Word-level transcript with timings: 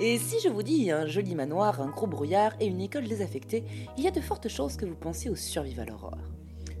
Et 0.00 0.16
si 0.18 0.36
je 0.38 0.48
vous 0.48 0.62
dis 0.62 0.92
un 0.92 1.06
joli 1.06 1.34
manoir, 1.34 1.80
un 1.80 1.88
gros 1.88 2.06
brouillard 2.06 2.52
et 2.60 2.66
une 2.66 2.80
école 2.80 3.08
désaffectée, 3.08 3.64
il 3.96 4.04
y 4.04 4.06
a 4.06 4.12
de 4.12 4.20
fortes 4.20 4.48
chances 4.48 4.76
que 4.76 4.86
vous 4.86 4.94
pensiez 4.94 5.28
au 5.28 5.34
survival 5.34 5.90
horror. 5.90 6.18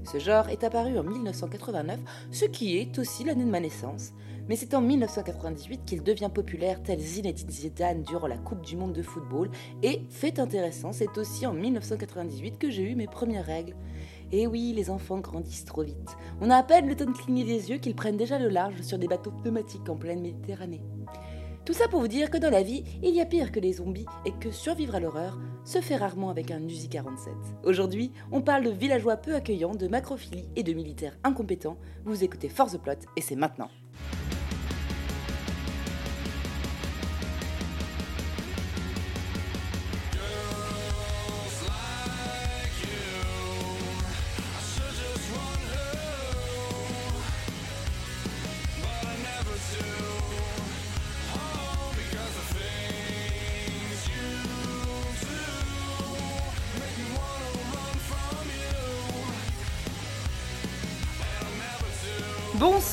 Ce 0.04 0.18
genre 0.18 0.48
est 0.48 0.62
apparu 0.62 0.96
en 0.96 1.02
1989, 1.02 1.98
ce 2.30 2.44
qui 2.44 2.78
est 2.78 2.96
aussi 3.00 3.24
l'année 3.24 3.44
de 3.44 3.50
ma 3.50 3.58
naissance, 3.58 4.12
mais 4.48 4.54
c'est 4.54 4.72
en 4.72 4.80
1998 4.80 5.84
qu'il 5.84 6.04
devient 6.04 6.30
populaire 6.32 6.80
tel 6.80 7.00
Zinedine 7.00 7.50
Zidane 7.50 8.04
durant 8.04 8.28
la 8.28 8.38
Coupe 8.38 8.64
du 8.64 8.76
Monde 8.76 8.92
de 8.92 9.02
football, 9.02 9.50
et, 9.82 10.02
fait 10.10 10.38
intéressant, 10.38 10.92
c'est 10.92 11.18
aussi 11.18 11.44
en 11.44 11.52
1998 11.52 12.56
que 12.56 12.70
j'ai 12.70 12.88
eu 12.88 12.94
mes 12.94 13.08
premières 13.08 13.46
règles. 13.46 13.74
Et 14.30 14.46
oui, 14.46 14.72
les 14.76 14.90
enfants 14.90 15.18
grandissent 15.18 15.64
trop 15.64 15.82
vite. 15.82 16.16
On 16.40 16.50
a 16.50 16.56
à 16.56 16.62
peine 16.62 16.88
le 16.88 16.94
temps 16.94 17.06
de 17.06 17.10
cligner 17.10 17.44
des 17.44 17.70
yeux 17.70 17.78
qu'ils 17.78 17.96
prennent 17.96 18.16
déjà 18.16 18.38
le 18.38 18.48
large 18.48 18.80
sur 18.82 18.98
des 18.98 19.08
bateaux 19.08 19.32
pneumatiques 19.32 19.88
en 19.88 19.96
pleine 19.96 20.22
Méditerranée. 20.22 20.82
Tout 21.68 21.74
ça 21.74 21.86
pour 21.86 22.00
vous 22.00 22.08
dire 22.08 22.30
que 22.30 22.38
dans 22.38 22.48
la 22.48 22.62
vie, 22.62 22.82
il 23.02 23.14
y 23.14 23.20
a 23.20 23.26
pire 23.26 23.52
que 23.52 23.60
les 23.60 23.74
zombies 23.74 24.06
et 24.24 24.32
que 24.32 24.50
survivre 24.50 24.94
à 24.94 25.00
l'horreur 25.00 25.38
se 25.64 25.82
fait 25.82 25.96
rarement 25.96 26.30
avec 26.30 26.50
un 26.50 26.66
Uzi 26.66 26.88
47. 26.88 27.34
Aujourd'hui, 27.62 28.10
on 28.32 28.40
parle 28.40 28.64
de 28.64 28.70
villageois 28.70 29.18
peu 29.18 29.34
accueillants, 29.34 29.74
de 29.74 29.86
macrophilie 29.86 30.48
et 30.56 30.62
de 30.62 30.72
militaires 30.72 31.18
incompétents. 31.24 31.76
Vous 32.06 32.24
écoutez 32.24 32.48
Force 32.48 32.78
Plot 32.78 33.06
et 33.18 33.20
c'est 33.20 33.36
maintenant. 33.36 33.68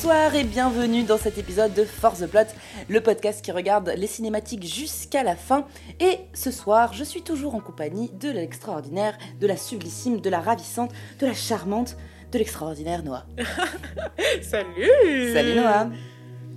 Bonsoir 0.06 0.36
et 0.36 0.44
bienvenue 0.44 1.02
dans 1.02 1.18
cet 1.18 1.36
épisode 1.36 1.74
de 1.74 1.82
Force 1.82 2.20
the 2.20 2.28
Plot, 2.28 2.54
le 2.88 3.00
podcast 3.00 3.44
qui 3.44 3.50
regarde 3.50 3.92
les 3.96 4.06
cinématiques 4.06 4.62
jusqu'à 4.62 5.24
la 5.24 5.34
fin. 5.34 5.66
Et 5.98 6.20
ce 6.32 6.52
soir, 6.52 6.92
je 6.92 7.02
suis 7.02 7.22
toujours 7.22 7.56
en 7.56 7.60
compagnie 7.60 8.12
de 8.12 8.30
l'extraordinaire, 8.30 9.18
de 9.40 9.48
la 9.48 9.56
sublissime, 9.56 10.20
de 10.20 10.30
la 10.30 10.38
ravissante, 10.38 10.92
de 11.18 11.26
la 11.26 11.34
charmante, 11.34 11.96
de 12.30 12.38
l'extraordinaire 12.38 13.02
Noah. 13.02 13.26
Salut 14.42 15.32
Salut 15.32 15.56
Noah 15.56 15.88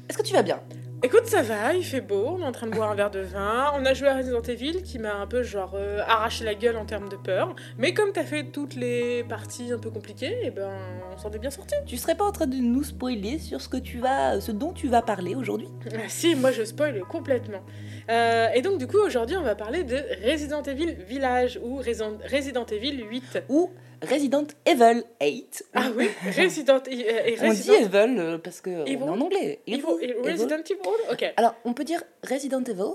Est-ce 0.08 0.20
que 0.20 0.24
tu 0.24 0.34
vas 0.34 0.44
bien? 0.44 0.62
Écoute, 1.02 1.28
ça 1.28 1.42
va, 1.42 1.74
il 1.74 1.86
fait 1.86 2.02
beau, 2.02 2.36
on 2.38 2.40
est 2.40 2.44
en 2.44 2.52
train 2.52 2.68
de 2.68 2.74
boire 2.76 2.92
un 2.92 2.96
verre 2.96 3.10
de 3.10 3.22
vin. 3.22 3.72
On 3.80 3.86
a 3.86 3.94
joué 3.94 4.10
à 4.10 4.18
Resident 4.18 4.42
Evil 4.42 4.84
qui 4.84 5.00
m'a 5.00 5.16
un 5.16 5.28
peu 5.28 5.44
genre 5.44 5.72
euh, 5.76 6.02
arraché 6.06 6.44
la 6.44 6.56
gueule 6.56 6.76
en 6.76 6.84
termes 6.84 7.08
de 7.08 7.16
peur. 7.16 7.56
Mais 7.78 7.94
comme 7.94 8.12
t'as 8.12 8.26
fait 8.26 8.44
toutes 8.44 8.76
les 8.76 9.24
parties 9.24 9.72
un 9.72 9.78
peu 9.78 9.90
compliquées, 9.90 10.36
et 10.44 10.52
ben 10.52 10.70
on 11.14 11.18
s'en 11.18 11.32
est 11.32 11.40
bien 11.40 11.52
sorti. 11.52 11.74
Tu 11.86 11.96
serais 11.96 12.16
pas 12.16 12.26
en 12.26 12.34
train 12.34 12.48
de 12.48 12.58
nous 12.58 12.84
spoiler 12.84 13.40
sur 13.40 13.62
ce 13.62 13.70
que 13.70 13.78
tu 13.78 14.00
vas, 14.00 14.42
ce 14.42 14.52
dont 14.52 14.74
tu 14.74 14.90
vas 14.90 15.02
parler 15.02 15.36
aujourd'hui? 15.36 15.70
Ah, 15.86 16.10
si, 16.10 16.36
moi 16.36 16.52
je 16.52 16.66
spoil 16.66 17.00
complètement. 17.08 17.62
Euh, 18.10 18.48
et 18.54 18.62
donc 18.62 18.78
du 18.78 18.86
coup 18.86 19.00
aujourd'hui 19.00 19.38
on 19.38 19.44
va 19.44 19.56
parler 19.56 19.86
de 19.86 19.96
Resident 20.30 20.64
Evil 20.64 20.98
Village 21.08 21.62
ou 21.64 21.78
Resident 21.78 22.18
Resident 22.30 22.66
Evil 22.66 23.06
8. 23.10 23.44
Ou 23.48 23.72
Resident 24.02 24.48
Evil 24.66 25.04
8 25.22 25.66
Ah 25.74 25.88
oui, 25.96 26.10
Resident 26.38 26.78
e- 26.78 26.90
euh, 26.90 27.26
et 27.26 27.36
On 27.42 27.44
dit 27.44 27.48
Resident 27.50 27.74
Evil 27.74 28.20
euh, 28.20 28.38
parce 28.38 28.62
que 28.62 28.70
on 28.70 28.86
est 28.86 28.96
en 28.98 29.20
anglais. 29.22 29.60
Evil- 29.68 29.84
Evil, 30.02 30.12
Evil. 30.12 30.32
Resident 30.32 30.56
Evil. 30.58 31.12
Ok. 31.12 31.34
Alors, 31.38 31.56
on 31.66 31.74
peut 31.74 31.84
dire 31.84 32.04
Resident 32.30 32.64
Evil, 32.64 32.94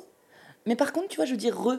mais 0.67 0.77
par 0.77 0.93
contre, 0.93 1.09
tu 1.09 1.17
vois, 1.17 1.25
je 1.27 1.35
dis 1.35 1.51
re 1.51 1.75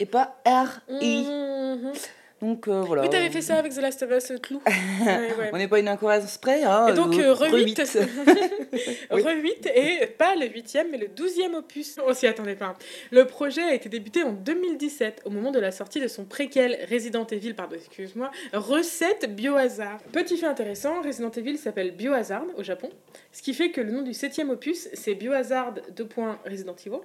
et 0.00 0.06
pas 0.06 0.40
R-I. 0.46 1.24
Mhm. 1.24 1.92
Donc 2.40 2.68
euh, 2.68 2.82
voilà. 2.82 3.02
Oui, 3.02 3.10
t'avais 3.10 3.30
fait 3.30 3.42
ça 3.42 3.56
avec 3.56 3.72
The 3.74 3.80
Last 3.80 4.02
of 4.02 4.10
Us, 4.10 4.32
clou. 4.40 4.62
Ouais, 5.00 5.32
ouais. 5.38 5.50
On 5.52 5.58
n'est 5.58 5.68
pas 5.68 5.78
une 5.78 5.88
incohérence 5.88 6.38
près. 6.38 6.62
Hein, 6.62 6.88
Et 6.88 6.92
donc, 6.92 7.14
euh, 7.14 7.32
re 7.32 7.52
8. 7.52 7.80
re-huit. 7.80 7.80
Oui. 9.10 9.22
Re 9.22 9.42
8 9.42 9.70
et 9.74 10.06
pas 10.06 10.34
le 10.36 10.46
huitième, 10.46 10.88
mais 10.90 10.98
le 10.98 11.08
douzième 11.08 11.54
opus. 11.54 11.96
On 12.06 12.12
s'y 12.12 12.26
attendait 12.26 12.54
pas. 12.54 12.74
Le 13.10 13.24
projet 13.24 13.62
a 13.62 13.74
été 13.74 13.88
débuté 13.88 14.22
en 14.22 14.32
2017, 14.32 15.22
au 15.24 15.30
moment 15.30 15.50
de 15.50 15.58
la 15.58 15.70
sortie 15.70 16.00
de 16.00 16.08
son 16.08 16.24
préquel 16.24 16.78
Resident 16.90 17.26
Evil, 17.26 17.54
pardon, 17.54 17.76
excuse-moi, 17.76 18.30
Recette 18.52 19.34
Biohazard. 19.34 19.98
Petit 20.12 20.36
fait 20.36 20.46
intéressant, 20.46 21.02
Resident 21.02 21.30
Evil 21.30 21.56
s'appelle 21.58 21.92
Biohazard 21.92 22.44
au 22.56 22.62
Japon, 22.62 22.90
ce 23.32 23.42
qui 23.42 23.54
fait 23.54 23.70
que 23.70 23.80
le 23.80 23.90
nom 23.92 24.02
du 24.02 24.14
septième 24.14 24.50
opus, 24.50 24.88
c'est 24.92 25.14
Biohazard 25.14 25.74
2. 25.96 26.08
Resident 26.44 26.76
Evil. 26.86 26.98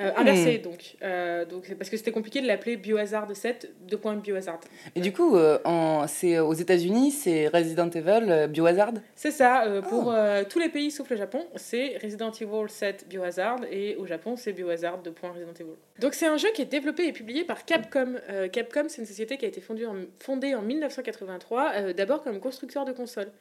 Euh, 0.00 0.12
inversé 0.16 0.58
donc, 0.58 0.94
Euh, 1.02 1.44
donc 1.44 1.74
parce 1.74 1.90
que 1.90 1.96
c'était 1.96 2.12
compliqué 2.12 2.40
de 2.40 2.46
l'appeler 2.46 2.76
Biohazard 2.76 3.26
7 3.34 3.72
2. 3.88 3.98
Biohazard. 4.22 4.60
Et 4.94 5.00
du 5.00 5.12
coup, 5.12 5.36
euh, 5.36 5.58
en- 5.64 6.06
c'est 6.06 6.38
aux 6.38 6.52
États-Unis, 6.54 7.10
c'est 7.10 7.48
Resident 7.48 7.90
Evil 7.90 8.26
euh, 8.30 8.46
Biohazard? 8.46 8.92
C'est 9.16 9.32
ça, 9.32 9.64
euh, 9.66 9.82
pour 9.82 10.06
Oh. 10.06 10.12
euh, 10.12 10.44
tous 10.48 10.60
les 10.60 10.68
pays 10.68 10.92
sauf 10.92 11.10
le 11.10 11.16
Japon, 11.16 11.44
c'est 11.56 11.98
Resident 12.00 12.30
Evil 12.30 12.68
7 12.68 13.06
Biohazard 13.08 13.60
et 13.72 13.96
au 13.96 14.06
Japon 14.06 14.36
c'est 14.36 14.52
Biohazard 14.52 14.98
2. 14.98 15.12
Resident 15.34 15.52
Evil. 15.58 15.72
Donc 15.98 16.14
c'est 16.14 16.26
un 16.26 16.36
jeu 16.36 16.48
qui 16.54 16.62
est 16.62 16.66
développé 16.70 17.08
et 17.08 17.12
publié 17.12 17.42
par 17.42 17.64
Capcom. 17.64 18.14
Euh, 18.30 18.46
Capcom 18.48 18.84
c'est 18.88 19.00
une 19.00 19.06
société 19.08 19.36
qui 19.36 19.46
a 19.46 19.48
été 19.48 19.60
fondée 19.60 19.84
en, 19.86 19.96
fondée 20.20 20.54
en 20.54 20.62
1983, 20.62 21.72
euh, 21.74 21.92
d'abord 21.92 22.22
comme 22.22 22.38
constructeur 22.38 22.84
de 22.84 22.92
consoles. 22.92 23.32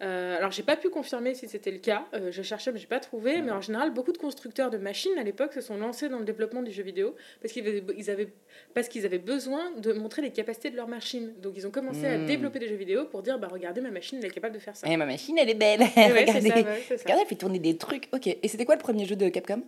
Euh, 0.00 0.36
alors 0.36 0.50
j'ai 0.50 0.62
pas 0.62 0.76
pu 0.76 0.88
confirmer 0.88 1.34
si 1.34 1.46
c'était 1.48 1.70
le 1.70 1.78
cas, 1.78 2.06
euh, 2.14 2.30
je 2.32 2.42
cherchais 2.42 2.72
mais 2.72 2.78
j'ai 2.78 2.86
pas 2.86 2.98
trouvé, 2.98 3.40
mais 3.42 3.52
en 3.52 3.60
général 3.60 3.92
beaucoup 3.92 4.12
de 4.12 4.18
constructeurs 4.18 4.70
de 4.70 4.78
machines 4.78 5.16
à 5.18 5.22
l'époque 5.22 5.52
se 5.52 5.60
sont 5.60 5.76
lancés 5.76 6.08
dans 6.08 6.18
le 6.18 6.24
développement 6.24 6.62
du 6.62 6.72
jeu 6.72 6.82
vidéo 6.82 7.14
parce 7.40 7.52
qu'ils 7.52 7.66
avaient, 7.68 7.84
ils 7.96 8.10
avaient, 8.10 8.28
parce 8.74 8.88
qu'ils 8.88 9.04
avaient 9.06 9.18
besoin 9.18 9.70
de 9.78 9.92
montrer 9.92 10.22
les 10.22 10.30
capacités 10.30 10.70
de 10.70 10.76
leur 10.76 10.88
machine. 10.88 11.32
Donc 11.40 11.52
ils 11.56 11.66
ont 11.66 11.70
commencé 11.70 12.06
à 12.06 12.18
Hmm. 12.18 12.26
développer 12.26 12.58
des 12.58 12.68
jeux 12.68 12.76
vidéo 12.76 13.04
pour 13.04 13.22
dire 13.22 13.38
bah 13.38 13.48
regardez 13.50 13.80
ma 13.80 13.90
machine 13.90 14.18
elle 14.20 14.26
est 14.26 14.30
capable 14.30 14.54
de 14.54 14.60
faire 14.60 14.76
ça. 14.76 14.86
Et 14.88 14.96
ma 14.96 15.06
machine, 15.06 15.36
elle 15.38 15.50
est 15.50 15.54
belle. 15.54 15.80
Ouais, 15.80 16.20
Regardez. 16.20 16.48
ça, 16.48 16.56
ouais. 16.56 16.64
Regardez, 16.90 17.22
elle 17.22 17.28
fait 17.28 17.34
tourner 17.36 17.58
des 17.58 17.76
trucs. 17.76 18.08
Ok. 18.12 18.26
Et 18.26 18.48
c'était 18.48 18.64
quoi 18.64 18.74
le 18.76 18.80
premier 18.80 19.04
jeu 19.04 19.16
de 19.16 19.28
Capcom? 19.28 19.62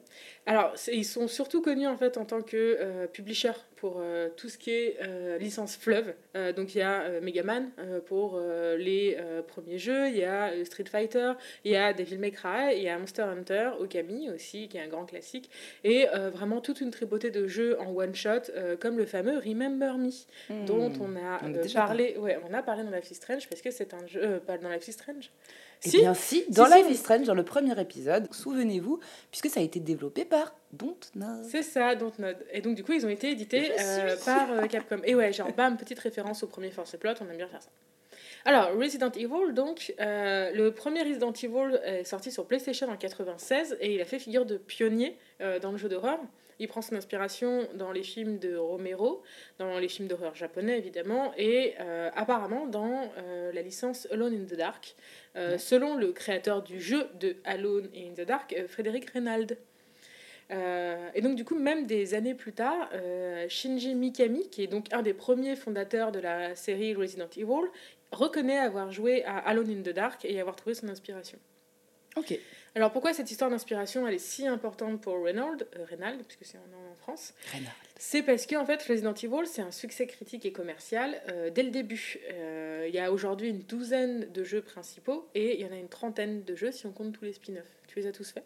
Alors, 0.46 0.72
ils 0.92 1.04
sont 1.04 1.28
surtout 1.28 1.62
connus 1.62 1.86
en 1.86 1.96
fait 1.96 2.16
en 2.18 2.24
tant 2.24 2.42
que 2.42 2.76
euh, 2.80 3.06
publisher 3.06 3.52
pour 3.84 3.98
euh, 4.00 4.30
tout 4.34 4.48
ce 4.48 4.56
qui 4.56 4.70
est 4.70 4.96
euh, 5.02 5.36
licence 5.36 5.76
fleuve. 5.76 6.14
Euh, 6.36 6.54
donc 6.54 6.74
il 6.74 6.78
y 6.78 6.80
a 6.80 7.20
Mega 7.20 7.42
Man 7.42 7.70
euh, 7.78 8.00
pour 8.00 8.40
les 8.78 9.18
premiers 9.46 9.78
jeux, 9.78 10.08
il 10.08 10.16
y 10.16 10.24
a 10.24 10.64
Street 10.64 10.86
Fighter, 10.90 11.32
il 11.64 11.72
y 11.72 11.76
a 11.76 11.92
Devil 11.92 12.16
May 12.18 12.30
Cry, 12.30 12.74
il 12.76 12.82
y 12.82 12.88
a 12.88 12.98
Monster 12.98 13.22
Hunter, 13.22 13.70
Okami 13.78 14.30
aussi 14.30 14.68
qui 14.68 14.78
est 14.78 14.80
un 14.80 14.88
grand 14.88 15.04
classique, 15.04 15.50
et 15.84 16.06
vraiment 16.32 16.60
toute 16.62 16.80
une 16.80 16.90
tripotée 16.90 17.30
de 17.30 17.46
jeux 17.46 17.78
en 17.78 17.94
one 17.94 18.14
shot 18.14 18.30
euh, 18.56 18.76
comme 18.76 18.96
le 18.96 19.04
fameux 19.04 19.38
Remember 19.38 19.98
Me 19.98 20.10
dont 20.66 20.88
Hmm. 20.88 21.02
on 21.02 21.16
a, 21.16 21.40
On 21.44 21.54
a 21.54 21.68
parlé, 21.74 22.16
ouais, 22.18 22.38
on 22.48 22.54
a 22.54 22.62
parlé 22.62 22.84
dans 22.84 22.90
Life 22.90 23.10
is 23.10 23.14
Strange 23.16 23.48
parce 23.48 23.60
que 23.60 23.70
c'est 23.70 23.92
un 23.94 24.06
jeu, 24.06 24.40
pas 24.46 24.56
dans 24.58 24.68
Life 24.70 24.88
is 24.88 24.92
Strange. 24.92 25.30
Eh 25.84 25.88
Si, 25.90 25.98
bien 25.98 26.14
si, 26.14 26.44
dans 26.48 26.66
Si, 26.66 26.72
Life 26.74 26.86
on- 26.88 26.92
is 26.92 26.96
Strange, 26.96 27.26
dans 27.26 27.34
le 27.34 27.44
premier 27.44 27.78
épisode, 27.80 28.32
souvenez-vous, 28.32 29.00
puisque 29.30 29.48
ça 29.48 29.60
a 29.60 29.62
été 29.62 29.80
développé 29.80 30.24
par 30.24 30.54
Dontnod. 30.72 31.44
C'est 31.50 31.62
ça, 31.62 31.94
Dontnod. 31.94 32.36
Et 32.52 32.60
donc, 32.60 32.74
du 32.74 32.84
coup, 32.84 32.92
ils 32.92 33.04
ont 33.04 33.10
été 33.10 33.30
édités 33.30 33.72
euh, 33.80 34.16
par 34.24 34.50
euh, 34.52 34.66
Capcom. 34.68 35.00
Et 35.04 35.14
ouais, 35.14 35.32
genre, 35.32 35.52
bam, 35.52 35.76
petite 35.76 35.98
référence 35.98 36.42
au 36.42 36.46
premier 36.46 36.70
Force 36.70 36.96
Plot, 36.96 37.12
on 37.20 37.30
aime 37.30 37.36
bien 37.36 37.48
faire 37.48 37.62
ça. 37.62 37.70
Alors, 38.46 38.76
Resident 38.78 39.10
Evil, 39.12 39.52
donc, 39.54 39.94
euh, 40.00 40.50
le 40.52 40.70
premier 40.72 41.02
Resident 41.02 41.32
Evil 41.32 41.80
est 41.84 42.04
sorti 42.04 42.30
sur 42.30 42.44
PlayStation 42.46 42.88
en 42.90 42.96
96 42.96 43.76
et 43.80 43.94
il 43.94 44.00
a 44.00 44.04
fait 44.04 44.18
figure 44.18 44.44
de 44.44 44.58
pionnier 44.58 45.16
euh, 45.40 45.58
dans 45.58 45.72
le 45.72 45.78
jeu 45.78 45.88
d'horreur. 45.88 46.18
Il 46.64 46.68
prend 46.68 46.80
son 46.80 46.94
inspiration 46.94 47.68
dans 47.74 47.92
les 47.92 48.02
films 48.02 48.38
de 48.38 48.56
Romero, 48.56 49.22
dans 49.58 49.78
les 49.78 49.88
films 49.88 50.08
d'horreur 50.08 50.34
japonais 50.34 50.78
évidemment, 50.78 51.34
et 51.36 51.74
euh, 51.78 52.08
apparemment 52.16 52.66
dans 52.66 53.12
euh, 53.18 53.52
la 53.52 53.60
licence 53.60 54.08
Alone 54.10 54.32
in 54.34 54.44
the 54.46 54.56
Dark, 54.56 54.96
euh, 55.36 55.58
selon 55.58 55.94
le 55.94 56.12
créateur 56.12 56.62
du 56.62 56.80
jeu 56.80 57.06
de 57.20 57.36
Alone 57.44 57.90
in 57.94 58.14
the 58.14 58.26
Dark, 58.26 58.56
Frédéric 58.68 59.10
Reynald. 59.10 59.58
Euh, 60.50 61.10
et 61.14 61.20
donc 61.20 61.36
du 61.36 61.44
coup, 61.44 61.54
même 61.54 61.84
des 61.84 62.14
années 62.14 62.34
plus 62.34 62.54
tard, 62.54 62.88
euh, 62.94 63.44
Shinji 63.50 63.94
Mikami, 63.94 64.48
qui 64.48 64.62
est 64.62 64.66
donc 64.66 64.90
un 64.90 65.02
des 65.02 65.12
premiers 65.12 65.56
fondateurs 65.56 66.12
de 66.12 66.18
la 66.18 66.56
série 66.56 66.94
Resident 66.94 67.28
Evil, 67.36 67.68
reconnaît 68.10 68.58
avoir 68.58 68.90
joué 68.90 69.22
à 69.24 69.36
Alone 69.36 69.68
in 69.68 69.82
the 69.82 69.94
Dark 69.94 70.24
et 70.24 70.40
avoir 70.40 70.56
trouvé 70.56 70.74
son 70.74 70.88
inspiration. 70.88 71.38
Ok. 72.16 72.38
Alors 72.76 72.90
pourquoi 72.90 73.12
cette 73.12 73.30
histoire 73.30 73.50
d'inspiration 73.50 74.06
elle 74.06 74.14
est 74.14 74.18
si 74.18 74.46
importante 74.48 75.00
pour 75.00 75.22
Reynald, 75.22 75.66
euh, 75.76 75.84
Reynald 75.84 76.22
puisque 76.24 76.44
c'est 76.44 76.58
un 76.58 76.66
nom 76.72 76.90
en 76.90 76.94
France? 76.96 77.32
C'est 77.98 78.22
parce 78.22 78.46
que 78.46 78.56
en 78.56 78.66
fait 78.66 78.82
Resident 78.82 79.14
Evil 79.14 79.46
c'est 79.46 79.62
un 79.62 79.70
succès 79.70 80.06
critique 80.08 80.44
et 80.44 80.52
commercial 80.52 81.20
euh, 81.28 81.50
dès 81.50 81.62
le 81.62 81.70
début. 81.70 82.18
Euh, 82.32 82.86
Il 82.88 82.94
y 82.94 82.98
a 82.98 83.12
aujourd'hui 83.12 83.50
une 83.50 83.60
douzaine 83.60 84.30
de 84.32 84.42
jeux 84.42 84.62
principaux 84.62 85.28
et 85.34 85.54
il 85.54 85.60
y 85.60 85.68
en 85.68 85.72
a 85.72 85.78
une 85.78 85.88
trentaine 85.88 86.42
de 86.42 86.56
jeux 86.56 86.72
si 86.72 86.86
on 86.86 86.92
compte 86.92 87.12
tous 87.12 87.24
les 87.24 87.32
spin-offs. 87.32 87.76
Tu 87.86 88.00
les 88.00 88.06
as 88.08 88.12
tous 88.12 88.32
faits? 88.32 88.44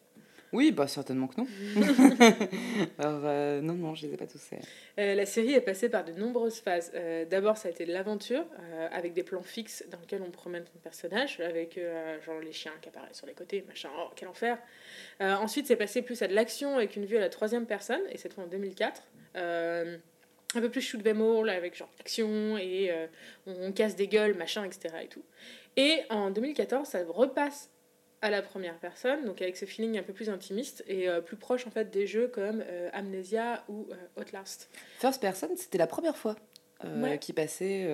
Oui, 0.53 0.73
bah 0.73 0.89
certainement 0.89 1.27
que 1.27 1.41
non. 1.41 1.47
Alors, 2.99 3.21
euh, 3.25 3.61
non, 3.61 3.75
non, 3.75 3.95
je 3.95 4.07
les 4.07 4.15
ai 4.15 4.17
pas 4.17 4.27
tous 4.27 4.41
faits. 4.41 4.63
Euh, 4.99 5.15
la 5.15 5.27
série 5.27 5.53
est 5.53 5.61
passée 5.61 5.91
par 5.91 6.05
de 6.05 6.13
nombreuses 6.13 6.61
phases. 6.61 6.91
Euh, 6.95 7.27
D'abord, 7.27 7.59
ça 7.59 7.69
a 7.69 7.71
été 7.71 7.85
de 7.85 7.93
l'aventure, 7.93 8.45
euh, 8.59 8.89
avec 8.91 9.13
des 9.13 9.23
plans 9.23 9.43
fixes 9.43 9.85
dans 9.91 9.99
lesquels 10.01 10.23
on 10.23 10.31
promène 10.31 10.65
son 10.73 10.79
personnage, 10.79 11.41
avec 11.41 11.79
genre 12.25 12.41
les 12.41 12.53
chiens 12.53 12.73
qui 12.81 12.89
apparaissent 12.89 13.19
sur 13.19 13.27
les 13.27 13.35
côtés, 13.35 13.63
machin, 13.69 13.91
oh, 13.99 14.09
quel 14.17 14.29
enfer. 14.29 14.59
Ensuite, 15.21 15.67
c'est 15.67 15.77
passé 15.77 16.03
plus 16.03 16.23
à 16.23 16.29
de 16.29 16.35
l'action 16.35 16.77
avec 16.77 16.97
une 16.97 17.05
vue 17.05 17.17
à 17.17 17.21
la 17.21 17.29
troisième 17.29 17.67
personne, 17.67 18.03
et 18.11 18.17
cette 18.17 18.33
fois 18.33 18.45
en 18.45 18.49
2004. 18.49 19.03
Euh, 19.37 19.99
un 20.55 20.61
peu 20.61 20.71
plus 20.71 20.81
shoot 20.81 21.03
them 21.03 21.21
all, 21.21 21.51
avec 21.51 21.77
genre 21.77 21.91
action, 22.01 22.57
et 22.57 22.91
on, 23.47 23.67
on 23.67 23.73
casse 23.73 23.97
des 23.97 24.09
gueules, 24.09 24.35
machin, 24.35 24.65
etc. 24.65 24.95
Et, 25.03 25.09
tout. 25.09 25.23
et 25.77 26.01
en 26.09 26.31
2014, 26.31 26.89
ça 26.89 27.01
repasse 27.07 27.71
à 28.21 28.31
la 28.31 28.43
première 28.43 28.75
personne, 28.79 29.25
donc 29.25 29.41
avec 29.43 29.57
ce 29.57 29.65
feeling 29.65 29.99
un 29.99 30.03
peu 30.03 30.13
plus 30.13 30.29
intimiste 30.29 30.83
et 30.89 31.09
euh, 31.09 31.21
plus 31.21 31.37
proche 31.37 31.67
en 31.67 31.71
fait 31.71 31.91
des 31.91 32.07
jeux 32.07 32.29
comme 32.29 32.63
euh, 32.67 32.91
Amnesia 32.93 33.63
ou 33.69 33.87
euh, 33.93 34.21
Outlast. 34.21 34.69
First 34.99 35.21
Person, 35.21 35.49
c'était 35.57 35.79
la 35.79 35.87
première 35.87 36.17
fois 36.17 36.35
euh, 36.85 37.03
Ouais. 37.03 37.19
qui 37.19 37.33
passait 37.33 37.89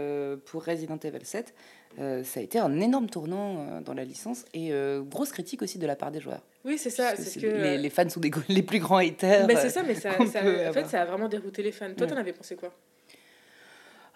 pour 0.47 0.65
Resident 0.65 0.99
Evil 0.99 1.25
7. 1.25 1.55
Euh, 2.01 2.25
ça 2.25 2.41
a 2.41 2.43
été 2.43 2.59
un 2.59 2.81
énorme 2.81 3.09
tournant 3.09 3.81
dans 3.83 3.95
la 3.95 4.05
licence 4.05 4.45
et 4.55 4.73
grosse 5.09 5.31
critique 5.33 5.63
aussi 5.63 5.79
de 5.79 5.87
la 5.87 5.95
part 5.97 6.11
des 6.11 6.21
joueurs. 6.21 6.43
Oui, 6.65 6.79
c'est 6.79 6.91
ça. 6.91 7.15
C'est 7.17 7.41
que 7.41 7.47
les, 7.47 7.77
les 7.79 7.91
fans 7.91 8.09
sont 8.09 8.21
des, 8.21 8.31
les 8.49 8.63
plus 8.63 8.79
grands 8.81 8.97
haters. 8.99 9.47
C'est 9.61 9.69
ça, 9.71 9.83
mais 9.83 9.95
ça, 9.95 10.11
en 10.21 10.27
fait, 10.27 10.87
ça 10.87 11.03
a 11.03 11.05
vraiment 11.05 11.29
dérouté 11.29 11.63
les 11.63 11.71
fans. 11.73 11.93
Toi, 11.95 12.07
Ouais. 12.07 12.13
t'en 12.13 12.19
avais 12.19 12.33
pensé 12.33 12.57
quoi? 12.57 12.73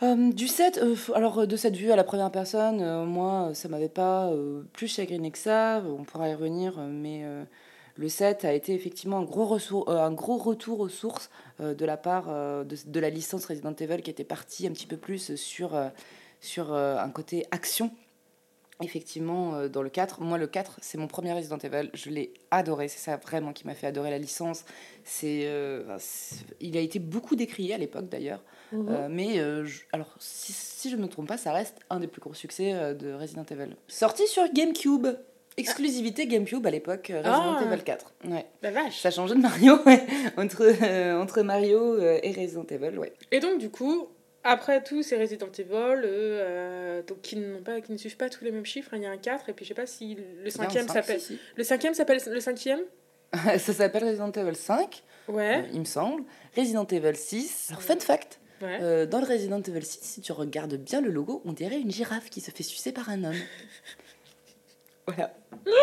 Euh, 0.03 0.33
du 0.33 0.47
7, 0.47 0.79
euh, 0.79 0.95
alors 1.15 1.41
euh, 1.41 1.47
de 1.47 1.57
cette 1.57 1.75
vue 1.75 1.91
à 1.91 1.97
la 1.97 2.05
première 2.05 2.31
personne, 2.31 3.05
moi, 3.05 3.51
ça 3.55 3.69
m'avait 3.69 3.89
pas 3.89 4.31
plus 4.73 4.89
chagriné 4.89 5.31
que 5.31 5.39
ça, 5.39 5.83
on 5.87 6.05
pourra 6.05 6.29
y 6.29 6.35
revenir, 6.35 6.79
mais 6.79 7.25
le 7.97 8.09
7 8.09 8.45
a 8.45 8.53
été 8.53 8.75
effectivement 8.75 9.19
un 9.19 9.25
gros, 9.25 9.59
un 9.91 10.13
gros 10.13 10.37
retour 10.37 10.81
aux 10.81 10.89
sources 10.89 11.31
de 11.59 11.85
la 11.85 11.97
part 11.97 12.27
de, 12.29 12.77
de 12.87 13.01
la 13.01 13.11
licence 13.11 13.47
Resident 13.47 13.75
Evil 13.75 14.03
qui 14.03 14.11
était 14.11 14.25
partie 14.25 14.67
un 14.67 14.71
petit 14.71 14.87
peu 14.87 14.97
plus 14.97 15.35
sur, 15.35 15.77
sur 16.41 16.73
un 16.73 17.11
côté 17.11 17.47
action. 17.51 17.91
Effectivement, 18.81 19.55
euh, 19.57 19.69
dans 19.69 19.83
le 19.83 19.89
4, 19.91 20.21
moi 20.21 20.39
le 20.39 20.47
4, 20.47 20.79
c'est 20.81 20.99
mon 20.99 21.09
premier 21.09 21.33
Resident 21.33 21.59
Evil, 21.59 21.91
je 21.95 22.11
l'ai 22.11 22.33
adoré, 22.53 22.87
c'est 22.89 22.99
ça 23.01 23.17
vraiment 23.17 23.53
qui 23.53 23.67
m'a 23.67 23.75
fait 23.75 23.89
adorer 23.89 24.11
la 24.11 24.19
licence. 24.19 24.65
C'est, 25.05 25.43
euh, 25.47 25.83
il 26.61 26.77
a 26.77 26.81
été 26.81 26.99
beaucoup 27.01 27.35
décrié 27.35 27.75
à 27.75 27.79
l'époque 27.79 28.09
d'ailleurs. 28.09 28.43
Euh, 28.75 29.09
mais 29.11 29.39
euh, 29.41 29.65
je- 29.65 29.81
alors, 29.93 30.15
si, 30.21 30.53
si 30.53 30.91
je 30.91 30.97
ne 30.97 31.03
me 31.03 31.09
trompe 31.09 31.27
pas, 31.27 31.39
ça 31.39 31.53
reste 31.53 31.77
un 31.91 31.99
des 32.01 32.07
plus 32.07 32.21
gros 32.21 32.35
succès 32.35 32.95
de 32.95 33.13
Resident 33.15 33.45
Evil. 33.51 33.75
Sorti 33.89 34.27
sur 34.29 34.45
GameCube. 34.53 35.07
Exclusivité 35.57 36.29
GameCube 36.29 36.65
à 36.67 36.71
l'époque, 36.71 37.09
Resident 37.13 37.57
Ah. 37.59 37.65
Evil 37.67 37.83
4. 37.83 38.13
Ouais. 38.29 38.47
La 38.63 38.71
vache. 38.71 39.01
Ça 39.01 39.11
changeait 39.11 39.35
de 39.35 39.41
Mario, 39.41 39.77
ouais. 39.87 40.07
entre, 40.37 40.63
euh, 40.85 41.21
entre 41.21 41.43
Mario 41.43 41.99
et 42.01 42.31
Resident 42.31 42.65
Evil, 42.71 42.97
ouais. 42.97 43.13
Et 43.33 43.41
donc, 43.41 43.59
du 43.59 43.69
coup, 43.71 44.07
après 44.49 44.83
tout, 44.83 45.03
ces 45.03 45.17
Resident 45.17 45.51
Evil, 45.59 45.71
euh, 45.73 46.03
euh, 46.05 47.03
donc, 47.03 47.21
qui, 47.23 47.37
n'ont 47.37 47.63
pas, 47.63 47.81
qui 47.81 47.93
ne 47.93 47.97
suivent 47.99 48.17
pas 48.17 48.29
tous 48.29 48.45
les 48.45 48.51
mêmes 48.51 48.67
chiffres, 48.67 48.91
hein, 48.93 48.99
il 48.99 49.03
y 49.03 49.07
a 49.07 49.11
un 49.11 49.17
4, 49.17 49.49
et 49.49 49.53
puis 49.53 49.65
je 49.65 49.69
sais 49.69 49.75
pas 49.75 49.87
si 49.87 50.15
le 50.17 50.45
a 50.45 50.47
un 50.47 50.51
cinquième 50.51 50.87
cinq, 50.87 50.95
s'appelle. 50.95 51.21
si, 51.21 51.39
Le 51.57 51.65
cinquième 51.65 51.95
s'appelle 51.95 52.21
le 52.31 52.41
cinquième 52.41 52.81
si. 53.35 53.59
ça 53.59 53.73
s'appelle 53.73 54.05
Resident 54.05 54.33
Evil 54.33 54.57
5, 54.57 55.03
Ouais. 55.29 55.59
euh, 55.59 55.69
il 55.75 55.81
me 55.81 55.85
semble. 55.85 56.23
Resident 56.57 56.87
Evil 56.87 57.15
6. 57.15 57.67
Alors, 57.71 57.83
fun 57.83 57.99
fact, 58.01 58.41
ouais. 58.63 58.79
euh, 58.81 59.05
dans 59.07 59.21
le 59.21 59.27
Resident 59.27 59.61
Evil 59.61 59.85
6, 59.85 59.99
si 60.03 60.21
tu 60.23 60.33
regardes 60.33 60.75
bien 60.77 61.01
le 61.03 61.11
logo, 61.11 61.43
on 61.45 61.53
dirait 61.53 61.79
une 61.81 61.91
girafe 61.91 62.31
qui 62.31 62.41
se 62.41 62.51
fait 62.51 62.63
sucer 62.63 62.93
par 62.93 63.11
un 63.11 63.25
homme. 63.25 63.35
Voilà. 65.15 65.33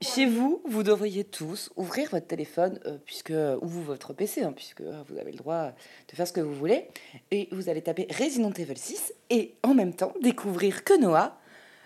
Chez 0.00 0.26
vous, 0.26 0.62
vous 0.64 0.82
devriez 0.84 1.24
tous 1.24 1.70
ouvrir 1.76 2.10
votre 2.10 2.26
téléphone, 2.26 2.78
euh, 2.86 2.98
puisque, 3.04 3.30
ou 3.32 3.66
vous, 3.66 3.82
votre 3.82 4.12
PC, 4.12 4.42
hein, 4.42 4.52
puisque 4.54 4.80
euh, 4.80 5.02
vous 5.08 5.18
avez 5.18 5.32
le 5.32 5.38
droit 5.38 5.72
de 6.08 6.14
faire 6.16 6.26
ce 6.28 6.32
que 6.32 6.40
vous 6.40 6.54
voulez, 6.54 6.88
et 7.30 7.48
vous 7.52 7.68
allez 7.68 7.82
taper 7.82 8.06
Resident 8.18 8.52
Evil 8.52 8.76
6, 8.76 9.12
et 9.30 9.54
en 9.62 9.74
même 9.74 9.94
temps 9.94 10.14
découvrir 10.20 10.84
que 10.84 10.98
Noah, 11.00 11.38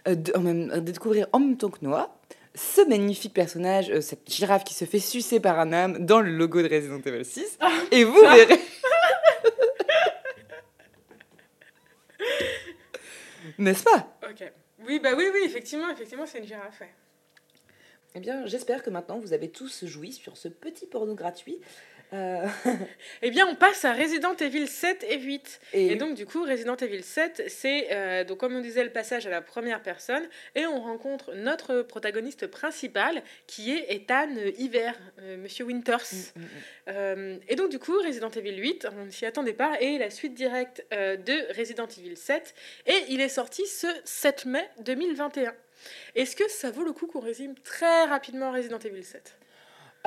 euh, 0.08 0.14
de- 0.14 0.32
en 0.36 0.40
même, 0.40 0.70
euh, 0.72 0.80
découvrir 0.80 1.26
en 1.32 1.38
même 1.40 1.56
temps 1.56 1.70
que 1.70 1.78
Noah, 1.82 2.14
ce 2.54 2.86
magnifique 2.88 3.34
personnage, 3.34 3.98
cette 4.00 4.28
girafe 4.30 4.64
qui 4.64 4.74
se 4.74 4.84
fait 4.84 4.98
sucer 4.98 5.38
par 5.40 5.58
un 5.60 5.72
âme 5.72 6.04
dans 6.04 6.20
le 6.20 6.30
logo 6.30 6.60
de 6.60 6.68
Resident 6.68 7.00
Evil 7.04 7.24
6, 7.24 7.58
et 7.92 8.04
vous 8.04 8.20
Ah. 8.26 8.34
verrez. 8.36 8.60
N'est-ce 13.58 13.82
pas? 13.84 14.06
Ok. 14.28 14.52
Oui, 14.88 15.00
bah 15.00 15.10
oui, 15.14 15.26
oui, 15.34 15.40
effectivement, 15.44 15.90
effectivement, 15.90 16.24
c'est 16.24 16.38
une 16.38 16.46
girafe. 16.46 16.82
Eh 18.14 18.20
bien, 18.20 18.46
j'espère 18.46 18.82
que 18.82 18.88
maintenant 18.88 19.18
vous 19.18 19.34
avez 19.34 19.50
tous 19.50 19.84
joui 19.84 20.12
sur 20.12 20.38
ce 20.38 20.48
petit 20.48 20.86
porno 20.86 21.14
gratuit. 21.14 21.60
Euh, 22.12 22.46
Eh 23.22 23.30
bien, 23.30 23.46
on 23.46 23.54
passe 23.54 23.84
à 23.84 23.92
Resident 23.92 24.34
Evil 24.36 24.66
7 24.66 25.04
et 25.08 25.18
8. 25.18 25.60
et 25.72 25.86
Et 25.88 25.96
donc, 25.96 26.14
du 26.14 26.26
coup, 26.26 26.42
Resident 26.44 26.76
Evil 26.76 27.02
7, 27.02 27.44
c'est, 27.48 27.88
euh, 27.92 28.24
donc, 28.24 28.38
comme 28.38 28.54
on 28.54 28.60
disait, 28.60 28.84
le 28.84 28.90
passage 28.90 29.26
à 29.26 29.30
la 29.30 29.42
première 29.42 29.82
personne. 29.82 30.22
Et 30.54 30.66
on 30.66 30.80
rencontre 30.80 31.34
notre 31.34 31.82
protagoniste 31.82 32.46
principal, 32.46 33.22
qui 33.46 33.72
est 33.72 33.92
Ethan 33.94 34.28
Hiver, 34.56 34.94
euh, 35.20 35.36
Monsieur 35.36 35.64
Winters. 35.64 35.98
Mm, 36.36 36.40
mm, 36.40 36.42
mm. 36.42 36.48
Euh, 36.88 37.36
et 37.48 37.56
donc, 37.56 37.70
du 37.70 37.78
coup, 37.78 37.98
Resident 37.98 38.30
Evil 38.30 38.56
8, 38.56 38.88
on 38.96 39.04
ne 39.06 39.10
s'y 39.10 39.26
attendait 39.26 39.52
pas, 39.52 39.78
est 39.80 39.98
la 39.98 40.10
suite 40.10 40.34
directe 40.34 40.86
de 40.90 41.58
Resident 41.58 41.86
Evil 41.86 42.16
7. 42.16 42.54
Et 42.86 42.96
il 43.08 43.20
est 43.20 43.28
sorti 43.28 43.66
ce 43.66 43.86
7 44.04 44.46
mai 44.46 44.68
2021. 44.80 45.54
Est-ce 46.14 46.36
que 46.36 46.48
ça 46.48 46.70
vaut 46.70 46.84
le 46.84 46.92
coup 46.92 47.06
qu'on 47.06 47.20
résume 47.20 47.54
très 47.56 48.04
rapidement 48.04 48.52
Resident 48.52 48.78
Evil 48.78 49.04
7 49.04 49.37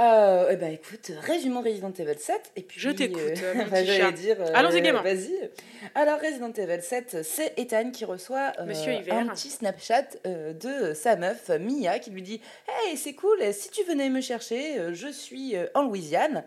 Euh, 0.01 0.48
eh 0.50 0.56
ben 0.56 0.71
écoute, 0.74 1.12
résumons 1.21 1.62
Resident 1.62 1.92
Evil 2.00 2.18
7 2.18 2.53
et 2.56 2.62
puis 2.62 2.80
Je 2.80 2.89
t'écoute, 2.89 3.21
euh, 3.21 3.53
j'allais 3.69 3.98
chat. 4.00 4.12
dire 4.12 4.38
euh, 4.39 4.48
Allons-y 4.56 4.81
gaiement. 4.81 5.03
Vas-y. 5.03 5.51
Alors 5.94 6.19
Resident 6.19 6.51
Evil 6.53 6.81
7, 6.81 7.18
c'est 7.24 7.53
Ethan 7.59 7.92
qui 7.92 8.06
reçoit 8.06 8.51
euh, 8.59 8.65
Monsieur 8.65 8.94
un 9.12 9.27
petit 9.27 9.50
Snapchat 9.50 10.06
euh, 10.25 10.53
de 10.53 10.95
sa 10.95 11.15
meuf 11.18 11.50
Mia 11.59 12.00
qui 12.00 12.09
lui 12.09 12.24
dit 12.24 12.42
"Hey, 12.68 12.98
c'est 12.98 13.13
cool, 13.13 13.38
si 13.53 13.69
tu 13.69 13.83
venais 13.83 14.09
me 14.09 14.21
chercher, 14.21 14.80
euh, 14.80 14.94
je 14.94 15.07
suis 15.09 15.53
en 15.75 15.83
Louisiane." 15.83 16.44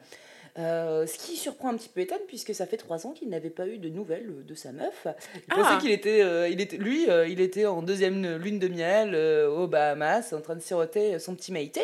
Euh, 0.57 1.05
ce 1.07 1.19
qui 1.19 1.37
surprend 1.37 1.71
un 1.71 1.77
petit 1.77 1.89
peu 1.89 2.01
Ethan 2.01 2.15
puisque 2.29 2.55
ça 2.55 2.65
fait 2.67 2.77
trois 2.77 3.07
ans 3.09 3.11
qu'il 3.13 3.29
n'avait 3.29 3.51
pas 3.51 3.67
eu 3.67 3.79
de 3.79 3.89
nouvelles 3.89 4.45
de 4.47 4.55
sa 4.55 4.71
meuf. 4.73 5.07
Il 5.35 5.41
Ah. 5.51 5.55
pensait 5.57 5.79
qu'il 5.81 5.91
était, 5.91 6.23
euh, 6.23 6.49
il 6.49 6.61
était, 6.61 6.77
lui, 6.77 7.11
euh, 7.11 7.27
il 7.27 7.41
était 7.41 7.67
en 7.67 7.83
deuxième 7.83 8.37
lune 8.37 8.59
de 8.61 8.69
miel 8.69 9.15
aux 9.49 9.67
Bahamas, 9.67 10.33
en 10.33 10.41
train 10.41 10.55
de 10.55 10.61
siroter 10.61 11.19
son 11.19 11.35
petit 11.35 11.51
maïté. 11.53 11.81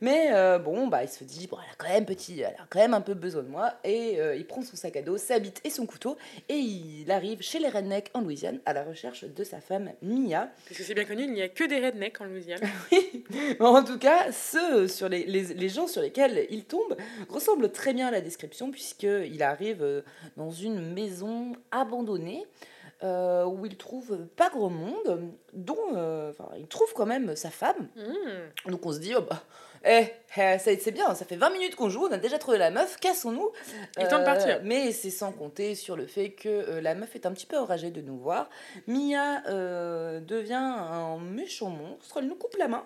Mais 0.00 0.28
euh, 0.32 0.58
bon, 0.58 0.86
bah, 0.86 1.02
il 1.02 1.08
se 1.08 1.24
dit, 1.24 1.46
bon, 1.46 1.56
elle 1.62 1.70
a 1.72 1.74
quand 1.76 1.88
même 1.92 2.04
petit, 2.06 2.40
elle 2.40 2.54
a 2.58 2.66
quand 2.70 2.78
même 2.78 2.94
un 2.94 3.00
peu 3.00 3.14
besoin 3.14 3.42
de 3.42 3.48
moi, 3.48 3.74
et 3.84 4.20
euh, 4.20 4.36
il 4.36 4.46
prend 4.46 4.62
son 4.62 4.76
sac 4.76 4.96
à 4.96 5.02
dos, 5.02 5.18
sa 5.18 5.38
bite 5.38 5.60
et 5.64 5.70
son 5.70 5.86
couteau, 5.86 6.16
et 6.48 6.56
il 6.56 7.10
arrive 7.10 7.40
chez 7.42 7.58
les 7.58 7.68
rednecks 7.68 8.10
en 8.14 8.20
Louisiane 8.20 8.60
à 8.66 8.72
la 8.72 8.84
recherche 8.84 9.24
de 9.24 9.44
sa 9.44 9.60
femme 9.60 9.92
Mia. 10.02 10.48
Parce 10.66 10.78
que 10.78 10.84
c'est 10.84 10.94
bien 10.94 11.04
connu, 11.04 11.22
il 11.24 11.32
n'y 11.32 11.42
a 11.42 11.48
que 11.48 11.64
des 11.64 11.80
rednecks 11.84 12.20
en 12.20 12.24
Louisiane. 12.26 12.60
en 13.60 13.82
tout 13.84 13.98
cas, 13.98 14.30
ceux 14.32 14.88
sur 14.88 15.08
les, 15.08 15.24
les, 15.24 15.42
les 15.54 15.68
gens 15.68 15.86
sur 15.86 16.02
lesquels 16.02 16.46
il 16.50 16.64
tombe 16.64 16.96
ressemblent 17.28 17.70
très 17.72 17.92
bien 17.94 18.08
à 18.08 18.10
la 18.10 18.20
description, 18.20 18.70
puisqu'il 18.70 19.42
arrive 19.42 19.82
euh, 19.82 20.02
dans 20.36 20.50
une 20.50 20.92
maison 20.92 21.52
abandonnée. 21.70 22.44
euh, 23.04 23.44
où 23.44 23.64
il 23.64 23.76
trouve 23.76 24.26
pas 24.36 24.50
grand 24.50 24.70
monde, 24.70 25.30
dont 25.52 25.76
euh, 25.94 26.32
il 26.58 26.66
trouve 26.66 26.92
quand 26.94 27.06
même 27.06 27.36
sa 27.36 27.48
femme, 27.50 27.88
Hmm. 27.94 28.70
donc 28.72 28.84
on 28.84 28.92
se 28.92 28.98
dit, 28.98 29.14
oh 29.16 29.20
bah, 29.22 29.44
eh, 29.84 30.06
eh, 30.36 30.58
ça- 30.58 30.70
c'est 30.80 30.90
bien, 30.90 31.14
ça 31.14 31.24
fait 31.24 31.36
20 31.36 31.50
minutes 31.50 31.74
qu'on 31.76 31.88
joue, 31.90 32.06
on 32.06 32.12
a 32.12 32.16
déjà 32.18 32.38
trouvé 32.38 32.58
la 32.58 32.70
meuf, 32.70 32.98
cassons-nous. 33.00 33.50
Il 33.96 34.02
est 34.04 34.08
temps 34.08 34.18
de 34.18 34.24
partir. 34.24 34.60
Mais 34.64 34.92
c'est 34.92 35.10
sans 35.10 35.32
compter 35.32 35.74
sur 35.74 35.96
le 35.96 36.06
fait 36.06 36.30
que 36.30 36.48
euh, 36.48 36.80
la 36.80 36.94
meuf 36.94 37.14
est 37.14 37.26
un 37.26 37.32
petit 37.32 37.46
peu 37.46 37.56
enragée 37.58 37.90
de 37.90 38.00
nous 38.00 38.18
voir. 38.18 38.48
Mia 38.86 39.42
euh, 39.48 40.20
devient 40.20 40.54
un 40.54 41.18
méchant 41.18 41.70
monstre, 41.70 42.18
elle 42.18 42.26
nous 42.28 42.34
coupe 42.36 42.56
la 42.56 42.68
main 42.68 42.84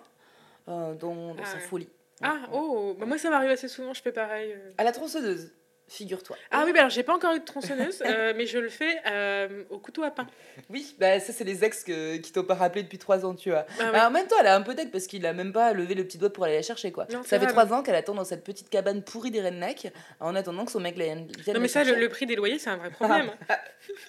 euh, 0.69 0.93
dans, 0.95 1.33
dans 1.35 1.43
Ah 1.43 1.45
sa 1.45 1.59
folie. 1.59 1.89
Ah, 2.21 2.37
oh, 2.53 2.95
bah 2.97 3.05
moi 3.05 3.17
ça 3.17 3.29
m'arrive 3.29 3.49
assez 3.49 3.67
souvent, 3.67 3.93
je 3.93 4.01
fais 4.01 4.11
pareil. 4.13 4.53
euh. 4.53 4.71
À 4.77 4.83
la 4.85 4.91
tronçonneuse, 4.93 5.51
figure-toi. 5.87 6.35
Ah 6.51 6.63
oui, 6.65 6.73
bah 6.73 6.79
alors 6.79 6.89
j'ai 6.89 7.03
pas 7.03 7.13
encore 7.13 7.33
eu 7.33 7.39
de 7.39 7.45
tronçonneuse, 7.45 8.01
euh, 8.05 8.33
mais 8.37 8.45
je 8.45 8.57
le 8.57 8.69
fais 8.69 9.01
euh, 9.05 9.63
au 9.69 9.77
couteau 9.77 10.03
à 10.03 10.11
pain. 10.11 10.27
Oui, 10.69 10.95
bah, 10.99 11.19
ça 11.19 11.33
c'est 11.33 11.43
les 11.43 11.63
ex 11.63 11.83
que, 11.83 12.17
qui 12.17 12.31
t'ont 12.31 12.43
pas 12.43 12.55
rappelé 12.55 12.83
depuis 12.83 12.97
3 12.97 13.25
ans, 13.25 13.35
tu 13.35 13.51
vois. 13.51 13.65
Ah 13.79 13.91
ouais. 13.91 13.99
En 13.99 14.11
même 14.11 14.27
temps, 14.27 14.35
elle 14.39 14.47
a 14.47 14.55
un 14.55 14.61
peu 14.61 14.75
tête 14.75 14.91
parce 14.91 15.07
qu'il 15.07 15.25
a 15.25 15.33
même 15.33 15.51
pas 15.53 15.73
levé 15.73 15.95
le 15.95 16.03
petit 16.05 16.17
doigt 16.17 16.31
pour 16.31 16.45
aller 16.45 16.55
la 16.55 16.61
chercher, 16.61 16.91
quoi. 16.91 17.05
Non, 17.11 17.23
ça 17.23 17.39
fait 17.39 17.47
3 17.47 17.73
ans 17.73 17.83
qu'elle 17.83 17.95
attend 17.95 18.15
dans 18.15 18.23
cette 18.23 18.43
petite 18.43 18.69
cabane 18.69 19.03
pourrie 19.03 19.31
des 19.31 19.41
rednecks 19.41 19.91
en 20.19 20.35
attendant 20.35 20.65
que 20.65 20.71
son 20.71 20.79
mec 20.79 20.95
vienne 20.95 21.27
vienne 21.39 21.55
non, 21.55 21.61
mais 21.61 21.67
la 21.67 21.73
ça, 21.73 21.83
le, 21.83 22.09
prix 22.09 22.25
des 22.25 22.35
loyers, 22.35 22.59
c'est 22.59 22.69
un 22.69 22.77
vrai 22.77 22.89
problème. 22.89 23.29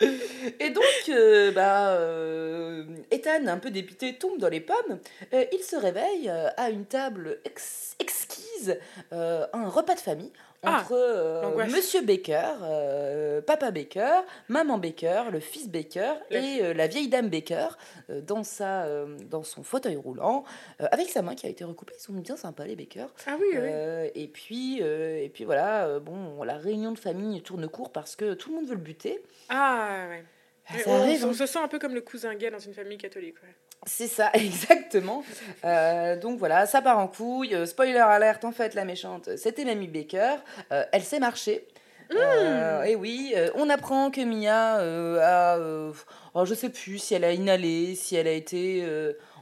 Et 0.60 0.70
donc, 0.70 0.84
euh, 1.08 1.50
bah, 1.52 1.98
Ethan, 3.10 3.46
un 3.46 3.58
peu 3.58 3.70
dépité, 3.70 4.14
tombe 4.14 4.38
dans 4.38 4.48
les 4.48 4.60
pommes. 4.60 4.98
Il 5.32 5.62
se 5.62 5.76
réveille 5.76 6.30
à 6.30 6.70
une 6.70 6.86
table 6.86 7.40
ex- 7.44 7.96
exquise, 7.98 8.78
un 9.10 9.68
repas 9.68 9.94
de 9.94 10.00
famille, 10.00 10.32
ah, 10.66 10.80
entre 10.80 10.92
euh, 10.92 11.66
Monsieur 11.66 12.02
Baker, 12.02 12.56
euh, 12.62 13.40
Papa 13.40 13.70
Baker, 13.70 14.20
Maman 14.48 14.78
Baker, 14.78 15.24
le 15.32 15.40
fils 15.40 15.68
Baker 15.68 16.14
et 16.30 16.60
euh, 16.62 16.74
la 16.74 16.86
vieille 16.86 17.08
dame 17.08 17.28
Baker 17.28 17.68
dans, 18.08 18.42
sa, 18.42 18.86
dans 19.30 19.42
son 19.42 19.62
fauteuil 19.62 19.96
roulant, 19.96 20.44
avec 20.78 21.08
sa 21.08 21.22
main 21.22 21.34
qui 21.34 21.46
a 21.46 21.48
été 21.48 21.64
recoupée. 21.64 21.94
Ils 21.98 22.02
sont 22.02 22.12
bien 22.12 22.36
sympas, 22.36 22.64
les 22.64 22.76
Baker. 22.76 23.06
Ah 23.26 23.36
oui, 23.40 23.46
oui. 23.52 24.10
Et 24.14 24.28
puis, 24.28 24.78
et 24.80 25.30
puis 25.32 25.44
voilà, 25.44 25.98
bon, 26.00 26.42
la 26.42 26.56
réunion 26.56 26.92
de 26.92 26.98
famille 26.98 27.42
tourne 27.42 27.68
court 27.68 27.92
parce 27.92 28.16
que 28.16 28.34
tout 28.34 28.50
le 28.50 28.56
monde 28.56 28.66
veut 28.66 28.74
le 28.74 28.80
buter. 28.80 29.22
Ah 29.48 30.06
ouais. 30.08 30.24
Ah, 30.66 30.78
ça 30.78 30.90
on, 30.90 31.00
arrive, 31.00 31.24
on 31.24 31.30
hein. 31.30 31.34
se 31.34 31.46
sent 31.46 31.58
un 31.58 31.68
peu 31.68 31.78
comme 31.78 31.94
le 31.94 32.00
cousin 32.00 32.34
gay 32.34 32.50
dans 32.50 32.58
une 32.58 32.72
famille 32.72 32.96
catholique. 32.96 33.36
Ouais. 33.42 33.54
C'est 33.86 34.08
ça, 34.08 34.30
exactement. 34.34 35.24
Euh, 35.64 36.16
donc 36.16 36.38
voilà, 36.38 36.66
ça 36.66 36.82
part 36.82 36.98
en 36.98 37.08
couille. 37.08 37.54
Euh, 37.54 37.66
spoiler 37.66 37.98
alerte, 37.98 38.44
en 38.44 38.52
fait, 38.52 38.74
la 38.74 38.84
méchante, 38.84 39.30
c'était 39.36 39.64
Mamie 39.64 39.88
Baker. 39.88 40.36
Euh, 40.72 40.84
elle 40.92 41.02
sait 41.02 41.20
marcher. 41.20 41.66
Mmh. 42.10 42.84
et 42.84 42.96
oui, 42.96 43.34
on 43.54 43.70
apprend 43.70 44.10
que 44.10 44.20
Mia 44.20 44.74
a. 45.22 45.58
Oh, 46.34 46.44
je 46.44 46.52
sais 46.52 46.68
plus 46.68 46.98
si 46.98 47.14
elle 47.14 47.24
a 47.24 47.32
inhalé, 47.32 47.94
si 47.94 48.14
elle 48.14 48.28
a 48.28 48.32
été 48.32 48.86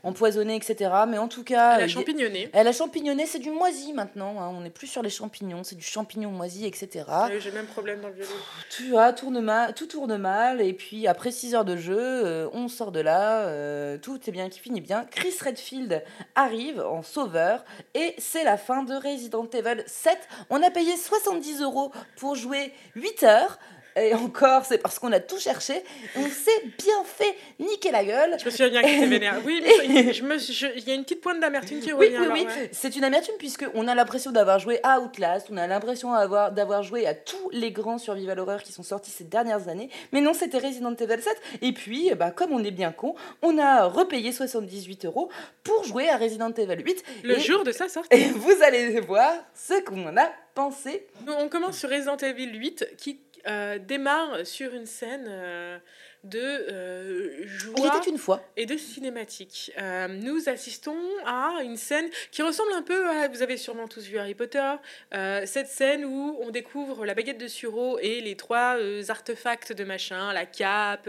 empoisonnée, 0.03 0.57
etc. 0.57 0.91
Mais 1.09 1.19
en 1.19 1.29
tout 1.29 1.45
cas. 1.45 1.77
Elle 1.77 1.85
a 1.85 1.89
champignonné. 1.89 2.51
Elle 2.53 2.67
a 2.67 2.73
champignonné, 2.73 3.27
c'est 3.27 3.39
du 3.39 3.51
moisi 3.51 3.93
maintenant. 3.93 4.41
Hein. 4.41 4.53
On 4.57 4.61
n'est 4.61 4.71
plus 4.71 4.87
sur 4.87 5.03
les 5.03 5.11
champignons, 5.11 5.65
c'est 5.65 5.77
du 5.77 5.85
champignon 5.85 6.31
moisi, 6.31 6.67
etc. 6.67 7.05
J'ai 7.39 7.51
le 7.51 7.57
même 7.57 7.67
problème 7.67 8.01
dans 8.01 8.09
le 8.09 8.15
violon. 8.15 8.31
Tu 8.71 8.91
vois, 8.91 9.13
tourne 9.13 9.41
mal, 9.41 9.75
tout 9.75 9.87
tourne 9.87 10.17
mal. 10.17 10.61
Et 10.61 10.73
puis 10.73 11.07
après 11.07 11.31
6 11.31 11.55
heures 11.55 11.65
de 11.65 11.77
jeu, 11.77 11.97
euh, 11.99 12.49
on 12.53 12.69
sort 12.69 12.93
de 12.93 13.01
là. 13.01 13.47
Euh, 13.47 13.99
tout 13.99 14.19
est 14.27 14.33
bien 14.33 14.49
qui 14.49 14.61
finit 14.61 14.81
bien. 14.81 15.05
Chris 15.11 15.35
Redfield 15.45 16.03
arrive 16.35 16.81
en 16.81 17.03
sauveur. 17.03 17.65
Et 17.95 18.15
c'est 18.19 18.45
la 18.45 18.57
fin 18.57 18.83
de 18.83 18.95
Resident 18.95 19.49
Evil 19.53 19.83
7. 19.87 20.19
On 20.51 20.63
a 20.63 20.71
payé 20.71 20.97
70 20.97 21.61
euros 21.63 21.93
pour 22.17 22.35
jouer 22.35 22.73
8 22.95 23.23
heures. 23.25 23.59
Et 23.97 24.15
encore, 24.15 24.65
c'est 24.65 24.79
parce 24.79 24.99
qu'on 24.99 25.13
a 25.13 25.21
tout 25.21 25.39
cherché. 25.39 25.83
On 26.17 26.25
s'est 26.25 26.63
bien 26.79 27.05
fait 27.05 27.35
niquer 27.59 27.91
la 27.91 28.05
gueule. 28.05 28.37
Je 28.39 28.45
me 28.45 28.51
suis 28.51 28.71
bien 28.71 28.83
que 28.83 29.09
vénère. 29.09 29.41
Oui, 29.45 29.61
mais 29.63 29.87
il 29.87 30.89
y 30.89 30.91
a 30.91 30.95
une 30.95 31.03
petite 31.03 31.21
pointe 31.21 31.41
d'amertume 31.41 31.81
qui 31.81 31.93
revient. 31.93 32.17
Oui, 32.19 32.27
oui, 32.33 32.47
oui. 32.47 32.69
C'est 32.73 32.97
une 32.97 33.05
amertume 33.05 33.35
puisqu'on 33.39 33.89
a 33.89 33.95
l'impression 33.95 34.31
d'avoir 34.31 34.59
joué 34.59 34.81
à 34.83 35.01
Outlast, 35.01 35.49
on 35.51 35.57
a 35.57 35.67
l'impression 35.67 36.13
d'avoir 36.13 36.83
joué 36.83 37.07
à 37.07 37.15
tous 37.15 37.51
les 37.51 37.73
grands 37.73 37.99
survival 37.99 38.39
horror 38.39 38.63
qui 38.63 38.73
sont 38.73 38.83
sortis 38.83 39.11
ces 39.11 39.25
dernières 39.25 39.69
années. 39.69 39.91
Mais 40.13 40.21
non, 40.21 40.33
c'était 40.33 40.59
Resident 40.59 40.95
Evil 40.95 41.23
7. 41.23 41.37
Et 41.63 41.73
puis, 41.73 42.11
bah, 42.15 42.31
comme 42.31 42.53
on 42.53 42.63
est 42.65 42.71
bien 42.71 42.93
con, 42.93 43.15
on 43.43 43.59
a 43.59 43.85
repayé 43.85 44.33
78 44.33 45.05
euros 45.07 45.31
pour 45.63 45.85
jouer 45.85 46.09
à 46.09 46.17
Resident 46.17 46.53
Evil 46.53 46.83
8. 46.83 47.05
Le 47.25 47.39
jour 47.39 47.65
de 47.65 47.73
sa 47.73 47.89
sortie. 47.89 48.09
Et 48.17 48.25
vous 48.25 48.63
allez 48.63 49.01
voir 49.01 49.33
ce 49.55 49.81
qu'on 49.83 50.07
en 50.07 50.17
a 50.17 50.31
pensé. 50.55 51.07
On 51.27 51.49
commence 51.49 51.79
sur 51.79 51.91
Resident 51.91 52.17
Evil 52.17 52.53
8 52.53 52.97
qui 52.97 53.21
euh, 53.47 53.79
démarre 53.79 54.47
sur 54.47 54.75
une 54.75 54.87
scène 54.87 55.27
euh, 55.29 55.79
de 56.25 56.39
euh, 56.39 57.47
joie 57.47 58.01
une 58.07 58.19
fois. 58.19 58.43
et 58.57 58.65
de 58.65 58.77
cinématique. 58.77 59.73
Euh, 59.79 60.07
nous 60.07 60.49
assistons 60.49 60.97
à 61.27 61.63
une 61.65 61.77
scène 61.77 62.09
qui 62.31 62.43
ressemble 62.43 62.73
un 62.75 62.83
peu 62.83 63.09
à, 63.09 63.27
vous 63.27 63.43
avez 63.43 63.57
sûrement 63.57 63.89
tous 63.89 64.07
vu 64.07 64.19
Harry 64.19 64.35
Potter, 64.35 64.73
euh, 65.15 65.43
cette 65.47 65.67
scène 65.67 66.05
où 66.05 66.39
on 66.41 66.51
découvre 66.51 67.05
la 67.05 67.15
baguette 67.15 67.39
de 67.39 67.49
Suro 67.49 67.99
et 67.99 68.21
les 68.21 68.37
trois 68.37 68.77
artefacts 69.09 69.73
de 69.73 69.83
machin, 69.83 70.33
la 70.33 70.47
cape, 70.47 71.09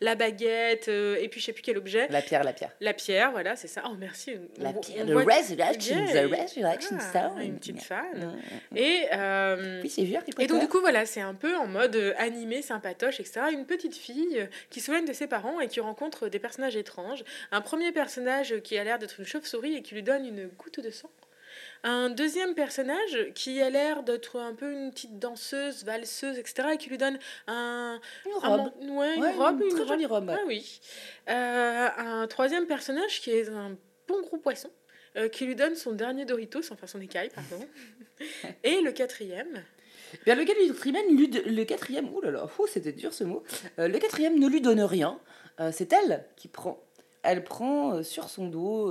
la 0.00 0.14
baguette, 0.14 0.88
et 0.88 1.28
puis 1.30 1.40
je 1.40 1.46
sais 1.46 1.52
plus 1.52 1.62
quel 1.62 1.76
objet. 1.76 2.06
La 2.08 2.22
pierre, 2.22 2.42
la 2.42 2.54
pierre. 2.54 2.70
La 2.80 2.94
pierre, 2.94 3.32
voilà, 3.32 3.56
c'est 3.56 3.68
ça. 3.68 3.82
Oh 3.86 3.94
merci. 3.98 4.36
La 4.58 4.72
pierre, 4.72 5.04
le 5.04 5.16
resurrection, 5.16 5.96
the 6.06 6.34
resurrection 6.34 6.96
ah, 6.98 7.00
stone. 7.00 7.42
Une 7.42 7.58
petite 7.58 7.82
fan. 7.82 8.34
Mm. 8.72 8.76
Et, 8.76 9.08
oui, 9.82 9.90
c'est 9.90 10.04
vu 10.04 10.16
Harry 10.16 10.30
Potter. 10.30 10.44
Et 10.44 10.46
donc 10.46 10.60
du 10.60 10.68
coup, 10.68 10.80
voilà, 10.80 11.04
c'est 11.04 11.20
un 11.20 11.34
peu 11.34 11.54
en 11.56 11.66
mode 11.66 12.14
animé, 12.16 12.62
sympatoche, 12.62 13.20
etc. 13.20 13.40
Une 13.52 13.66
petite 13.66 13.94
fille 13.94 14.45
qui 14.70 14.80
s'éloigne 14.80 15.04
de 15.04 15.12
ses 15.12 15.26
parents 15.26 15.60
et 15.60 15.68
qui 15.68 15.80
rencontre 15.80 16.28
des 16.28 16.38
personnages 16.38 16.76
étranges. 16.76 17.24
Un 17.52 17.60
premier 17.60 17.92
personnage 17.92 18.60
qui 18.60 18.78
a 18.78 18.84
l'air 18.84 18.98
d'être 18.98 19.20
une 19.20 19.26
chauve-souris 19.26 19.76
et 19.76 19.82
qui 19.82 19.94
lui 19.94 20.02
donne 20.02 20.26
une 20.26 20.48
goutte 20.48 20.80
de 20.80 20.90
sang. 20.90 21.10
Un 21.84 22.10
deuxième 22.10 22.54
personnage 22.54 23.32
qui 23.34 23.62
a 23.62 23.70
l'air 23.70 24.02
d'être 24.02 24.38
un 24.40 24.54
peu 24.54 24.72
une 24.72 24.90
petite 24.90 25.18
danseuse, 25.18 25.84
valseuse, 25.84 26.38
etc. 26.38 26.68
et 26.74 26.76
qui 26.76 26.90
lui 26.90 26.98
donne 26.98 27.18
un... 27.46 28.00
Une 28.26 28.32
robe. 28.34 28.72
une 28.82 28.90
robe. 29.36 29.62
Une, 29.62 29.68
très 29.68 29.86
jolie 29.86 30.06
robe. 30.06 30.30
Ah 30.30 30.40
oui. 30.46 30.80
Euh, 31.28 31.88
un 31.96 32.26
troisième 32.26 32.66
personnage 32.66 33.20
qui 33.20 33.30
est 33.30 33.48
un 33.48 33.76
bon 34.08 34.20
gros 34.22 34.38
poisson. 34.38 34.70
Euh, 35.16 35.30
qui 35.30 35.46
lui 35.46 35.56
donne 35.56 35.74
son 35.76 35.92
dernier 35.92 36.26
Doritos, 36.26 36.70
enfin 36.70 36.86
son 36.86 37.00
écaille, 37.00 37.30
pardon. 37.30 37.66
et 38.64 38.82
le 38.82 38.92
quatrième, 38.92 39.64
Bien, 40.24 40.34
le 40.34 40.44
quatrième, 40.44 41.16
lui, 41.16 41.28
le 41.28 41.64
quatrième, 41.64 42.08
oh 42.14 42.20
là 42.20 42.30
là, 42.30 42.48
c'était 42.68 42.92
dur 42.92 43.12
ce 43.12 43.24
mot. 43.24 43.42
Euh, 43.78 43.88
le 43.88 43.98
quatrième 43.98 44.38
ne 44.38 44.48
lui 44.48 44.60
donne 44.60 44.80
rien. 44.80 45.20
Euh, 45.60 45.70
c'est 45.72 45.92
elle 45.92 46.24
qui 46.36 46.48
prend. 46.48 46.82
Elle 47.22 47.44
prend 47.44 47.94
euh, 47.94 48.02
sur 48.02 48.28
son 48.28 48.48
dos 48.48 48.90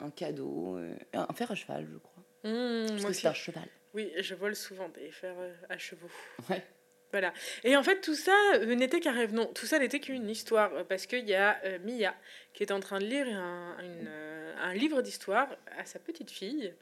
un 0.00 0.10
cadeau, 0.10 0.78
un 1.12 1.32
fer 1.34 1.50
à 1.50 1.54
cheval, 1.54 1.86
je 1.92 1.98
crois. 1.98 2.22
Mmh, 2.44 2.86
Parce 2.88 3.04
que 3.04 3.12
c'est 3.12 3.28
un 3.28 3.34
cheval. 3.34 3.68
Oui, 3.94 4.10
je 4.18 4.34
vole 4.34 4.56
souvent 4.56 4.88
des 4.88 5.10
fers 5.10 5.36
à 5.68 5.78
chevaux. 5.78 6.08
Ouais. 6.48 6.64
Voilà. 7.10 7.32
Et 7.62 7.76
en 7.76 7.82
fait, 7.82 8.00
tout 8.00 8.14
ça 8.14 8.32
n'était 8.66 8.98
qu'un 9.00 9.12
rêve. 9.12 9.34
Non, 9.34 9.46
tout 9.54 9.66
ça 9.66 9.78
n'était 9.78 10.00
qu'une 10.00 10.30
histoire. 10.30 10.86
Parce 10.88 11.06
qu'il 11.06 11.28
y 11.28 11.34
a 11.34 11.60
Mia 11.84 12.14
qui 12.54 12.62
est 12.62 12.72
en 12.72 12.80
train 12.80 12.98
de 12.98 13.04
lire 13.04 13.26
un, 13.28 13.76
un 14.60 14.74
livre 14.74 15.02
d'histoire 15.02 15.48
à 15.78 15.84
sa 15.84 15.98
petite 15.98 16.30
fille, 16.30 16.72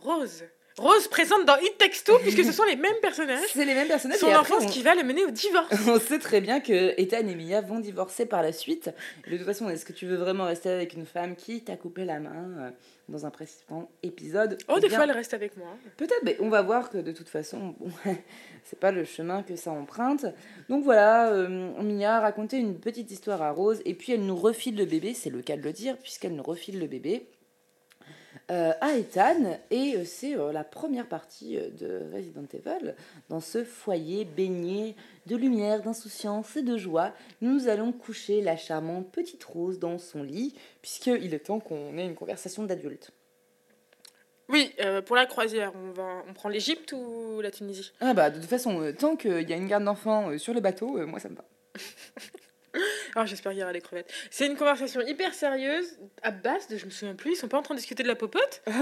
Rose. 0.00 0.44
Rose 0.78 1.08
présente 1.08 1.44
dans 1.44 1.56
It 1.56 1.76
Takes 1.76 2.04
Two, 2.04 2.18
puisque 2.18 2.44
ce 2.44 2.52
sont 2.52 2.64
les 2.64 2.76
mêmes 2.76 3.00
personnages. 3.02 3.48
C'est 3.52 3.64
les 3.64 3.74
mêmes 3.74 3.88
personnages. 3.88 4.18
Son 4.18 4.32
enfance 4.32 4.66
qui 4.66 4.82
va 4.82 4.94
le 4.94 5.02
mener 5.02 5.24
au 5.24 5.30
divorce. 5.30 5.74
on 5.88 5.98
sait 5.98 6.20
très 6.20 6.40
bien 6.40 6.60
que 6.60 6.94
Ethan 7.00 7.26
et 7.26 7.34
Mia 7.34 7.60
vont 7.60 7.80
divorcer 7.80 8.26
par 8.26 8.42
la 8.42 8.52
suite. 8.52 8.90
De 9.28 9.36
toute 9.36 9.46
façon, 9.46 9.68
est-ce 9.68 9.84
que 9.84 9.92
tu 9.92 10.06
veux 10.06 10.16
vraiment 10.16 10.44
rester 10.44 10.70
avec 10.70 10.94
une 10.94 11.04
femme 11.04 11.34
qui 11.34 11.62
t'a 11.62 11.76
coupé 11.76 12.04
la 12.04 12.20
main 12.20 12.50
euh, 12.58 12.70
dans 13.08 13.26
un 13.26 13.30
précédent 13.30 13.90
épisode 14.04 14.58
Oh, 14.68 14.78
des 14.78 14.88
fois, 14.88 15.04
elle 15.04 15.10
reste 15.10 15.34
avec 15.34 15.56
moi. 15.56 15.68
Peut-être, 15.96 16.22
mais 16.22 16.36
on 16.40 16.48
va 16.48 16.62
voir 16.62 16.90
que 16.90 16.98
de 16.98 17.10
toute 17.10 17.28
façon, 17.28 17.74
bon, 17.80 18.16
c'est 18.64 18.78
pas 18.78 18.92
le 18.92 19.04
chemin 19.04 19.42
que 19.42 19.56
ça 19.56 19.72
emprunte. 19.72 20.26
Donc 20.68 20.84
voilà, 20.84 21.32
euh, 21.32 21.48
Mia 21.82 22.16
a 22.16 22.20
raconté 22.20 22.56
une 22.56 22.78
petite 22.78 23.10
histoire 23.10 23.42
à 23.42 23.50
Rose, 23.50 23.80
et 23.84 23.94
puis 23.94 24.12
elle 24.12 24.24
nous 24.24 24.36
refile 24.36 24.76
le 24.76 24.84
bébé, 24.84 25.14
c'est 25.14 25.30
le 25.30 25.42
cas 25.42 25.56
de 25.56 25.62
le 25.62 25.72
dire, 25.72 25.96
puisqu'elle 25.98 26.36
nous 26.36 26.42
refile 26.42 26.78
le 26.78 26.86
bébé. 26.86 27.26
Euh, 28.50 28.72
à 28.80 28.96
Ethan 28.96 29.58
et 29.70 29.96
euh, 29.96 30.04
c'est 30.04 30.34
euh, 30.34 30.52
la 30.52 30.64
première 30.64 31.06
partie 31.06 31.58
de 31.58 32.02
Resident 32.14 32.46
Evil. 32.52 32.94
Dans 33.28 33.40
ce 33.40 33.62
foyer 33.62 34.24
baigné 34.24 34.96
de 35.26 35.36
lumière, 35.36 35.82
d'insouciance 35.82 36.56
et 36.56 36.62
de 36.62 36.78
joie, 36.78 37.12
nous 37.42 37.68
allons 37.68 37.92
coucher 37.92 38.40
la 38.40 38.56
charmante 38.56 39.10
petite 39.12 39.44
Rose 39.44 39.78
dans 39.78 39.98
son 39.98 40.22
lit, 40.22 40.54
puisqu'il 40.80 41.34
est 41.34 41.40
temps 41.40 41.60
qu'on 41.60 41.98
ait 41.98 42.06
une 42.06 42.14
conversation 42.14 42.64
d'adulte. 42.64 43.10
Oui, 44.48 44.74
pour 45.04 45.14
la 45.14 45.26
croisière, 45.26 45.72
on, 45.74 45.90
va, 45.90 46.22
on 46.26 46.32
prend 46.32 46.48
l'Égypte 46.48 46.92
ou 46.92 47.42
la 47.42 47.50
Tunisie? 47.50 47.92
Ah 48.00 48.14
bah 48.14 48.30
de 48.30 48.40
toute 48.40 48.48
façon, 48.48 48.94
tant 48.98 49.14
qu'il 49.14 49.46
y 49.46 49.52
a 49.52 49.56
une 49.56 49.68
garde 49.68 49.84
d'enfants 49.84 50.38
sur 50.38 50.54
le 50.54 50.60
bateau, 50.60 51.06
moi 51.06 51.20
ça 51.20 51.28
me 51.28 51.36
va. 51.36 51.44
Alors 53.14 53.26
j'espère 53.26 53.52
qu'il 53.52 53.60
y 53.60 53.62
aura 53.62 53.72
les 53.72 53.80
crevettes. 53.80 54.12
C'est 54.30 54.46
une 54.46 54.56
conversation 54.56 55.00
hyper 55.00 55.34
sérieuse, 55.34 55.98
à 56.22 56.30
base 56.30 56.68
de, 56.68 56.76
je 56.76 56.86
me 56.86 56.90
souviens 56.90 57.14
plus, 57.14 57.32
ils 57.32 57.36
sont 57.36 57.48
pas 57.48 57.58
en 57.58 57.62
train 57.62 57.74
de 57.74 57.80
discuter 57.80 58.02
de 58.02 58.08
la 58.08 58.14
popote? 58.14 58.62
Ah, 58.66 58.72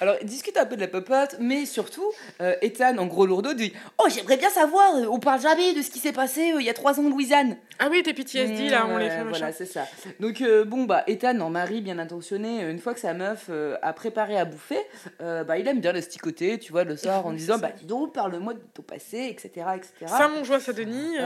Alors 0.00 0.16
ils 0.20 0.26
discutent 0.26 0.56
un 0.56 0.66
peu 0.66 0.76
de 0.76 0.80
la 0.80 0.88
popote, 0.88 1.36
mais 1.38 1.66
surtout, 1.66 2.10
euh, 2.40 2.54
Ethan, 2.62 2.96
en 2.98 3.06
gros 3.06 3.26
lourdeau, 3.26 3.54
dit 3.54 3.72
Oh, 3.98 4.06
j'aimerais 4.08 4.36
bien 4.36 4.50
savoir, 4.50 4.96
euh, 4.96 5.06
on 5.10 5.18
parle 5.18 5.40
jamais 5.40 5.74
de 5.74 5.82
ce 5.82 5.90
qui 5.90 5.98
s'est 5.98 6.12
passé 6.12 6.52
euh, 6.52 6.60
il 6.60 6.66
y 6.66 6.70
a 6.70 6.74
trois 6.74 6.98
ans 6.98 7.02
de 7.02 7.10
Louisiane. 7.10 7.56
Ah 7.78 7.88
oui, 7.90 8.02
tes 8.02 8.12
PTSD 8.12 8.68
là, 8.68 8.86
on 8.88 8.98
les 8.98 9.10
fait 9.10 9.24
Voilà, 9.24 9.52
c'est 9.52 9.66
ça. 9.66 9.86
Donc 10.18 10.42
bon, 10.66 10.84
bah, 10.84 11.04
Ethan, 11.06 11.38
en 11.40 11.50
mari 11.50 11.80
bien 11.80 11.98
intentionné, 11.98 12.62
une 12.68 12.78
fois 12.78 12.94
que 12.94 13.00
sa 13.00 13.14
meuf 13.14 13.50
a 13.82 13.92
préparé 13.92 14.38
à 14.38 14.44
bouffer, 14.44 14.80
bah, 15.20 15.58
il 15.58 15.66
aime 15.66 15.80
bien 15.80 15.92
le 15.92 16.00
sticoter, 16.00 16.58
tu 16.58 16.72
vois, 16.72 16.84
le 16.84 16.96
soir, 16.96 17.26
en 17.26 17.32
disant 17.32 17.58
Bah, 17.58 17.70
dis 17.76 17.86
donc, 17.86 18.12
parle-moi 18.12 18.54
de 18.54 18.60
ton 18.74 18.82
passé, 18.82 19.28
etc. 19.30 19.66
etc. 19.76 19.92
Ça, 20.06 20.28
mon 20.28 20.44
joie, 20.44 20.60
ça 20.60 20.72
Denis, 20.72 21.18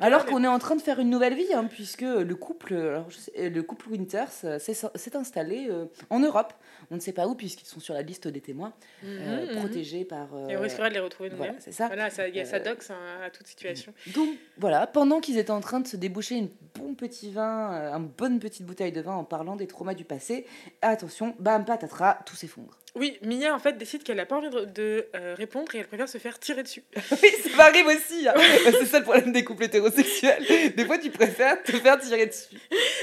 Alors 0.00 0.26
qu'on 0.26 0.42
est 0.44 0.48
en 0.48 0.58
train 0.58 0.76
de 0.76 0.82
faire 0.82 0.98
une 0.98 1.05
nouvelle 1.10 1.34
vie, 1.34 1.52
hein, 1.54 1.66
puisque 1.70 2.02
le 2.02 2.34
couple, 2.34 2.74
alors, 2.74 3.08
le 3.36 3.60
couple 3.62 3.90
Winters 3.90 4.32
s'est 4.60 5.16
installé 5.16 5.68
euh, 5.70 5.86
en 6.10 6.20
Europe. 6.20 6.52
On 6.90 6.96
ne 6.96 7.00
sait 7.00 7.12
pas 7.12 7.26
où, 7.26 7.34
puisqu'ils 7.34 7.66
sont 7.66 7.80
sur 7.80 7.94
la 7.94 8.02
liste 8.02 8.28
des 8.28 8.40
témoins, 8.40 8.72
euh, 9.04 9.46
mhm, 9.46 9.50
mhm. 9.50 9.58
protégés 9.58 10.04
par. 10.04 10.28
Et 10.48 10.56
on 10.56 10.60
risquera 10.60 10.88
de 10.88 10.94
les 10.94 11.00
retrouver 11.00 11.30
nous-mêmes. 11.30 11.46
Voilà, 11.46 11.60
c'est 11.60 11.72
ça. 11.72 11.86
Voilà, 11.86 12.10
ça, 12.10 12.28
y 12.28 12.40
a 12.40 12.44
ça 12.44 12.60
dox 12.60 12.90
hein, 12.90 12.96
à 13.24 13.30
toute 13.30 13.46
situation. 13.46 13.92
Donc 14.14 14.28
voilà, 14.58 14.86
pendant 14.86 15.20
qu'ils 15.20 15.38
étaient 15.38 15.50
en 15.50 15.60
train 15.60 15.80
de 15.80 15.86
se 15.86 15.96
déboucher 15.96 16.36
une 16.36 16.50
bon 16.74 16.94
petit 16.94 17.30
vin, 17.30 17.72
euh, 17.72 17.92
une 17.92 18.08
bonne 18.08 18.38
petite 18.38 18.66
bouteille 18.66 18.92
de 18.92 19.00
vin 19.00 19.14
en 19.14 19.24
parlant 19.24 19.56
des 19.56 19.66
traumas 19.66 19.94
du 19.94 20.04
passé, 20.04 20.46
attention, 20.82 21.34
bam, 21.38 21.64
patatras, 21.64 22.18
tout 22.26 22.36
s'effondre. 22.36 22.78
Oui, 22.96 23.18
Mia 23.22 23.54
en 23.54 23.58
fait 23.58 23.76
décide 23.76 24.02
qu'elle 24.02 24.16
n'a 24.16 24.26
pas 24.26 24.36
envie 24.36 24.48
de, 24.50 25.06
répondre 25.36 25.74
et 25.74 25.78
elle 25.78 25.86
préfère 25.86 26.08
se 26.08 26.18
faire 26.18 26.38
tirer 26.38 26.62
dessus. 26.62 26.82
oui, 26.96 27.30
ça 27.42 27.56
m'arrive 27.56 27.86
aussi. 27.86 28.26
Hein. 28.26 28.34
c'est 28.64 28.86
ça 28.86 28.98
le 28.98 29.04
problème 29.04 29.32
des 29.32 29.44
couples 29.44 29.64
hétérosexuels. 29.64 30.72
Des 30.74 30.84
fois, 30.84 30.98
tu 30.98 31.10
préfères 31.10 31.62
te 31.62 31.72
faire 31.72 31.98
tirer 31.98 32.26
dessus. 32.26 32.56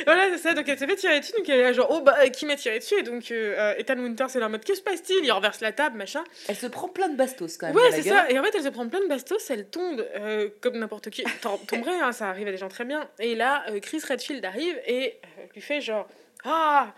voilà, 0.06 0.30
c'est 0.32 0.40
ça. 0.40 0.54
Donc 0.54 0.68
elle 0.68 0.78
s'est 0.78 0.88
fait 0.88 0.96
tirer 0.96 1.20
dessus. 1.20 1.34
Donc 1.38 1.48
elle 1.48 1.60
est 1.60 1.64
là, 1.64 1.74
genre, 1.74 1.88
oh 1.92 2.02
bah, 2.02 2.28
qui 2.30 2.46
m'a 2.46 2.56
tiré 2.56 2.80
dessus? 2.80 2.96
Et 3.00 3.04
donc 3.04 3.32
euh, 3.32 3.76
Ethan 3.78 3.98
Winter, 4.00 4.26
c'est 4.30 4.40
là 4.40 4.48
en 4.48 4.50
mode, 4.50 4.66
que 4.66 4.76
se 4.76 4.82
passe-t-il? 4.82 5.24
Il 5.24 5.32
renverse 5.32 5.62
la 5.62 5.72
table, 5.72 5.98
machin. 5.98 6.24
Elle 6.48 6.56
se 6.56 6.68
prend 6.68 6.88
plein 6.88 7.10
de 7.10 7.16
bastos 7.16 7.58
quand 7.58 7.68
même. 7.68 7.76
Ouais, 7.76 7.92
c'est 7.92 8.04
ça. 8.04 8.30
Et 8.30 8.40
en 8.40 8.44
fait, 8.44 8.52
elle 8.56 8.64
se 8.64 8.70
prend 8.70 8.88
plein 8.88 9.02
de 9.02 9.08
bastos. 9.08 9.50
Elle 9.50 9.66
tombe 9.66 10.06
euh, 10.16 10.50
comme 10.62 10.78
n'importe 10.78 11.10
qui. 11.10 11.24
Tom- 11.42 11.60
Tomberait, 11.68 12.00
hein, 12.02 12.12
ça 12.12 12.30
arrive 12.30 12.48
à 12.48 12.52
des 12.52 12.58
gens 12.58 12.70
très 12.70 12.86
bien. 12.86 13.08
Et 13.20 13.36
là, 13.36 13.64
euh, 13.70 13.80
Chris 13.80 14.02
Redfield 14.08 14.44
arrive 14.44 14.80
et 14.88 15.20
euh, 15.24 15.46
lui 15.54 15.62
fait 15.62 15.82
genre, 15.82 16.08
ah 16.44 16.94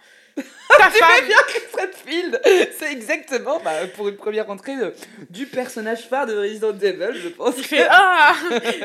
ta 0.78 0.90
femme 0.90 1.26
bien 1.26 1.38
Chris 1.48 1.62
Redfield 1.74 2.42
C'est 2.78 2.92
exactement, 2.92 3.60
bah, 3.64 3.88
pour 3.96 4.10
une 4.10 4.18
première 4.18 4.50
entrée 4.50 4.76
euh, 4.76 4.92
du 5.30 5.46
personnage 5.46 6.08
phare 6.10 6.26
de 6.26 6.36
Resident 6.38 6.78
Evil, 6.78 7.18
je 7.22 7.30
pense. 7.30 7.56
Il 7.58 7.64
fait 7.64 7.86
ah 7.90 8.34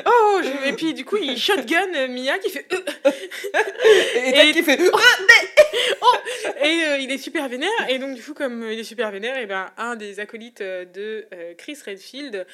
oh 0.06 0.40
je- 0.42 0.68
et 0.68 0.72
puis 0.74 0.94
du 0.94 1.04
coup 1.04 1.16
il 1.16 1.36
shotgun 1.38 1.88
euh, 1.94 2.08
Mia 2.08 2.38
qui 2.38 2.50
fait 2.50 2.66
euh, 2.72 3.10
Et 4.14 4.48
Et- 4.48 4.52
qui 4.52 4.62
fait 4.62 4.78
et 6.62 6.82
euh, 6.84 6.98
il 6.98 7.10
est 7.10 7.18
super 7.18 7.48
vénère 7.48 7.68
et 7.88 7.98
donc 7.98 8.14
du 8.14 8.22
coup 8.22 8.34
comme 8.34 8.62
il 8.70 8.78
est 8.78 8.84
super 8.84 9.10
vénère 9.10 9.36
et 9.38 9.46
ben 9.46 9.70
un 9.78 9.96
des 9.96 10.20
acolytes 10.20 10.62
de 10.62 11.26
Chris 11.58 11.78
Redfield 11.86 12.46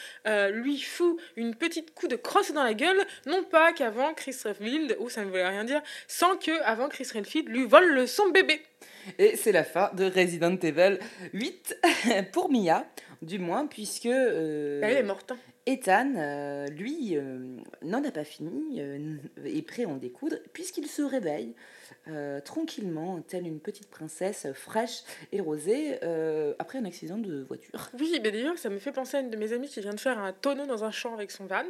lui 0.53 0.81
fout 0.81 1.19
une 1.37 1.55
petite 1.55 1.95
coup 1.95 2.09
de 2.09 2.17
crosse 2.17 2.53
dans 2.53 2.63
la 2.63 2.75
gueule 2.75 3.01
non 3.27 3.43
pas 3.45 3.73
qu'avant 3.73 4.15
Chris 4.15 4.37
Redfield 4.45 4.97
ou 5.01 5.09
ça 5.11 5.23
ne 5.23 5.31
voulait 5.31 5.47
rien 5.49 5.65
dire 5.65 5.83
sans 6.09 6.37
que 6.37 6.53
avant 6.65 6.89
Chris 6.89 7.09
Redfield 7.15 7.49
lui 7.49 7.65
vole 7.67 7.87
le 7.89 8.07
son 8.07 8.29
bébé 8.31 8.63
Et 9.19 9.37
c'est 9.37 9.53
la 9.53 9.65
fin 9.65 9.91
de 9.95 10.05
Resident 10.05 10.57
Evil 10.57 10.99
8 11.33 11.79
pour 12.33 12.51
Mia, 12.51 12.87
du 13.23 13.39
moins, 13.39 13.67
puisque 13.67 14.07
euh, 14.07 14.81
elle 14.83 14.97
est 14.97 15.03
morte 15.03 15.33
hein. 15.33 15.39
Ethan, 15.69 16.15
euh, 16.17 16.67
lui, 16.69 17.17
euh, 17.17 17.57
n'en 17.83 18.05
a 18.05 18.13
pas 18.13 18.23
fini, 18.23 18.79
est 18.79 19.67
prêt 19.67 19.85
à 19.85 19.89
en 19.89 19.97
découdre, 19.97 20.37
puisqu'il 20.53 20.87
se 20.87 21.03
réveille 21.03 21.55
tranquillement, 22.45 23.21
telle 23.21 23.49
une 23.49 23.59
petite 23.59 23.89
princesse 23.89 24.47
fraîche 24.55 25.03
et 25.33 25.41
rosée, 25.41 25.99
après 26.61 26.79
un 26.79 26.85
accident 26.85 27.19
de 27.19 27.43
voiture. 27.43 27.91
Oui, 27.99 28.21
mais 28.23 28.31
d'ailleurs, 28.31 28.59
ça 28.59 28.69
me 28.69 28.79
fait 28.79 28.93
penser 28.93 29.17
à 29.17 29.21
une 29.21 29.31
de 29.31 29.37
mes 29.37 29.53
amies 29.53 29.69
qui 29.69 29.81
vient 29.81 29.95
de 29.95 29.99
faire 29.99 30.19
un 30.19 30.33
tonneau 30.33 30.67
dans 30.67 30.85
un 30.85 30.93
champ 30.93 31.15
avec 31.15 31.33
son 31.33 31.47
van. 31.47 31.65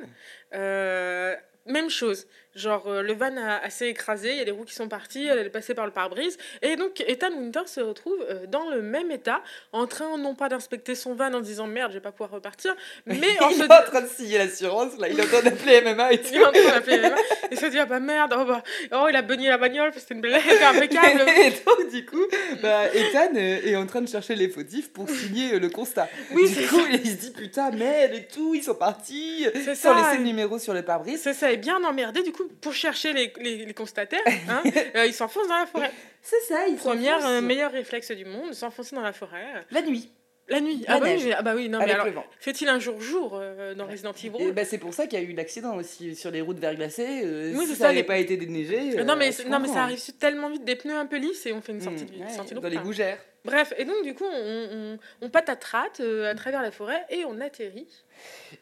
Même 1.66 1.90
chose. 1.90 2.26
Genre, 2.56 2.86
euh, 2.86 3.02
le 3.02 3.12
van 3.12 3.36
a 3.36 3.56
assez 3.56 3.84
écrasé, 3.86 4.30
il 4.30 4.38
y 4.38 4.40
a 4.40 4.44
des 4.46 4.50
roues 4.50 4.64
qui 4.64 4.74
sont 4.74 4.88
parties, 4.88 5.26
elle 5.26 5.38
est 5.40 5.50
passée 5.50 5.74
par 5.74 5.84
le 5.84 5.92
pare-brise. 5.92 6.38
Et 6.62 6.76
donc, 6.76 7.04
Ethan 7.06 7.30
Winter 7.32 7.60
se 7.66 7.80
retrouve 7.80 8.16
euh, 8.30 8.46
dans 8.46 8.70
le 8.70 8.80
même 8.80 9.10
état, 9.10 9.42
en 9.72 9.86
train 9.86 10.16
non 10.16 10.34
pas 10.34 10.48
d'inspecter 10.48 10.94
son 10.94 11.14
van 11.14 11.34
en 11.34 11.40
disant 11.40 11.66
merde, 11.66 11.90
je 11.90 11.98
vais 11.98 12.02
pas 12.02 12.12
pouvoir 12.12 12.30
repartir, 12.30 12.74
mais 13.04 13.18
en 13.40 13.50
il 13.50 13.56
se 13.56 13.62
est 13.62 13.70
en 13.70 13.82
train 13.82 14.00
de 14.00 14.06
signer 14.06 14.38
l'assurance, 14.38 14.96
là, 14.98 15.08
il 15.10 15.20
est 15.20 15.22
en 15.22 15.26
train 15.26 15.42
d'appeler 15.42 15.82
MMA 15.82 16.12
et 16.14 16.18
tout. 16.22 16.28
il 16.32 16.40
est 16.40 16.46
en 16.46 16.52
train 16.52 16.70
d'appeler 16.70 16.98
mains 16.98 17.14
et 17.50 17.56
se 17.56 17.66
dire 17.66 17.86
bah 17.86 18.00
merde, 18.00 18.34
oh, 18.34 18.44
bah, 18.46 18.62
oh, 18.92 19.06
il 19.10 19.16
a 19.16 19.22
beugné 19.22 19.48
la 19.48 19.58
bagnole, 19.58 19.92
c'était 19.94 20.14
une 20.14 20.22
blague, 20.22 20.42
impeccable. 20.74 21.24
Et 21.36 21.50
donc, 21.50 21.90
du 21.90 22.06
coup, 22.06 22.24
bah, 22.62 22.86
Ethan 22.94 23.34
euh, 23.36 23.60
est 23.66 23.76
en 23.76 23.86
train 23.86 24.00
de 24.00 24.08
chercher 24.08 24.34
les 24.34 24.48
fautifs 24.48 24.90
pour 24.92 25.10
signer 25.10 25.58
le 25.58 25.68
constat. 25.68 26.08
Oui, 26.32 26.48
du 26.48 26.54
c'est 26.54 26.64
coup, 26.66 26.80
il 26.90 27.06
se 27.06 27.16
dit 27.16 27.32
putain, 27.32 27.70
merde 27.70 28.14
et 28.14 28.26
tout, 28.26 28.54
ils 28.54 28.62
sont 28.62 28.74
partis 28.74 29.46
C'est 29.54 29.74
sans 29.74 29.94
ça. 29.94 30.02
laisser 30.02 30.18
le 30.18 30.24
numéro 30.24 30.58
sur 30.58 30.72
le 30.72 30.82
pare-brise. 30.82 31.20
Ça, 31.20 31.34
ça 31.34 31.52
est 31.56 31.60
bien 31.60 31.82
emmerdé, 31.84 32.22
du 32.22 32.32
coup, 32.32 32.48
pour 32.60 32.72
chercher 32.74 33.12
les, 33.12 33.32
les, 33.40 33.64
les 33.66 33.74
constatataires, 33.74 34.20
hein, 34.48 34.62
euh, 34.96 35.06
il 35.06 35.12
s'enfonce 35.14 35.48
dans 35.48 35.58
la 35.58 35.66
forêt. 35.66 35.90
C'est 36.22 36.40
ça, 36.40 36.66
il 36.68 36.76
Première, 36.76 37.24
euh, 37.26 37.40
meilleur 37.40 37.72
réflexe 37.72 38.10
du 38.12 38.24
monde, 38.24 38.52
s'enfoncer 38.54 38.94
dans 38.96 39.02
la 39.02 39.12
forêt. 39.12 39.44
la 39.70 39.82
nuit 39.82 40.10
La 40.48 40.60
nuit. 40.60 40.84
La 40.88 40.94
ah, 40.94 41.00
bah 41.00 41.06
oui, 41.14 41.32
ah 41.36 41.42
bah 41.42 41.52
oui, 41.56 41.68
non, 41.68 41.78
mais 41.80 41.90
alors, 41.92 42.24
fait-il 42.40 42.68
un 42.68 42.78
jour-jour 42.78 43.32
euh, 43.40 43.74
dans 43.74 43.86
Resident 43.86 44.12
Evil? 44.12 44.52
bah, 44.52 44.64
c'est 44.64 44.78
pour 44.78 44.94
ça 44.94 45.06
qu'il 45.06 45.18
y 45.20 45.22
a 45.22 45.24
eu 45.24 45.32
l'accident 45.34 45.76
aussi 45.76 46.14
sur 46.14 46.30
les 46.30 46.40
routes 46.40 46.58
verglacées. 46.58 47.22
euh, 47.24 47.52
Oui, 47.56 47.64
si 47.66 47.72
c'est 47.72 47.78
ça 47.78 47.84
n'avait 47.88 47.96
les- 47.96 48.02
pas 48.04 48.18
été 48.18 48.36
déneigé. 48.36 48.98
Euh, 48.98 49.04
non, 49.04 49.16
mais, 49.16 49.30
non, 49.48 49.58
mais 49.60 49.68
ça 49.68 49.80
hein. 49.80 49.82
arrive 49.84 50.00
tellement 50.18 50.48
vite, 50.50 50.64
des 50.64 50.76
pneus 50.76 50.96
un 50.96 51.06
peu 51.06 51.16
lisses 51.16 51.46
et 51.46 51.52
on 51.52 51.60
fait 51.60 51.72
une 51.72 51.80
sortie, 51.80 52.04
Mmh, 52.04 52.18
de, 52.18 52.24
ouais, 52.24 52.30
sortie 52.34 52.54
dans 52.54 52.68
les 52.68 52.76
gougères. 52.78 53.18
Bref, 53.46 53.72
et 53.78 53.84
donc 53.84 54.02
du 54.04 54.14
coup, 54.14 54.24
on, 54.30 54.68
on, 54.72 54.98
on 55.22 55.30
patatrate 55.30 56.00
euh, 56.00 56.30
à 56.30 56.34
travers 56.34 56.62
la 56.62 56.70
forêt 56.70 57.04
et 57.10 57.24
on 57.24 57.40
atterrit. 57.40 57.86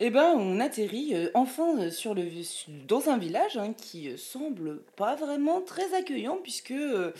Eh 0.00 0.10
ben, 0.10 0.34
on 0.36 0.58
atterrit 0.58 1.12
euh, 1.14 1.30
enfin 1.34 1.78
euh, 1.78 1.90
sur 1.90 2.12
le, 2.14 2.24
dans 2.88 3.08
un 3.08 3.18
village 3.18 3.56
hein, 3.56 3.72
qui 3.72 4.16
semble 4.18 4.80
pas 4.96 5.14
vraiment 5.14 5.60
très 5.60 5.94
accueillant 5.94 6.38
puisque 6.42 6.72
euh, 6.72 7.12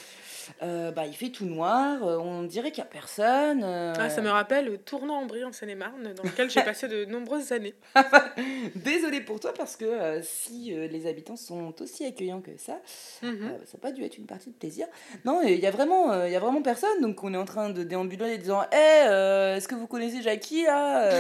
bah, 0.61 1.07
il 1.07 1.15
fait 1.15 1.29
tout 1.31 1.45
noir, 1.47 2.03
on 2.03 2.43
dirait 2.43 2.73
qu'il 2.73 2.83
y 2.83 2.87
a 2.87 2.91
personne. 2.91 3.63
Ah, 3.63 4.11
ça 4.11 4.21
me 4.21 4.31
rappelle 4.31 4.65
le 4.67 4.79
tournant 4.79 5.21
en 5.21 5.27
brie 5.27 5.45
en 5.45 5.53
Seine-et-Marne, 5.53 6.13
dans 6.15 6.25
lequel 6.25 6.51
j'ai 6.51 6.63
passé 6.65 6.89
de 6.89 7.05
nombreuses 7.05 7.53
années. 7.53 7.75
Désolée 8.75 9.21
pour 9.21 9.39
toi 9.39 9.53
parce 9.57 9.77
que 9.77 10.21
si 10.23 10.73
les 10.75 11.07
habitants 11.07 11.37
sont 11.37 11.73
aussi 11.81 12.05
accueillants 12.05 12.41
que 12.41 12.51
ça, 12.59 12.81
Mhm. 13.23 13.53
ça 13.65 13.77
n'a 13.77 13.81
pas 13.81 13.93
dû 13.93 14.03
être 14.05 14.19
une 14.19 14.27
partie 14.27 14.51
de 14.51 14.55
plaisir. 14.57 14.87
Non, 15.25 15.41
il 15.43 15.59
y 15.61 15.67
a 15.67 15.71
vraiment, 15.71 16.25
il 16.25 16.33
y 16.33 16.37
a 16.37 16.41
vraiment 16.41 16.63
personne. 16.63 17.01
Donc 17.01 17.23
on 17.23 17.33
est 17.33 17.37
en 17.37 17.45
train 17.45 17.54
de 17.71 17.83
déambuler 17.83 18.35
en 18.35 18.39
disant, 18.39 18.63
hé, 18.73 19.57
est-ce 19.57 19.69
que 19.69 19.75
vous 19.75 19.87
connaissez 19.87 20.23
Jackie 20.23 20.65
là 20.65 21.11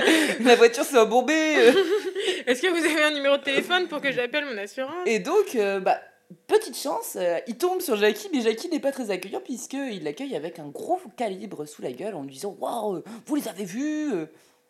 La 0.40 0.56
voiture 0.56 0.84
s'est 0.84 0.98
embourbée. 0.98 1.32
Est-ce 2.46 2.62
que 2.62 2.68
vous 2.68 2.84
avez 2.84 3.02
un 3.02 3.10
numéro 3.12 3.36
de 3.36 3.42
téléphone 3.42 3.88
pour 3.88 4.00
que 4.00 4.12
j'appelle 4.12 4.44
mon 4.44 4.56
assurance? 4.58 5.06
Et 5.06 5.18
donc, 5.18 5.54
euh, 5.54 5.80
bah, 5.80 5.98
petite 6.46 6.76
chance, 6.76 7.16
euh, 7.16 7.38
il 7.46 7.56
tombe 7.56 7.80
sur 7.80 7.96
Jackie, 7.96 8.28
mais 8.32 8.40
Jackie 8.40 8.68
n'est 8.68 8.80
pas 8.80 8.92
très 8.92 9.10
accueillant 9.10 9.40
puisqu'il 9.40 10.02
l'accueille 10.04 10.36
avec 10.36 10.58
un 10.58 10.68
gros 10.68 11.00
calibre 11.16 11.66
sous 11.66 11.82
la 11.82 11.92
gueule 11.92 12.14
en 12.14 12.22
lui 12.22 12.32
disant 12.32 12.56
Waouh, 12.58 13.02
vous 13.26 13.34
les 13.34 13.48
avez 13.48 13.64
vus 13.64 14.12
euh 14.12 14.26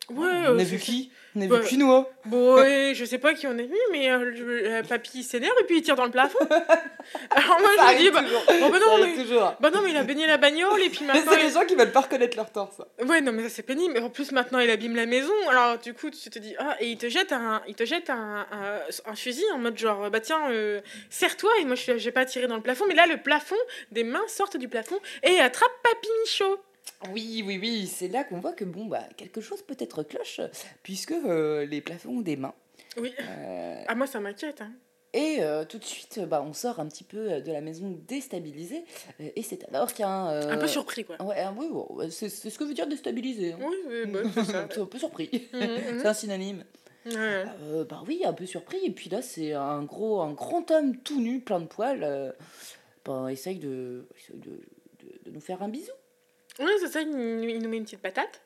Ouais, 0.09 0.27
On 0.49 0.59
a 0.59 0.63
vu 0.63 0.77
qui 0.79 1.11
On 1.35 1.41
a 1.41 1.45
Ouais. 1.45 1.59
vu 1.61 1.67
qui, 1.67 1.77
nous 1.77 2.05
Bon, 2.25 2.55
ouais, 2.55 2.91
je 2.93 3.05
sais 3.05 3.17
pas 3.17 3.33
qui 3.33 3.47
on 3.47 3.51
a 3.57 3.63
vu, 3.63 3.73
mais 3.91 4.11
euh, 4.11 4.33
euh, 4.37 4.83
papy 4.83 5.23
s'énerve 5.23 5.55
et 5.61 5.63
puis 5.63 5.77
il 5.77 5.81
tire 5.81 5.95
dans 5.95 6.03
le 6.05 6.11
plafond. 6.11 6.37
Alors 7.31 7.59
moi 7.59 7.69
Ça 7.77 7.87
je 7.89 7.93
me 7.93 7.99
dis, 7.99 8.07
arrive 8.09 8.13
bah, 8.13 8.21
oh, 8.63 8.69
bah 8.69 8.79
non, 8.79 8.97
mais, 9.05 9.13
toujours. 9.23 9.55
bah 9.59 9.71
non, 9.71 9.81
mais 9.81 9.91
il 9.91 9.97
a 9.97 10.03
baigné 10.03 10.27
la 10.27 10.37
bagnole 10.37 10.81
et 10.81 10.89
puis 10.89 10.99
Mais 11.07 11.13
maintenant. 11.13 11.31
c'est 11.31 11.39
les 11.43 11.47
il- 11.47 11.53
gens 11.53 11.65
qui 11.65 11.75
veulent 11.75 11.91
pas 11.91 12.01
reconnaître 12.01 12.35
leur 12.37 12.51
tort, 12.51 12.71
ça. 12.75 12.87
Ouais, 13.05 13.21
non, 13.21 13.31
mais 13.31 13.43
ça 13.43 13.49
c'est 13.49 13.63
pénible. 13.63 13.97
En 13.99 14.09
plus, 14.09 14.31
maintenant 14.33 14.59
il 14.59 14.69
abîme 14.69 14.95
la 14.95 15.05
maison. 15.05 15.33
Alors 15.49 15.77
du 15.79 15.93
coup, 15.93 16.09
tu 16.09 16.29
te 16.29 16.37
dis, 16.39 16.53
ah, 16.59 16.75
et 16.81 16.87
il 16.91 16.97
te 16.97 17.07
jette 17.09 17.31
un, 17.31 17.61
il 17.67 17.75
te 17.75 17.85
jette 17.85 18.09
un, 18.09 18.45
un, 18.51 18.79
un 19.11 19.15
fusil 19.15 19.45
en 19.53 19.57
mode 19.57 19.77
genre, 19.77 20.09
bah 20.09 20.19
tiens, 20.19 20.51
euh, 20.51 20.81
serre-toi. 21.09 21.51
Et 21.61 21.65
moi 21.65 21.75
je 21.75 21.97
j'ai 21.97 22.11
pas 22.11 22.25
tiré 22.25 22.47
dans 22.47 22.57
le 22.57 22.61
plafond, 22.61 22.85
mais 22.87 22.95
là 22.95 23.05
le 23.07 23.17
plafond, 23.17 23.55
des 23.91 24.03
mains 24.03 24.23
sortent 24.27 24.57
du 24.57 24.67
plafond 24.67 24.99
et 25.23 25.39
attrape 25.39 25.71
Papy 25.83 26.09
Michaud. 26.23 26.59
Oui, 27.11 27.43
oui, 27.45 27.57
oui, 27.61 27.87
c'est 27.87 28.07
là 28.07 28.23
qu'on 28.23 28.39
voit 28.39 28.53
que 28.53 28.63
bon, 28.65 28.85
bah, 28.85 29.03
quelque 29.17 29.41
chose 29.41 29.61
peut 29.61 29.75
être 29.79 30.03
cloche, 30.03 30.41
puisque 30.83 31.11
euh, 31.11 31.65
les 31.65 31.81
plafonds 31.81 32.17
ont 32.17 32.21
des 32.21 32.35
mains. 32.37 32.53
Oui. 32.97 33.13
Euh, 33.19 33.83
Ah, 33.87 33.95
moi 33.95 34.07
ça 34.07 34.19
m'inquiète. 34.19 34.61
Hein. 34.61 34.71
et 35.13 35.37
euh, 35.41 35.63
tout 35.65 35.77
de 35.79 35.83
suite, 35.83 36.19
bah, 36.21 36.43
on 36.45 36.53
sort 36.53 36.79
un 36.79 36.87
petit 36.87 37.03
peu 37.03 37.41
de 37.41 37.51
la 37.51 37.61
maison 37.61 37.97
déstabilisée, 38.07 38.83
et 39.19 39.43
c'est 39.43 39.63
alors 39.73 39.93
qu'un. 39.93 40.27
euh, 40.29 40.51
Un 40.53 40.57
peu 40.57 40.67
surpris 40.67 41.03
quoi. 41.05 41.21
Ouais, 41.21 41.35
ah, 41.39 41.53
oui, 41.57 41.67
ouais, 41.71 42.09
c'est 42.09 42.29
c'est 42.29 42.49
ce 42.49 42.57
que 42.57 42.63
veut 42.63 42.73
dire 42.73 42.87
déstabiliser. 42.87 43.53
hein. 43.53 43.59
Oui, 43.61 43.75
oui, 43.87 44.05
bah, 44.11 44.19
c'est 44.33 44.43
ça. 44.45 44.61
Un 44.81 44.85
peu 44.85 44.97
surpris. 44.99 45.29
Mhm, 45.53 45.59
mhm. 45.61 45.99
C'est 46.01 46.07
un 46.07 46.13
synonyme. 46.13 46.63
Ouais. 47.05 47.43
Euh, 47.63 47.83
bah 47.83 48.01
oui, 48.07 48.21
un 48.25 48.31
peu 48.33 48.45
surpris. 48.45 48.79
Et 48.85 48.91
puis 48.91 49.09
là, 49.09 49.21
c'est 49.21 49.51
un 49.53 49.83
gros, 49.83 50.21
un 50.21 50.31
grand 50.31 50.71
homme 50.71 50.95
tout 50.97 51.19
nu, 51.19 51.41
plein 51.41 51.59
de 51.59 51.65
poils. 51.65 52.33
Bah, 53.03 53.27
essaye 53.29 53.57
de, 53.59 54.05
essaye 54.17 54.37
de, 54.37 54.51
de, 55.03 55.19
de 55.25 55.31
nous 55.31 55.41
faire 55.41 55.61
un 55.63 55.67
bisou. 55.67 55.91
Oui, 56.59 56.71
c'est 56.79 56.87
ça, 56.87 57.01
il, 57.01 57.09
nous- 57.09 57.49
il 57.49 57.59
nous 57.61 57.69
met 57.69 57.77
une 57.77 57.83
petite 57.85 58.01
patate. 58.01 58.41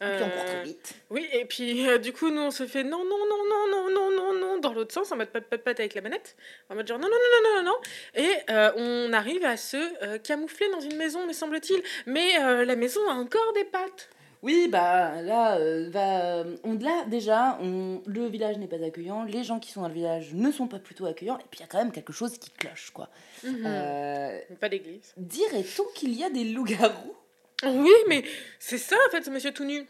Et 0.00 0.04
puis 0.16 0.24
on 0.24 0.30
court 0.30 0.40
Euh, 0.42 0.46
très 0.46 0.62
vite. 0.64 0.94
Oui, 1.10 1.28
et 1.32 1.44
puis 1.44 1.88
euh, 1.88 1.96
du 1.98 2.12
coup, 2.12 2.30
nous 2.30 2.40
on 2.40 2.50
se 2.50 2.66
fait 2.66 2.82
non, 2.82 3.04
non, 3.04 3.18
non, 3.28 3.44
non, 3.48 3.68
non, 3.70 3.90
non, 3.90 4.10
non, 4.10 4.34
non, 4.34 4.58
dans 4.58 4.72
l'autre 4.72 4.92
sens, 4.92 5.12
en 5.12 5.16
mode 5.16 5.28
pat, 5.28 5.44
pat, 5.44 5.62
pat 5.62 5.78
avec 5.78 5.94
la 5.94 6.00
manette. 6.00 6.34
En 6.68 6.74
mode 6.74 6.88
genre 6.88 6.98
non, 6.98 7.06
non, 7.08 7.14
non, 7.14 7.50
non, 7.50 7.62
non, 7.62 7.70
non. 7.70 7.76
Et 8.20 8.32
euh, 8.50 8.72
on 8.76 9.12
arrive 9.12 9.44
à 9.44 9.56
se 9.56 9.76
euh, 10.04 10.18
camoufler 10.18 10.68
dans 10.70 10.80
une 10.80 10.96
maison, 10.96 11.24
me 11.24 11.32
semble-t-il. 11.32 11.80
Mais 12.06 12.40
euh, 12.42 12.64
la 12.64 12.74
maison 12.74 13.08
a 13.08 13.12
encore 13.14 13.52
des 13.52 13.64
pattes. 13.64 14.08
Oui, 14.42 14.66
bah 14.68 15.22
là, 15.22 15.56
euh, 15.58 15.88
va, 15.90 16.44
on, 16.64 16.76
là 16.78 17.04
déjà, 17.06 17.58
on, 17.60 18.02
le 18.06 18.26
village 18.26 18.58
n'est 18.58 18.66
pas 18.66 18.82
accueillant. 18.84 19.22
Les 19.22 19.44
gens 19.44 19.60
qui 19.60 19.70
sont 19.70 19.82
dans 19.82 19.88
le 19.88 19.94
village 19.94 20.34
ne 20.34 20.50
sont 20.50 20.66
pas 20.66 20.80
plutôt 20.80 21.06
accueillants. 21.06 21.38
Et 21.38 21.44
puis 21.48 21.60
il 21.60 21.62
y 21.62 21.64
a 21.64 21.68
quand 21.68 21.78
même 21.78 21.92
quelque 21.92 22.12
chose 22.12 22.36
qui 22.38 22.50
cloche, 22.50 22.90
quoi. 22.90 23.08
Mhm. 23.44 23.62
Euh, 23.64 24.40
Pas 24.60 24.68
d'église. 24.68 25.12
Dirait-on 25.16 25.84
qu'il 25.94 26.12
y 26.18 26.24
a 26.24 26.30
des 26.30 26.44
loups-garous? 26.44 27.14
Oui, 27.64 27.92
mais 28.08 28.24
c'est 28.58 28.78
ça 28.78 28.96
en 29.06 29.10
fait, 29.12 29.22
ce 29.22 29.30
monsieur 29.30 29.52
tout 29.52 29.64
nu. 29.64 29.86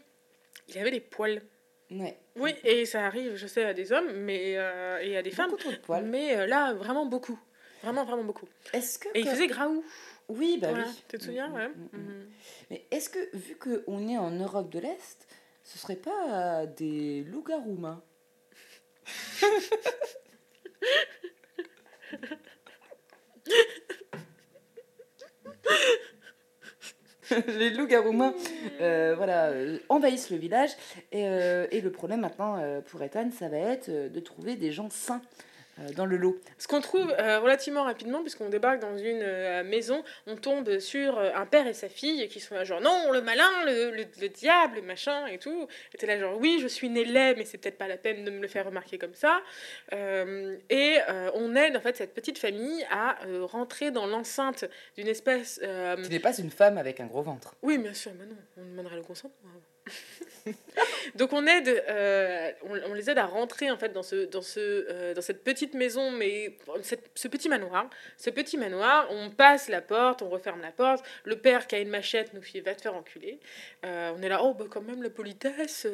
Il 0.67 0.77
avait 0.77 0.91
des 0.91 0.99
poils. 0.99 1.41
Ouais. 1.89 2.17
Oui, 2.35 2.53
et 2.63 2.85
ça 2.85 3.05
arrive, 3.05 3.35
je 3.35 3.47
sais, 3.47 3.63
à 3.63 3.73
des 3.73 3.91
hommes 3.91 4.11
mais, 4.13 4.53
euh, 4.57 4.99
et 5.01 5.17
à 5.17 5.23
des 5.23 5.31
femmes. 5.31 5.49
Beaucoup 5.49 5.63
trop 5.63 5.71
de 5.71 5.77
poils. 5.77 6.05
Mais 6.05 6.37
euh, 6.37 6.45
là, 6.45 6.73
vraiment 6.73 7.07
beaucoup. 7.07 7.39
Vraiment, 7.83 8.05
vraiment 8.05 8.23
beaucoup. 8.23 8.47
Est-ce 8.71 8.99
que. 8.99 9.09
Et 9.15 9.21
il 9.21 9.27
faisait 9.27 9.47
graou. 9.47 9.83
Oui, 10.29 10.57
bah 10.59 10.69
Voilà, 10.69 10.85
oui. 10.87 11.03
Tu 11.09 11.17
te 11.17 11.23
souviens 11.23 11.49
Mm, 11.49 11.53
ouais. 11.55 11.67
mm, 11.67 11.71
mm, 11.71 11.97
mm. 11.97 11.99
Mhm. 11.99 12.29
Mais 12.71 12.85
est-ce 12.91 13.09
que, 13.09 13.35
vu 13.35 13.55
qu'on 13.57 14.07
est 14.07 14.17
en 14.17 14.31
Europe 14.31 14.69
de 14.71 14.79
l'Est, 14.79 15.27
ce 15.63 15.77
serait 15.77 15.95
pas 15.95 16.65
des 16.65 17.23
loups-garous 17.23 17.77
mains 17.77 18.01
Les 27.47 27.69
loups-garous 27.71 28.13
euh, 28.81 29.13
voilà, 29.15 29.47
euh, 29.47 29.79
envahissent 29.89 30.29
le 30.29 30.37
village. 30.37 30.71
Et, 31.11 31.27
euh, 31.27 31.67
et 31.71 31.81
le 31.81 31.91
problème 31.91 32.21
maintenant 32.21 32.57
euh, 32.57 32.81
pour 32.81 33.01
Ethan, 33.01 33.29
ça 33.31 33.47
va 33.47 33.57
être 33.57 33.89
euh, 33.89 34.09
de 34.09 34.19
trouver 34.19 34.55
des 34.55 34.71
gens 34.71 34.89
sains 34.89 35.21
euh, 35.21 35.39
dans 35.95 36.05
le 36.05 36.17
lot. 36.17 36.39
Ce 36.59 36.67
qu'on 36.67 36.81
trouve 36.81 37.09
euh, 37.19 37.39
relativement 37.39 37.83
rapidement, 37.83 38.21
puisqu'on 38.21 38.49
débarque 38.49 38.79
dans 38.79 38.95
une 38.97 39.21
euh, 39.23 39.63
maison, 39.63 40.03
on 40.27 40.35
tombe 40.35 40.77
sur 40.79 41.17
euh, 41.17 41.31
un 41.33 41.45
père 41.47 41.65
et 41.65 41.73
sa 41.73 41.89
fille 41.89 42.27
qui 42.27 42.39
sont 42.39 42.53
là 42.55 42.63
genre 42.63 42.79
non, 42.81 43.11
le 43.11 43.21
malin, 43.21 43.49
le, 43.65 43.89
le, 43.91 44.05
le 44.21 44.29
diable, 44.29 44.81
machin 44.83 45.25
et 45.27 45.39
tout. 45.39 45.67
Et 45.93 45.97
t'es 45.97 46.05
là 46.05 46.19
genre 46.19 46.37
oui, 46.39 46.59
je 46.61 46.67
suis 46.67 46.89
né 46.89 47.03
laid, 47.05 47.35
mais 47.37 47.45
c'est 47.45 47.57
peut-être 47.57 47.77
pas 47.77 47.87
la 47.87 47.97
peine 47.97 48.23
de 48.23 48.29
me 48.31 48.39
le 48.39 48.47
faire 48.47 48.65
remarquer 48.65 48.97
comme 48.99 49.15
ça. 49.15 49.41
Euh, 49.93 50.57
et 50.69 50.97
euh, 51.09 51.31
on 51.33 51.55
aide 51.55 51.75
en 51.75 51.81
fait 51.81 51.95
cette 51.97 52.13
petite 52.13 52.37
famille 52.37 52.85
à 52.91 53.23
euh, 53.25 53.43
rentrer 53.45 53.89
dans 53.91 54.05
l'enceinte 54.05 54.65
d'une 54.95 55.07
espèce... 55.07 55.59
euh, 55.63 55.95
Qui 56.03 56.09
n'est 56.11 56.19
pas 56.19 56.37
une 56.37 56.51
femme 56.51 56.77
avec 56.77 56.99
un 56.99 57.07
gros 57.07 57.23
ventre. 57.23 57.55
oui, 57.63 57.77
bien 57.79 57.93
sûr, 57.93 58.11
mais 58.19 58.25
non, 58.25 58.35
on 58.57 58.65
demanderait 58.69 58.97
le 58.97 59.01
consentement. 59.03 59.49
Donc 61.15 61.33
on 61.33 61.45
aide, 61.45 61.83
euh, 61.89 62.51
on, 62.63 62.93
les 62.93 63.09
aide 63.09 63.17
à 63.17 63.25
rentrer 63.25 63.69
en 63.71 63.77
fait 63.77 63.89
dans 63.89 64.03
ce, 64.03 64.25
dans 64.25 64.41
ce, 64.41 64.59
euh, 64.59 65.13
dans 65.13 65.21
cette 65.21 65.43
petite 65.43 65.73
maison, 65.73 66.11
mais 66.11 66.55
cette- 66.81 67.11
ce 67.15 67.27
petit 67.27 67.49
manoir. 67.49 67.89
Ce 68.17 68.29
petit 68.29 68.57
manoir, 68.57 69.07
on 69.11 69.29
passe 69.29 69.69
la 69.69 69.81
porte, 69.81 70.21
on 70.21 70.29
referme 70.29 70.61
la 70.61 70.71
porte. 70.71 71.05
Le 71.25 71.37
père 71.37 71.67
qui 71.67 71.75
a 71.75 71.79
une 71.79 71.89
machette 71.89 72.33
nous 72.33 72.41
fait 72.41 72.61
va 72.61 72.75
te 72.75 72.81
faire 72.81 72.95
enculer. 72.95 73.39
Euh, 73.85 74.11
on 74.17 74.21
est 74.21 74.29
là, 74.29 74.41
oh 74.43 74.53
bah 74.53 74.65
quand 74.69 74.81
même 74.81 75.03
la 75.03 75.09
politesse. 75.09 75.87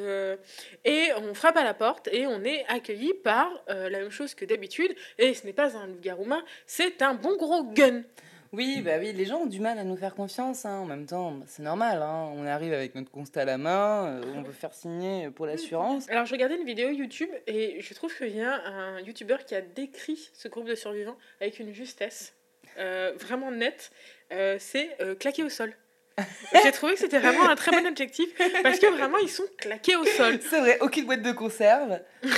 et 0.86 1.10
on 1.18 1.34
frappe 1.34 1.58
à 1.58 1.64
la 1.64 1.74
porte 1.74 2.08
et 2.12 2.28
on 2.28 2.44
est 2.44 2.66
accueilli 2.68 3.14
par 3.14 3.52
la 3.68 3.90
même 3.90 4.12
chose 4.12 4.36
que 4.36 4.46
d'habitude. 4.46 4.96
Et 5.18 5.34
ce 5.34 5.46
n'est 5.46 5.54
pas 5.54 5.76
un 5.76 5.88
loup-garou 5.88 6.20
c'est 6.66 7.02
un 7.02 7.14
bon 7.14 7.38
gros 7.38 7.64
gun. 7.64 8.04
Oui, 8.52 8.82
bah 8.82 8.94
oui, 9.00 9.14
les 9.14 9.26
gens 9.26 9.42
ont 9.42 9.46
du 9.46 9.60
mal 9.60 9.78
à 9.78 9.84
nous 9.84 9.96
faire 9.96 10.16
confiance. 10.16 10.66
hein. 10.66 10.80
En 10.80 10.86
même 10.86 11.06
temps, 11.06 11.36
c'est 11.48 11.62
normal. 11.62 12.02
hein. 12.02 12.32
On 12.36 12.46
arrive 12.48 12.74
avec 12.74 12.96
notre 12.96 13.12
constat 13.12 13.42
à 13.42 13.46
la 13.46 13.58
main, 13.60 14.06
euh, 14.08 14.22
on 14.36 14.42
veut 14.42 14.52
faire 14.54 14.74
signer 14.74 15.30
pour 15.30 15.46
l'assurance. 15.46 16.10
Alors, 16.10 16.26
je 16.26 16.32
regardais 16.32 16.56
une 16.56 16.66
vidéo 16.66 16.90
YouTube 16.90 17.30
et 17.46 17.80
je 17.80 17.94
trouve 17.94 18.16
qu'il 18.16 18.36
y 18.36 18.42
a 18.42 18.54
un 18.66 19.00
YouTuber 19.02 19.38
qui 19.46 19.54
a 19.56 19.62
décrit 19.62 20.30
ce 20.34 20.48
groupe 20.48 20.66
de 20.68 20.76
survivants 20.76 21.18
avec 21.42 21.60
une 21.60 21.74
justesse 21.74 22.34
euh, 22.80 23.14
vraiment 23.20 23.52
nette. 23.52 23.92
Euh, 24.32 24.58
c'est 24.60 24.90
euh, 25.02 25.14
claquer 25.16 25.44
au 25.44 25.50
sol. 25.50 25.74
J'ai 26.64 26.72
trouvé 26.72 26.94
que 26.96 27.00
c'était 27.00 27.20
vraiment 27.20 27.48
un 27.48 27.56
très 27.56 27.72
bon 27.72 27.88
objectif 27.88 28.28
parce 28.62 28.80
que 28.80 28.88
vraiment 28.88 29.18
ils 29.20 29.30
sont 29.30 29.46
claqués 29.58 29.96
au 29.96 30.04
sol. 30.06 30.40
C'est 30.50 30.60
vrai, 30.60 30.78
aucune 30.82 31.06
boîte 31.06 31.22
de 31.22 31.32
conserve. 31.32 32.00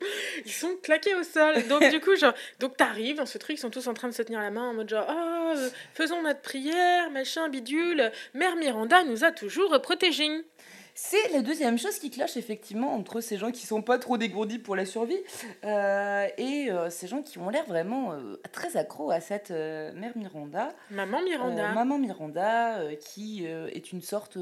Ils 0.44 0.52
sont 0.52 0.76
claqués 0.82 1.14
au 1.14 1.22
sol. 1.22 1.66
Donc 1.68 1.88
du 1.90 2.00
coup, 2.00 2.16
genre, 2.16 2.34
donc 2.58 2.76
t'arrives 2.76 3.16
dans 3.16 3.26
ce 3.26 3.38
truc, 3.38 3.56
ils 3.56 3.60
sont 3.60 3.70
tous 3.70 3.86
en 3.86 3.94
train 3.94 4.08
de 4.08 4.14
se 4.14 4.22
tenir 4.22 4.40
la 4.40 4.50
main 4.50 4.70
en 4.70 4.74
mode 4.74 4.88
genre, 4.88 5.06
oh, 5.08 5.54
faisons 5.94 6.22
notre 6.22 6.40
prière, 6.40 7.10
machin, 7.10 7.48
bidule. 7.48 8.10
Mère 8.34 8.56
Miranda 8.56 9.04
nous 9.04 9.24
a 9.24 9.32
toujours 9.32 9.80
protégés. 9.80 10.44
C'est 10.94 11.32
la 11.32 11.40
deuxième 11.40 11.78
chose 11.78 11.98
qui 11.98 12.10
cloche 12.10 12.36
effectivement 12.36 12.94
entre 12.94 13.20
ces 13.20 13.38
gens 13.38 13.50
qui 13.50 13.66
sont 13.66 13.80
pas 13.80 13.98
trop 13.98 14.18
dégourdis 14.18 14.58
pour 14.58 14.76
la 14.76 14.84
survie 14.84 15.18
euh, 15.64 16.26
et 16.36 16.70
euh, 16.70 16.90
ces 16.90 17.06
gens 17.06 17.22
qui 17.22 17.38
ont 17.38 17.48
l'air 17.48 17.64
vraiment 17.64 18.12
euh, 18.12 18.36
très 18.52 18.76
accros 18.76 19.10
à 19.10 19.20
cette 19.20 19.50
mère 19.50 20.12
Miranda. 20.16 20.74
Maman 20.90 21.22
Miranda. 21.22 21.72
Maman 21.72 21.98
Miranda, 21.98 22.80
qui 23.00 23.46
est 23.46 23.92
une 23.92 24.02
sorte, 24.02 24.36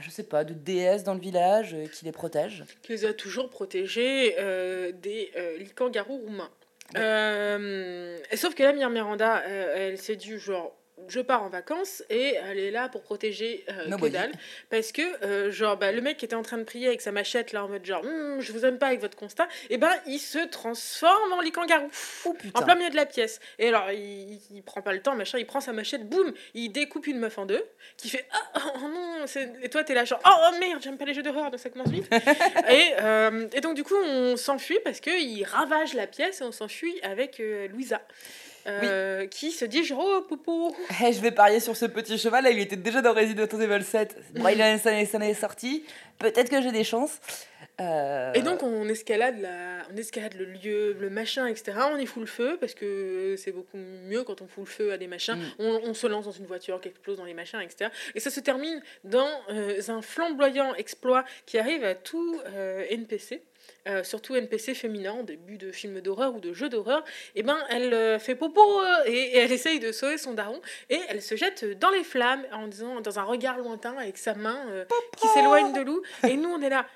je 0.00 0.10
sais 0.10 0.22
pas, 0.22 0.44
de 0.44 0.54
déesse 0.54 1.04
dans 1.04 1.14
le 1.14 1.20
village 1.20 1.74
euh, 1.74 1.86
qui 1.86 2.04
les 2.04 2.12
protège. 2.12 2.64
qui 2.82 2.92
les 2.92 3.04
a 3.04 3.12
toujours 3.12 3.50
protégés 3.50 4.36
euh, 4.38 4.92
des 4.92 5.30
euh, 5.36 5.58
licangarous 5.58 6.18
roumains. 6.18 6.50
Ouais. 6.94 7.00
Euh, 7.00 8.18
sauf 8.34 8.54
que 8.54 8.62
la 8.62 8.72
mère 8.72 8.90
Miranda, 8.90 9.42
elle 9.44 9.98
s'est 9.98 10.16
dit 10.16 10.38
genre 10.38 10.76
je 11.08 11.20
pars 11.20 11.42
en 11.42 11.48
vacances 11.48 12.02
et 12.10 12.34
elle 12.34 12.58
est 12.58 12.70
là 12.70 12.88
pour 12.88 13.02
protéger 13.02 13.64
euh, 13.68 13.96
que 13.96 14.06
dalle 14.08 14.32
parce 14.70 14.92
que 14.92 15.02
euh, 15.24 15.50
genre 15.52 15.76
bah, 15.76 15.92
le 15.92 16.00
mec 16.00 16.16
qui 16.16 16.24
était 16.24 16.34
en 16.34 16.42
train 16.42 16.58
de 16.58 16.64
prier 16.64 16.88
avec 16.88 17.00
sa 17.02 17.12
machette 17.12 17.52
là 17.52 17.64
en 17.64 17.68
mode 17.68 17.84
genre 17.84 18.02
Hum, 18.04 18.40
je 18.40 18.50
vous 18.52 18.64
aime 18.64 18.78
pas 18.78 18.86
avec 18.88 19.00
votre 19.00 19.16
constat 19.16 19.46
et 19.70 19.76
ben 19.76 19.92
il 20.06 20.18
se 20.18 20.38
transforme 20.46 21.32
en 21.34 21.40
licangarou 21.40 21.90
Oh 22.24 22.34
en 22.54 22.62
plein 22.62 22.74
milieu 22.76 22.90
de 22.90 22.96
la 22.96 23.06
pièce. 23.06 23.40
Et 23.58 23.68
alors, 23.68 23.90
il, 23.90 24.40
il 24.50 24.62
prend 24.62 24.80
pas 24.82 24.92
le 24.92 25.00
temps, 25.02 25.14
machin, 25.14 25.38
il 25.38 25.46
prend 25.46 25.60
sa 25.60 25.72
machette, 25.72 26.08
boum, 26.08 26.32
il 26.54 26.70
découpe 26.70 27.06
une 27.06 27.18
meuf 27.18 27.38
en 27.38 27.46
deux, 27.46 27.62
qui 27.96 28.08
fait 28.08 28.26
Ah 28.32 28.42
oh, 28.56 28.70
oh 28.76 28.88
non, 28.88 29.26
c'est- 29.26 29.52
et 29.62 29.68
toi 29.68 29.84
t'es 29.84 29.94
là, 29.94 30.04
genre 30.04 30.20
Oh, 30.26 30.30
oh, 30.50 30.58
merde, 30.58 30.82
j'aime 30.82 30.96
pas 30.98 31.04
les 31.04 31.14
jeux 31.14 31.22
d'horreur, 31.22 31.50
donc 31.50 31.60
ça 31.60 31.70
commence 31.70 31.88
vite. 31.90 32.08
et, 32.70 32.92
euh, 33.00 33.46
et 33.52 33.60
donc, 33.60 33.74
du 33.76 33.84
coup, 33.84 33.94
on 33.96 34.36
s'enfuit 34.36 34.78
parce 34.84 35.00
qu'il 35.00 35.44
ravage 35.44 35.94
la 35.94 36.06
pièce 36.06 36.40
et 36.40 36.44
on 36.44 36.52
s'enfuit 36.52 36.98
avec 37.02 37.38
euh, 37.40 37.68
Louisa. 37.68 38.00
Euh, 38.66 39.26
qui 39.26 39.50
se 39.50 39.64
dit 39.64 39.84
genre 39.84 40.04
oh 40.04 40.22
popo 40.22 40.74
Eh, 41.02 41.12
je 41.12 41.20
vais 41.20 41.30
parier 41.30 41.60
sur 41.60 41.76
ce 41.76 41.86
petit 41.86 42.18
cheval 42.18 42.44
là, 42.44 42.50
il 42.50 42.58
était 42.58 42.76
déjà 42.76 43.02
dans 43.02 43.12
Resident 43.14 43.46
Evil 43.46 43.84
7. 43.84 44.16
Bon, 44.34 44.48
il 44.48 44.62
en 44.62 44.66
est, 44.66 45.34
sorti. 45.34 45.84
Peut-être 46.18 46.50
que 46.50 46.60
j'ai 46.62 46.72
des 46.72 46.84
chances. 46.84 47.20
Euh, 47.78 48.32
et 48.32 48.40
donc 48.40 48.62
on 48.62 48.88
escalade 48.88 49.38
la, 49.38 49.86
on 49.92 49.96
escalade 49.98 50.32
le 50.34 50.46
lieu 50.46 50.96
le 50.98 51.10
machin 51.10 51.46
etc 51.46 51.76
on 51.92 51.98
y 51.98 52.06
fout 52.06 52.22
le 52.22 52.26
feu 52.26 52.56
parce 52.58 52.72
que 52.72 53.34
c'est 53.36 53.52
beaucoup 53.52 53.76
mieux 53.76 54.24
quand 54.24 54.40
on 54.40 54.46
fout 54.46 54.64
le 54.64 54.70
feu 54.70 54.92
à 54.92 54.96
des 54.96 55.06
machins 55.06 55.36
Mm. 55.36 55.50
on, 55.58 55.80
on 55.84 55.92
se 55.94 56.06
lance 56.06 56.24
dans 56.24 56.32
une 56.32 56.46
voiture 56.46 56.80
qui 56.80 56.88
explose 56.88 57.18
dans 57.18 57.26
les 57.26 57.34
machins 57.34 57.60
etc 57.60 57.90
et 58.14 58.20
ça 58.20 58.30
se 58.30 58.40
termine 58.40 58.80
dans 59.04 59.28
euh, 59.50 59.78
un 59.88 60.00
flamboyant 60.00 60.74
exploit 60.74 61.24
qui 61.44 61.58
arrive 61.58 61.84
à 61.84 61.94
tout 61.94 62.40
euh, 62.46 62.84
NPC 62.88 63.42
euh, 63.88 64.02
surtout 64.02 64.34
NPC 64.34 64.74
féminin 64.74 65.12
en 65.12 65.22
début 65.22 65.58
de 65.58 65.70
film 65.70 66.00
d'horreur 66.00 66.34
ou 66.34 66.40
de 66.40 66.52
jeu 66.52 66.68
d'horreur, 66.68 67.04
et 67.34 67.42
ben 67.42 67.58
elle 67.70 67.94
euh, 67.94 68.18
fait 68.18 68.34
popo 68.34 68.60
euh, 68.60 69.04
et, 69.06 69.12
et 69.12 69.38
elle 69.38 69.52
essaye 69.52 69.78
de 69.78 69.92
sauver 69.92 70.18
son 70.18 70.34
daron 70.34 70.60
et 70.90 71.00
elle 71.08 71.22
se 71.22 71.36
jette 71.36 71.64
dans 71.78 71.90
les 71.90 72.04
flammes 72.04 72.44
en 72.52 72.66
disant 72.66 73.00
dans 73.00 73.18
un 73.18 73.22
regard 73.22 73.58
lointain 73.58 73.96
avec 73.96 74.18
sa 74.18 74.34
main 74.34 74.66
qui 75.16 75.28
s'éloigne 75.28 75.72
de 75.72 75.80
l'eau 75.80 76.02
et 76.28 76.36
nous 76.36 76.48
on 76.48 76.60
est 76.60 76.68
là 76.68 76.86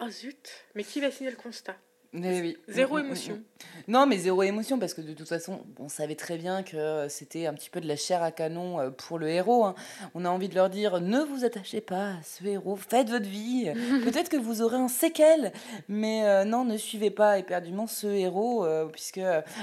oh 0.00 0.10
zut 0.10 0.64
mais 0.74 0.84
qui 0.84 1.00
va 1.00 1.10
signer 1.10 1.30
le 1.30 1.36
constat? 1.36 1.76
Mais 2.12 2.40
oui. 2.40 2.56
zéro 2.68 2.96
Mm, 2.96 3.00
mm, 3.02 3.04
émotion 3.06 3.34
mm. 3.34 3.42
Non, 3.88 4.06
mais 4.06 4.18
zéro 4.18 4.42
émotion, 4.42 4.78
parce 4.78 4.94
que 4.94 5.00
de 5.00 5.12
toute 5.14 5.28
façon, 5.28 5.60
on 5.78 5.88
savait 5.88 6.14
très 6.14 6.36
bien 6.36 6.62
que 6.62 6.76
euh, 6.76 7.08
c'était 7.08 7.46
un 7.46 7.54
petit 7.54 7.70
peu 7.70 7.80
de 7.80 7.88
la 7.88 7.96
chair 7.96 8.22
à 8.22 8.30
canon 8.30 8.78
euh, 8.80 8.90
pour 8.90 9.18
le 9.18 9.28
héros. 9.28 9.64
hein. 9.64 9.74
On 10.14 10.24
a 10.24 10.28
envie 10.28 10.48
de 10.48 10.54
leur 10.54 10.68
dire 10.70 11.00
ne 11.00 11.20
vous 11.20 11.44
attachez 11.44 11.80
pas 11.80 12.10
à 12.10 12.22
ce 12.22 12.44
héros, 12.46 12.76
faites 12.76 13.08
votre 13.10 13.26
vie. 13.28 13.70
Peut-être 14.04 14.28
que 14.28 14.36
vous 14.36 14.62
aurez 14.62 14.76
un 14.76 14.88
séquel, 14.88 15.52
mais 15.88 16.24
euh, 16.24 16.44
non, 16.44 16.64
ne 16.64 16.76
suivez 16.76 17.10
pas 17.10 17.38
éperdument 17.38 17.86
ce 17.86 18.06
héros, 18.06 18.64
euh, 18.64 18.86
puisque 18.86 19.20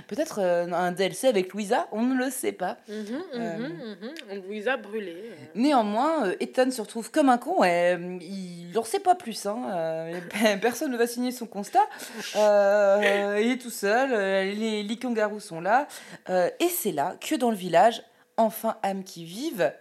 peut-être 0.07 0.39
euh, 0.41 0.65
un 0.71 0.91
DLC 0.91 1.27
avec 1.27 1.53
Louisa, 1.53 1.87
on 1.91 2.01
ne 2.03 2.15
le 2.15 2.29
sait 2.29 2.51
pas. 2.51 2.77
Mhm, 2.89 2.95
mhm, 2.97 3.21
Euh. 3.35 3.57
mhm. 3.69 4.13
On 4.31 4.39
vous 4.53 4.67
a 4.67 4.77
brûlé. 4.77 5.13
euh. 5.15 5.35
Néanmoins, 5.55 6.31
Ethan 6.39 6.69
se 6.71 6.81
retrouve 6.81 7.11
comme 7.11 7.29
un 7.29 7.37
con 7.37 7.63
et 7.63 7.93
il 8.21 8.71
n'en 8.73 8.83
sait 8.83 8.99
pas 8.99 9.15
plus. 9.15 9.45
Hein. 9.45 10.09
Personne 10.61 10.91
ne 10.91 10.97
va 10.97 11.07
signer 11.07 11.31
son 11.31 11.45
constat. 11.45 11.79
Euh, 12.35 13.39
il 13.41 13.51
est 13.51 13.57
tout 13.61 13.69
seul, 13.69 14.13
euh, 14.13 14.43
les, 14.43 14.83
les 14.83 14.99
kangaroos 14.99 15.39
sont 15.39 15.61
là. 15.61 15.87
Euh, 16.29 16.49
et 16.59 16.69
c'est 16.69 16.91
là 16.91 17.15
que 17.21 17.35
dans 17.35 17.49
le 17.49 17.55
village, 17.55 18.03
enfin 18.37 18.77
âme 18.83 19.03
qui 19.03 19.23
vive, 19.25 19.73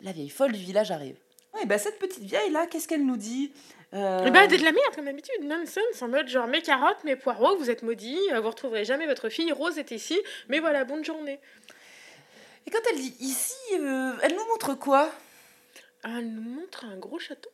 la 0.00 0.12
vieille 0.12 0.28
folle 0.28 0.52
du 0.52 0.58
village 0.58 0.90
arrive. 0.90 1.16
Oui, 1.54 1.66
bah 1.66 1.78
cette 1.78 1.98
petite 1.98 2.24
vieille 2.24 2.50
là, 2.50 2.66
qu'est-ce 2.66 2.88
qu'elle 2.88 3.04
nous 3.06 3.16
dit? 3.16 3.52
Euh, 3.94 4.24
Eh 4.26 4.30
ben, 4.30 4.48
de 4.48 4.56
la 4.56 4.72
merde, 4.72 4.94
comme 4.94 5.04
d'habitude, 5.04 5.44
nonsense, 5.44 6.00
en 6.00 6.08
mode 6.08 6.26
genre 6.26 6.46
mes 6.46 6.62
carottes, 6.62 7.04
mes 7.04 7.14
poireaux, 7.14 7.56
vous 7.56 7.70
êtes 7.70 7.82
maudits, 7.82 8.18
vous 8.34 8.48
retrouverez 8.48 8.84
jamais 8.84 9.06
votre 9.06 9.28
fille, 9.28 9.52
Rose 9.52 9.78
est 9.78 9.90
ici, 9.90 10.18
mais 10.48 10.60
voilà, 10.60 10.84
bonne 10.84 11.04
journée. 11.04 11.38
Et 12.66 12.70
quand 12.70 12.78
elle 12.90 12.96
dit 12.96 13.14
ici, 13.20 13.54
euh, 13.74 14.14
elle 14.22 14.34
nous 14.34 14.46
montre 14.48 14.74
quoi? 14.74 15.10
Ah, 16.04 16.16
elle 16.18 16.32
nous 16.32 16.42
montre 16.42 16.86
un 16.86 16.96
gros 16.96 17.18
château. 17.18 17.50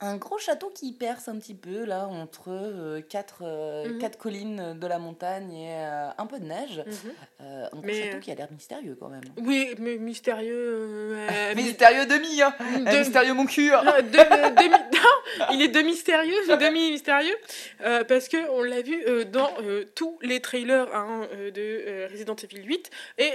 Un 0.00 0.16
gros 0.16 0.38
château 0.38 0.70
qui 0.74 0.92
perce 0.92 1.28
un 1.28 1.38
petit 1.38 1.54
peu 1.54 1.84
là 1.84 2.06
entre 2.08 2.48
euh, 2.50 3.00
quatre, 3.00 3.42
euh, 3.42 3.88
Mhm. 3.88 3.98
quatre 3.98 4.18
collines 4.18 4.78
de 4.78 4.86
la 4.86 4.98
montagne 4.98 5.52
et 5.52 5.74
euh, 5.74 6.08
un 6.18 6.26
peu 6.26 6.38
de 6.38 6.44
neige. 6.44 6.82
Mhm. 6.86 6.94
Euh, 7.42 7.64
un 7.66 7.76
gros 7.76 7.82
Mais, 7.86 8.02
château 8.04 8.18
qui 8.20 8.30
a 8.30 8.34
l'air 8.34 8.48
mystérieux 8.50 8.96
quand 8.98 9.08
même. 9.08 9.22
Oui, 9.42 9.74
mais 9.78 9.96
mystérieux. 9.96 11.16
mystérieux 11.56 12.06
demi, 12.06 12.42
hein 12.42 12.54
de- 12.78 12.98
Mystérieux 12.98 13.34
mon 13.34 13.46
cul 13.46 13.72
hein. 13.72 13.82
De- 14.02 14.08
de- 14.10 14.62
demi, 14.62 14.70
non, 14.92 15.52
il 15.52 15.62
est 15.62 15.68
demi-mystérieux, 15.68 16.34
demi-mystérieux, 16.60 17.36
euh, 17.82 18.04
parce 18.04 18.28
que 18.28 18.36
on 18.50 18.62
l'a 18.62 18.82
vu 18.82 19.02
dans 19.26 19.50
tous 19.94 20.18
les 20.22 20.40
trailers 20.40 20.94
hein, 20.94 21.28
de 21.54 22.08
Resident 22.10 22.36
Evil 22.36 22.62
8, 22.64 22.90
et 23.18 23.30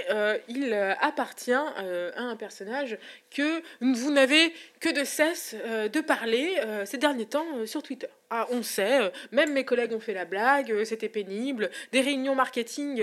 il 0.48 0.72
appartient 1.00 1.52
à 1.52 1.74
un 2.16 2.36
personnage 2.36 2.98
que 3.30 3.62
vous 3.80 4.10
n'avez 4.10 4.52
que 4.80 4.88
de 4.88 5.04
cesse 5.04 5.54
euh, 5.66 5.88
de 5.88 6.00
parler 6.00 6.56
euh, 6.64 6.86
ces 6.86 6.96
derniers 6.96 7.26
temps 7.26 7.44
euh, 7.58 7.66
sur 7.66 7.82
Twitter. 7.82 8.08
Ah, 8.30 8.46
on 8.50 8.62
sait, 8.62 9.12
même 9.32 9.52
mes 9.52 9.64
collègues 9.64 9.92
ont 9.92 10.00
fait 10.00 10.14
la 10.14 10.24
blague, 10.24 10.84
c'était 10.84 11.08
pénible, 11.08 11.68
des 11.90 12.00
réunions 12.00 12.36
marketing 12.36 13.02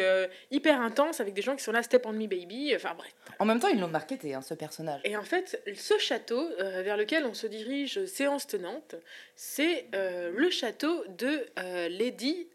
hyper 0.52 0.80
intenses 0.80 1.20
avec 1.20 1.34
des 1.34 1.42
gens 1.42 1.54
qui 1.58 1.64
sont 1.66 1.74
là, 1.74 1.84
step 1.84 2.06
on 2.06 2.14
me 2.14 2.28
baby, 2.28 2.74
enfin 2.74 2.94
bref. 2.98 3.14
En 3.38 3.44
même 3.44 3.60
temps, 3.60 3.68
ils 3.68 3.78
l'ont 3.78 3.90
marketé, 3.90 4.34
hein, 4.34 4.42
ce 4.42 4.54
personnage. 4.54 5.02
Et 5.04 5.18
en 5.18 5.24
fait, 5.24 5.62
ce 5.76 5.98
château 5.98 6.48
vers 6.58 6.96
lequel 6.96 7.26
on 7.26 7.34
se 7.34 7.46
dirige 7.46 8.06
séance 8.06 8.48
tenante, 8.48 8.96
c'est 9.36 9.88
le 9.94 10.50
château 10.50 11.04
de 11.10 11.46
Lady 11.90 12.48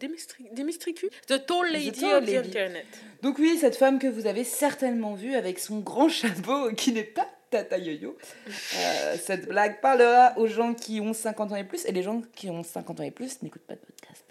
Demistri- 0.00 0.52
Demistricu, 0.52 1.08
The 1.28 1.46
Tall 1.46 1.70
Lady 1.70 1.92
Tall 1.92 2.24
of 2.24 2.24
the 2.24 2.32
Lady. 2.32 2.48
Internet. 2.48 2.86
Donc 3.22 3.38
oui, 3.38 3.56
cette 3.56 3.76
femme 3.76 4.00
que 4.00 4.08
vous 4.08 4.26
avez 4.26 4.42
certainement 4.42 5.14
vue 5.14 5.36
avec 5.36 5.60
son 5.60 5.78
grand 5.78 6.08
chapeau 6.08 6.72
qui 6.72 6.90
n'est 6.90 7.04
pas 7.04 7.28
Tata 7.54 7.78
Yo-Yo. 7.78 8.16
Euh, 8.48 9.16
cette 9.22 9.46
blague 9.46 9.80
parlera 9.80 10.36
aux 10.38 10.48
gens 10.48 10.74
qui 10.74 11.00
ont 11.00 11.12
50 11.12 11.52
ans 11.52 11.56
et 11.56 11.62
plus, 11.64 11.84
et 11.86 11.92
les 11.92 12.02
gens 12.02 12.20
qui 12.34 12.50
ont 12.50 12.64
50 12.64 12.98
ans 12.98 13.02
et 13.04 13.12
plus 13.12 13.40
n'écoutent 13.42 13.62
pas 13.66 13.74
de 13.74 13.80
podcast. 13.80 14.24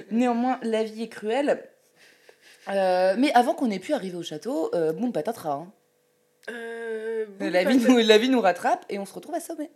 Néanmoins, 0.10 0.58
la 0.62 0.82
vie 0.82 1.02
est 1.02 1.08
cruelle. 1.08 1.62
Euh, 2.68 3.14
mais 3.18 3.32
avant 3.34 3.54
qu'on 3.54 3.70
ait 3.70 3.78
pu 3.78 3.92
arriver 3.92 4.16
au 4.16 4.22
château, 4.22 4.70
euh, 4.74 4.92
boum 4.92 5.12
patatras. 5.12 5.52
hein. 5.52 5.72
Euh, 6.50 7.26
bon, 7.38 7.52
La, 7.52 7.64
vie 7.64 7.76
nous, 7.76 7.98
la 7.98 8.18
vie 8.18 8.30
nous 8.30 8.40
rattrape 8.40 8.86
et 8.88 8.98
on 8.98 9.04
se 9.04 9.12
retrouve 9.12 9.34
assommé. 9.34 9.70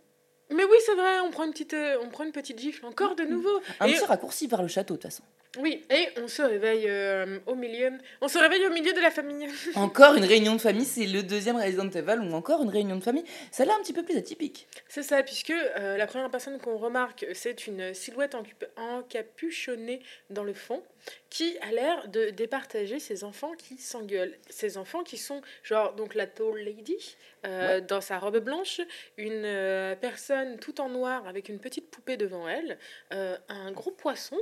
Mais 0.49 0.63
oui, 0.63 0.77
c'est 0.85 0.95
vrai, 0.95 1.19
on 1.21 1.29
prend 1.31 1.43
une 1.45 1.51
petite, 1.51 1.73
euh, 1.73 1.97
on 2.03 2.09
prend 2.09 2.23
une 2.23 2.31
petite 2.31 2.59
gifle 2.59 2.85
encore 2.85 3.15
de 3.15 3.23
nouveau. 3.23 3.59
Un 3.79 3.87
Et- 3.87 3.93
petit 3.93 4.05
raccourci 4.05 4.47
vers 4.47 4.61
le 4.61 4.67
château, 4.67 4.95
de 4.95 5.01
toute 5.01 5.11
façon. 5.11 5.23
Oui, 5.59 5.83
et 5.89 6.09
on 6.21 6.27
se 6.27 6.41
réveille 6.43 6.85
euh, 6.87 7.39
au 7.47 7.55
milieu. 7.55 7.91
On 8.21 8.27
se 8.27 8.37
réveille 8.37 8.65
au 8.67 8.69
milieu 8.69 8.93
de 8.93 8.99
la 8.99 9.09
famille. 9.09 9.47
Encore 9.75 10.13
une 10.15 10.25
réunion 10.25 10.53
de 10.55 10.61
famille, 10.61 10.85
c'est 10.85 11.07
le 11.07 11.23
deuxième 11.23 11.55
Resident 11.55 11.89
Evil 11.89 12.19
ou 12.19 12.33
encore 12.33 12.61
une 12.61 12.69
réunion 12.69 12.95
de 12.97 13.03
famille. 13.03 13.23
Celle-là, 13.51 13.73
un 13.77 13.81
petit 13.81 13.93
peu 13.93 14.03
plus 14.03 14.17
atypique. 14.17 14.67
C'est 14.87 15.01
ça, 15.03 15.23
puisque 15.23 15.49
euh, 15.51 15.97
la 15.97 16.05
première 16.05 16.29
personne 16.29 16.59
qu'on 16.59 16.77
remarque, 16.77 17.25
c'est 17.33 17.65
une 17.65 17.93
silhouette 17.95 18.35
encapuchonnée 18.77 20.01
dans 20.29 20.43
le 20.43 20.53
fond, 20.53 20.83
qui 21.29 21.57
a 21.59 21.71
l'air 21.71 22.07
de 22.07 22.29
départager 22.29 22.99
ses 22.99 23.23
enfants 23.23 23.53
qui 23.53 23.77
s'engueulent. 23.77 24.35
Ces 24.49 24.77
enfants 24.77 25.03
qui 25.03 25.17
sont, 25.17 25.41
genre, 25.63 25.93
donc 25.93 26.15
la 26.15 26.27
tall 26.27 26.57
lady, 26.57 27.15
euh, 27.45 27.81
dans 27.81 28.01
sa 28.01 28.19
robe 28.19 28.39
blanche, 28.39 28.81
une 29.17 29.45
euh, 29.45 29.95
personne 29.95 30.57
tout 30.59 30.81
en 30.81 30.89
noir 30.89 31.27
avec 31.27 31.49
une 31.49 31.59
petite 31.59 31.89
poupée 31.89 32.17
devant 32.17 32.47
elle, 32.47 32.77
euh, 33.13 33.37
un 33.49 33.71
gros 33.71 33.91
poisson. 33.91 34.37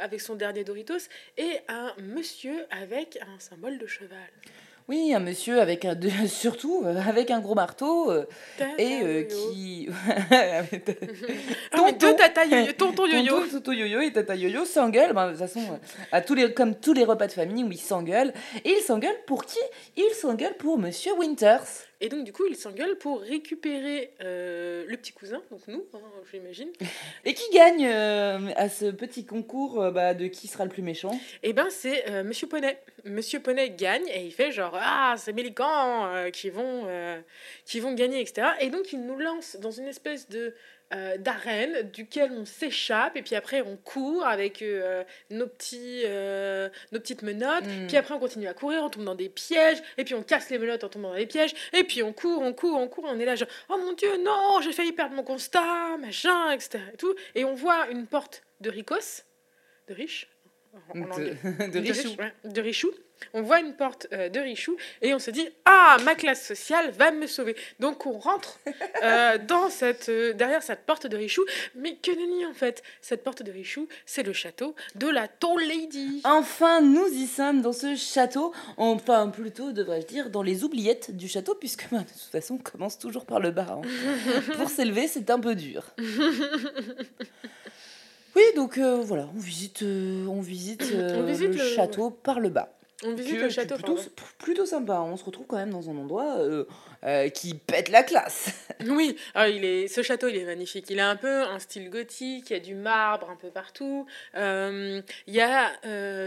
avec 0.00 0.20
son 0.22 0.36
dernier 0.36 0.64
Doritos 0.64 1.10
et 1.36 1.60
un 1.68 1.92
monsieur 1.98 2.64
avec 2.70 3.18
un 3.20 3.38
symbole 3.38 3.76
de 3.78 3.86
cheval. 3.86 4.30
Oui, 4.88 5.12
un 5.12 5.18
monsieur 5.18 5.60
avec 5.60 5.84
un, 5.84 5.96
de- 5.96 6.08
surtout 6.28 6.82
euh, 6.84 6.94
avec 7.08 7.32
un 7.32 7.40
gros 7.40 7.56
marteau 7.56 8.10
euh, 8.12 8.24
et 8.78 9.00
euh, 9.02 9.22
qui. 9.24 9.88
Ah, 11.72 11.82
mais 11.82 11.92
deux 11.92 11.98
Tonton. 12.12 12.16
tata 12.16 12.44
yo-yo, 12.46 12.72
tonton 12.72 13.06
yo-yo. 13.06 13.46
Tonton, 13.50 13.72
Yo-Yo 13.72 14.00
et 14.00 14.12
Tata 14.12 14.34
Yo-Yo 14.36 14.64
s'engueulent, 14.64 15.12
ben, 15.12 15.26
de 15.26 15.30
toute 15.32 15.40
façon, 15.40 15.78
à 16.12 16.20
tous 16.20 16.34
les, 16.34 16.52
comme 16.54 16.74
tous 16.76 16.92
les 16.92 17.04
repas 17.04 17.26
de 17.26 17.32
famille 17.32 17.64
où 17.64 17.70
ils 17.72 17.78
s'engueulent. 17.78 18.32
Et 18.64 18.70
ils 18.70 18.82
s'engueulent 18.82 19.20
pour 19.26 19.44
qui? 19.44 19.58
Ils 19.96 20.14
s'engueulent 20.14 20.56
pour 20.56 20.78
Monsieur 20.78 21.12
Winters. 21.18 21.64
Et 22.00 22.10
donc, 22.10 22.24
du 22.24 22.32
coup, 22.32 22.44
il 22.46 22.56
s'engueule 22.56 22.98
pour 22.98 23.22
récupérer 23.22 24.12
euh, 24.20 24.84
le 24.86 24.96
petit 24.98 25.12
cousin, 25.12 25.40
donc 25.50 25.60
nous, 25.66 25.86
hein, 25.94 26.00
j'imagine. 26.30 26.68
Et 27.24 27.32
qui 27.32 27.50
gagne 27.54 27.86
euh, 27.86 28.50
à 28.56 28.68
ce 28.68 28.86
petit 28.86 29.24
concours 29.24 29.82
euh, 29.82 29.90
bah, 29.90 30.12
de 30.12 30.26
qui 30.26 30.46
sera 30.46 30.64
le 30.64 30.70
plus 30.70 30.82
méchant? 30.82 31.18
Et 31.42 31.54
ben, 31.54 31.68
c'est 31.70 32.22
Monsieur 32.22 32.48
Poney. 32.48 32.78
Monsieur 33.04 33.40
Poney 33.40 33.70
gagne 33.70 34.06
et 34.08 34.26
il 34.26 34.32
fait 34.32 34.52
genre 34.52 34.76
Ah, 34.78 35.14
c'est 35.16 35.34
euh, 35.34 36.30
qui, 36.30 36.50
vont, 36.50 36.86
qui 37.64 37.80
vont 37.80 37.94
gagner, 37.94 38.20
etc. 38.20 38.48
Et 38.60 38.68
donc, 38.68 38.92
il 38.92 39.00
nous 39.00 39.18
lance 39.18 39.56
dans 39.60 39.70
une 39.70 39.88
espèce 39.88 40.28
de. 40.28 40.54
Euh, 40.94 41.16
d'arène 41.18 41.90
duquel 41.90 42.30
on 42.30 42.44
s'échappe 42.44 43.16
et 43.16 43.22
puis 43.22 43.34
après 43.34 43.60
on 43.60 43.76
court 43.76 44.24
avec 44.24 44.62
euh, 44.62 45.02
nos 45.30 45.48
petits 45.48 46.02
euh, 46.04 46.68
nos 46.92 47.00
petites 47.00 47.22
menottes. 47.22 47.64
Mm. 47.64 47.88
puis 47.88 47.96
après 47.96 48.14
on 48.14 48.20
continue 48.20 48.46
à 48.46 48.54
courir 48.54 48.84
on 48.84 48.88
tombe 48.88 49.02
dans 49.02 49.16
des 49.16 49.28
pièges 49.28 49.82
et 49.98 50.04
puis 50.04 50.14
on 50.14 50.22
casse 50.22 50.48
les 50.48 50.58
menottes 50.58 50.84
en 50.84 50.88
tombant 50.88 51.08
dans 51.08 51.16
les 51.16 51.26
pièges 51.26 51.54
et 51.72 51.82
puis 51.82 52.04
on 52.04 52.12
court 52.12 52.40
on 52.40 52.52
court 52.52 52.78
on 52.78 52.86
court. 52.86 53.04
On 53.08 53.18
est 53.18 53.24
là 53.24 53.34
genre 53.34 53.48
oh 53.68 53.78
mon 53.78 53.94
dieu 53.94 54.16
non 54.18 54.60
j'ai 54.62 54.72
failli 54.72 54.92
perdre 54.92 55.16
mon 55.16 55.24
constat 55.24 55.96
machin 55.98 56.52
etc 56.52 56.78
et 56.94 56.96
tout 56.96 57.16
et 57.34 57.44
on 57.44 57.54
voit 57.54 57.88
une 57.90 58.06
porte 58.06 58.44
de 58.60 58.70
ricos 58.70 59.24
de 59.88 59.94
riche 59.94 60.28
en- 60.94 61.00
en 61.00 61.10
anglais. 61.10 61.36
de, 61.72 61.78
de 61.80 61.92
Richou. 61.92 62.08
ouais, 62.18 62.32
de 62.44 62.60
Richou. 62.60 62.90
On 63.32 63.40
voit 63.40 63.60
une 63.60 63.72
porte 63.74 64.06
euh, 64.12 64.28
de 64.28 64.38
Richou 64.40 64.76
et 65.00 65.14
on 65.14 65.18
se 65.18 65.30
dit 65.30 65.48
ah 65.64 65.96
ma 66.04 66.14
classe 66.14 66.46
sociale 66.46 66.90
va 66.90 67.12
me 67.12 67.26
sauver. 67.26 67.56
Donc 67.80 68.04
on 68.04 68.18
rentre 68.18 68.60
euh, 69.02 69.38
dans 69.38 69.70
cette 69.70 70.10
euh, 70.10 70.34
derrière 70.34 70.62
cette 70.62 70.84
porte 70.84 71.06
de 71.06 71.16
Richou, 71.16 71.42
mais 71.74 71.96
que 71.96 72.10
nenni 72.10 72.44
en 72.44 72.52
fait. 72.52 72.82
Cette 73.00 73.24
porte 73.24 73.42
de 73.42 73.50
Richou, 73.50 73.88
c'est 74.04 74.22
le 74.22 74.34
château 74.34 74.74
de 74.96 75.08
la 75.08 75.28
Tall 75.28 75.60
Lady. 75.66 76.20
Enfin, 76.24 76.82
nous 76.82 77.06
y 77.08 77.26
sommes 77.26 77.62
dans 77.62 77.72
ce 77.72 77.96
château, 77.96 78.52
enfin 78.76 79.28
plutôt 79.30 79.72
devrais-je 79.72 80.06
dire 80.08 80.28
dans 80.28 80.42
les 80.42 80.62
oubliettes 80.62 81.16
du 81.16 81.26
château, 81.26 81.54
puisque 81.54 81.88
bah, 81.90 82.00
de 82.00 82.04
toute 82.04 82.30
façon 82.30 82.56
on 82.56 82.58
commence 82.58 82.98
toujours 82.98 83.24
par 83.24 83.40
le 83.40 83.50
bas. 83.50 83.80
hein. 83.82 83.82
Pour 84.58 84.68
s'élever, 84.68 85.08
c'est 85.08 85.30
un 85.30 85.40
peu 85.40 85.54
dur. 85.54 85.84
Oui, 88.36 88.42
donc 88.54 88.76
euh, 88.78 89.00
voilà, 89.02 89.28
on 89.34 89.38
visite, 89.40 89.82
euh, 89.82 90.26
on 90.26 90.40
visite, 90.42 90.82
euh, 90.94 91.16
On 91.22 91.26
visite 91.26 91.48
le, 91.48 91.54
le- 91.54 91.58
château 91.58 92.10
par 92.10 92.38
le 92.38 92.50
bas. 92.50 92.75
On 93.04 93.14
visite 93.14 93.40
le 93.40 93.50
château. 93.50 93.74
plutôt, 93.74 93.98
plutôt 94.38 94.64
sympa. 94.64 94.94
hein. 94.94 95.02
On 95.02 95.16
se 95.18 95.24
retrouve 95.24 95.46
quand 95.46 95.56
même 95.56 95.70
dans 95.70 95.90
un 95.90 95.96
endroit 95.98 96.38
euh, 96.38 96.64
euh, 97.04 97.28
qui 97.28 97.54
pète 97.54 97.90
la 97.90 98.02
classe. 98.02 98.48
Oui, 98.88 99.16
il 99.34 99.64
est, 99.64 99.88
ce 99.88 100.02
château 100.02 100.28
il 100.28 100.36
est 100.36 100.44
magnifique. 100.44 100.86
Il 100.90 101.00
a 101.00 101.08
un 101.08 101.16
peu 101.16 101.42
un 101.42 101.58
style 101.58 101.88
gothique, 101.90 102.50
il 102.50 102.52
y 102.52 102.56
a 102.56 102.60
du 102.60 102.74
marbre 102.74 103.30
un 103.30 103.36
peu 103.36 103.48
partout. 103.50 104.06
Euh, 104.34 105.00
il 105.26 105.34
y 105.34 105.40
a 105.40 105.72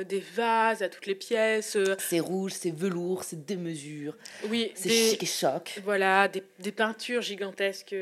des 0.03 0.19
vases 0.19 0.81
à 0.83 0.89
toutes 0.89 1.05
les 1.05 1.15
pièces. 1.15 1.77
C'est 1.99 2.19
rouge, 2.19 2.53
c'est 2.53 2.75
velours, 2.75 3.23
c'est 3.23 3.45
démesure, 3.45 4.15
oui, 4.49 4.71
c'est 4.75 4.89
chic 4.89 5.23
et 5.23 5.25
choc. 5.25 5.79
Voilà, 5.83 6.27
des, 6.27 6.43
des 6.59 6.71
peintures 6.71 7.21
gigantesques 7.21 7.95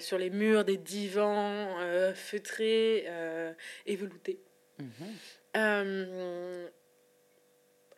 sur 0.00 0.18
les 0.18 0.30
murs, 0.30 0.64
des 0.64 0.76
divans 0.76 1.76
feutrés 2.14 3.06
et 3.86 3.96
veloutés. 3.96 4.38
Mhm. 4.78 6.68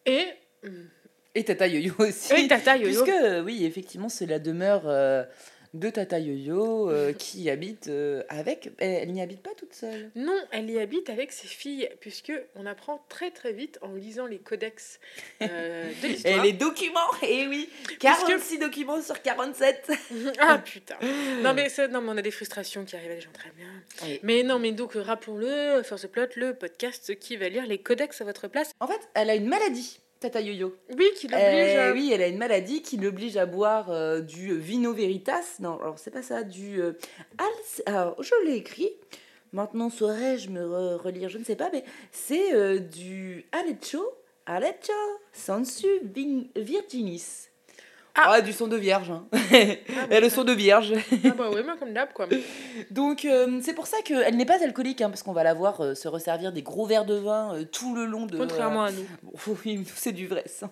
Et. 0.09 0.27
Et 1.35 1.45
Tata 1.45 1.67
Yo-Yo 1.67 1.95
aussi. 1.99 2.35
Et 2.35 2.49
Tata 2.49 2.77
Yo-Yo. 2.77 3.05
Puisque, 3.05 3.45
oui, 3.45 3.65
effectivement, 3.65 4.09
c'est 4.09 4.27
la 4.27 4.39
demeure 4.39 4.83
euh, 4.87 5.25
de 5.75 5.91
Tata 5.91 6.19
Yo-Yo 6.19 6.91
euh, 6.91 7.13
qui 7.13 7.49
habite 7.51 7.89
euh, 7.89 8.23
avec. 8.29 8.71
Elle, 8.79 9.03
elle 9.03 9.13
n'y 9.13 9.21
habite 9.21 9.43
pas 9.43 9.55
toute 9.57 9.75
seule. 9.75 10.11
Non, 10.17 10.37
elle 10.51 10.71
y 10.71 10.79
habite 10.79 11.11
avec 11.11 11.31
ses 11.33 11.47
filles, 11.47 11.89
puisque 12.01 12.33
on 12.57 12.65
apprend 12.67 13.05
très 13.09 13.31
très 13.31 13.53
vite 13.53 13.79
en 13.83 13.93
lisant 13.95 14.27
les 14.27 14.39
codex 14.39 14.99
euh, 15.43 15.91
de 16.03 16.05
Et 16.07 16.09
l'histoire. 16.09 16.43
les 16.45 16.53
documents, 16.53 17.01
eh 17.23 17.47
oui 17.49 17.69
46 18.01 18.59
documents 18.59 19.03
sur 19.03 19.21
47 19.21 19.91
Ah 20.39 20.59
putain 20.59 20.97
Non 21.43 21.53
mais, 21.55 21.69
c'est- 21.69 21.89
non 21.89 22.01
mais 22.01 22.11
on 22.13 22.17
a 22.17 22.23
des 22.23 22.31
frustrations 22.31 22.85
qui 22.85 22.97
arrivent 22.97 23.11
à 23.13 23.15
des 23.17 23.21
gens 23.21 23.33
très 23.33 23.51
bien. 23.57 23.69
Oui. 24.05 24.21
Mais 24.23 24.43
non 24.43 24.59
mais 24.59 24.73
donc 24.73 24.93
rappelons-le, 24.95 25.83
Force 25.83 26.07
Plot, 26.09 26.27
le 26.37 26.55
podcast 26.55 27.19
qui 27.19 27.37
va 27.37 27.49
lire 27.49 27.67
les 27.67 27.79
codex 27.79 28.21
à 28.21 28.25
votre 28.25 28.49
place. 28.49 28.71
En 28.81 28.87
fait, 28.87 29.01
elle 29.15 29.31
a 29.31 29.35
une 29.35 29.49
maladie, 29.49 30.01
Tata 30.21 30.41
Yo-Yo. 30.41 30.75
Oui, 30.99 31.07
qui 31.17 31.29
l'oblige 31.29 31.77
Euh, 31.77 31.91
à... 31.91 31.93
oui, 31.93 32.11
elle 32.13 32.23
a 32.23 32.27
une 32.27 32.39
maladie 32.39 32.83
qui 32.83 32.97
l'oblige 32.97 33.37
à 33.37 33.47
boire 33.47 33.91
euh, 33.91 34.21
du 34.21 34.59
vino 34.59 34.93
veritas. 34.93 35.57
Non, 35.61 35.79
alors 35.81 35.99
c'est 35.99 36.11
pas 36.11 36.23
ça, 36.23 36.43
du. 36.43 36.81
euh, 36.81 36.93
Al- 37.39 37.95
alors, 37.95 38.23
je 38.23 38.35
l'ai 38.45 38.57
écrit. 38.57 38.91
Maintenant, 39.53 39.91
saurais-je 39.91 40.51
me 40.51 40.61
re- 40.61 40.97
relire? 40.97 41.29
Je 41.29 41.39
ne 41.39 41.45
sais 41.45 41.57
pas, 41.57 41.71
mais 41.73 41.85
c'est 42.13 42.53
euh, 42.55 42.79
du 42.79 43.47
Aleccio. 43.53 44.03
Aleccio 44.47 44.95
Sensu 45.33 45.87
Vin- 46.03 46.47
Virginis. 46.57 47.48
Ah. 48.21 48.33
Ah, 48.35 48.41
du 48.41 48.53
son 48.53 48.67
de 48.67 48.77
vierge. 48.77 49.11
hein. 49.11 49.27
Ah, 49.33 49.39
Elle 50.11 50.17
a 50.17 50.21
le 50.21 50.29
son 50.29 50.45
de 50.45 50.53
vierge. 50.53 50.93
Ah 51.25 51.31
bah 51.37 51.51
ouais, 51.51 51.63
moi 51.63 51.75
comme 51.79 51.93
d'hab 51.93 52.13
quoi. 52.13 52.27
Donc, 52.91 53.25
euh, 53.25 53.61
c'est 53.63 53.75
pour 53.75 53.87
ça 53.87 53.97
qu'elle 54.05 54.37
n'est 54.37 54.45
pas 54.47 54.63
alcoolique, 54.63 55.01
hein, 55.03 55.09
parce 55.11 55.23
qu'on 55.23 55.33
va 55.33 55.43
la 55.45 55.55
voir 55.55 55.81
euh, 55.81 55.95
se 55.95 56.09
resservir 56.09 56.53
des 56.53 56.63
gros 56.63 56.85
verres 56.87 57.05
de 57.05 57.15
vin 57.15 57.55
euh, 57.55 57.65
tout 57.65 57.95
le 57.95 58.05
long 58.07 58.27
de. 58.27 58.37
Contrairement 58.39 58.85
à 58.85 58.91
nous. 58.93 59.07
Bon, 59.23 59.57
oui, 59.65 59.77
nous, 59.79 59.85
c'est 59.95 60.13
du 60.13 60.27
vrai 60.27 60.45
sang. 60.47 60.71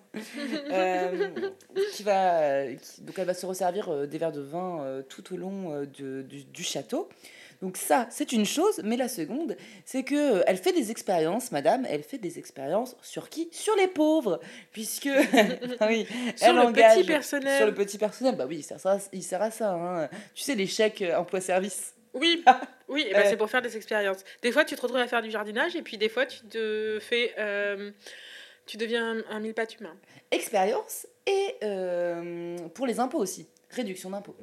Qui 1.95 2.03
va, 2.03 2.67
qui- 2.73 3.03
donc 3.03 3.19
elle 3.19 3.27
va 3.27 3.35
se 3.35 3.47
resservir 3.47 4.07
des 4.07 4.19
verres 4.19 4.33
de 4.33 4.41
vin 4.41 5.03
tout 5.09 5.33
au 5.35 5.37
long 5.37 5.83
de- 5.99 6.23
du, 6.23 6.45
du 6.45 6.63
château. 6.63 7.09
Donc 7.63 7.77
ça, 7.77 8.07
c'est 8.11 8.33
une 8.33 8.45
chose, 8.45 8.81
mais 8.85 8.97
la 8.97 9.09
seconde, 9.09 9.57
c'est 9.85 10.03
que 10.03 10.39
euh, 10.39 10.43
elle 10.47 10.57
fait 10.59 10.73
des 10.73 10.91
expériences, 10.91 11.53
madame, 11.53 11.87
elle 11.89 12.03
fait 12.03 12.19
des 12.19 12.39
expériences 12.39 12.97
sur 13.03 13.29
qui? 13.29 13.49
Sur 13.53 13.75
les 13.77 13.89
pauvres, 13.89 14.41
puisque 14.73 15.09
ah 15.81 15.87
oui, 15.89 16.07
Sur 16.37 16.49
elle 16.49 16.55
le 16.57 16.61
engage 16.63 16.97
petit 16.99 17.07
personnel. 17.07 17.57
sur 17.57 17.67
le 17.67 17.75
petit 17.75 17.99
personnel. 17.99 18.37
Bah 18.37 18.45
oui, 18.49 18.57
il 18.59 18.63
sert, 18.63 18.79
ça, 18.81 18.99
il 19.13 19.23
sert 19.23 19.41
à 19.43 19.51
ça. 19.51 19.73
hein. 19.73 20.09
Tu 20.35 20.43
sais, 20.43 20.55
les 20.55 20.67
chèques 20.67 21.03
euh, 21.03 21.17
emploi-service. 21.17 21.95
Oui, 22.15 22.43
oui 22.89 23.07
Euh. 23.15 23.23
c'est 23.29 23.37
pour 23.37 23.51
faire 23.51 23.63
des 23.63 23.77
expériences. 23.77 24.19
Des 24.43 24.53
fois, 24.53 24.65
tu 24.65 24.75
te 24.75 24.81
retrouves 24.83 25.01
à 25.01 25.07
faire 25.07 25.23
du 25.23 25.31
jardinage 25.31 25.77
et 25.77 25.83
puis 25.83 25.99
des 25.99 26.09
fois, 26.09 26.27
tu 26.27 26.41
te 26.47 26.99
fais... 27.01 27.33
euh, 27.39 27.91
tu 28.67 28.77
deviens 28.79 29.19
un, 29.19 29.23
un 29.37 29.41
mille 29.41 29.55
pattes 29.55 29.79
humain. 29.79 29.97
Expérience 30.31 31.07
et 31.27 31.55
euh, 31.63 32.57
pour 32.75 32.87
les 32.87 32.99
impôts 33.01 33.19
aussi, 33.19 33.47
réduction 33.71 34.11
d'impôts. 34.11 34.37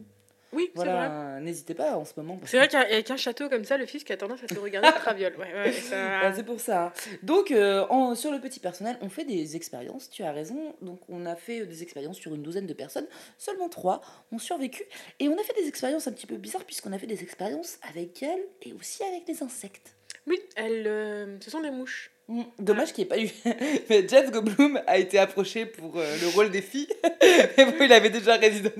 Oui. 0.53 0.71
Voilà, 0.75 1.39
n'hésitez 1.41 1.73
pas 1.73 1.97
en 1.97 2.05
ce 2.05 2.13
moment. 2.17 2.39
C'est 2.45 2.57
vrai 2.57 2.67
qu'avec 2.67 3.09
un 3.11 3.17
château 3.17 3.49
comme 3.49 3.65
ça, 3.65 3.77
le 3.77 3.85
fisc 3.85 4.09
a 4.11 4.17
tendance 4.17 4.43
à 4.43 4.47
te 4.47 4.59
regarder 4.59 4.87
de 4.89 4.93
traviole. 4.93 5.33
Ouais, 5.37 5.53
ouais, 5.53 5.71
ça... 5.71 6.19
Ah, 6.23 6.33
c'est 6.33 6.43
pour 6.45 6.59
ça. 6.59 6.85
hein. 6.85 6.93
Donc, 7.23 7.51
euh, 7.51 7.85
en- 7.89 8.15
sur 8.15 8.31
le 8.31 8.39
petit 8.39 8.59
personnel, 8.59 8.97
on 9.01 9.09
fait 9.09 9.25
des 9.25 9.55
expériences. 9.55 10.09
Tu 10.09 10.23
as 10.23 10.31
raison. 10.31 10.75
Donc, 10.81 10.99
on 11.09 11.25
a 11.25 11.35
fait 11.35 11.65
des 11.65 11.83
expériences 11.83 12.17
sur 12.17 12.33
une 12.35 12.43
douzaine 12.43 12.67
de 12.67 12.73
personnes. 12.73 13.07
Seulement 13.37 13.67
trois 13.69 14.01
ont 14.31 14.37
survécu. 14.39 14.83
Et 15.19 15.27
on 15.27 15.33
a 15.37 15.43
fait 15.43 15.53
des 15.61 15.67
expériences 15.67 16.07
un 16.07 16.11
petit 16.13 16.27
peu 16.27 16.37
bizarres, 16.37 16.63
puisqu'on 16.65 16.93
a 16.93 16.97
fait 16.99 17.07
des 17.07 17.23
expériences 17.23 17.79
avec 17.89 18.23
elles 18.23 18.43
et 18.61 18.73
aussi 18.73 19.03
avec 19.03 19.25
des 19.25 19.43
insectes. 19.43 19.95
Oui, 20.27 20.39
elles, 20.55 20.85
euh, 20.87 21.37
ce 21.41 21.51
sont 21.51 21.59
des 21.61 21.71
mouches. 21.71 22.11
Mm, 22.33 22.41
Dommage 22.57 22.93
qu'il 22.93 23.05
n'y 23.05 23.11
ait 23.11 23.15
pas 23.15 23.19
eu. 23.19 23.29
Mais 23.91 24.07
Jeff 24.07 24.31
Goldblum 24.31 24.81
a 24.87 24.97
été 24.97 25.19
approché 25.19 25.67
pour 25.67 25.99
euh, 25.99 26.17
le 26.19 26.29
rôle 26.29 26.49
des 26.49 26.63
filles. 26.63 26.87
Mais 27.57 27.65
bon, 27.65 27.75
il 27.79 27.93
avait 27.93 28.09
déjà 28.09 28.37
Resident. 28.37 28.71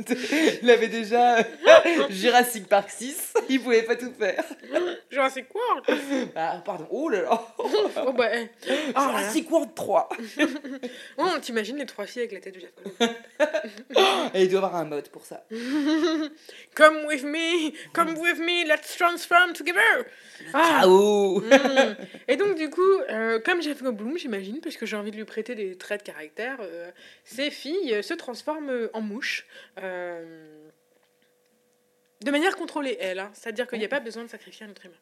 Il 0.64 0.72
avait 0.72 0.88
déjà 0.88 1.38
euh, 1.38 1.44
Jurassic 2.10 2.68
Park 2.68 2.90
6. 2.90 3.34
Il 3.50 3.62
pouvait 3.62 3.84
pas 3.84 3.96
tout 3.96 4.12
faire. 4.18 4.44
Jurassic 5.12 5.46
World 5.54 6.32
Ah, 6.36 6.64
pardon. 6.66 6.88
Oh 6.90 7.10
là 7.10 7.22
là. 7.22 7.48
Oh 7.60 8.12
bah, 8.14 8.30
eh. 8.34 8.48
Oh 8.66 8.72
là. 8.96 9.20
Jurassic 9.20 9.52
World 9.52 9.76
3. 9.76 10.10
Oh, 11.20 11.30
t'imagines 11.40 11.78
les 11.78 11.86
trois 11.86 12.08
filles 12.08 12.24
avec 12.24 12.32
la 12.32 12.40
tête 12.40 12.56
de 12.56 12.60
Jeff 12.60 12.72
Goldblum. 12.84 14.32
Et 14.34 14.44
il 14.44 14.50
doit 14.50 14.66
avoir 14.66 14.78
un 14.78 14.86
mode 14.86 15.10
pour 15.10 15.26
ça. 15.26 15.46
Come 16.76 17.06
with 17.06 17.24
me, 17.24 17.72
come 17.94 18.18
with 18.18 18.40
me, 18.40 18.66
let's 18.68 18.98
transform 18.98 19.54
together. 19.54 20.08
Ah. 20.54 20.82
Ciao. 20.82 21.40
Mm. 21.42 21.96
Et 22.28 22.36
donc 22.36 22.58
du 22.58 22.70
coup, 22.72 22.82
euh, 23.10 23.40
comme 23.44 23.62
Jeff 23.62 23.82
Goldblum, 23.84 24.18
j'imagine, 24.18 24.60
parce 24.62 24.78
que 24.78 24.86
j'ai 24.86 24.96
envie 24.96 25.12
de 25.12 25.18
lui 25.18 25.26
prêter 25.26 25.56
des 25.56 25.78
traits 25.78 26.02
de 26.06 26.12
caractère, 26.12 26.58
euh, 26.62 26.92
ces 27.24 27.52
filles 27.52 27.94
euh, 27.94 28.02
se 28.02 28.14
transforment 28.14 28.90
en 28.94 29.02
mouches. 29.02 29.46
euh, 29.80 30.70
de 32.24 32.32
manière 32.32 32.56
contrôlée, 32.56 32.98
elle. 33.00 33.20
hein. 33.20 33.32
C'est-à-dire 33.34 33.68
qu'il 33.68 33.80
n'y 33.80 33.86
a 33.86 33.90
pas 33.90 34.00
besoin 34.00 34.24
de 34.24 34.30
sacrifier 34.30 34.66
un 34.66 34.70
être 34.70 34.86
humain. 34.86 34.96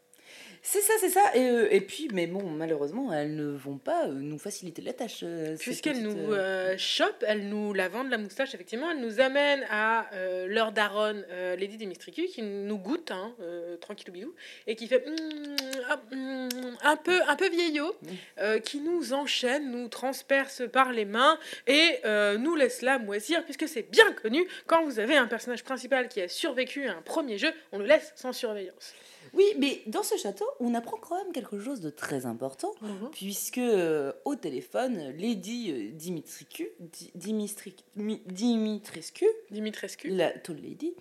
C'est 0.63 0.82
ça, 0.82 0.93
c'est 1.00 1.10
ça. 1.10 1.24
Et, 1.36 1.50
euh, 1.50 1.67
et 1.74 1.82
puis, 1.82 2.08
mais 2.13 2.28
bon, 2.28 2.43
malheureusement, 2.43 3.12
elles 3.12 3.36
ne 3.36 3.50
vont 3.50 3.78
pas 3.78 4.06
euh, 4.06 4.12
nous 4.13 4.38
faciliter 4.38 4.84
la 4.84 4.93
tâche. 4.93 5.21
euh, 5.24 5.56
ces 5.58 5.63
Puisqu'elle 5.63 5.93
petites, 5.93 6.06
nous 6.06 6.34
euh, 6.34 6.74
euh, 6.74 6.76
chope, 6.78 7.24
elle 7.28 7.50
nous 7.50 7.74
la 7.74 7.89
vendent 7.89 8.12
la 8.12 8.19
moustache, 8.19 8.54
effectivement. 8.54 8.91
Elle 8.91 9.02
nous 9.02 9.19
amène 9.19 9.65
à 9.71 10.10
leur 10.47 10.71
daronne, 10.71 11.26
Lady 11.58 11.78
Dimitricu, 11.78 12.26
qui 12.28 12.41
nous 12.43 12.78
goûte, 12.78 13.10
hein, 13.12 13.34
tranquillou 13.82 14.13
bilou, 14.13 14.36
et 14.67 14.76
qui 14.76 14.88
fait 14.88 15.04
mm, 15.08 16.15
mm, 16.15 16.50
un, 16.84 16.95
peu, 16.95 17.19
un 17.28 17.36
peu 17.36 17.50
vieillot, 17.50 17.95
Mm. 18.02 18.60
qui 18.62 18.80
nous 18.80 19.13
enchaîne, 19.13 19.71
nous 19.71 19.88
transperce 19.88 20.63
par 20.71 20.91
les 20.91 21.06
mains 21.06 21.38
et 21.67 22.00
nous 22.39 22.56
laisse 22.56 22.82
là 22.82 23.00
moisir, 23.00 23.43
puisque 23.43 23.67
c'est 23.67 23.89
bien 23.89 24.12
connu, 24.13 24.47
quand 24.67 24.84
vous 24.86 25.00
avez 25.00 25.17
un 25.17 25.28
personnage 25.28 25.63
principal 25.63 26.08
qui 26.08 26.21
a 26.21 26.28
survécu 26.28 26.88
à 26.88 26.93
un 26.97 27.02
premier 27.02 27.38
jeu, 27.38 27.52
on 27.71 27.80
le 27.80 27.86
laisse 27.86 28.12
sans 28.15 28.34
surveillance. 28.34 28.93
Oui, 29.34 29.46
mais 29.58 29.82
dans 29.88 30.04
ce 30.04 30.17
château, 30.17 30.46
on 30.60 30.74
apprend 30.74 30.98
quand 30.98 31.15
même 31.24 31.32
quelque 31.34 31.60
chose 31.60 31.80
de 31.82 31.89
très 31.89 32.26
important. 32.26 32.74
Puisque 33.13 33.58
euh, 33.60 34.12
au 34.26 34.36
téléphone, 34.36 35.13
Lady 35.17 35.72
euh, 35.72 35.91
Dimitricu, 35.94 36.70
Di- 36.80 37.12
Dimistri- 37.15 37.76
Mi- 37.96 38.22
Dimitrescu, 38.26 39.26
Dimitrescu. 39.50 40.10
la 40.10 40.32
tall 40.32 40.58
lady, 40.58 40.94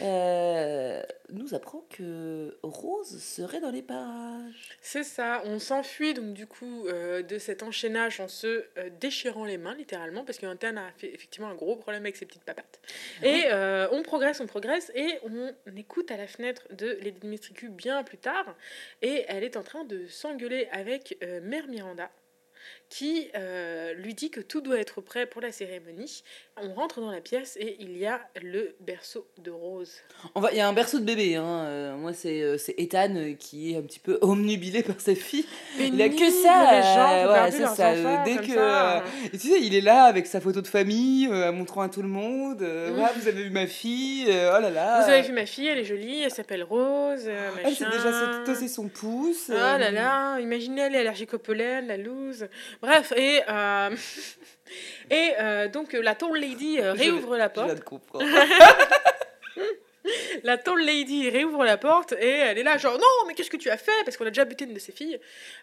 euh, 0.00 1.02
nous 1.32 1.54
apprend 1.54 1.84
que 1.90 2.56
Rose 2.62 3.20
serait 3.22 3.60
dans 3.60 3.70
les 3.70 3.82
parages. 3.82 4.78
C'est 4.80 5.02
ça, 5.02 5.42
on 5.44 5.58
s'enfuit 5.58 6.14
donc 6.14 6.32
du 6.34 6.46
coup 6.46 6.86
euh, 6.86 7.22
de 7.22 7.38
cet 7.38 7.62
enchaînage 7.62 8.20
en 8.20 8.28
se 8.28 8.46
euh, 8.78 8.90
déchirant 9.00 9.44
les 9.44 9.58
mains 9.58 9.74
littéralement 9.74 10.24
parce 10.24 10.38
qu'Antenne 10.38 10.78
a 10.78 10.90
fait 10.98 11.12
effectivement 11.12 11.48
un 11.48 11.54
gros 11.54 11.76
problème 11.76 12.02
avec 12.02 12.16
ses 12.16 12.26
petites 12.26 12.44
papates. 12.44 12.80
Et 13.22 13.44
euh, 13.46 13.88
on 13.92 14.02
progresse, 14.02 14.40
on 14.40 14.46
progresse 14.46 14.92
et 14.94 15.18
on 15.24 15.52
écoute 15.76 16.10
à 16.10 16.16
la 16.16 16.26
fenêtre 16.26 16.62
de 16.72 16.98
Lady 17.02 17.18
Dimitricu 17.20 17.68
bien 17.76 18.02
plus 18.02 18.18
tard 18.18 18.56
et 19.02 19.24
elle 19.28 19.44
est 19.44 19.56
en 19.56 19.62
train 19.62 19.84
de 19.84 20.06
s'engueuler 20.06 20.68
avec 20.72 21.18
euh, 21.22 21.40
Mère 21.42 21.68
Miranda 21.68 22.10
qui 22.88 23.28
euh, 23.34 23.94
lui 23.94 24.14
dit 24.14 24.30
que 24.30 24.40
tout 24.40 24.60
doit 24.60 24.78
être 24.78 25.00
prêt 25.00 25.26
pour 25.26 25.40
la 25.42 25.50
cérémonie. 25.52 26.22
On 26.62 26.72
rentre 26.72 27.00
dans 27.00 27.10
la 27.10 27.20
pièce 27.20 27.56
et 27.60 27.76
il 27.80 27.98
y 27.98 28.06
a 28.06 28.20
le 28.40 28.74
berceau 28.80 29.26
de 29.42 29.50
Rose. 29.50 29.92
Il 30.52 30.56
y 30.56 30.60
a 30.60 30.68
un 30.68 30.72
berceau 30.72 30.98
de 31.00 31.04
bébé. 31.04 31.34
Hein. 31.36 31.44
euh, 31.44 31.96
moi, 31.96 32.12
c'est 32.14 32.40
euh, 32.40 32.56
c'est 32.58 32.74
Ethan 32.78 33.14
euh, 33.16 33.34
qui 33.34 33.72
est 33.72 33.76
un 33.76 33.82
petit 33.82 33.98
peu 33.98 34.18
omnubilé 34.22 34.82
par 34.82 35.00
sa 35.00 35.14
fille. 35.14 35.44
Il 35.78 36.00
a 36.00 36.08
que 36.08 36.14
Pénible, 36.14 36.30
ça, 36.42 36.70
les 36.72 36.82
gens 36.82 37.12
euh, 37.12 37.44
ouais, 37.44 37.50
ça, 37.50 37.72
enfants 37.72 37.94
euh, 37.96 38.24
dès 38.24 38.36
que, 38.36 38.54
ça. 38.54 39.04
Et 39.32 39.38
tu 39.38 39.48
sais, 39.48 39.60
il 39.60 39.74
est 39.74 39.80
là 39.80 40.04
avec 40.04 40.26
sa 40.26 40.40
photo 40.40 40.62
de 40.62 40.66
famille, 40.68 41.28
euh, 41.30 41.52
montrant 41.52 41.82
à 41.82 41.88
tout 41.88 42.02
le 42.02 42.08
monde. 42.08 42.62
euh, 42.62 42.90
Mm. 42.96 43.06
Vous 43.20 43.28
avez 43.28 43.42
vu 43.42 43.50
ma 43.50 43.66
fille, 43.66 44.26
euh, 44.28 44.54
oh 44.56 44.60
là 44.62 44.70
là. 44.70 45.02
Vous 45.04 45.10
avez 45.10 45.22
vu 45.22 45.32
ma 45.32 45.44
fille, 45.46 45.66
elle 45.66 45.78
est 45.78 45.84
jolie, 45.84 46.22
elle 46.22 46.30
s'appelle 46.30 46.62
Rose, 46.62 47.24
euh, 47.26 47.50
Elle 47.64 47.74
s'est 47.74 47.84
déjà 47.90 48.42
tossé 48.44 48.68
son 48.68 48.88
pouce. 48.88 49.50
Oh 49.50 49.52
là 49.54 49.90
là, 49.90 50.38
imaginez, 50.40 50.82
elle 50.82 50.94
est 50.94 51.00
allergique 51.00 51.34
au 51.34 51.38
pollen, 51.38 51.86
la 51.86 51.96
loose. 51.96 52.46
Bref, 52.82 53.12
et, 53.16 53.40
euh, 53.48 53.90
et 55.10 55.32
euh, 55.40 55.68
donc 55.68 55.92
la 55.94 56.14
tall 56.14 56.36
lady 56.38 56.78
euh, 56.80 56.94
Je- 56.94 57.00
réouvre 57.00 57.36
la 57.36 57.48
porte. 57.48 57.68
La 60.44 60.56
tall 60.56 60.78
lady 60.84 61.28
réouvre 61.30 61.64
la 61.64 61.76
porte 61.78 62.12
et 62.12 62.28
elle 62.28 62.58
est 62.58 62.62
là, 62.62 62.78
genre 62.78 62.96
non, 62.96 63.26
mais 63.26 63.34
qu'est-ce 63.34 63.50
que 63.50 63.56
tu 63.56 63.70
as 63.70 63.76
fait? 63.76 63.90
Parce 64.04 64.16
qu'on 64.16 64.24
a 64.26 64.28
déjà 64.30 64.44
buté 64.44 64.64
une 64.64 64.72
de 64.72 64.78
ses 64.78 64.92
filles. 64.92 65.18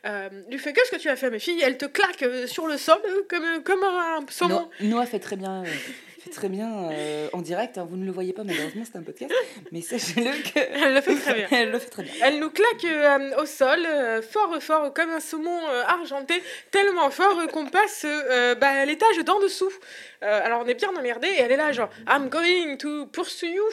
Euh, 0.06 0.28
lui 0.50 0.60
fait 0.60 0.74
qu'est-ce 0.74 0.92
que 0.92 0.98
tu 0.98 1.08
as 1.08 1.16
fait, 1.16 1.30
mes 1.30 1.40
filles? 1.40 1.62
Elle 1.64 1.78
te 1.78 1.86
claque 1.86 2.26
sur 2.48 2.68
le 2.68 2.76
sol 2.78 3.00
comme, 3.30 3.64
comme 3.64 3.84
un 3.86 4.20
saumon. 4.30 4.70
No- 4.82 4.88
Noah 4.90 5.06
fait 5.06 5.20
très 5.20 5.38
bien, 5.38 5.64
euh, 5.64 5.68
fait 6.24 6.30
très 6.30 6.50
bien 6.50 6.90
euh, 6.92 7.28
en 7.34 7.42
direct. 7.42 7.78
hein, 7.78 7.88
vous 7.90 7.98
ne 7.98 8.06
le 8.06 8.12
voyez 8.12 8.34
pas, 8.34 8.44
malheureusement, 8.44 8.84
c'est 8.90 8.98
un 8.98 9.04
podcast. 9.04 9.32
Mais 9.72 9.82
sachez-le 9.82 10.32
que. 10.52 10.60
Elle 10.86 10.94
le 10.94 11.02
fait 11.02 11.16
très 11.16 11.34
bien. 11.34 11.48
Elle 11.52 11.72
le 11.72 11.80
fait 11.80 11.90
très 11.90 12.04
bien. 12.04 12.14
Elle 12.24 12.40
nous 12.40 12.50
claque 12.50 12.86
euh, 12.86 13.42
au 13.42 13.46
sol, 13.46 13.80
euh, 13.86 14.22
fort 14.22 14.62
fort, 14.62 14.94
comme 14.94 15.10
un 15.10 15.20
saumon 15.20 15.60
argenté, 15.88 16.42
tellement 16.72 17.10
fort 17.10 17.38
qu'on 17.52 17.66
passe 17.68 18.06
bah, 18.60 18.68
à 18.68 18.86
l'étage 18.86 19.18
d'en 19.26 19.40
dessous. 19.40 19.72
Alors 20.22 20.62
on 20.64 20.68
est 20.68 20.76
bien 20.76 20.90
emmerdé 20.98 21.28
et 21.28 21.42
elle 21.42 21.52
est 21.52 21.58
là 21.58 21.72
genre 21.74 21.90
I'm 22.08 22.30
going 22.30 22.78
to 22.78 23.08
pursue 23.08 23.48
you. 23.54 23.64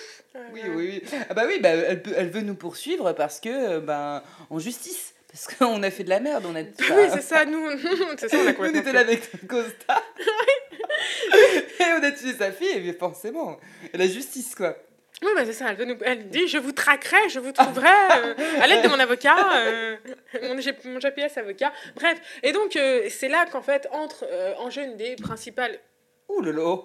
Oui, 0.53 0.61
oui, 0.75 1.03
oui. 1.03 1.19
Ah 1.29 1.35
bah 1.35 1.45
oui, 1.47 1.59
bah, 1.61 1.69
elle, 1.71 2.03
peut- 2.03 2.15
elle 2.17 2.29
veut 2.31 2.41
nous 2.41 2.55
poursuivre 2.57 3.13
parce 3.13 3.39
que, 3.41 3.79
ben, 3.79 4.23
en 4.51 4.59
justice. 4.59 5.15
Parce 5.33 5.47
qu'on 5.55 5.81
a 5.85 5.91
fait 5.93 6.03
de 6.03 6.09
la 6.09 6.19
merde, 6.19 6.45
on 6.49 6.57
a. 6.57 6.63
Oui, 6.81 7.09
c'est 7.13 7.23
ça, 7.23 7.45
nous, 7.45 7.65
c'est 8.19 8.29
ça, 8.29 8.37
on 8.37 8.47
a 8.49 8.53
Nous, 8.53 8.59
on 8.59 8.75
était 8.81 8.93
là 8.93 9.01
avec 9.01 9.47
Costa. 9.47 10.03
on 12.01 12.03
a 12.03 12.11
tué 12.13 12.33
sa 12.35 12.53
fille, 12.53 12.81
bien 12.81 12.95
forcément. 12.99 13.59
La 13.95 14.07
justice, 14.07 14.55
quoi. 14.55 14.77
Oui, 15.23 15.29
bah, 15.35 15.43
c'est 15.45 15.53
ça, 15.53 15.67
elle, 15.79 15.87
nous... 15.87 15.97
elle 16.03 16.29
dit 16.31 16.49
Je 16.49 16.57
vous 16.57 16.73
traquerai, 16.73 17.29
je 17.29 17.41
vous 17.41 17.53
trouverai 17.53 17.89
euh, 17.89 18.35
à 18.63 18.67
l'aide 18.67 18.83
de 18.85 18.89
mon 18.89 18.99
avocat, 18.99 19.37
euh, 19.57 19.97
mon, 20.43 20.59
G- 20.59 20.73
mon 20.85 20.99
GPS 20.99 21.37
avocat. 21.37 21.73
Bref, 21.95 22.19
et 22.43 22.53
donc 22.53 22.75
euh, 22.77 23.07
c'est 23.11 23.29
là 23.29 23.45
qu'en 23.53 23.61
fait 23.61 23.87
entre 23.93 24.27
en 24.59 24.71
jeu 24.71 24.83
une 24.83 24.97
des 24.97 25.17
principales 25.17 25.79
Ouh 26.31 26.43
là 26.43 26.53
là. 26.53 26.77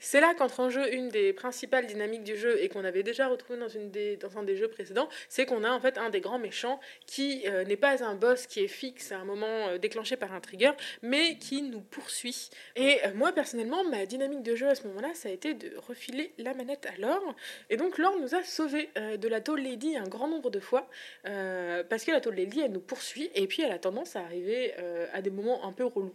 C'est 0.00 0.20
là 0.20 0.34
qu'entre 0.34 0.60
en 0.60 0.68
jeu 0.68 0.92
une 0.92 1.08
des 1.08 1.32
principales 1.32 1.86
dynamiques 1.86 2.24
du 2.24 2.36
jeu 2.36 2.62
et 2.62 2.68
qu'on 2.68 2.84
avait 2.84 3.02
déjà 3.02 3.26
retrouvé 3.26 3.58
dans, 3.58 3.68
une 3.68 3.90
des, 3.90 4.16
dans 4.16 4.36
un 4.36 4.42
des 4.42 4.56
jeux 4.56 4.68
précédents, 4.68 5.08
c'est 5.28 5.46
qu'on 5.46 5.64
a 5.64 5.70
en 5.70 5.80
fait 5.80 5.96
un 5.96 6.10
des 6.10 6.20
grands 6.20 6.38
méchants 6.38 6.78
qui 7.06 7.44
euh, 7.46 7.64
n'est 7.64 7.76
pas 7.76 8.04
un 8.04 8.14
boss 8.14 8.46
qui 8.46 8.60
est 8.60 8.68
fixe 8.68 9.12
à 9.12 9.18
un 9.18 9.24
moment 9.24 9.68
euh, 9.68 9.78
déclenché 9.78 10.16
par 10.16 10.32
un 10.34 10.40
trigger, 10.40 10.72
mais 11.00 11.38
qui 11.38 11.62
nous 11.62 11.80
poursuit. 11.80 12.50
Et 12.74 12.98
euh, 13.06 13.14
moi 13.14 13.32
personnellement, 13.32 13.82
ma 13.84 14.04
dynamique 14.04 14.42
de 14.42 14.54
jeu 14.54 14.68
à 14.68 14.74
ce 14.74 14.86
moment-là, 14.88 15.14
ça 15.14 15.30
a 15.30 15.32
été 15.32 15.54
de 15.54 15.74
refiler 15.78 16.34
la 16.36 16.52
manette 16.52 16.86
à 16.86 17.00
Laure. 17.00 17.34
Et 17.70 17.78
donc 17.78 17.96
Laure 17.96 18.18
nous 18.20 18.34
a 18.34 18.44
sauvés 18.44 18.90
de 18.96 19.28
la 19.28 19.40
Tall 19.40 19.60
Lady 19.60 19.96
un 19.96 20.08
grand 20.08 20.28
nombre 20.28 20.50
de 20.50 20.60
fois, 20.60 20.88
parce 21.22 22.04
que 22.04 22.10
la 22.10 22.20
Tall 22.20 22.34
Lady, 22.34 22.60
elle 22.60 22.72
nous 22.72 22.80
poursuit 22.80 23.30
et 23.34 23.46
puis 23.46 23.62
elle 23.62 23.72
a 23.72 23.78
tendance 23.78 24.16
à 24.16 24.20
arriver 24.20 24.74
à 25.12 25.22
des 25.22 25.30
moments 25.30 25.66
un 25.66 25.72
peu 25.72 25.84
relous. 25.84 26.14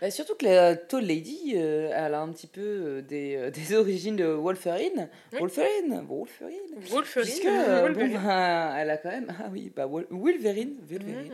Bah, 0.00 0.10
surtout 0.10 0.34
que 0.36 0.44
la 0.44 0.76
Tall 0.76 1.04
Lady, 1.04 1.54
euh, 1.56 1.90
elle 1.92 2.14
a 2.14 2.20
un 2.20 2.28
petit 2.28 2.46
peu 2.46 2.60
euh, 2.60 3.02
des, 3.02 3.34
euh, 3.36 3.50
des 3.50 3.74
origines 3.74 4.14
de 4.16 4.24
Wolverine. 4.26 5.08
Oui. 5.32 5.38
Wolverine, 5.40 6.04
Wolverine. 6.08 6.58
Wolverine, 6.88 7.24
Puisque, 7.24 7.44
bon, 7.46 8.14
bah, 8.24 8.74
elle 8.78 8.90
a 8.90 8.96
quand 8.96 9.10
même. 9.10 9.34
Ah 9.40 9.48
oui, 9.52 9.72
bah, 9.74 9.86
Wol- 9.86 10.06
Wolverine. 10.10 10.76
Wolverine. 10.88 11.28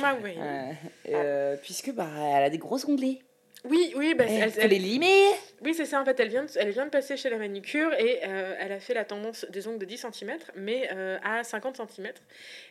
Wolverine. 0.00 0.40
Euh, 0.40 0.72
euh, 1.10 1.56
puisque 1.62 1.92
bah, 1.92 2.08
elle 2.36 2.44
a 2.44 2.50
des 2.50 2.58
gros 2.58 2.78
onglets. 2.88 3.18
Oui, 3.64 3.92
oui, 3.96 4.14
bah, 4.14 4.24
Elle, 4.28 4.52
elle- 4.58 4.70
les 4.70 4.78
limer. 4.78 5.24
Oui, 5.62 5.74
c'est 5.74 5.86
ça, 5.86 6.00
en 6.00 6.04
fait, 6.04 6.20
elle 6.20 6.28
vient, 6.28 6.44
de, 6.44 6.50
elle 6.56 6.70
vient 6.70 6.84
de 6.84 6.90
passer 6.90 7.16
chez 7.16 7.30
la 7.30 7.38
manucure 7.38 7.92
et 7.94 8.20
euh, 8.24 8.54
elle 8.60 8.70
a 8.70 8.78
fait 8.78 8.94
la 8.94 9.04
tendance 9.04 9.44
des 9.50 9.66
ongles 9.66 9.78
de 9.80 9.84
10 9.86 10.06
cm, 10.12 10.38
mais 10.54 10.88
euh, 10.92 11.18
à 11.24 11.42
50 11.42 11.76
cm. 11.76 12.12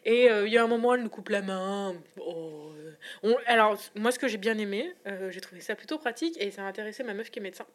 Et 0.06 0.30
euh, 0.32 0.48
il 0.48 0.54
y 0.54 0.58
a 0.58 0.64
un 0.64 0.68
moment, 0.68 0.94
elle 0.96 1.02
nous 1.02 1.10
coupe 1.10 1.30
la 1.30 1.42
main. 1.42 1.96
Oh, 2.22 2.72
on- 3.24 3.36
alors, 3.46 3.78
moi, 3.96 4.12
ce 4.14 4.20
que 4.20 4.28
j'ai 4.30 4.38
bien 4.38 4.58
aimé, 4.58 4.94
j'ai 5.32 5.42
trouvé 5.42 5.60
ça 5.60 5.76
plutôt 5.76 5.98
pratique 5.98 6.38
et 6.42 6.50
ça 6.52 6.62
a 6.62 6.66
intéressé 6.66 7.04
ma 7.04 7.14
meuf 7.14 7.30
qui 7.30 7.40
est 7.40 7.42
médecin, 7.42 7.66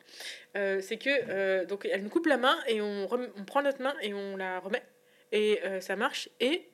c'est 0.54 0.96
que, 0.96 1.64
donc, 1.66 1.86
elle 1.90 2.02
nous 2.02 2.08
coupe 2.10 2.26
la 2.26 2.38
main 2.38 2.56
et 2.68 2.80
on, 2.80 3.06
rem- 3.06 3.28
on 3.36 3.44
prend 3.44 3.60
notre 3.62 3.82
main 3.82 3.94
et 4.00 4.14
on 4.14 4.36
la 4.36 4.60
remet. 4.60 4.82
Et 5.32 5.60
ça 5.80 5.94
marche 5.96 6.30
et, 6.40 6.68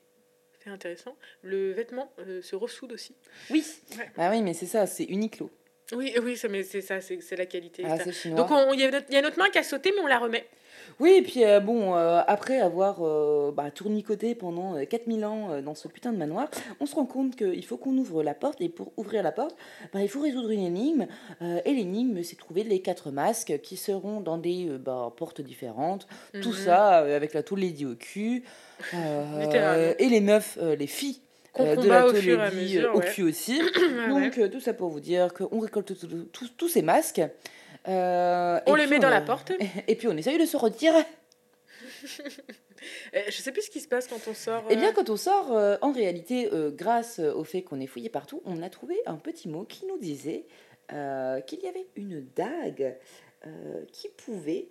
c'est 0.62 0.70
intéressant, 0.70 1.16
le 1.42 1.72
vêtement 1.72 2.12
se 2.42 2.55
ressoude 2.55 2.92
aussi. 2.92 3.16
Oui. 3.51 3.64
Ouais. 3.99 4.11
Bah 4.16 4.31
oui, 4.31 4.42
mais 4.42 4.55
c'est 4.55 4.66
ça, 4.66 4.87
c'est 4.87 5.05
Uniqlo. 5.05 5.51
Oui, 5.94 6.12
oui, 6.22 6.37
mais 6.51 6.62
c'est 6.64 6.81
ça, 6.81 7.01
c'est 7.01 7.37
la 7.37 7.46
qualité. 7.46 7.85
Ah. 7.87 7.96
Donc, 8.35 8.51
on- 8.51 8.72
il 8.72 8.81
y, 8.81 8.85
a 8.85 8.90
notre- 8.90 9.07
il 9.09 9.14
y 9.14 9.18
a 9.18 9.22
notre 9.22 9.38
main 9.38 9.49
qui 9.51 9.59
a 9.59 9.62
sauté, 9.62 9.92
mais 9.94 10.03
on 10.03 10.07
la 10.09 10.18
remet. 10.18 10.44
Oui, 11.01 11.12
et 11.18 11.22
puis 11.22 11.44
euh, 11.44 11.61
bon, 11.61 11.94
euh, 11.96 12.20
après 12.27 12.59
avoir 12.61 12.99
euh, 13.05 13.51
bah, 13.53 13.70
tournicoté 13.70 14.35
pendant 14.35 14.77
euh, 14.77 14.85
4000 14.85 15.25
ans 15.25 15.51
euh, 15.51 15.61
dans 15.62 15.75
ce 15.75 15.88
putain 15.88 16.12
de 16.12 16.16
manoir, 16.18 16.49
on 16.81 16.87
se 16.87 16.94
rend 16.94 17.07
compte 17.07 17.37
qu'il 17.37 17.64
faut 17.64 17.77
qu'on 17.77 17.96
ouvre 17.99 18.22
la 18.22 18.35
porte, 18.35 18.61
et 18.61 18.68
pour 18.68 18.92
ouvrir 18.96 19.22
la 19.22 19.33
porte, 19.33 19.57
bah, 19.92 20.01
il 20.03 20.09
faut 20.09 20.20
résoudre 20.20 20.51
une 20.51 20.62
énigme, 20.64 21.07
et 21.40 21.72
l'énigme, 21.72 22.22
c'est 22.22 22.37
trouver 22.37 22.62
les 22.64 22.81
quatre 22.81 23.11
masques 23.11 23.59
qui 23.62 23.77
seront 23.77 24.20
dans 24.20 24.38
des 24.38 24.66
bah, 24.79 25.12
portes 25.16 25.40
différentes, 25.40 26.07
tout 26.42 26.51
Mhm. 26.51 26.55
ça 26.57 26.96
avec 26.99 27.33
la 27.35 27.42
tour 27.42 27.57
Lady 27.57 27.87
au 27.87 27.94
cul, 27.94 28.42
et 28.92 30.09
les 30.09 30.20
meufs, 30.20 30.59
euh, 30.61 30.77
les 30.77 30.87
filles, 30.87 31.20
euh, 31.61 31.77
de 31.77 31.88
la 31.88 32.07
au 32.07 32.12
ouais. 32.12 33.12
cul 33.12 33.23
aussi. 33.29 33.61
Ouais. 33.61 34.09
Donc, 34.09 34.51
tout 34.51 34.61
ça 34.61 34.75
pour 34.75 34.88
vous 34.88 35.01
dire 35.01 35.33
qu'on 35.33 35.61
récolte 35.61 35.92
tous 36.57 36.69
ces 36.69 36.83
masques. 36.83 37.23
euh, 37.88 38.61
On 38.66 38.75
les 38.75 38.87
met 38.87 38.99
dans 38.99 39.11
la 39.11 39.20
porte. 39.20 39.53
Et 39.89 39.97
puis 39.97 40.09
on 40.09 40.16
essaye 40.16 40.39
de 40.39 40.47
se 40.47 40.57
retirer. 40.57 41.05
Euh, 43.14 43.20
je 43.28 43.37
sais 43.37 43.53
plus 43.53 43.62
ce 43.62 43.70
qui 43.70 43.80
se 43.80 43.89
passe 43.89 44.07
quand 44.07 44.20
on 44.28 44.35
sort. 44.35 44.64
Eh 44.70 44.76
bien, 44.76 44.93
quand 44.93 45.11
on 45.11 45.16
sort, 45.16 45.57
euh, 45.57 45.76
en 45.80 45.93
réalité, 45.93 46.51
euh, 46.53 46.70
grâce 46.70 47.18
au 47.18 47.43
fait 47.43 47.62
qu'on 47.62 47.80
ait 47.80 47.87
fouillé 47.87 48.09
partout, 48.09 48.43
on 48.45 48.62
a 48.62 48.70
trouvé 48.70 48.97
un 49.07 49.16
petit 49.16 49.49
mot 49.49 49.64
qui 49.64 49.87
nous 49.87 49.99
disait 49.99 50.45
qu'il 50.89 51.61
y 51.61 51.66
avait 51.66 51.87
une 51.97 52.24
dague 52.37 52.97
qui 53.93 54.09
pouvait 54.11 54.68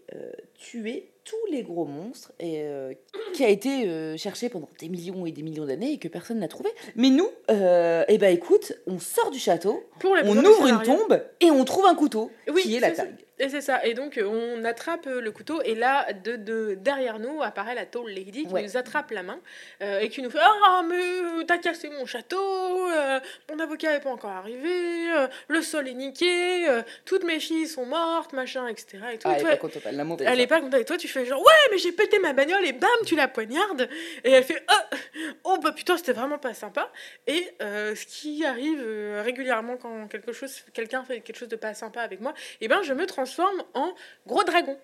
tuer 0.53 1.11
tous 1.25 1.51
les 1.51 1.63
gros 1.63 1.85
monstres 1.85 2.31
et 2.39 2.61
euh, 2.61 2.93
qui 3.33 3.43
a 3.43 3.49
été 3.49 3.89
euh, 3.89 4.15
cherché 4.15 4.47
pendant 4.47 4.69
des 4.79 4.89
millions 4.89 5.25
et 5.25 5.31
des 5.31 5.41
millions 5.41 5.65
d'années 5.65 5.93
et 5.93 5.97
que 5.97 6.07
personne 6.07 6.39
n'a 6.39 6.47
trouvé. 6.47 6.69
Mais 6.95 7.09
nous, 7.09 7.27
euh, 7.51 8.05
eh 8.07 8.17
ben 8.17 8.31
écoute, 8.33 8.73
on 8.87 8.99
sort 8.99 9.31
du 9.31 9.39
château, 9.39 9.83
pour 9.99 10.11
on 10.11 10.37
ouvre 10.37 10.67
une 10.67 10.79
scénario. 10.79 10.97
tombe 10.97 11.23
et 11.41 11.49
on 11.51 11.65
trouve 11.65 11.85
un 11.87 11.95
couteau 11.95 12.31
Oui, 12.53 12.61
qui 12.61 12.75
est 12.75 12.79
la 12.79 12.89
c'est 12.89 12.95
ça. 12.95 13.03
dague. 13.05 13.15
Et 13.37 13.49
c'est 13.49 13.59
ça. 13.59 13.85
Et 13.85 13.93
donc, 13.93 14.17
on 14.23 14.63
attrape 14.63 15.07
euh, 15.07 15.19
le 15.19 15.29
couteau. 15.29 15.61
Et 15.63 15.75
là, 15.75 16.07
de, 16.13 16.37
de- 16.37 16.75
derrière 16.79 17.19
nous, 17.19 17.41
apparaît 17.41 17.75
la 17.75 17.85
tall 17.85 18.07
lady 18.07 18.45
qui 18.45 18.53
Ouais. 18.53 18.63
nous 18.63 18.77
attrape 18.77 19.11
la 19.11 19.23
main 19.23 19.39
euh, 19.81 19.99
et 19.99 20.07
qui 20.07 20.21
nous 20.21 20.29
fait 20.29 20.39
Ah, 20.41 20.83
mais 20.87 20.95
euh, 20.95 21.43
t'as 21.45 21.57
cassé 21.57 21.89
mon 21.89 22.05
château, 22.05 22.37
euh, 22.39 23.19
mon 23.51 23.59
avocat 23.59 23.91
n'est 23.91 23.99
pas 23.99 24.11
encore 24.11 24.29
arrivé, 24.29 24.69
euh, 25.13 25.27
le 25.49 25.61
sol 25.61 25.89
est 25.89 25.93
niqué, 25.95 26.69
euh, 26.69 26.81
toutes 27.03 27.25
mes 27.25 27.41
filles 27.41 27.67
sont 27.67 27.85
mortes, 27.85 28.31
machin, 28.31 28.67
etc. 28.67 28.99
Et 29.13 29.17
tout. 29.17 29.27
Ah, 29.27 29.31
Et 29.31 29.33
elle 29.33 29.37
est 29.39 29.41
toi, 29.41 29.49
pas 29.51 29.57
contente, 29.57 29.81
elle 29.85 29.97
l'a 29.97 30.03
monté. 30.05 30.23
elle 30.25 30.39
est 30.39 30.47
pas 30.47 30.61
contente. 30.61 30.79
Et 30.79 30.85
toi, 30.85 30.95
tu 30.97 31.09
fais 31.19 31.25
genre 31.25 31.41
Ouais, 31.41 31.71
mais 31.71 31.77
j'ai 31.77 31.91
pété 31.91 32.19
ma 32.19 32.33
bagnole 32.33 32.65
et 32.65 32.73
bam, 32.73 32.89
tu 33.05 33.15
la 33.15 33.27
poignardes. 33.27 33.89
Et 34.23 34.31
elle 34.31 34.43
fait 34.43 34.63
Oh, 34.71 34.97
oh 35.43 35.57
bah 35.61 35.71
putain, 35.71 35.97
c'était 35.97 36.13
vraiment 36.13 36.37
pas 36.37 36.53
sympa. 36.53 36.91
Et 37.27 37.49
euh, 37.61 37.95
ce 37.95 38.05
qui 38.05 38.45
arrive 38.45 38.81
euh, 38.81 39.21
régulièrement 39.23 39.77
quand 39.77 40.07
quelque 40.07 40.31
chose, 40.31 40.63
quelqu'un 40.73 41.03
fait 41.03 41.21
quelque 41.21 41.37
chose 41.37 41.49
de 41.49 41.55
pas 41.55 41.73
sympa 41.73 42.01
avec 42.01 42.21
moi, 42.21 42.33
et 42.61 42.67
ben 42.67 42.81
je 42.83 42.93
me 42.93 43.05
transforme 43.05 43.63
en 43.73 43.93
gros 44.27 44.43
dragon. 44.43 44.77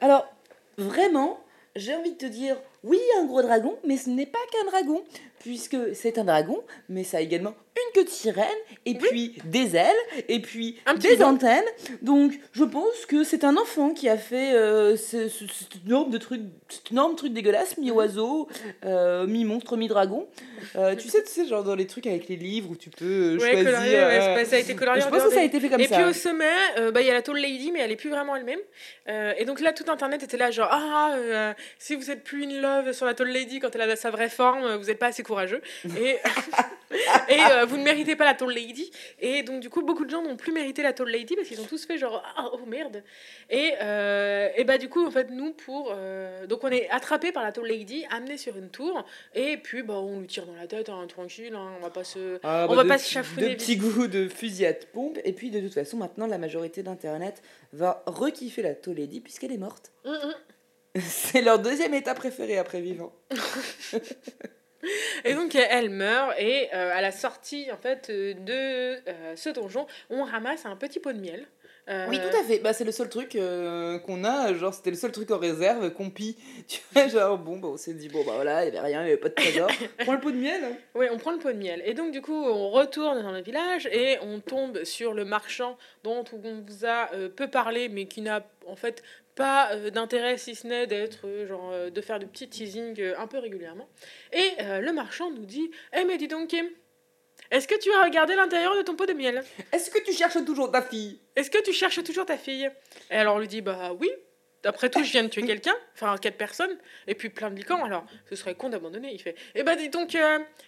Alors, 0.00 0.26
vraiment, 0.78 1.44
j'ai 1.74 1.94
envie 1.94 2.12
de 2.12 2.18
te 2.18 2.26
dire, 2.26 2.56
oui, 2.82 3.00
un 3.18 3.24
gros 3.26 3.42
dragon, 3.42 3.78
mais 3.84 3.96
ce 3.96 4.08
n'est 4.08 4.26
pas 4.26 4.38
qu'un 4.52 4.70
dragon, 4.70 5.04
puisque 5.40 5.94
c'est 5.94 6.18
un 6.18 6.24
dragon, 6.24 6.64
mais 6.88 7.04
ça 7.04 7.20
également 7.20 7.54
une 7.76 7.92
queue 7.94 8.04
de 8.04 8.10
sirène, 8.10 8.44
et 8.84 8.92
Oui. 8.92 8.98
puis 9.08 9.38
des 9.44 9.76
ailes, 9.76 9.94
et 10.28 10.40
puis 10.40 10.78
Un 10.86 10.94
des 10.94 11.22
antennes. 11.22 11.64
Donc, 12.02 12.32
je 12.52 12.64
pense 12.64 13.06
que 13.06 13.24
c'est 13.24 13.44
un 13.44 13.56
enfant 13.56 13.90
qui 13.90 14.08
a 14.08 14.16
fait 14.16 14.54
euh, 14.54 14.96
ce, 14.96 15.28
ce- 15.28 15.44
cet 15.46 15.84
énorme 15.86 16.10
de 16.10 16.18
truc, 16.18 16.40
cet 16.68 16.92
énorme 16.92 17.16
truc 17.16 17.32
dégueulasse, 17.32 17.76
mi-oiseau, 17.78 18.48
euh, 18.84 19.26
mi-monstre, 19.26 19.76
mi-dragon. 19.76 20.26
Euh, 20.76 20.94
tu 20.98 21.08
sais, 21.08 21.22
tu 21.22 21.30
sais, 21.30 21.46
genre 21.46 21.62
dans 21.64 21.74
les 21.74 21.86
trucs 21.86 22.06
avec 22.06 22.28
les 22.28 22.36
livres 22.36 22.70
où 22.70 22.76
tu 22.76 22.90
peux 22.90 23.36
Ouais, 23.40 23.52
choisir. 23.52 23.72
ouais, 23.74 24.44
ça 24.44 24.56
a 24.56 24.58
été 24.58 24.74
colorié. 24.74 25.02
je 25.02 25.06
en 25.06 25.10
pense 25.10 25.24
que 25.24 25.30
ça 25.32 25.40
a 25.40 25.44
été 25.44 25.60
fait 25.60 25.68
comme 25.68 25.80
et 25.80 25.86
ça. 25.88 25.96
puis 25.96 26.04
au 26.04 26.12
sommet, 26.12 26.44
bah, 26.92 27.00
il 27.00 27.06
y 27.06 27.10
a 27.10 27.14
la 27.14 27.22
Tall 27.22 27.36
Lady, 27.38 27.70
mais 27.72 27.80
elle 27.80 27.92
est 27.92 27.96
plus 27.96 28.10
vraiment 28.10 28.34
elle-même. 28.36 28.60
Et 29.38 29.44
donc 29.44 29.60
là, 29.60 29.72
tout 29.72 29.84
Internet 29.90 30.22
était 30.22 30.36
là, 30.36 30.50
genre, 30.50 30.68
ah, 30.70 31.54
si 31.78 31.94
vous 31.94 32.10
êtes 32.10 32.24
plus 32.24 32.44
in 32.44 32.60
love 32.60 32.92
sur 32.92 33.06
la 33.06 33.14
Tall 33.14 33.28
Lady 33.28 33.60
quand 33.60 33.74
elle 33.74 33.82
a 33.90 33.96
sa 33.96 34.10
vraie 34.10 34.28
forme, 34.28 34.76
vous 34.76 34.86
n'êtes 34.86 34.98
pas 34.98 35.06
assez 35.08 35.22
courageux. 35.22 35.60
Et, 36.00 36.16
et 37.28 37.65
vous 37.66 37.76
ne 37.76 37.82
méritez 37.82 38.16
pas 38.16 38.24
la 38.24 38.34
Tall 38.34 38.50
Lady. 38.52 38.90
Et 39.20 39.42
donc, 39.42 39.60
du 39.60 39.68
coup, 39.70 39.82
beaucoup 39.82 40.04
de 40.04 40.10
gens 40.10 40.22
n'ont 40.22 40.36
plus 40.36 40.52
mérité 40.52 40.82
la 40.82 40.92
Tall 40.92 41.08
Lady 41.10 41.34
parce 41.36 41.48
qu'ils 41.48 41.60
ont 41.60 41.64
tous 41.66 41.84
fait 41.86 41.98
genre, 41.98 42.22
ah, 42.36 42.50
oh 42.52 42.60
merde. 42.66 43.02
Et, 43.50 43.72
euh, 43.82 44.48
et 44.56 44.64
bah, 44.64 44.78
du 44.78 44.88
coup, 44.88 45.04
en 45.06 45.10
fait, 45.10 45.30
nous, 45.30 45.52
pour. 45.52 45.92
euh, 45.94 46.46
donc, 46.46 46.64
on 46.64 46.68
est 46.70 46.88
attrapé 46.90 47.32
par 47.32 47.42
la 47.42 47.52
Tall 47.52 47.66
Lady, 47.66 48.04
amené 48.10 48.36
sur 48.36 48.56
une 48.56 48.70
tour, 48.70 49.04
et 49.34 49.56
puis, 49.56 49.82
bah, 49.82 49.94
on 49.94 50.20
lui 50.20 50.26
tire 50.26 50.46
dans 50.46 50.54
la 50.54 50.66
tête, 50.66 50.88
hein, 50.88 51.04
tranquille, 51.08 51.54
hein, 51.54 51.72
on 51.78 51.82
va 51.82 51.90
pas 51.90 52.04
se. 52.04 52.38
Ah, 52.42 52.66
On 52.66 52.70
bah, 52.70 52.76
va 52.76 52.84
de- 52.84 52.88
pas 52.88 52.98
se 52.98 53.10
chafouiner 53.10 53.50
De 53.50 53.54
petits 53.54 53.76
goûts 53.76 54.06
de 54.06 54.28
fusillade 54.28 54.84
pompe. 54.92 55.18
Et 55.24 55.32
puis, 55.32 55.50
de 55.50 55.60
toute 55.60 55.74
façon, 55.74 55.96
maintenant, 55.96 56.26
la 56.26 56.38
majorité 56.38 56.82
d'Internet 56.82 57.42
va 57.72 58.02
rekiffer 58.06 58.62
la 58.62 58.74
Tolédi 58.74 59.20
puisqu'elle 59.20 59.52
est 59.52 59.58
morte. 59.58 59.92
Hum, 60.04 60.14
hum. 60.22 60.34
C'est 61.00 61.42
leur 61.42 61.58
deuxième 61.58 61.92
état 61.92 62.14
préféré 62.14 62.56
après 62.56 62.80
vivant. 62.80 63.12
Et 65.24 65.34
donc 65.34 65.54
elle 65.54 65.90
meurt 65.90 66.34
et 66.38 66.68
euh, 66.74 66.90
à 66.94 67.00
la 67.00 67.12
sortie 67.12 67.68
en 67.72 67.76
fait 67.76 68.08
euh, 68.10 68.34
de 68.34 68.52
euh, 69.08 69.36
ce 69.36 69.48
donjon, 69.50 69.86
on 70.10 70.24
ramasse 70.24 70.66
un 70.66 70.76
petit 70.76 71.00
pot 71.00 71.12
de 71.12 71.20
miel. 71.20 71.46
Euh, 71.88 72.06
Oui, 72.08 72.18
tout 72.18 72.36
à 72.36 72.42
fait. 72.42 72.58
Bah, 72.58 72.72
c'est 72.72 72.82
le 72.82 72.90
seul 72.90 73.08
truc 73.08 73.36
euh, 73.36 74.00
qu'on 74.00 74.24
a. 74.24 74.52
Genre, 74.54 74.74
c'était 74.74 74.90
le 74.90 74.96
seul 74.96 75.12
truc 75.12 75.30
en 75.30 75.38
réserve 75.38 75.92
qu'on 75.92 76.10
pille. 76.10 76.34
Tu 76.66 76.80
vois, 76.92 77.06
genre, 77.06 77.38
bon, 77.38 77.58
bah, 77.58 77.68
on 77.68 77.76
s'est 77.76 77.94
dit, 77.94 78.08
bon, 78.08 78.24
bah 78.24 78.32
voilà, 78.34 78.64
il 78.64 78.72
n'y 78.72 78.76
avait 78.76 78.88
rien, 78.88 79.02
il 79.02 79.04
n'y 79.04 79.10
avait 79.12 79.20
pas 79.20 79.28
de 79.28 79.34
trésor. 79.34 79.70
Prends 80.00 80.14
le 80.14 80.18
pot 80.20 80.32
de 80.32 80.36
miel. 80.36 80.64
hein. 80.64 80.76
Oui, 80.96 81.06
on 81.12 81.16
prend 81.16 81.30
le 81.30 81.38
pot 81.38 81.52
de 81.52 81.58
miel. 81.58 81.82
Et 81.86 81.94
donc, 81.94 82.10
du 82.10 82.20
coup, 82.22 82.34
on 82.34 82.70
retourne 82.70 83.22
dans 83.22 83.30
le 83.30 83.40
village 83.40 83.86
et 83.92 84.18
on 84.20 84.40
tombe 84.40 84.82
sur 84.82 85.14
le 85.14 85.24
marchand 85.24 85.78
dont 86.02 86.24
on 86.32 86.38
vous 86.66 86.84
a 86.84 87.08
euh, 87.14 87.28
peu 87.28 87.46
parlé, 87.48 87.88
mais 87.88 88.06
qui 88.06 88.20
n'a 88.20 88.44
en 88.66 88.74
fait 88.74 89.04
pas 89.36 89.70
euh, 89.72 89.90
d'intérêt 89.90 90.38
si 90.38 90.56
ce 90.56 90.66
n'est 90.66 90.88
d'être, 90.88 91.26
euh, 91.26 91.46
genre, 91.46 91.70
euh, 91.72 91.90
de 91.90 92.00
faire 92.00 92.18
de 92.18 92.24
petits 92.24 92.48
teasings 92.48 93.00
euh, 93.00 93.14
un 93.18 93.28
peu 93.28 93.38
régulièrement. 93.38 93.88
Et 94.32 94.50
le 94.58 94.90
marchand 94.92 95.30
nous 95.30 95.44
dit 95.44 95.70
Eh, 95.96 96.04
mais 96.04 96.16
dis 96.16 96.26
donc, 96.26 96.48
Kim, 96.48 96.66
est-ce 97.50 97.68
que 97.68 97.78
tu 97.78 97.92
as 97.92 98.02
regardé 98.02 98.34
l'intérieur 98.34 98.76
de 98.76 98.82
ton 98.82 98.96
pot 98.96 99.06
de 99.06 99.12
miel? 99.12 99.44
Est-ce 99.72 99.90
que 99.90 100.02
tu 100.02 100.12
cherches 100.12 100.42
toujours 100.44 100.72
ta 100.72 100.82
fille? 100.82 101.20
Est-ce 101.36 101.50
que 101.50 101.62
tu 101.62 101.72
cherches 101.72 102.02
toujours 102.02 102.26
ta 102.26 102.36
fille? 102.36 102.68
Et 103.10 103.14
alors 103.14 103.36
on 103.36 103.38
lui 103.38 103.46
dit 103.46 103.60
Bah 103.60 103.92
oui. 104.00 104.10
Après 104.64 104.90
tout, 104.90 105.04
je 105.04 105.12
viens 105.12 105.22
de 105.22 105.28
tuer 105.28 105.46
quelqu'un, 105.46 105.76
enfin 105.94 106.16
quatre 106.16 106.36
personnes, 106.36 106.76
et 107.06 107.14
puis 107.14 107.28
plein 107.28 107.50
de 107.50 107.54
licans, 107.54 107.84
alors 107.84 108.04
ce 108.28 108.34
serait 108.34 108.56
con 108.56 108.68
d'abandonner. 108.68 109.12
Il 109.12 109.20
fait 109.20 109.36
Eh 109.54 109.62
ben 109.62 109.76
dis 109.76 109.90
donc, 109.90 110.16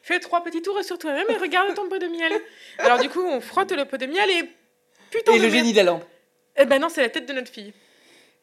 fais 0.02 0.20
trois 0.20 0.44
petits 0.44 0.62
tours 0.62 0.84
sur 0.84 0.98
toi-même 0.98 1.26
et 1.28 1.36
regarde 1.36 1.74
ton 1.74 1.88
pot 1.88 1.98
de 1.98 2.06
miel. 2.06 2.32
Alors 2.78 3.00
du 3.00 3.08
coup, 3.08 3.22
on 3.22 3.40
frotte 3.40 3.72
le 3.72 3.86
pot 3.86 3.96
de 3.96 4.06
miel 4.06 4.30
et 4.30 4.48
putain 5.10 5.32
Et 5.32 5.38
de 5.38 5.42
le 5.44 5.50
génie 5.50 5.72
de 5.72 5.78
la 5.78 5.82
lampe. 5.84 6.04
Eh 6.56 6.64
ben 6.64 6.80
non, 6.80 6.88
c'est 6.88 7.02
la 7.02 7.08
tête 7.08 7.26
de 7.26 7.32
notre 7.32 7.50
fille. 7.50 7.72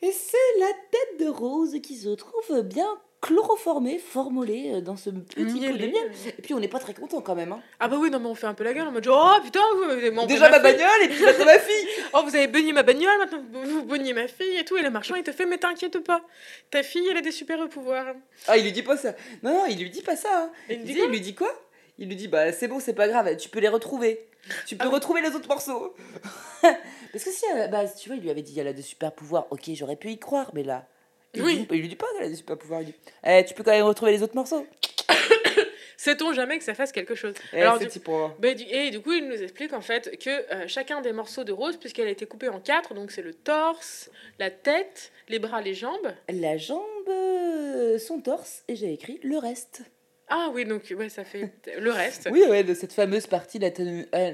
Et 0.06 0.12
c'est 0.12 0.60
la 0.60 0.68
tête 0.92 1.20
de 1.26 1.28
Rose 1.30 1.76
qui 1.82 1.96
se 1.96 2.10
trouve 2.10 2.62
bien 2.62 2.88
chloroformée, 3.22 3.98
formolée 3.98 4.74
euh, 4.76 4.82
dans 4.82 4.98
ce 4.98 5.10
petit 5.10 5.36
pot 5.44 5.78
de 5.78 5.88
miel. 5.88 6.12
Et 6.38 6.42
puis, 6.44 6.54
on 6.54 6.60
n'est 6.60 6.68
pas 6.68 6.78
très 6.78 6.94
content 6.94 7.22
quand 7.22 7.34
même. 7.34 7.54
hein. 7.54 7.60
Ah 7.80 7.88
bah 7.88 7.98
oui, 8.00 8.12
non 8.12 8.20
mais 8.20 8.28
on 8.28 8.36
fait 8.36 8.46
un 8.46 8.54
peu 8.54 8.64
la 8.64 8.72
gueule 8.74 8.88
en 8.88 8.92
mode 8.92 9.08
Oh 9.10 9.32
putain, 9.44 9.62
vous 9.78 9.84
avez 9.90 10.12
mangé 10.12 10.28
Déjà 10.28 10.50
ma 10.50 10.60
bagnole 10.60 11.02
et 11.04 11.08
puis 11.10 11.24
maintenant 11.24 11.46
ma 11.46 11.58
fille. 11.58 11.88
Oh, 12.14 12.22
vous 12.24 12.36
avez 12.36 12.48
beugné 12.48 12.72
ma 12.72 12.84
bagnole, 12.84 13.18
maintenant 13.18 13.44
vous 13.64 13.84
baignez 13.84 14.14
ma 14.14 14.28
fille 14.28 14.58
et 14.58 14.64
tout. 14.66 14.78
Et 14.78 14.84
le 14.84 14.92
marchand, 14.92 15.16
il 15.16 15.24
te 15.24 15.32
fait 15.32 15.46
Mais 15.48 15.58
t'inquiète 15.58 15.98
pas, 16.00 16.22
ta 16.70 16.84
fille, 16.84 17.08
elle 17.10 17.18
a 17.18 17.22
des 17.22 17.32
super 17.32 17.68
pouvoirs. 17.68 18.14
Ah, 18.48 18.58
il 18.58 18.64
lui 18.64 18.72
dit 18.72 18.84
pas 18.84 18.96
ça. 18.98 19.16
Non, 19.42 19.54
non, 19.54 19.66
il 19.68 19.80
lui 19.80 19.90
dit 19.90 20.04
pas 20.04 20.16
ça. 20.16 20.30
hein. 20.44 20.52
Il 20.70 20.84
dit, 20.84 20.96
il 21.04 21.10
lui 21.10 21.22
dit 21.22 21.34
quoi? 21.34 21.52
Il 21.98 22.10
lui 22.10 22.16
dit 22.16 22.28
bah 22.28 22.52
c'est 22.52 22.68
bon, 22.68 22.80
c'est 22.80 22.94
pas 22.94 23.08
grave, 23.08 23.36
tu 23.38 23.50
peux 23.50 23.60
les 23.60 23.70
retrouver. 23.70 24.28
Tu 24.68 24.76
peux 24.78 24.86
Ah 24.86 24.90
oui. 24.90 24.94
retrouver 24.96 25.22
les 25.22 25.30
autres 25.36 25.48
morceaux. 25.48 25.96
Parce 26.62 27.24
que 27.24 27.32
si 27.32 27.46
à 27.48 27.58
la 27.58 27.68
base, 27.68 27.96
tu 27.96 28.10
vois, 28.10 28.16
il 28.18 28.22
lui 28.24 28.30
avait 28.30 28.42
dit 28.42 28.60
elle 28.60 28.68
a 28.68 28.74
des 28.74 28.82
super 28.82 29.12
pouvoirs, 29.12 29.48
ok, 29.52 29.62
j'aurais 29.74 29.96
pu 29.96 30.10
y 30.12 30.18
croire, 30.20 30.52
mais 30.54 30.64
là. 30.64 30.88
Il, 31.34 31.42
Oui. 31.44 31.68
il 31.72 31.80
lui 31.82 31.88
dit 31.90 31.96
pas 31.96 32.06
qu'elle 32.16 32.26
a 32.28 32.30
des 32.30 32.36
super 32.36 32.58
pouvoirs, 32.58 32.82
il 32.82 32.88
dit 32.88 32.96
eh, 33.26 33.44
tu 33.46 33.54
peux 33.54 33.64
quand 33.64 33.72
même 33.72 33.84
retrouver 33.86 34.12
les 34.12 34.24
autres 34.24 34.36
morceaux. 34.36 34.66
Sait-on 35.98 36.34
jamais 36.34 36.58
que 36.58 36.64
ça 36.64 36.76
fasse 36.76 36.92
quelque 36.92 37.16
chose 37.16 37.34
Eh, 37.54 37.62
Alors, 37.62 37.80
du- 37.80 37.86
du- 37.88 38.64
et 38.70 38.92
du 38.92 39.02
coup, 39.02 39.14
il 39.14 39.28
nous 39.28 39.42
explique 39.42 39.74
en 39.74 39.82
fait 39.82 40.18
que 40.20 40.30
euh, 40.54 40.68
chacun 40.68 41.02
des 41.02 41.14
morceaux 41.14 41.44
de 41.44 41.52
rose, 41.54 41.78
puisqu'elle 41.78 42.08
a 42.08 42.12
été 42.12 42.26
coupée 42.26 42.50
en 42.50 42.60
quatre, 42.60 42.94
donc 42.94 43.12
c'est 43.12 43.22
le 43.22 43.34
torse, 43.34 44.10
la 44.38 44.52
tête, 44.52 45.12
les 45.30 45.40
bras, 45.40 45.62
les 45.62 45.74
jambes. 45.74 46.14
La 46.30 46.58
jambe, 46.58 46.82
euh, 47.10 47.98
son 47.98 48.20
torse, 48.20 48.64
et 48.68 48.76
j'ai 48.76 48.92
écrit 48.94 49.20
le 49.24 49.38
reste. 49.38 49.82
Ah 50.28 50.50
oui, 50.54 50.66
donc 50.66 50.92
ça 51.10 51.24
fait 51.24 51.52
le 51.80 51.92
reste. 51.92 52.28
Oui, 52.32 52.44
ouais, 52.50 52.64
de 52.64 52.74
cette 52.74 52.94
fameuse 52.94 53.28
partie 53.28 53.60
latano- 53.60 54.06
euh, 54.16 54.32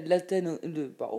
de, 0.63 0.87
bah, 0.87 1.09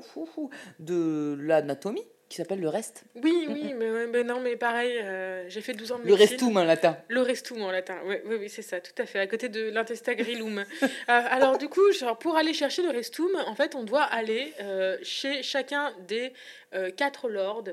de 0.78 1.36
l'anatomie 1.40 2.06
qui 2.32 2.38
s'appelle 2.38 2.60
le 2.60 2.68
reste. 2.70 3.04
Oui, 3.22 3.46
oui, 3.50 3.74
mais, 3.78 3.90
ouais, 3.90 4.24
non, 4.24 4.40
mais 4.40 4.56
pareil, 4.56 4.98
euh, 5.02 5.44
j'ai 5.48 5.60
fait 5.60 5.74
12 5.74 5.92
ans 5.92 5.98
de 5.98 6.06
Le 6.06 6.14
restum 6.14 6.56
en 6.56 6.64
latin. 6.64 6.96
Le 7.08 7.20
restum 7.20 7.60
en 7.60 7.70
latin, 7.70 7.98
oui, 8.06 8.16
oui, 8.24 8.36
oui 8.40 8.48
c'est 8.48 8.62
ça, 8.62 8.80
tout 8.80 8.94
à 8.96 9.04
fait, 9.04 9.18
à 9.18 9.26
côté 9.26 9.50
de 9.50 9.68
l'intestagrillum. 9.68 10.58
euh, 10.82 10.86
alors 11.06 11.58
du 11.58 11.68
coup, 11.68 11.92
genre, 11.92 12.18
pour 12.18 12.36
aller 12.38 12.54
chercher 12.54 12.82
le 12.82 12.88
restum, 12.88 13.28
en 13.46 13.54
fait, 13.54 13.74
on 13.74 13.82
doit 13.82 14.04
aller 14.04 14.54
euh, 14.60 14.96
chez 15.02 15.42
chacun 15.42 15.92
des 16.08 16.32
quatre 16.96 17.28
lords 17.28 17.64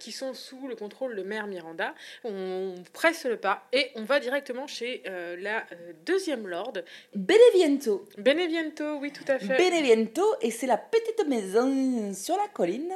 qui 0.00 0.10
sont 0.10 0.34
sous 0.34 0.66
le 0.66 0.74
contrôle 0.74 1.14
de 1.14 1.22
Mère 1.22 1.46
Miranda. 1.46 1.94
On 2.24 2.74
presse 2.92 3.26
le 3.26 3.36
pas 3.36 3.68
et 3.72 3.92
on 3.94 4.02
va 4.02 4.18
directement 4.18 4.66
chez 4.66 5.04
la 5.38 5.64
deuxième 6.04 6.48
lord, 6.48 6.72
Beneviento. 7.14 8.04
Beneviento, 8.18 8.96
oui, 8.96 9.12
tout 9.12 9.22
à 9.28 9.38
fait. 9.38 9.56
Beneviento, 9.56 10.24
et 10.40 10.50
c'est 10.50 10.66
la 10.66 10.78
petite 10.78 11.28
maison 11.28 12.12
sur 12.12 12.36
la 12.36 12.48
colline. 12.48 12.92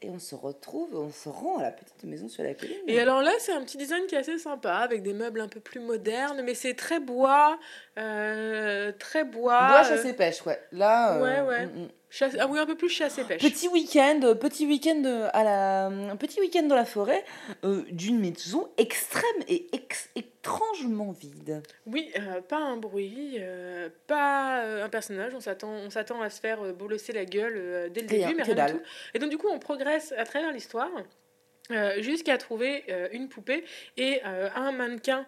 Et 0.00 0.10
on 0.10 0.18
se 0.18 0.34
retrouve, 0.34 0.94
on 0.94 1.10
se 1.10 1.28
rend 1.28 1.58
à 1.58 1.62
la 1.62 1.70
petite 1.70 2.02
maison 2.04 2.28
sur 2.28 2.42
la 2.42 2.54
colline. 2.54 2.76
Et 2.86 3.00
alors 3.00 3.22
là, 3.22 3.30
c'est 3.38 3.52
un 3.52 3.62
petit 3.62 3.78
design 3.78 4.06
qui 4.06 4.14
est 4.14 4.18
assez 4.18 4.38
sympa, 4.38 4.74
avec 4.74 5.02
des 5.02 5.14
meubles 5.14 5.40
un 5.40 5.48
peu 5.48 5.60
plus 5.60 5.80
modernes, 5.80 6.42
mais 6.42 6.54
c'est 6.54 6.74
très 6.74 7.00
bois, 7.00 7.58
euh, 7.98 8.92
très 8.98 9.24
bois. 9.24 9.68
Bois, 9.68 9.80
euh, 9.80 9.84
chasse 9.84 10.04
et 10.04 10.12
pêche, 10.12 10.44
ouais. 10.44 10.60
Là. 10.72 11.22
Ouais, 11.22 11.38
euh, 11.38 11.46
ouais. 11.46 11.66
mm, 11.66 11.82
mm. 11.84 11.88
Chasse- 12.14 12.36
ah 12.38 12.46
oui, 12.48 12.58
un 12.58 12.66
peu 12.66 12.76
plus 12.76 12.88
chasse 12.88 13.18
et 13.18 13.24
pêche. 13.24 13.42
Petit 13.42 13.68
week-end, 13.68 14.20
euh, 14.22 14.34
petit 14.34 14.66
week-end 14.66 15.02
euh, 15.04 15.28
à 15.32 15.44
la, 15.44 15.86
un 15.86 16.16
petit 16.16 16.40
week-end 16.40 16.62
dans 16.64 16.74
la 16.76 16.84
forêt 16.84 17.24
euh, 17.64 17.82
d'une 17.90 18.18
maison 18.20 18.68
extrême 18.76 19.24
et 19.48 19.66
ex- 19.74 20.08
étrangement 20.16 21.12
vide. 21.12 21.62
Oui, 21.86 22.10
euh, 22.18 22.40
pas 22.40 22.58
un 22.58 22.76
bruit, 22.76 23.36
euh, 23.38 23.88
pas 24.06 24.62
un 24.62 24.88
personnage. 24.88 25.34
On 25.34 25.40
s'attend, 25.40 25.70
on 25.70 25.90
s'attend 25.90 26.20
à 26.22 26.30
se 26.30 26.40
faire 26.40 26.60
bolosser 26.74 27.12
la 27.12 27.24
gueule 27.24 27.90
dès 27.92 28.02
le 28.02 28.06
début, 28.06 28.34
mais 28.36 28.42
rien 28.42 28.54
du 28.66 28.72
tout. 28.72 28.80
Et 29.14 29.18
donc 29.18 29.30
du 29.30 29.38
coup, 29.38 29.48
on 29.50 29.58
progresse 29.58 30.12
à 30.16 30.24
travers 30.24 30.52
l'histoire. 30.52 30.90
Euh, 31.70 32.02
jusqu'à 32.02 32.36
trouver 32.36 32.84
euh, 32.90 33.08
une 33.12 33.30
poupée 33.30 33.64
et 33.96 34.20
euh, 34.26 34.50
un 34.54 34.70
mannequin 34.70 35.24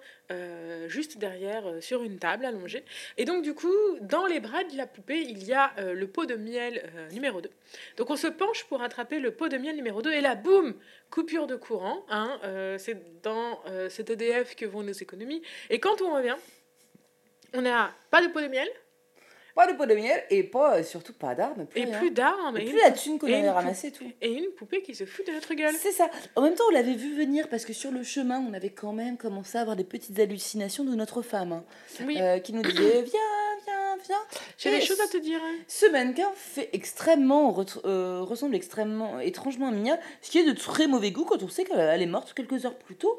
juste 0.89 1.19
derrière 1.19 1.63
sur 1.81 2.03
une 2.03 2.19
table 2.19 2.45
allongée. 2.45 2.85
Et 3.17 3.25
donc 3.25 3.45
du 3.45 3.55
coup, 3.55 3.73
dans 4.01 4.27
les 4.27 4.41
bras 4.41 4.65
de 4.65 4.77
la 4.77 4.89
poupée, 4.89 5.21
il 5.21 5.45
y 5.45 5.53
a 5.53 5.73
le 5.79 6.09
pot 6.09 6.27
de 6.27 6.35
miel 6.35 6.83
numéro 7.13 7.41
2. 7.41 7.49
Donc 7.97 8.11
on 8.11 8.17
se 8.17 8.27
penche 8.27 8.65
pour 8.65 8.83
attraper 8.83 9.21
le 9.21 9.31
pot 9.31 9.49
de 9.49 9.57
miel 9.57 9.77
numéro 9.77 10.03
2 10.03 10.13
et 10.13 10.21
là, 10.21 10.35
boum, 10.35 10.75
coupure 11.11 11.47
de 11.47 11.55
courant. 11.55 12.05
Hein, 12.11 12.41
c'est 12.79 13.23
dans 13.23 13.63
cet 13.89 14.11
EDF 14.11 14.57
que 14.57 14.67
vont 14.67 14.83
nos 14.83 14.91
économies. 14.91 15.43
Et 15.71 15.79
quand 15.79 16.03
on 16.03 16.13
revient, 16.13 16.37
on 17.55 17.63
n'a 17.63 17.95
pas 18.11 18.21
de 18.21 18.27
pot 18.27 18.41
de 18.41 18.49
miel 18.49 18.69
Pas 19.57 19.67
de 19.73 19.77
pot 19.77 19.87
de 19.87 19.95
miel 19.95 20.23
et 20.31 20.45
pas, 20.45 20.77
euh, 20.77 20.83
surtout 20.85 21.13
pas 21.15 21.35
d'armes. 21.35 21.67
Plus 21.67 21.81
et 21.81 21.85
rien. 21.87 21.99
plus 21.99 22.11
d'armes 22.13 22.57
Et 22.59 22.63
et, 22.63 22.65
plus 22.67 22.79
la 22.79 22.91
thune 22.93 23.19
qu'on 23.19 23.27
avait 23.27 23.51
ramassée, 23.51 23.91
tout. 23.91 24.05
et 24.21 24.31
une 24.33 24.51
poupée 24.51 24.83
qui 24.83 24.95
se 24.95 25.05
fout 25.07 25.27
de 25.27 25.33
notre 25.33 25.53
gueule. 25.55 25.75
C'est 25.77 25.91
ça. 25.93 26.09
En 26.37 26.43
même 26.43 26.55
temps, 26.55 26.65
on 26.71 26.75
l'avait 26.75 26.93
vu 26.95 27.17
venir 27.17 27.49
parce 27.49 27.65
que 27.65 27.73
sur 27.73 27.91
le 27.91 28.03
chemin, 28.05 28.39
on 28.49 28.53
avait 28.53 28.71
quand 28.71 28.93
même 28.93 29.17
commencé 29.17 29.57
à 29.59 29.63
avoir 29.63 29.75
des 29.75 29.83
petites 29.85 30.19
hallucinations 30.21 30.85
de 30.85 30.95
notre 30.95 31.23
femme 31.23 31.53
hein, 31.53 31.65
Oui, 32.07 32.19
euh, 32.21 32.39
qui 32.39 32.53
nous 32.53 32.63
disait 32.63 33.03
Viens, 33.03 33.21
viens, 33.65 33.97
viens. 34.05 34.17
j'ai 34.59 34.71
des 34.71 34.81
choses 34.83 35.01
à 35.01 35.07
te 35.09 35.17
dire. 35.17 35.41
hein. 35.43 35.55
Ce 35.67 35.87
mannequin 35.91 36.31
fait 36.35 36.69
extrêmement, 36.75 37.57
euh, 37.87 38.21
ressemble 38.21 38.55
extrêmement, 38.57 39.21
étrangement 39.21 39.69
à 39.69 39.71
Mia, 39.73 39.99
ce 40.21 40.31
qui 40.31 40.39
est 40.39 40.45
de 40.45 40.53
très 40.53 40.87
mauvais 40.87 41.11
goût 41.13 41.25
quand 41.25 41.43
on 41.43 41.49
sait 41.49 41.65
qu'elle 41.65 42.03
est 42.03 42.07
morte 42.07 42.35
quelques 42.35 42.67
heures 42.67 42.77
plus 42.77 42.97
tôt. 42.97 43.19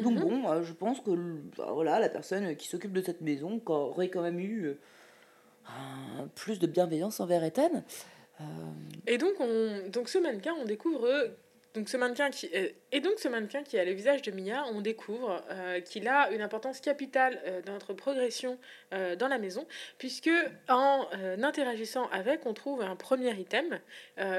Donc 0.00 0.14
Mhm. 0.14 0.20
bon, 0.20 0.48
euh, 0.48 0.62
je 0.62 0.72
pense 0.72 1.00
que 1.00 1.10
bah, 1.58 1.70
voilà, 1.72 1.98
la 1.98 2.08
personne 2.08 2.54
qui 2.56 2.68
s'occupe 2.68 2.92
de 2.92 3.02
cette 3.02 3.20
maison 3.20 3.60
aurait 3.66 4.08
quand 4.08 4.22
même 4.22 4.38
eu 4.38 4.76
plus 6.34 6.58
de 6.58 6.66
bienveillance 6.66 7.20
envers 7.20 7.44
Ethan. 7.44 7.84
Euh, 8.40 8.44
Et 9.06 9.18
donc, 9.18 9.34
on, 9.40 9.88
donc 9.88 10.08
ce 10.08 10.18
mannequin, 10.18 10.54
on 10.60 10.64
découvre. 10.64 11.08
Donc 11.74 11.88
ce 11.88 11.96
mannequin 11.96 12.28
qui, 12.28 12.50
euh, 12.54 12.68
et 12.90 13.00
donc 13.00 13.18
ce 13.18 13.28
mannequin 13.28 13.62
qui 13.62 13.78
a 13.78 13.84
le 13.86 13.92
visage 13.92 14.20
de 14.20 14.30
Mia, 14.30 14.62
on 14.74 14.82
découvre 14.82 15.42
euh, 15.50 15.80
qu'il 15.80 16.06
a 16.06 16.30
une 16.30 16.42
importance 16.42 16.80
capitale 16.80 17.40
dans 17.64 17.72
notre 17.72 17.94
progression 17.94 18.58
dans 19.18 19.28
la 19.28 19.38
maison, 19.38 19.66
puisque 19.96 20.28
en 20.68 21.06
interagissant 21.42 22.10
avec, 22.10 22.44
on 22.44 22.52
trouve 22.52 22.82
un 22.82 22.94
premier 22.94 23.32
item 23.40 23.80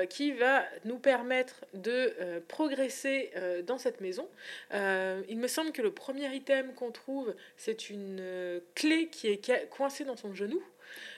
qui 0.10 0.32
va 0.32 0.64
nous 0.86 1.00
permettre 1.00 1.66
de 1.74 2.14
progresser 2.48 3.32
dans 3.66 3.80
cette 3.80 4.00
maison. 4.00 4.28
Il 4.72 5.40
me 5.40 5.48
semble 5.48 5.72
que 5.72 5.82
le 5.82 5.92
premier 5.92 6.32
item 6.36 6.72
qu'on 6.76 6.92
trouve, 6.92 7.34
c'est 7.58 7.90
une 7.90 8.62
clé 8.76 9.08
qui 9.08 9.30
est 9.30 9.70
coincée 9.72 10.06
dans 10.06 10.16
son 10.16 10.36
genou. 10.36 10.62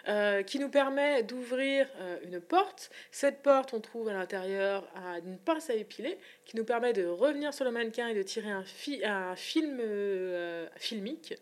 Euh, 0.07 0.43
qui 0.43 0.59
nous 0.59 0.69
permet 0.69 1.23
d'ouvrir 1.23 1.87
euh, 1.99 2.17
une 2.23 2.39
porte. 2.39 2.89
Cette 3.11 3.41
porte, 3.41 3.73
on 3.73 3.79
trouve 3.79 4.09
à 4.09 4.13
l'intérieur 4.13 4.87
un- 4.95 5.17
une 5.25 5.37
pince 5.37 5.69
à 5.69 5.73
épiler 5.73 6.17
qui 6.45 6.57
nous 6.57 6.63
permet 6.63 6.93
de 6.93 7.05
revenir 7.05 7.53
sur 7.53 7.65
le 7.65 7.71
mannequin 7.71 8.07
et 8.07 8.13
de 8.13 8.21
tirer 8.23 8.51
un, 8.51 8.63
fi- 8.63 9.03
un 9.03 9.35
film 9.35 9.79
euh, 9.81 10.67
filmique 10.77 11.33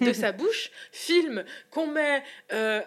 de 0.00 0.12
sa 0.12 0.32
bouche. 0.32 0.70
Film 0.92 1.44
qu'on 1.70 1.86
met 1.86 2.22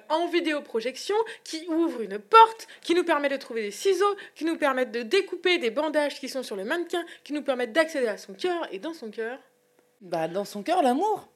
en 0.10 0.28
vidéoprojection, 0.28 1.16
qui 1.44 1.66
ouvre 1.68 2.02
une 2.02 2.20
porte, 2.20 2.68
qui 2.82 2.96
nous 2.96 3.04
permet 3.04 3.30
de 3.30 3.38
trouver 3.38 3.62
des 3.64 3.72
ciseaux, 3.72 4.16
qui 4.36 4.46
nous 4.46 4.58
permettent 4.58 4.92
de 4.92 5.02
découper 5.02 5.58
des 5.58 5.72
bandages 5.72 6.20
qui 6.20 6.30
sont 6.30 6.44
sur 6.44 6.56
le 6.56 6.64
mannequin, 6.64 7.04
qui 7.24 7.34
nous 7.34 7.42
permettent 7.44 7.74
d'accéder 7.74 8.08
à 8.08 8.18
son 8.18 8.34
cœur. 8.34 8.68
Et 8.72 8.80
dans 8.80 8.94
son 8.94 9.12
cœur, 9.12 9.40
bah, 10.02 10.28
dans 10.28 10.46
son 10.46 10.64
cœur, 10.64 10.82
l'amour. 10.82 11.28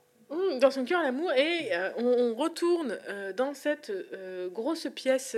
Dans 0.60 0.72
son 0.72 0.86
cœur 0.86 1.02
l'amour 1.04 1.32
et 1.34 1.76
euh, 1.76 1.92
on, 1.98 2.06
on 2.06 2.36
retourne 2.36 2.98
euh, 3.10 3.32
dans 3.34 3.54
cette 3.54 3.90
euh, 3.92 4.50
grosse 4.50 4.88
pièce 4.94 5.36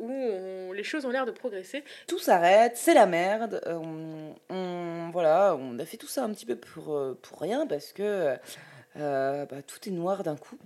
où 0.00 0.10
on- 0.10 0.72
les 0.72 0.84
choses 0.84 1.04
ont 1.04 1.10
l'air 1.10 1.26
de 1.26 1.30
progresser. 1.32 1.84
Tout 2.06 2.18
s'arrête, 2.18 2.76
c'est 2.76 2.94
la 2.94 3.06
merde. 3.06 3.60
on, 4.48 5.10
voilà, 5.12 5.54
on 5.58 5.78
a 5.78 5.84
fait 5.84 5.96
tout 5.98 6.06
ça 6.06 6.24
un 6.24 6.30
petit 6.32 6.46
peu 6.46 6.56
pour, 6.56 6.98
pour 7.20 7.40
rien 7.40 7.66
parce 7.66 7.92
que 7.92 8.36
bah, 8.96 9.62
tout 9.66 9.88
est 9.88 9.92
noir 9.92 10.22
d'un 10.22 10.36
coup. 10.36 10.58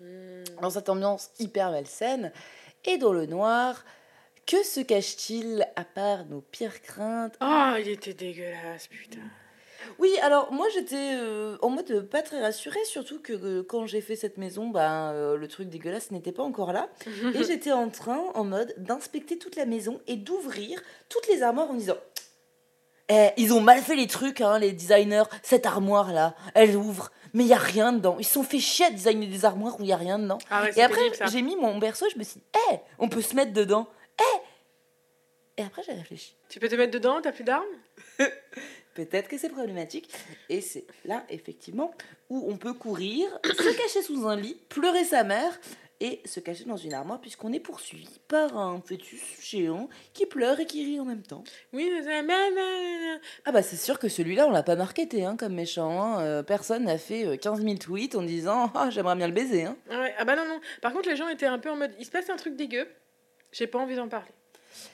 Mmh. 0.00 0.44
dans 0.62 0.70
cette 0.70 0.88
ambiance 0.88 1.30
hyper 1.38 1.70
malsaine. 1.70 2.32
Et 2.86 2.96
dans 2.96 3.12
le 3.12 3.26
noir, 3.26 3.84
que 4.46 4.62
se 4.64 4.80
cache-t-il 4.80 5.68
à 5.76 5.84
part 5.84 6.24
nos 6.24 6.40
pires 6.40 6.80
craintes? 6.80 7.34
Ah, 7.40 7.76
il 7.78 7.88
était 7.88 8.14
dégueulasse, 8.14 8.86
putain. 8.86 9.20
Oui, 9.98 10.12
alors 10.22 10.52
moi 10.52 10.66
j'étais 10.74 11.14
euh, 11.14 11.56
en 11.62 11.70
mode 11.70 12.08
pas 12.08 12.22
très 12.22 12.40
rassurée, 12.40 12.84
surtout 12.84 13.20
que 13.20 13.32
euh, 13.32 13.62
quand 13.62 13.86
j'ai 13.86 14.00
fait 14.00 14.16
cette 14.16 14.38
maison, 14.38 14.68
ben, 14.68 15.12
euh, 15.12 15.36
le 15.36 15.48
truc 15.48 15.68
dégueulasse 15.68 16.10
n'était 16.10 16.32
pas 16.32 16.42
encore 16.42 16.72
là. 16.72 16.88
Et 17.34 17.44
j'étais 17.44 17.72
en 17.72 17.88
train, 17.88 18.22
en 18.34 18.44
mode, 18.44 18.74
d'inspecter 18.78 19.38
toute 19.38 19.56
la 19.56 19.66
maison 19.66 20.00
et 20.06 20.16
d'ouvrir 20.16 20.80
toutes 21.08 21.26
les 21.28 21.42
armoires 21.42 21.70
en 21.70 21.74
disant 21.74 21.96
Eh, 23.08 23.30
ils 23.36 23.52
ont 23.52 23.60
mal 23.60 23.80
fait 23.80 23.96
les 23.96 24.06
trucs, 24.06 24.40
hein, 24.40 24.58
les 24.58 24.72
designers. 24.72 25.24
Cette 25.42 25.66
armoire-là, 25.66 26.34
elle 26.54 26.76
ouvre, 26.76 27.10
mais 27.32 27.44
il 27.44 27.48
y 27.48 27.54
a 27.54 27.58
rien 27.58 27.92
dedans. 27.92 28.16
Ils 28.18 28.24
se 28.24 28.34
sont 28.34 28.42
fait 28.44 28.60
chier 28.60 28.86
à 28.86 28.90
designer 28.90 29.26
des 29.28 29.44
armoires 29.44 29.78
où 29.80 29.82
il 29.82 29.88
y 29.88 29.92
a 29.92 29.96
rien 29.96 30.18
dedans. 30.18 30.38
Ah 30.50 30.62
ouais, 30.62 30.72
Et 30.76 30.82
après, 30.82 31.00
j'ai 31.30 31.42
mis 31.42 31.56
mon 31.56 31.78
berceau, 31.78 32.06
je 32.12 32.18
me 32.18 32.24
suis 32.24 32.40
dit, 32.40 32.46
Eh, 32.72 32.76
on 32.98 33.08
peut 33.08 33.22
se 33.22 33.34
mettre 33.34 33.52
dedans. 33.52 33.88
Eh 34.18 35.60
Et 35.62 35.64
après, 35.64 35.82
j'ai 35.82 35.92
réfléchi. 35.92 36.36
Tu 36.48 36.58
peux 36.58 36.68
te 36.68 36.74
mettre 36.74 36.92
dedans, 36.92 37.20
t'as 37.22 37.32
plus 37.32 37.44
d'armes? 37.44 37.64
Peut-être 38.94 39.28
que 39.28 39.38
c'est 39.38 39.48
problématique. 39.48 40.10
Et 40.48 40.60
c'est 40.60 40.84
là, 41.04 41.24
effectivement, 41.30 41.92
où 42.28 42.44
on 42.50 42.56
peut 42.56 42.74
courir, 42.74 43.26
se 43.44 43.76
cacher 43.76 44.02
sous 44.02 44.26
un 44.26 44.36
lit, 44.36 44.56
pleurer 44.68 45.04
sa 45.04 45.24
mère 45.24 45.60
et 46.02 46.22
se 46.24 46.40
cacher 46.40 46.64
dans 46.64 46.78
une 46.78 46.94
armoire, 46.94 47.20
puisqu'on 47.20 47.52
est 47.52 47.60
poursuivi 47.60 48.08
par 48.26 48.56
un 48.56 48.80
fœtus 48.80 49.20
géant 49.42 49.88
qui 50.14 50.24
pleure 50.24 50.58
et 50.58 50.64
qui 50.64 50.82
rit 50.84 50.98
en 50.98 51.04
même 51.04 51.22
temps. 51.22 51.44
Oui, 51.74 51.90
mais 51.92 52.02
c'est- 52.02 52.22
mais- 52.22 52.50
mais- 52.52 53.20
Ah 53.44 53.52
bah 53.52 53.62
c'est 53.62 53.76
sûr 53.76 53.98
que 53.98 54.08
celui-là, 54.08 54.46
on 54.46 54.50
l'a 54.50 54.62
pas 54.62 54.76
marketé 54.76 55.24
hein, 55.26 55.36
comme 55.36 55.52
méchant. 55.54 56.02
hein. 56.02 56.20
Euh, 56.22 56.42
personne 56.42 56.84
n'a 56.84 56.96
fait 56.96 57.26
euh, 57.26 57.36
15 57.36 57.60
000 57.62 57.74
tweets 57.76 58.14
en 58.14 58.22
disant 58.22 58.70
«Ah, 58.74 58.88
j'aimerais 58.90 59.14
bien 59.16 59.28
le 59.28 59.34
baiser 59.34 59.64
hein. 59.64 59.76
Ah 59.90 60.00
ouais, 60.00 60.14
ah 60.18 60.24
bah 60.24 60.36
non, 60.36 60.46
non. 60.46 60.58
Par 60.80 60.92
contre, 60.94 61.08
les 61.10 61.16
gens 61.16 61.28
étaient 61.28 61.44
un 61.46 61.58
peu 61.58 61.68
en 61.70 61.76
mode, 61.76 61.92
il 61.98 62.06
se 62.06 62.10
passe 62.10 62.30
un 62.30 62.36
truc 62.36 62.56
dégueu, 62.56 62.88
j'ai 63.52 63.66
pas 63.66 63.78
envie 63.78 63.94
d'en 63.96 64.08
parler. 64.08 64.32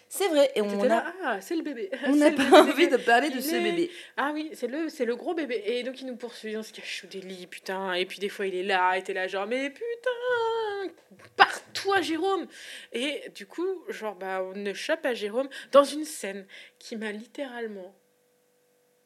C'est 0.09 0.29
vrai, 0.29 0.51
et 0.55 0.63
on 0.63 0.83
là, 0.85 1.13
ah, 1.25 1.41
c'est 1.43 1.57
le 1.57 1.63
bébé. 1.63 1.91
on 2.07 2.17
n'a 2.17 2.31
pas 2.31 2.45
bébé 2.45 2.57
envie 2.57 2.89
de 2.89 2.97
parler 2.97 3.29
de 3.31 3.41
ce 3.41 3.55
est- 3.55 3.61
bébé. 3.61 3.91
Ah 4.17 4.31
oui, 4.33 4.51
c'est 4.55 4.67
le, 4.69 4.89
c'est 4.89 5.05
le 5.05 5.15
gros 5.17 5.35
bébé. 5.35 5.63
Et 5.67 5.83
donc 5.83 6.01
il 6.01 6.07
nous 6.07 6.17
poursuit, 6.17 6.57
on 6.57 6.63
se 6.63 6.73
cache 6.73 7.01
sous 7.01 7.07
des 7.07 7.21
lits, 7.21 7.47
putain. 7.47 7.93
Et 7.95 8.07
puis 8.07 8.19
des 8.19 8.29
fois 8.31 8.47
il 8.47 8.55
est 8.55 8.63
là, 8.63 8.97
et 8.97 9.03
t'es 9.03 9.13
là 9.13 9.29
genre, 9.29 9.47
mais 9.47 9.69
putain, 9.69 10.95
pars-toi 11.37 12.01
Jérôme. 12.01 12.47
Et 12.93 13.23
du 13.35 13.47
coup, 13.47 13.85
genre, 13.89 14.15
bah, 14.15 14.43
on 14.43 14.57
ne 14.57 14.73
chope 14.73 15.05
à 15.05 15.13
Jérôme 15.13 15.49
dans 15.73 15.85
une 15.85 16.05
scène 16.05 16.47
qui 16.79 16.97
m'a 16.97 17.13
littéralement, 17.13 17.95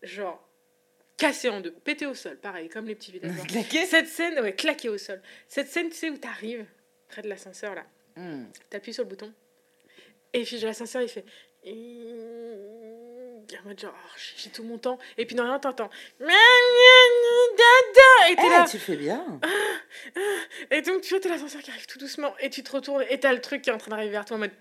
genre, 0.02 0.46
cassé 1.16 1.48
en 1.48 1.60
deux, 1.60 1.72
pété 1.72 2.06
au 2.06 2.14
sol, 2.14 2.36
pareil, 2.38 2.68
comme 2.68 2.86
les 2.86 2.94
petits 2.94 3.12
villageois. 3.12 3.44
Claqué 3.46 3.84
Cette 3.84 4.06
scène, 4.08 4.38
ouais, 4.40 4.54
claqué 4.54 4.88
au 4.88 4.96
sol. 4.98 5.20
Cette 5.48 5.68
scène, 5.68 5.88
tu 5.90 5.96
sais, 5.96 6.10
où 6.10 6.16
t'arrives 6.18 6.64
près 7.08 7.22
de 7.22 7.28
l'ascenseur 7.28 7.74
là, 7.74 7.84
Hmm. 8.16 8.44
t'appuies 8.70 8.92
sur 8.92 9.04
le 9.04 9.08
bouton, 9.08 9.32
et 10.32 10.42
puis 10.44 10.58
l'ascenseur 10.58 11.02
il 11.02 11.08
fait. 11.08 11.24
En 13.62 13.68
mode 13.68 13.80
genre, 13.80 13.92
oh, 13.94 14.10
j'ai 14.16 14.44
j'ai 14.44 14.50
tout 14.50 14.62
mon 14.62 14.78
temps, 14.78 14.98
et 15.18 15.26
puis 15.26 15.34
dans 15.36 15.42
rien 15.44 15.58
t'entends. 15.58 15.90
Et 16.20 16.24
t'es 18.36 18.42
Eh, 18.46 18.48
là. 18.48 18.64
tu 18.70 18.76
le 18.76 18.82
fais 18.82 18.96
bien. 18.96 19.40
Et 20.70 20.80
donc 20.82 21.02
tu 21.02 21.10
vois, 21.10 21.20
t'as 21.20 21.28
l'ascenseur 21.28 21.60
qui 21.60 21.70
arrive 21.70 21.86
tout 21.86 21.98
doucement, 21.98 22.32
et 22.40 22.48
tu 22.48 22.62
te 22.62 22.70
retournes, 22.72 23.04
et 23.10 23.18
t'as 23.20 23.32
le 23.32 23.40
truc 23.40 23.62
qui 23.62 23.70
est 23.70 23.72
en 23.72 23.78
train 23.78 23.90
d'arriver 23.90 24.12
vers 24.12 24.24
toi 24.24 24.36
en 24.36 24.40
mode. 24.40 24.52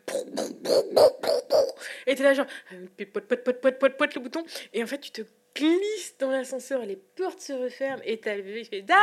Et 2.07 2.15
t'es 2.15 2.23
là 2.23 2.33
genre, 2.33 2.47
euh, 2.73 2.85
puis 2.97 3.05
pote, 3.05 3.25
pote, 3.25 3.43
pote, 3.43 3.61
pote, 3.61 3.79
pote, 3.79 3.97
pote 3.97 4.15
le 4.15 4.21
bouton, 4.21 4.43
et 4.73 4.83
en 4.83 4.87
fait 4.87 4.99
tu 4.99 5.11
te 5.11 5.21
glisses 5.55 6.15
dans 6.19 6.31
l'ascenseur, 6.31 6.83
les 6.85 6.95
portes 6.97 7.41
se 7.41 7.53
referment, 7.53 8.01
et 8.03 8.19
t'as 8.19 8.35
le 8.35 8.41
bébé 8.41 8.63
qui 8.63 8.69
fait 8.69 8.81
dada, 8.81 8.99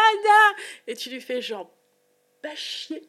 et 0.87 0.95
tu 0.97 1.11
lui 1.11 1.21
fais 1.21 1.41
genre, 1.41 1.71
pas 2.43 2.55
chier. 2.57 3.03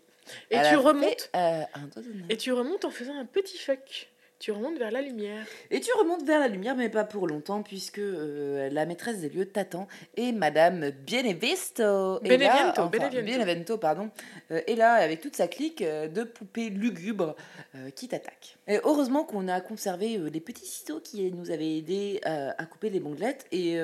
Et 0.52 0.56
Elle 0.56 0.70
tu 0.70 0.76
remontes, 0.76 1.22
fait, 1.22 1.30
euh, 1.36 1.64
un 1.74 1.88
doigt 1.88 2.04
d'honneur. 2.04 2.26
et 2.30 2.38
tu 2.38 2.52
remontes 2.52 2.86
en 2.86 2.92
faisant 2.92 3.18
un 3.18 3.26
petit 3.26 3.58
fuck. 3.58 4.10
Tu 4.40 4.52
remontes 4.52 4.78
vers 4.78 4.92
la 4.92 5.02
lumière. 5.02 5.44
Et 5.72 5.80
tu 5.80 5.92
remontes 5.94 6.24
vers 6.24 6.40
la 6.40 6.48
lumière, 6.48 6.76
mais 6.76 6.90
pas 6.90 7.04
pour 7.04 7.28
longtemps, 7.28 7.64
puisque 7.64 7.98
euh, 7.98 8.70
la 8.70 8.86
maîtresse 8.86 9.20
des 9.20 9.30
lieux 9.30 9.48
t'attend 9.48 9.88
et 10.16 10.32
Madame 10.32 10.92
Benevisto 11.10 12.22
est 12.24 12.38
là, 12.38 12.38
Beneviento, 12.38 12.82
enfin, 12.82 12.90
Beneviento. 12.90 13.32
Benevento, 13.32 13.78
pardon, 13.80 14.12
euh, 14.52 14.62
est 14.68 14.76
là 14.76 14.94
avec 14.94 15.22
toute 15.22 15.36
sa 15.36 15.48
clique 15.48 15.82
euh, 15.82 16.08
de 16.08 16.24
poupées 16.24 16.70
lugubres 16.70 17.36
euh, 17.74 17.90
qui 17.90 18.08
t'attaquent. 18.08 18.58
Et 18.68 18.80
heureusement 18.84 19.24
qu'on 19.24 19.48
a 19.48 19.60
conservé 19.60 20.20
les 20.32 20.40
petits 20.40 20.68
ciseaux 20.68 21.00
qui 21.00 21.32
nous 21.32 21.50
avaient 21.50 21.78
aidés 21.78 22.22
à 22.24 22.66
couper 22.66 22.90
les 22.90 23.00
bonglettes, 23.00 23.48
et 23.52 23.78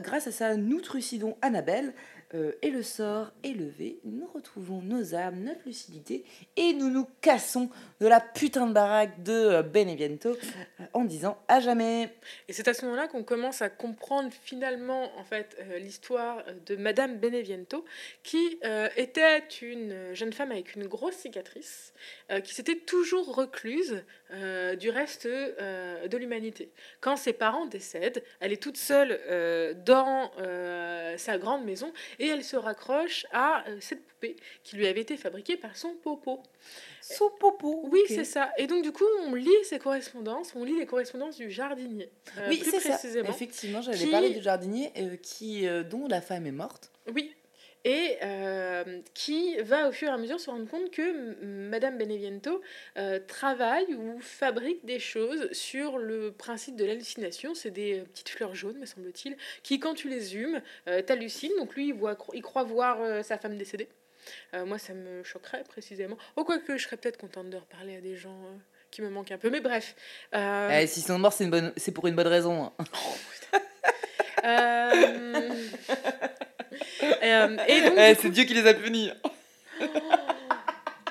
grâce 0.00 0.26
à 0.26 0.32
ça, 0.32 0.56
nous 0.56 0.80
trucidons 0.80 1.36
Annabelle. 1.40 1.94
Euh, 2.34 2.52
et 2.62 2.70
le 2.70 2.82
sort 2.82 3.30
est 3.44 3.52
levé, 3.52 4.00
nous 4.04 4.26
retrouvons 4.26 4.82
nos 4.82 5.14
âmes, 5.14 5.44
notre 5.44 5.60
lucidité, 5.66 6.24
et 6.56 6.72
nous 6.72 6.90
nous 6.90 7.06
cassons 7.20 7.70
de 8.00 8.08
la 8.08 8.20
putain 8.20 8.66
de 8.66 8.72
baraque 8.72 9.22
de 9.22 9.32
euh, 9.32 9.62
Beneviento 9.62 10.30
euh, 10.30 10.84
en 10.94 11.04
disant 11.04 11.38
à 11.46 11.60
jamais. 11.60 12.12
Et 12.48 12.52
c'est 12.52 12.66
à 12.66 12.74
ce 12.74 12.84
moment-là 12.86 13.06
qu'on 13.06 13.22
commence 13.22 13.62
à 13.62 13.68
comprendre 13.68 14.32
finalement 14.42 15.16
en 15.16 15.22
fait 15.22 15.56
l'histoire 15.78 16.42
de 16.66 16.74
Madame 16.74 17.18
Beneviento, 17.18 17.84
qui 18.22 18.58
était 18.96 19.38
une 19.62 20.14
jeune 20.14 20.32
femme 20.32 20.50
avec 20.50 20.74
une 20.74 20.86
grosse 20.86 21.16
cicatrice, 21.16 21.92
qui 22.42 22.54
s'était 22.54 22.76
toujours 22.76 23.34
recluse 23.34 24.04
du 24.78 24.90
reste 24.90 25.26
de 25.26 26.16
l'humanité. 26.16 26.70
Quand 27.00 27.16
ses 27.16 27.32
parents 27.32 27.66
décèdent, 27.66 28.22
elle 28.40 28.52
est 28.52 28.62
toute 28.62 28.76
seule 28.76 29.20
dans 29.84 30.30
sa 31.16 31.38
grande 31.38 31.64
maison 31.64 31.92
elle 32.28 32.44
se 32.44 32.56
raccroche 32.56 33.26
à 33.32 33.68
euh, 33.68 33.78
cette 33.80 34.06
poupée 34.06 34.36
qui 34.62 34.76
lui 34.76 34.86
avait 34.86 35.00
été 35.00 35.16
fabriquée 35.16 35.56
par 35.56 35.76
son 35.76 35.94
popo. 35.94 36.42
Son 37.00 37.30
popo 37.38 37.86
Oui, 37.90 38.00
c'est 38.08 38.24
ça. 38.24 38.50
Et 38.58 38.66
donc, 38.66 38.82
du 38.82 38.92
coup, 38.92 39.04
on 39.26 39.34
lit 39.34 39.50
ses 39.64 39.78
correspondances, 39.78 40.54
on 40.54 40.64
lit 40.64 40.78
les 40.78 40.86
correspondances 40.86 41.36
du 41.36 41.50
jardinier. 41.50 42.10
Euh, 42.38 42.48
oui, 42.48 42.62
c'est 42.64 42.80
ça. 42.80 42.98
Effectivement, 43.28 43.82
j'allais 43.82 44.06
parler 44.06 44.30
du 44.30 44.42
jardinier 44.42 44.92
euh, 44.98 45.16
qui, 45.16 45.66
dont 45.90 46.06
la 46.08 46.20
femme 46.20 46.46
est 46.46 46.52
morte. 46.52 46.90
Oui, 47.12 47.34
et 47.84 48.16
euh, 48.22 49.00
qui 49.12 49.56
va 49.60 49.88
au 49.88 49.92
fur 49.92 50.08
et 50.08 50.12
à 50.12 50.16
mesure 50.16 50.40
se 50.40 50.50
rendre 50.50 50.68
compte 50.68 50.90
que 50.90 51.44
Madame 51.44 51.98
Beneviento 51.98 52.62
euh, 52.96 53.20
travaille 53.26 53.94
ou 53.94 54.18
fabrique 54.20 54.84
des 54.86 54.98
choses 54.98 55.52
sur 55.52 55.98
le 55.98 56.32
principe 56.32 56.76
de 56.76 56.84
l'hallucination. 56.84 57.54
C'est 57.54 57.70
des 57.70 58.00
euh, 58.00 58.04
petites 58.04 58.30
fleurs 58.30 58.54
jaunes, 58.54 58.78
me 58.78 58.86
semble-t-il, 58.86 59.36
qui, 59.62 59.78
quand 59.78 59.94
tu 59.94 60.08
les 60.08 60.36
humes, 60.36 60.60
t'hallucinent. 61.06 61.56
Donc 61.58 61.74
lui, 61.74 61.88
il, 61.88 61.94
voit, 61.94 62.16
il 62.32 62.42
croit 62.42 62.64
voir 62.64 63.24
sa 63.24 63.38
femme 63.38 63.56
décédée. 63.56 63.88
moi, 64.54 64.78
ça 64.78 64.94
me 64.94 65.22
choquerait 65.22 65.64
précisément. 65.64 66.16
Oh, 66.36 66.44
quoique, 66.44 66.76
je 66.76 66.84
serais 66.84 66.96
peut-être 66.96 67.18
contente 67.18 67.50
de 67.50 67.56
reparler 67.56 67.96
à 67.96 68.00
des 68.00 68.16
gens 68.16 68.40
qui 68.90 69.02
me 69.02 69.10
manquent 69.10 69.32
un 69.32 69.38
peu. 69.38 69.50
Mais 69.50 69.60
bref. 69.60 69.94
Eh, 70.32 70.86
si 70.86 71.00
sont 71.00 71.18
morts, 71.18 71.32
c'est, 71.32 71.46
bonne... 71.46 71.72
c'est 71.76 71.92
pour 71.92 72.06
une 72.06 72.14
bonne 72.14 72.28
raison. 72.28 72.72
Hein. 72.78 72.84
Oh, 72.94 73.60
euh, 77.34 77.56
et 77.68 77.80
donc, 77.82 77.94
eh, 77.98 78.14
c'est 78.14 78.30
Dieu 78.30 78.44
qui 78.44 78.54
les 78.54 78.66
a 78.66 78.74
punis. 78.74 79.10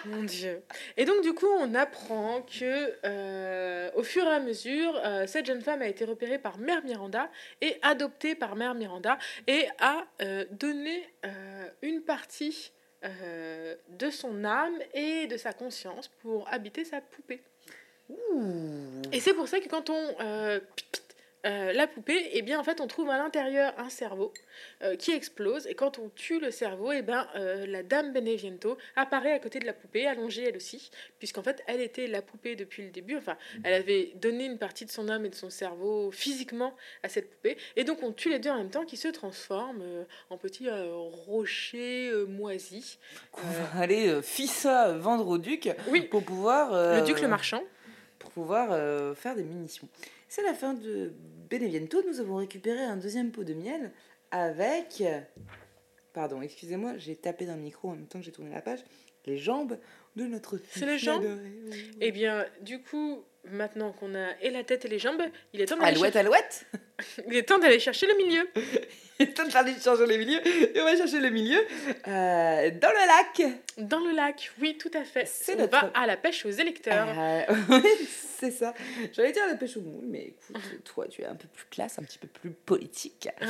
Mon 0.05 0.23
Dieu. 0.23 0.61
Et 0.97 1.05
donc, 1.05 1.21
du 1.21 1.33
coup, 1.33 1.47
on 1.47 1.73
apprend 1.75 2.41
que, 2.41 2.93
euh, 3.05 3.89
au 3.95 4.03
fur 4.03 4.25
et 4.25 4.31
à 4.31 4.39
mesure, 4.41 4.99
euh, 5.05 5.25
cette 5.27 5.45
jeune 5.45 5.61
femme 5.61 5.81
a 5.81 5.87
été 5.87 6.03
repérée 6.03 6.39
par 6.39 6.57
Mère 6.57 6.83
Miranda 6.83 7.29
et 7.61 7.77
adoptée 7.81 8.35
par 8.35 8.57
Mère 8.57 8.75
Miranda 8.75 9.17
et 9.47 9.65
a 9.79 10.03
donné 10.51 11.07
une 11.81 12.01
partie 12.01 12.73
de 13.01 14.09
son 14.09 14.43
âme 14.43 14.77
et 14.93 15.27
de 15.27 15.37
sa 15.37 15.53
conscience 15.53 16.09
pour 16.21 16.51
habiter 16.51 16.83
sa 16.83 16.99
poupée. 16.99 17.41
Et 19.13 19.21
c'est 19.21 19.33
pour 19.33 19.47
ça 19.47 19.61
que 19.61 19.69
quand 19.69 19.89
on 19.89 20.15
euh, 21.45 21.73
la 21.73 21.87
poupée, 21.87 22.15
et 22.15 22.37
eh 22.37 22.41
bien 22.41 22.57
en 22.57 22.63
fait 22.63 22.79
on 22.79 22.87
trouve 22.87 23.09
à 23.09 23.17
l'intérieur 23.17 23.73
un 23.77 23.89
cerveau 23.89 24.33
euh, 24.81 24.95
qui 24.95 25.11
explose 25.11 25.67
et 25.67 25.73
quand 25.73 25.99
on 25.99 26.07
tue 26.07 26.39
le 26.39 26.51
cerveau, 26.51 26.93
et 26.93 26.99
eh 26.99 27.01
ben 27.01 27.27
euh, 27.35 27.65
la 27.65 27.83
dame 27.83 28.13
Beneviento 28.13 28.77
apparaît 28.95 29.33
à 29.33 29.39
côté 29.39 29.59
de 29.59 29.65
la 29.65 29.73
poupée, 29.73 30.07
allongée 30.07 30.45
elle 30.47 30.55
aussi, 30.55 30.89
puisqu'en 31.19 31.43
fait 31.43 31.61
elle 31.67 31.81
était 31.81 32.07
la 32.07 32.21
poupée 32.21 32.55
depuis 32.55 32.83
le 32.83 32.91
début. 32.91 33.17
Enfin, 33.17 33.35
elle 33.65 33.73
avait 33.73 34.13
donné 34.15 34.45
une 34.45 34.57
partie 34.57 34.85
de 34.85 34.91
son 34.91 35.09
âme 35.09 35.25
et 35.25 35.29
de 35.29 35.35
son 35.35 35.49
cerveau 35.49 36.11
physiquement 36.11 36.77
à 37.03 37.09
cette 37.09 37.29
poupée, 37.29 37.57
et 37.75 37.83
donc 37.83 38.03
on 38.03 38.13
tue 38.13 38.29
les 38.29 38.39
deux 38.39 38.49
en 38.49 38.57
même 38.57 38.69
temps, 38.69 38.85
qui 38.85 38.95
se 38.95 39.09
transforment 39.09 40.05
en 40.29 40.37
petits 40.37 40.69
rochers 40.69 42.09
moisis. 42.25 42.99
Allez, 43.75 44.21
ça 44.23 44.93
vendre 44.93 45.27
au 45.27 45.37
duc 45.37 45.69
oui. 45.89 46.03
pour 46.03 46.23
pouvoir. 46.23 46.71
le 46.71 47.05
duc 47.05 47.19
le 47.19 47.27
marchand. 47.27 47.63
Pour 48.17 48.31
pouvoir 48.31 48.69
faire 49.17 49.35
des 49.35 49.43
munitions. 49.43 49.89
C'est 50.29 50.41
la 50.41 50.53
fin 50.53 50.73
de 50.73 51.13
Beneviento. 51.53 52.01
Nous 52.07 52.19
avons 52.19 52.37
récupéré 52.37 52.79
un 52.79 52.97
deuxième 52.97 53.31
pot 53.31 53.43
de 53.43 53.53
miel 53.53 53.91
avec. 54.31 55.03
Pardon, 56.11 56.41
excusez-moi, 56.41 56.97
j'ai 56.97 57.15
tapé 57.15 57.45
dans 57.45 57.55
le 57.55 57.61
micro 57.61 57.89
en 57.89 57.95
même 57.95 58.07
temps 58.07 58.17
que 58.17 58.25
j'ai 58.25 58.31
tourné 58.31 58.51
la 58.51 58.61
page. 58.61 58.79
Les 59.27 59.37
jambes 59.37 59.77
de 60.15 60.25
notre 60.25 60.57
fille. 60.57 60.81
C'est 60.81 60.87
les 60.87 60.97
jambes? 60.97 61.25
Eh 62.01 62.11
bien, 62.11 62.45
du 62.61 62.81
coup, 62.81 63.23
maintenant 63.43 63.91
qu'on 63.91 64.15
a 64.15 64.31
et 64.41 64.49
la 64.49 64.63
tête 64.63 64.85
et 64.85 64.87
les 64.87 64.97
jambes, 64.97 65.21
il 65.53 65.61
est 65.61 65.67
temps 65.67 65.77
d'aller. 65.77 65.95
Alouette, 65.95 66.15
alouette 66.15 66.65
Il 67.27 67.35
est 67.35 67.43
temps 67.43 67.59
d'aller 67.59 67.79
chercher 67.79 68.07
le 68.07 68.15
milieu. 68.15 68.49
il 69.19 69.29
est 69.29 69.33
temps 69.33 69.47
d'aller 69.47 69.73
chercher 69.79 70.05
le 70.05 70.17
milieu. 70.17 70.39
Et 70.47 70.81
on 70.81 70.85
va 70.85 70.95
chercher 70.95 71.19
le 71.19 71.29
milieu 71.29 71.59
euh, 72.07 72.71
dans 72.71 72.89
le 72.89 73.07
lac. 73.07 73.51
Dans 73.77 73.99
le 73.99 74.11
lac, 74.11 74.51
oui, 74.61 74.77
tout 74.77 74.91
à 74.93 75.03
fait. 75.03 75.25
C'est 75.25 75.59
on 75.59 75.67
va 75.67 75.91
à 75.93 76.05
la 76.05 76.17
pêche 76.17 76.45
aux 76.45 76.51
électeurs. 76.51 77.07
Euh, 77.09 77.41
oui, 77.69 78.07
c'est 78.39 78.51
ça. 78.51 78.73
J'allais 79.11 79.31
dire 79.31 79.43
la 79.47 79.55
pêche 79.55 79.77
aux 79.77 79.81
moules, 79.81 80.05
mais 80.07 80.33
écoute, 80.51 80.61
toi, 80.83 81.07
tu 81.07 81.21
es 81.21 81.25
un 81.25 81.35
peu 81.35 81.47
plus 81.47 81.65
classe, 81.69 81.97
un 81.99 82.03
petit 82.03 82.17
peu 82.17 82.27
plus 82.27 82.51
politique 82.51 83.29
ah 83.41 83.45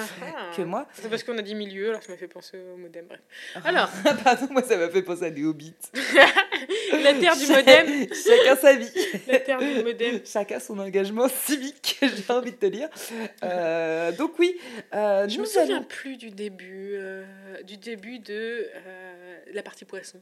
que 0.56 0.62
moi. 0.62 0.88
C'est 0.94 1.10
parce 1.10 1.24
qu'on 1.24 1.38
a 1.38 1.42
dit 1.42 1.56
milieu, 1.56 1.90
alors 1.90 2.04
ça 2.04 2.12
m'a 2.12 2.18
fait 2.18 2.28
penser 2.28 2.58
au 2.74 2.78
modem. 2.78 3.06
Bref. 3.08 3.22
Ah. 3.56 3.62
Alors. 3.66 3.90
Pardon, 4.24 4.48
moi, 4.52 4.64
ça 4.64 4.78
m'a 4.78 4.90
fait 4.90 5.02
penser 5.02 5.26
à 5.26 5.30
des 5.30 5.44
hobbits. 5.44 5.76
la 6.94 7.14
terre 7.14 7.36
du 7.36 7.48
modem. 7.48 8.08
Chacun 8.14 8.56
sa 8.56 8.76
vie. 8.76 8.92
La 9.28 9.40
terre 9.40 9.60
du 9.60 9.84
modem. 9.84 10.22
Chacun 10.26 10.60
son 10.60 10.80
engagement 10.80 11.28
civique, 11.28 12.00
j'ai 12.02 12.34
envie 12.34 12.52
de 12.52 12.58
te 12.58 12.66
dire. 12.68 12.90
Euh, 13.44 14.12
donc 14.12 14.38
oui. 14.40 14.58
Euh, 14.94 15.28
je 15.28 15.40
me 15.40 15.46
souviens 15.46 15.84
plus 15.84 16.18
du 16.18 16.30
début, 16.30 16.94
euh, 16.96 17.24
du 17.64 17.78
début 17.78 18.20
de 18.20 18.68
la 19.54 19.64
partie 19.64 19.86
poisson. 19.86 20.20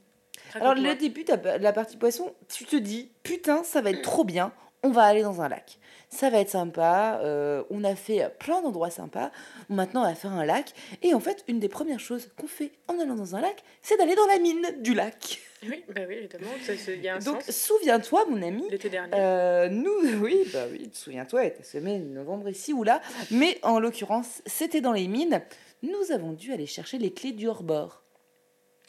Alors 0.56 0.76
le 0.76 0.96
début 0.96 1.24
de 1.24 1.34
la 1.62 1.74
partie 1.74 1.98
poisson, 1.98 2.34
tu 2.50 2.66
te 2.66 2.76
dis 2.76 3.12
putain 3.24 3.64
ça 3.64 3.82
va 3.82 3.92
être 3.92 4.02
trop 4.02 4.24
bien, 4.24 4.52
on 4.84 4.90
va 4.90 5.04
aller 5.04 5.24
dans 5.24 5.42
un 5.42 5.50
lac. 5.50 5.78
Ça 6.10 6.30
va 6.30 6.40
être 6.40 6.50
sympa, 6.50 7.22
on 7.70 7.84
a 7.84 7.96
fait 7.96 8.30
plein 8.40 8.62
d'endroits 8.62 8.90
sympas, 8.90 9.32
maintenant 9.70 10.02
on 10.02 10.08
va 10.08 10.16
faire 10.16 10.34
un 10.34 10.46
lac. 10.46 10.74
Et 11.04 11.14
en 11.14 11.22
fait, 11.22 11.46
une 11.48 11.60
des 11.60 11.70
premières 11.70 12.02
choses 12.02 12.30
qu'on 12.38 12.48
fait 12.48 12.74
en 12.88 13.00
allant 13.00 13.16
dans 13.16 13.36
un 13.36 13.42
lac, 13.42 13.64
c'est 13.82 13.98
d'aller 13.98 14.16
dans 14.16 14.26
la 14.26 14.40
mine 14.40 14.66
du 14.80 14.94
lac. 14.94 15.40
Oui, 15.64 15.84
bah 15.90 16.02
oui, 16.08 16.16
évidemment, 16.16 16.48
il 16.88 17.02
y 17.02 17.08
a 17.08 17.16
un 17.16 17.20
Donc, 17.20 17.44
souviens-toi, 17.44 18.26
mon 18.28 18.42
ami. 18.42 18.68
L'été 18.70 18.90
dernier. 18.90 19.14
Euh, 19.14 19.70
nous, 19.70 20.20
oui, 20.22 20.44
bah 20.52 20.66
oui, 20.72 20.90
souviens-toi, 20.92 21.46
était 21.46 21.64
semé 21.64 22.00
novembre 22.00 22.50
ici 22.50 22.74
ou 22.74 22.84
là. 22.84 23.02
Mais 23.30 23.60
en 23.62 23.80
l'occurrence, 23.80 24.42
c'était 24.48 24.82
dans 24.82 24.94
les 24.94 25.08
mines. 25.08 25.42
Nous 25.84 26.12
avons 26.12 26.34
dû 26.34 26.52
aller 26.52 26.66
chercher 26.66 26.98
les 26.98 27.14
clés 27.14 27.32
du 27.32 27.48
hors-bord. 27.48 28.02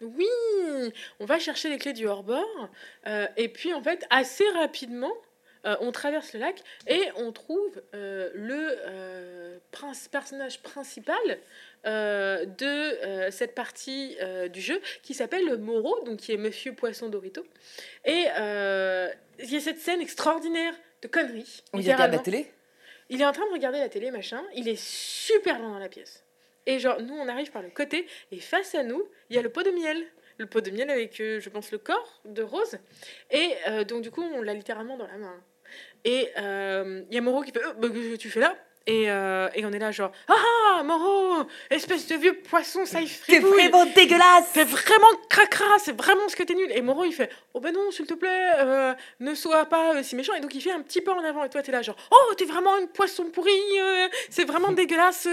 Oui, 0.00 0.26
on 1.20 1.26
va 1.26 1.38
chercher 1.38 1.68
les 1.68 1.78
clés 1.78 1.92
du 1.92 2.06
hors-bord. 2.06 2.70
Euh, 3.06 3.26
et 3.36 3.48
puis, 3.48 3.74
en 3.74 3.82
fait, 3.82 4.06
assez 4.08 4.48
rapidement, 4.54 5.12
euh, 5.66 5.76
on 5.80 5.92
traverse 5.92 6.32
le 6.32 6.40
lac 6.40 6.62
et 6.88 7.02
on 7.16 7.32
trouve 7.32 7.82
le 7.92 9.60
personnage 10.10 10.60
principal 10.62 11.16
euh, 11.84 12.44
de 12.46 12.64
euh, 12.64 13.30
cette 13.32 13.56
partie 13.56 14.16
euh, 14.20 14.46
du 14.46 14.60
jeu 14.60 14.80
qui 15.02 15.14
s'appelle 15.14 15.58
Moreau, 15.58 16.00
donc 16.04 16.18
qui 16.18 16.32
est 16.32 16.36
Monsieur 16.36 16.74
Poisson 16.74 17.08
Dorito. 17.08 17.44
Et 18.04 18.26
il 19.38 19.50
y 19.50 19.56
a 19.56 19.60
cette 19.60 19.80
scène 19.80 20.00
extraordinaire 20.00 20.74
de 21.02 21.08
conneries. 21.08 21.64
Il 21.74 21.80
regarde 21.80 22.12
la 22.12 22.18
télé 22.18 22.52
Il 23.10 23.20
est 23.20 23.26
en 23.26 23.32
train 23.32 23.46
de 23.46 23.52
regarder 23.52 23.80
la 23.80 23.88
télé, 23.88 24.12
machin. 24.12 24.42
Il 24.54 24.68
est 24.68 24.80
super 24.80 25.58
loin 25.58 25.72
dans 25.72 25.78
la 25.78 25.88
pièce. 25.88 26.24
Et 26.66 26.78
genre, 26.78 27.00
nous, 27.00 27.14
on 27.14 27.26
arrive 27.26 27.50
par 27.50 27.62
le 27.62 27.70
côté, 27.70 28.06
et 28.30 28.38
face 28.38 28.76
à 28.76 28.84
nous, 28.84 29.02
il 29.28 29.36
y 29.36 29.38
a 29.38 29.42
le 29.42 29.48
pot 29.48 29.64
de 29.64 29.70
miel. 29.70 30.04
Le 30.38 30.46
pot 30.46 30.60
de 30.60 30.70
miel 30.70 30.88
avec, 30.88 31.16
je 31.16 31.48
pense, 31.48 31.72
le 31.72 31.78
corps 31.78 32.20
de 32.24 32.42
Rose. 32.42 32.78
Et 33.32 33.56
donc, 33.88 34.02
du 34.02 34.12
coup, 34.12 34.22
on 34.22 34.42
l'a 34.42 34.54
littéralement 34.54 34.96
dans 34.96 35.08
la 35.08 35.18
main. 35.18 35.42
Et 36.04 36.30
il 36.36 37.14
y 37.14 37.18
a 37.18 37.20
Moreau 37.20 37.42
qui 37.42 37.50
fait 37.50 37.60
oh, 37.66 37.72
bah, 37.78 37.88
que 37.88 38.14
tu 38.14 38.30
fais 38.30 38.40
là? 38.40 38.56
Et, 38.86 39.04
euh, 39.08 39.48
et, 39.54 39.64
on 39.64 39.72
est 39.72 39.78
là 39.78 39.92
genre 39.92 40.10
ah 40.28 40.82
Moro 40.82 41.44
espèce 41.70 42.08
de 42.08 42.16
vieux 42.16 42.34
poisson 42.34 42.84
ça 42.84 43.00
y 43.00 43.08
T'es 43.26 43.38
vraiment 43.38 43.86
dégueulasse. 43.86 44.50
C'est 44.52 44.64
vraiment 44.64 45.06
cracra 45.28 45.78
c'est 45.78 45.96
vraiment 45.96 46.28
ce 46.28 46.34
que 46.34 46.42
t'es 46.42 46.54
nul 46.54 46.70
et 46.72 46.82
Moro 46.82 47.04
il 47.04 47.12
fait 47.12 47.30
oh 47.54 47.60
ben 47.60 47.72
non 47.72 47.92
s'il 47.92 48.06
te 48.06 48.14
plaît 48.14 48.50
euh, 48.58 48.92
ne 49.20 49.34
sois 49.34 49.66
pas 49.66 49.94
euh, 49.94 50.02
si 50.02 50.16
méchant 50.16 50.34
et 50.34 50.40
donc 50.40 50.52
il 50.54 50.60
fait 50.60 50.72
un 50.72 50.80
petit 50.80 51.00
peu 51.00 51.12
en 51.12 51.22
avant. 51.22 51.44
Et 51.44 51.48
toi 51.48 51.62
t'es 51.62 51.70
là 51.70 51.82
genre 51.82 51.96
oh 52.10 52.34
t'es 52.36 52.44
vraiment 52.44 52.76
une 52.78 52.88
poisson 52.88 53.24
pourri 53.24 53.52
c'est 54.30 54.44
vraiment 54.44 54.72
dégueulasse 54.72 55.28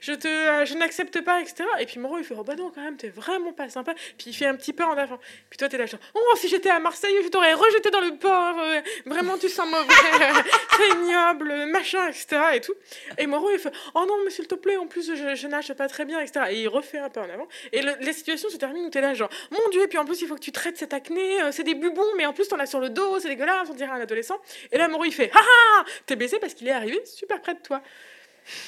je 0.00 0.12
te 0.12 0.64
je 0.64 0.74
n'accepte 0.74 1.20
pas 1.20 1.40
etc 1.40 1.64
et 1.78 1.84
puis 1.84 1.98
Moro 1.98 2.16
il 2.18 2.24
fait 2.24 2.34
oh 2.38 2.44
ben 2.44 2.56
non 2.56 2.72
quand 2.74 2.82
même 2.82 2.96
t'es 2.96 3.08
vraiment 3.08 3.52
pas 3.52 3.68
sympa 3.68 3.92
puis 4.16 4.28
il 4.30 4.34
fait 4.34 4.46
un 4.46 4.56
petit 4.56 4.72
peu 4.72 4.84
en 4.84 4.96
avant. 4.96 5.18
Puis 5.50 5.58
toi 5.58 5.68
t'es 5.68 5.76
là 5.76 5.84
genre 5.84 6.00
oh 6.14 6.36
si 6.36 6.48
j'étais 6.48 6.70
à 6.70 6.78
Marseille 6.78 7.16
je 7.22 7.28
t'aurais 7.28 7.52
rejeté 7.52 7.90
dans 7.90 8.00
le 8.00 8.16
port 8.16 8.56
vraiment 9.04 9.36
tu 9.36 9.50
sens 9.50 9.68
mauvais 9.68 9.92
c'est 10.76 10.88
ignoble 10.88 11.66
machin 11.66 12.08
etc 12.08 12.40
et 12.54 12.60
tout 12.60 12.74
et 13.18 13.26
Moreau, 13.26 13.50
il 13.50 13.58
fait 13.58 13.72
Oh 13.94 14.04
non, 14.06 14.16
mais 14.24 14.30
s'il 14.30 14.46
te 14.46 14.54
plaît, 14.54 14.76
en 14.76 14.86
plus, 14.86 15.14
je, 15.14 15.34
je, 15.34 15.46
nage 15.46 15.72
pas 15.74 15.88
très 15.88 16.04
bien, 16.04 16.20
etc. 16.20 16.46
Et 16.50 16.62
il 16.62 16.68
refait 16.68 16.98
un 16.98 17.08
peu 17.08 17.20
en 17.20 17.30
avant. 17.30 17.48
Et 17.72 17.82
la 17.82 18.12
situation 18.12 18.48
se 18.48 18.56
termine 18.56 18.86
où 18.86 18.90
t'es 18.90 19.00
là, 19.00 19.14
genre 19.14 19.30
Mon 19.50 19.68
Dieu, 19.70 19.82
et 19.82 19.88
puis 19.88 19.98
en 19.98 20.04
plus, 20.04 20.20
il 20.22 20.28
faut 20.28 20.34
que 20.34 20.40
tu 20.40 20.52
traites 20.52 20.76
cette 20.76 20.92
acné, 20.92 21.42
euh, 21.42 21.52
c'est 21.52 21.64
des 21.64 21.74
bubons, 21.74 22.02
mais 22.16 22.26
en 22.26 22.32
plus, 22.32 22.48
t'en 22.48 22.58
as 22.58 22.66
sur 22.66 22.80
le 22.80 22.90
dos, 22.90 23.18
c'est 23.20 23.28
dégueulasse, 23.28 23.68
on 23.70 23.74
dirait 23.74 23.90
un 23.90 24.00
adolescent. 24.00 24.38
Et 24.72 24.78
là, 24.78 24.88
Moreau, 24.88 25.04
il 25.04 25.12
fait 25.12 25.30
Ah 25.34 25.40
ah 25.40 25.84
T'es 26.06 26.16
baissé 26.16 26.38
parce 26.38 26.54
qu'il 26.54 26.68
est 26.68 26.72
arrivé 26.72 27.00
super 27.04 27.40
près 27.40 27.54
de 27.54 27.60
toi. 27.60 27.82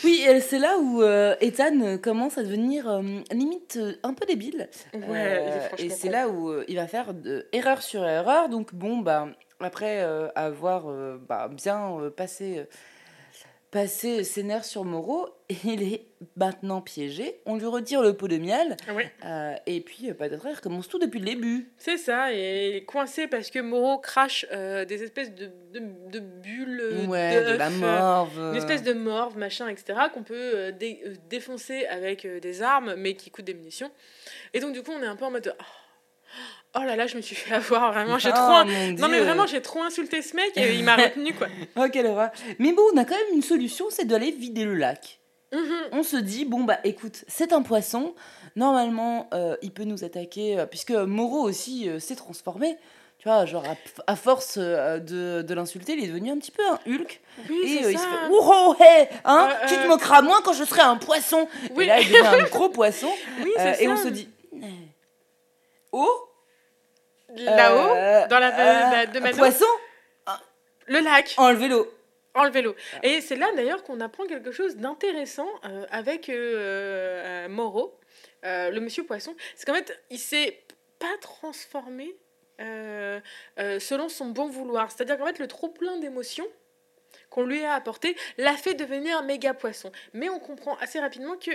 Oui, 0.05 0.27
c'est 0.41 0.59
là 0.59 0.79
où 0.79 1.03
euh, 1.03 1.37
Ethan 1.41 1.81
euh, 1.81 1.99
commence 1.99 2.37
à 2.37 2.43
devenir 2.43 2.89
euh, 2.89 3.03
limite 3.31 3.79
un 4.03 4.13
peu 4.13 4.27
débile. 4.27 4.69
Ouais, 4.93 5.71
et 5.79 5.89
c'est 5.89 6.09
là 6.09 6.29
où 6.29 6.53
il 6.67 6.77
va 6.77 6.87
faire 6.87 7.15
de, 7.15 7.47
erreur 7.53 7.83
sur 7.83 8.05
erreur. 8.05 8.49
Donc 8.49 8.75
bon, 8.75 8.99
bah, 8.99 9.29
après 9.61 10.01
avoir 10.35 10.87
bah, 11.29 11.49
bien 11.49 12.11
passé, 12.17 12.67
passé 13.71 14.25
ses 14.25 14.43
nerfs 14.43 14.65
sur 14.65 14.85
Moreau, 14.85 15.29
il 15.65 15.83
est 15.83 16.07
maintenant 16.37 16.81
piégé. 16.81 17.41
On 17.47 17.57
lui 17.57 17.67
retire 17.67 18.03
le 18.03 18.15
pot 18.15 18.29
de 18.29 18.39
miel. 18.39 18.77
Ouais. 18.95 19.13
euh, 19.25 19.55
et 19.67 19.81
puis, 19.81 20.13
peut-être, 20.15 20.47
il 20.47 20.55
recommence 20.57 20.89
tout 20.89 20.99
depuis 20.99 21.19
le 21.21 21.27
début. 21.27 21.71
C'est 21.77 21.97
ça, 21.99 22.33
et 22.33 22.71
il 22.71 22.77
est 22.77 22.85
coincé 22.85 23.27
parce 23.27 23.51
que 23.51 23.59
Moreau 23.59 23.99
crache 23.99 24.47
euh, 24.53 24.85
des 24.85 25.03
espèces 25.03 25.35
de, 25.35 25.51
de, 25.73 25.81
de 26.11 26.19
bulles. 26.21 26.81
euh, 26.81 27.07
ouais, 27.07 27.45
de 27.53 27.57
la 27.59 27.67
euh, 27.69 27.71
morve. 27.71 28.39
Une 28.53 28.57
espèce 28.57 28.83
de 28.83 28.93
morve, 28.95 29.37
machin, 29.39 29.69
etc., 29.69 29.99
qu'on 30.13 30.23
peut 30.23 30.73
dé- 30.73 31.03
défoncer 31.29 31.87
avec 31.87 32.27
des 32.27 32.63
armes, 32.63 32.95
mais 32.97 33.15
qui 33.15 33.31
coûtent 33.31 33.45
des 33.45 33.55
munitions. 33.55 33.91
Et 34.55 34.61
donc, 34.61 34.73
du 34.73 34.83
coup, 34.83 34.93
on 34.99 35.03
est 35.03 35.07
un 35.07 35.17
peu 35.17 35.25
en 35.27 35.31
mode. 35.31 35.45
de, 35.45 35.53
Oh, 35.59 35.65
oh 36.77 36.81
là 36.85 36.97
là, 36.97 37.07
je 37.07 37.17
me 37.17 37.21
suis 37.23 37.35
fait 37.37 37.55
avoir, 37.55 37.93
vraiment. 37.93 38.19
J'ai 38.19 38.31
Oh, 38.31 38.35
trop. 38.35 38.65
Non, 38.99 39.09
mais 39.09 39.21
vraiment, 39.21 39.47
j'ai 39.47 39.63
trop 39.63 39.83
insulté 39.83 40.23
ce 40.23 40.37
mec 40.37 40.53
et 40.57 40.75
il 40.75 40.85
m'a 40.85 40.97
retenu, 40.97 41.35
quoi. 41.35 41.47
Oh, 41.77 41.87
quelle 41.93 42.07
horreur. 42.07 42.31
Mais 42.59 42.73
bon, 42.73 42.83
on 42.95 42.97
a 42.97 43.05
quand 43.05 43.17
même 43.17 43.35
une 43.35 43.43
solution, 43.43 43.87
c'est 43.91 44.05
d'aller 44.07 44.31
vider 44.31 44.65
le 44.65 44.75
lac. 44.75 45.21
Mhm. 45.53 45.63
On 45.93 46.03
se 46.03 46.17
dit, 46.17 46.45
bon, 46.45 46.61
bah 46.65 46.79
écoute, 46.85 47.25
c'est 47.27 47.53
un 47.53 47.63
poisson. 47.63 48.15
Normalement, 48.57 49.29
euh, 49.33 49.57
il 49.63 49.73
peut 49.73 49.85
nous 49.85 50.05
attaquer, 50.05 50.59
euh, 50.59 50.67
puisque 50.67 50.91
Moreau 50.91 51.43
aussi 51.43 51.89
euh, 51.89 51.99
s'est 52.01 52.17
transformé. 52.17 52.77
Tu 53.19 53.29
vois, 53.29 53.47
genre, 53.47 53.65
à, 53.65 53.75
à 54.13 54.15
force 54.15 54.59
euh, 54.59 54.99
de, 55.01 55.43
de 55.43 55.55
l'insulter, 55.55 55.95
il 55.95 56.05
est 56.05 56.09
devenu 56.09 56.31
un 56.31 56.37
petit 56.39 56.51
peu 56.53 56.63
un 56.69 56.79
Hulk. 56.87 57.21
Oui, 57.51 57.61
Et 57.65 57.85
euh, 57.85 57.91
il 57.93 57.99
se 57.99 58.05
ça. 58.05 58.09
fait, 58.11 58.31
Ouh, 58.31 58.75
hé, 58.81 59.09
hein, 59.25 59.49
Euh, 59.51 59.67
tu 59.67 59.75
te 59.75 59.87
moqueras 59.89 60.23
moins 60.23 60.41
quand 60.43 60.53
je 60.53 60.63
serai 60.65 60.83
un 60.83 60.97
poisson. 60.97 61.49
Oui. 61.75 61.85
Et 61.85 61.87
là, 61.89 62.01
il 62.01 62.07
devient 62.09 62.19
un 62.27 62.43
gros 62.45 62.69
poisson. 62.69 63.09
Oui, 63.43 63.51
et 63.81 63.89
on 63.89 63.97
ça. 63.97 64.05
se 64.05 64.09
dit, 64.11 64.29
oh, 65.93 66.28
Là-haut, 67.37 67.95
euh, 67.95 68.27
dans 68.29 68.39
la 68.39 69.03
euh, 69.03 69.07
de 69.07 69.21
Manon, 69.21 69.37
poisson, 69.37 69.67
le 70.87 71.01
lac. 71.01 71.35
enlevez-le. 71.37 71.91
Enlevez 72.35 72.63
l'eau. 72.63 72.77
Et 73.03 73.21
c'est 73.21 73.37
là 73.37 73.51
d'ailleurs 73.57 73.83
qu'on 73.83 74.01
apprend 74.01 74.25
quelque 74.27 74.53
chose 74.53 74.77
d'intéressant 74.77 75.49
euh, 75.65 75.85
avec 75.91 76.29
euh, 76.29 77.49
Moreau, 77.49 77.99
le 78.43 78.79
monsieur 78.79 79.05
poisson. 79.05 79.35
C'est 79.57 79.67
qu'en 79.67 79.75
fait, 79.75 80.01
il 80.11 80.19
s'est 80.19 80.63
pas 80.99 81.17
transformé 81.21 82.17
selon 82.59 84.09
son 84.09 84.27
bon 84.27 84.49
vouloir. 84.49 84.91
C'est-à-dire 84.91 85.19
qu'en 85.19 85.27
fait, 85.27 85.39
le 85.39 85.49
trop-plein 85.49 85.97
d'émotions 85.99 86.47
qu'on 87.31 87.45
lui 87.45 87.65
a 87.65 87.75
apporté 87.75 88.17
l'a 88.37 88.55
fait 88.55 88.75
devenir 88.75 89.23
méga 89.23 89.53
poisson. 89.55 89.91
Mais 90.13 90.29
on 90.29 90.39
comprend 90.39 90.77
assez 90.77 91.01
rapidement 91.01 91.37
que 91.37 91.51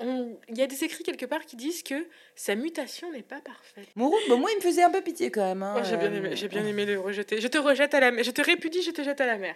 il 0.00 0.56
y 0.56 0.62
a 0.62 0.66
des 0.66 0.82
écrits 0.84 1.04
quelque 1.04 1.26
part 1.26 1.44
qui 1.46 1.56
disent 1.56 1.82
que 1.82 2.06
sa 2.34 2.54
mutation 2.54 3.12
n'est 3.12 3.22
pas 3.22 3.40
parfaite. 3.40 3.86
Moreau, 3.94 4.16
bah, 4.28 4.36
moi, 4.36 4.50
il 4.52 4.56
me 4.56 4.60
faisait 4.60 4.82
un 4.82 4.90
peu 4.90 5.00
pitié 5.00 5.30
quand 5.30 5.44
même. 5.46 5.62
hein, 5.62 5.76
Oh, 5.78 5.82
j'ai 5.84 5.96
bien 5.96 6.12
euh, 6.12 6.16
aimé, 6.16 6.30
j'ai 6.36 6.48
bien 6.48 6.66
aimé 6.66 6.84
le 6.86 6.98
rejeter. 6.98 7.40
Je 7.40 7.48
te 7.48 7.58
rejette 7.58 7.94
à 7.94 8.00
la 8.00 8.10
mer. 8.10 8.24
Je 8.24 8.30
te 8.32 8.42
répudie, 8.42 8.82
je 8.82 8.90
te 8.90 9.02
jette 9.02 9.20
à 9.20 9.26
la 9.26 9.38
mer. 9.38 9.54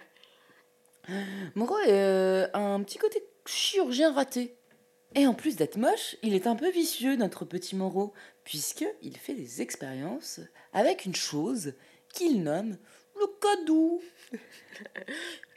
Moreau 1.55 1.75
a 1.75 1.87
euh, 1.89 2.47
un 2.53 2.81
petit 2.83 2.97
côté 2.97 3.23
chirurgien 3.45 4.11
raté. 4.13 4.55
Et 5.15 5.25
en 5.25 5.33
plus 5.33 5.55
d'être 5.55 5.77
moche, 5.77 6.15
il 6.21 6.35
est 6.35 6.47
un 6.47 6.55
peu 6.55 6.69
vicieux, 6.69 7.15
notre 7.15 7.45
petit 7.45 7.75
Moreau, 7.75 8.13
puisqu'il 8.43 9.17
fait 9.17 9.33
des 9.33 9.61
expériences 9.61 10.41
avec 10.73 11.05
une 11.05 11.15
chose 11.15 11.73
qu'il 12.13 12.43
nomme 12.43 12.77
le 13.19 13.25
cadeau. 13.41 14.01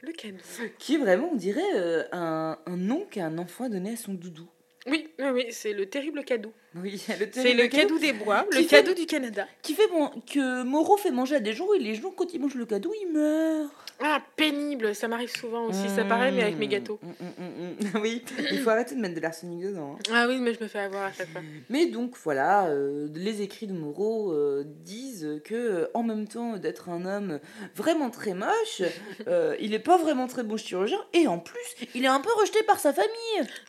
Le 0.01 0.11
cadeau. 0.13 0.37
Qui 0.79 0.95
est 0.95 0.97
vraiment, 0.97 1.29
on 1.31 1.35
dirait, 1.35 1.75
euh, 1.75 2.03
un, 2.11 2.57
un 2.65 2.77
nom 2.77 3.05
qu'un 3.05 3.37
enfant 3.37 3.65
a 3.65 3.69
donné 3.69 3.91
à 3.91 3.95
son 3.95 4.13
doudou. 4.15 4.49
Oui, 4.87 5.13
oui, 5.19 5.25
oui, 5.33 5.45
c'est 5.51 5.73
le 5.73 5.89
terrible 5.89 6.23
cadeau. 6.23 6.53
Oui, 6.75 6.97
C'est 6.97 7.53
le 7.53 7.67
cadeau 7.67 7.99
des 7.99 8.13
bois, 8.13 8.45
le 8.51 8.57
fait- 8.59 8.65
cadeau 8.65 8.93
du 8.93 9.05
Canada. 9.05 9.45
Qui 9.61 9.73
fait 9.73 9.87
bon, 9.89 10.09
que 10.31 10.63
Moreau 10.63 10.95
fait 10.95 11.11
manger 11.11 11.35
à 11.35 11.39
des 11.41 11.51
gens 11.53 11.71
et 11.73 11.79
les 11.79 11.95
gens, 11.95 12.11
quand 12.11 12.33
ils 12.33 12.39
mangent 12.39 12.55
le 12.55 12.65
cadeau, 12.65 12.93
ils 13.01 13.11
meurent. 13.11 13.69
Ah, 14.03 14.19
pénible, 14.35 14.95
ça 14.95 15.07
m'arrive 15.07 15.29
souvent 15.29 15.65
aussi, 15.65 15.87
ça 15.95 16.03
paraît, 16.05 16.31
mais 16.31 16.41
avec 16.41 16.57
mes 16.57 16.67
gâteaux. 16.67 16.97
Mm, 17.03 17.07
mm, 17.43 17.43
mm, 17.43 17.97
mm. 17.97 17.99
Oui, 18.01 18.23
il 18.51 18.57
faut 18.59 18.69
arrêter 18.71 18.95
de 18.95 18.99
mettre 18.99 19.13
de 19.13 19.19
l'arsenic 19.19 19.61
dedans. 19.61 19.95
hein. 19.99 20.03
Ah 20.11 20.25
oui, 20.27 20.37
mais 20.39 20.55
je 20.55 20.63
me 20.63 20.67
fais 20.67 20.79
avoir 20.79 21.03
à 21.03 21.11
chaque 21.13 21.29
fois. 21.29 21.41
Mais 21.69 21.85
donc 21.85 22.15
voilà, 22.23 22.65
euh, 22.67 23.07
les 23.13 23.41
écrits 23.43 23.67
de 23.67 23.73
Moreau 23.73 24.31
euh, 24.31 24.63
disent 24.65 25.41
que 25.45 25.53
euh, 25.53 25.87
en 25.93 26.01
même 26.01 26.27
temps 26.27 26.57
d'être 26.57 26.89
un 26.89 27.05
homme 27.05 27.39
vraiment 27.75 28.09
très 28.09 28.33
moche, 28.33 28.81
il 29.59 29.69
n'est 29.71 29.77
pas 29.79 29.97
vraiment 29.97 30.25
très 30.27 30.41
bon 30.43 30.57
chirurgien 30.57 30.99
et 31.13 31.27
en 31.27 31.37
plus 31.37 31.59
il 31.93 32.03
est 32.03 32.07
un 32.07 32.21
peu 32.21 32.29
rejeté 32.39 32.63
par 32.63 32.79
sa 32.79 32.93
famille. 32.93 33.11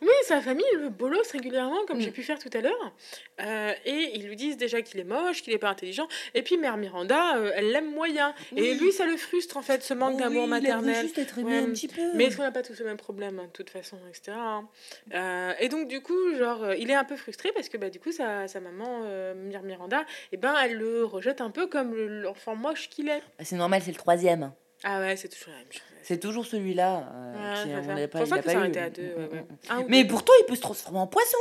Oui, 0.01 0.07
sa 0.27 0.41
famille 0.41 0.65
le 0.79 0.89
bolosse 0.89 1.31
régulièrement, 1.31 1.85
comme 1.87 1.97
Mm. 1.97 2.01
j'ai 2.01 2.11
pu 2.11 2.23
faire 2.23 2.39
tout 2.39 2.49
à 2.53 2.61
l'heure. 2.61 2.92
Euh, 3.41 3.73
et 3.85 4.11
ils 4.15 4.27
lui 4.27 4.35
disent 4.35 4.57
déjà 4.57 4.81
qu'il 4.81 4.99
est 4.99 5.03
moche, 5.05 5.41
qu'il 5.41 5.53
est 5.53 5.57
pas 5.57 5.69
intelligent. 5.69 6.07
Et 6.35 6.41
puis 6.43 6.57
Mère 6.57 6.77
Miranda, 6.77 7.37
euh, 7.37 7.51
elle 7.55 7.71
l'aime 7.71 7.91
moyen. 7.91 8.33
Et 8.55 8.73
lui, 8.75 8.91
ça 8.91 9.05
le 9.05 9.17
frustre 9.17 9.57
en 9.57 9.61
fait, 9.61 9.81
ce 9.83 9.93
manque 9.93 10.13
Oh 10.15 10.19
d'amour 10.19 10.41
oui, 10.43 10.47
il 10.47 10.49
maternel. 10.49 11.01
juste 11.01 11.17
être 11.17 11.39
aimé 11.39 11.59
Ouais, 11.59 11.63
un 11.65 11.71
petit 11.71 11.87
peu. 11.87 12.13
Mais 12.15 12.25
est-ce 12.25 12.37
qu'on 12.37 12.43
n'a 12.43 12.51
pas 12.51 12.61
tous 12.63 12.77
le 12.79 12.85
même 12.85 12.97
problème, 12.97 13.39
hein, 13.39 13.45
de 13.45 13.51
toute 13.51 13.69
façon, 13.69 13.97
etc. 14.09 14.31
hein. 14.37 14.67
Euh, 15.13 15.53
et 15.59 15.69
donc, 15.69 15.87
du 15.87 16.01
coup, 16.01 16.35
genre, 16.37 16.73
il 16.73 16.89
est 16.91 16.95
un 16.95 17.03
peu 17.05 17.15
frustré 17.15 17.51
parce 17.53 17.69
que, 17.69 17.77
bah, 17.77 17.89
du 17.89 17.99
coup, 17.99 18.11
sa, 18.11 18.47
sa 18.47 18.59
maman, 18.59 19.01
euh, 19.05 19.33
Mère 19.35 19.63
Miranda, 19.63 20.05
eh 20.31 20.37
ben, 20.37 20.53
elle 20.63 20.75
le 20.75 21.03
rejette 21.03 21.41
un 21.41 21.49
peu 21.49 21.67
comme 21.67 21.95
le- 21.95 22.21
l'enfant 22.21 22.55
moche 22.55 22.89
qu'il 22.89 23.09
est. 23.09 23.21
Ah, 23.39 23.43
C'est 23.45 23.55
normal, 23.55 23.81
c'est 23.83 23.91
le 23.91 23.97
troisième. 23.97 24.51
Ah 24.85 24.99
ouais, 24.99 25.15
c'est 25.15 25.29
toujours 25.29 25.53
la 25.53 25.59
même 25.59 25.71
chose. 25.71 25.81
C'est 26.01 26.19
toujours 26.19 26.45
celui-là. 26.45 27.09
euh, 27.13 27.33
Ouais, 27.33 27.63
qui, 27.63 27.69
on 27.89 28.07
pas- 28.07 28.17
pour 28.19 28.27
ça 28.27 28.35
il 28.35 28.39
a 28.39 28.41
qu'il 28.41 28.43
pas 28.43 28.49
s'est 28.51 28.55
eu. 28.55 28.59
arrêté 28.59 28.79
à 28.79 28.89
deux, 28.89 29.01
ouais, 29.15 29.29
ouais. 29.31 29.45
Un 29.69 29.79
ou 29.81 29.85
Mais 29.87 30.03
pourtant, 30.05 30.33
il 30.41 30.45
peut 30.45 30.55
se 30.55 30.61
transformer 30.61 30.99
en 30.99 31.07
poisson. 31.07 31.37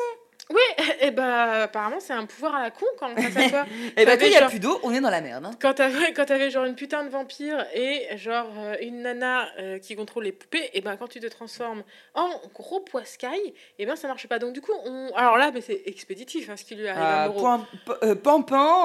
Oui, 0.53 0.85
et 1.01 1.11
bah, 1.11 1.63
apparemment, 1.63 1.99
c'est 2.01 2.13
un 2.13 2.27
pouvoir 2.27 2.55
à 2.57 2.63
la 2.63 2.71
con 2.71 2.85
quand 2.99 3.15
face 3.17 3.37
à 3.37 3.49
toi. 3.49 3.67
Et 3.97 4.05
bah, 4.05 4.17
quand 4.17 4.25
il 4.27 4.31
n'y 4.31 4.37
a 4.37 4.41
genre- 4.41 4.51
plus 4.51 4.59
d'eau, 4.61 4.79
on 4.83 4.93
est 4.93 5.01
dans 5.01 5.11
la 5.11 5.21
merde. 5.21 5.45
hein. 5.47 5.51
Quand 5.61 5.75
t'avais, 5.75 6.13
quand 6.13 6.25
t'avais 6.27 6.51
genre 6.51 6.65
une 6.65 6.75
putain 6.75 7.05
de 7.05 7.09
vampire 7.09 7.65
et 7.75 8.17
genre 8.17 8.51
euh, 8.59 8.77
une 8.81 9.03
nana 9.03 9.47
euh, 9.59 9.79
qui 9.79 9.97
contrôle 9.97 10.25
les 10.25 10.33
poupées, 10.33 10.71
et 10.75 10.81
ben 10.81 10.97
quand 10.97 11.09
tu 11.09 11.21
te 11.21 11.27
transformes 11.27 11.83
en 12.15 12.29
gros 12.55 12.81
poiscaille, 12.81 13.55
et 13.79 13.87
ben 13.87 13.97
ça 13.97 14.09
marche 14.09 14.27
pas. 14.27 14.39
Donc 14.39 14.53
du 14.53 14.61
coup, 14.61 14.73
on... 14.85 15.11
alors 15.15 15.37
là, 15.39 15.51
mais 15.53 15.61
c'est 15.61 15.83
expéditif 15.87 16.51
hein, 16.51 16.57
ce 16.57 16.65
qui 16.65 16.75
lui 16.75 16.89
arrive 16.89 17.03
à 17.03 17.23
Ah, 17.23 17.29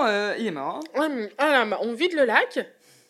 euh, 0.07 0.36
il 0.39 0.47
est 0.47 0.51
mort. 0.51 0.80
hein. 0.95 0.99
Ouais, 0.99 1.09
mais- 1.09 1.30
ah 1.38 1.65
bah, 1.65 1.80
on 1.82 1.93
vide 1.93 2.13
le 2.13 2.26
lac. 2.26 2.59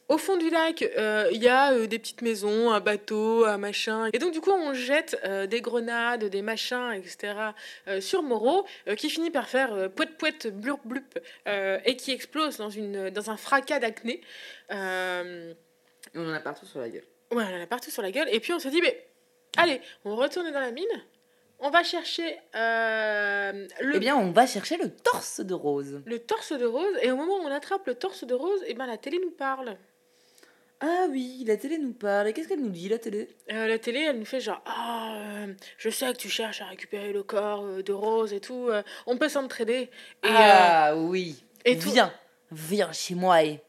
Au 0.09 0.17
fond 0.17 0.37
du 0.37 0.49
lac, 0.49 0.83
euh, 0.83 1.27
il 1.33 1.43
y 1.43 1.49
a 1.49 1.73
euh, 1.73 1.85
des 1.85 1.99
petites 1.99 2.21
maisons, 2.21 2.71
un 2.71 2.79
bateau, 2.79 3.43
un 3.43 3.57
machin. 3.57 4.09
Et 4.13 4.19
donc, 4.19 4.31
du 4.31 4.39
coup, 4.39 4.51
on 4.51 4.73
jette 4.73 5.19
euh, 5.25 5.47
des 5.47 5.59
grenades, 5.59 6.23
des 6.25 6.41
machins, 6.41 6.93
etc. 6.93 7.33
sur 7.99 8.23
Moreau, 8.23 8.65
qui 8.95 9.09
finit 9.09 9.31
par 9.31 9.49
faire 9.49 9.91
poète 9.91 10.17
poète 10.17 10.47
blurp 10.47 10.79
blup, 10.85 11.19
et 11.45 11.95
qui 11.97 12.11
explose 12.11 12.57
dans, 12.57 12.69
une, 12.69 13.09
dans 13.09 13.29
un 13.29 13.37
fracas 13.37 13.79
d'acné. 13.79 14.21
On 14.69 15.55
en 16.15 16.33
a 16.33 16.39
partout 16.39 16.65
sur 16.65 16.79
la 16.79 16.89
gueule. 16.89 17.05
ouais, 17.31 17.43
on 17.43 17.57
en 17.57 17.61
a 17.61 17.67
partout 17.67 17.91
sur 17.91 18.01
la 18.01 18.11
gueule. 18.11 18.29
Et 18.31 18.39
puis, 18.39 18.53
on 18.53 18.59
se 18.59 18.69
dit, 18.69 18.81
mais 18.81 19.05
allez, 19.57 19.81
on 20.05 20.15
retourne 20.15 20.49
dans 20.51 20.59
la 20.61 20.71
mine. 20.71 20.85
On 21.59 21.71
va 21.71 21.83
chercher 21.83 22.37
euh, 22.55 23.67
le 23.81 23.95
Eh 23.95 23.99
bien, 23.99 24.15
on 24.15 24.31
va 24.31 24.45
chercher 24.45 24.77
le 24.77 24.89
torse 24.89 25.41
de 25.41 25.55
Rose. 25.55 26.01
le 26.05 26.19
torse 26.19 26.51
de 26.53 26.65
Rose, 26.65 26.95
et 27.01 27.11
au 27.11 27.15
moment 27.15 27.37
où 27.37 27.47
on 27.47 27.51
attrape 27.51 27.87
le 27.87 27.95
torse 27.95 28.23
de 28.25 28.35
Rose, 28.35 28.63
et 28.67 28.75
ben 28.75 28.85
la 28.85 28.97
télé 28.97 29.19
nous 29.19 29.31
parle. 29.31 29.75
Ah 30.79 31.07
oui, 31.09 31.43
la 31.47 31.57
télé 31.57 31.77
nous 31.79 31.93
parle. 31.93 32.27
Et 32.27 32.33
qu'est-ce 32.33 32.47
qu'elle 32.47 32.61
nous 32.61 32.69
dit, 32.69 32.87
la 32.87 32.99
télé? 32.99 33.27
Euh, 33.51 33.67
la 33.67 33.79
télé, 33.79 34.01
elle 34.01 34.19
nous 34.19 34.25
fait 34.25 34.39
genre 34.39 34.61
Ah, 34.65 35.15
euh, 35.17 35.53
je 35.77 35.89
sais 35.89 36.11
que 36.13 36.17
tu 36.17 36.29
cherches 36.29 36.61
à 36.61 36.65
récupérer 36.65 37.11
le 37.13 37.23
corps 37.23 37.65
euh, 37.65 37.81
de 37.81 37.93
Rose 37.93 38.31
et 38.33 38.39
tout, 38.39 38.69
on 39.07 39.17
peut 39.17 39.29
s'entraider. 39.29 39.89
Et, 40.23 40.27
Ah 40.29 40.93
oui. 40.95 41.43
et, 41.65 41.77
tout- 41.79 41.89
viens, 41.91 42.13
viens 42.51 42.91
chez 42.91 43.15
moi 43.15 43.43
et 43.43 43.59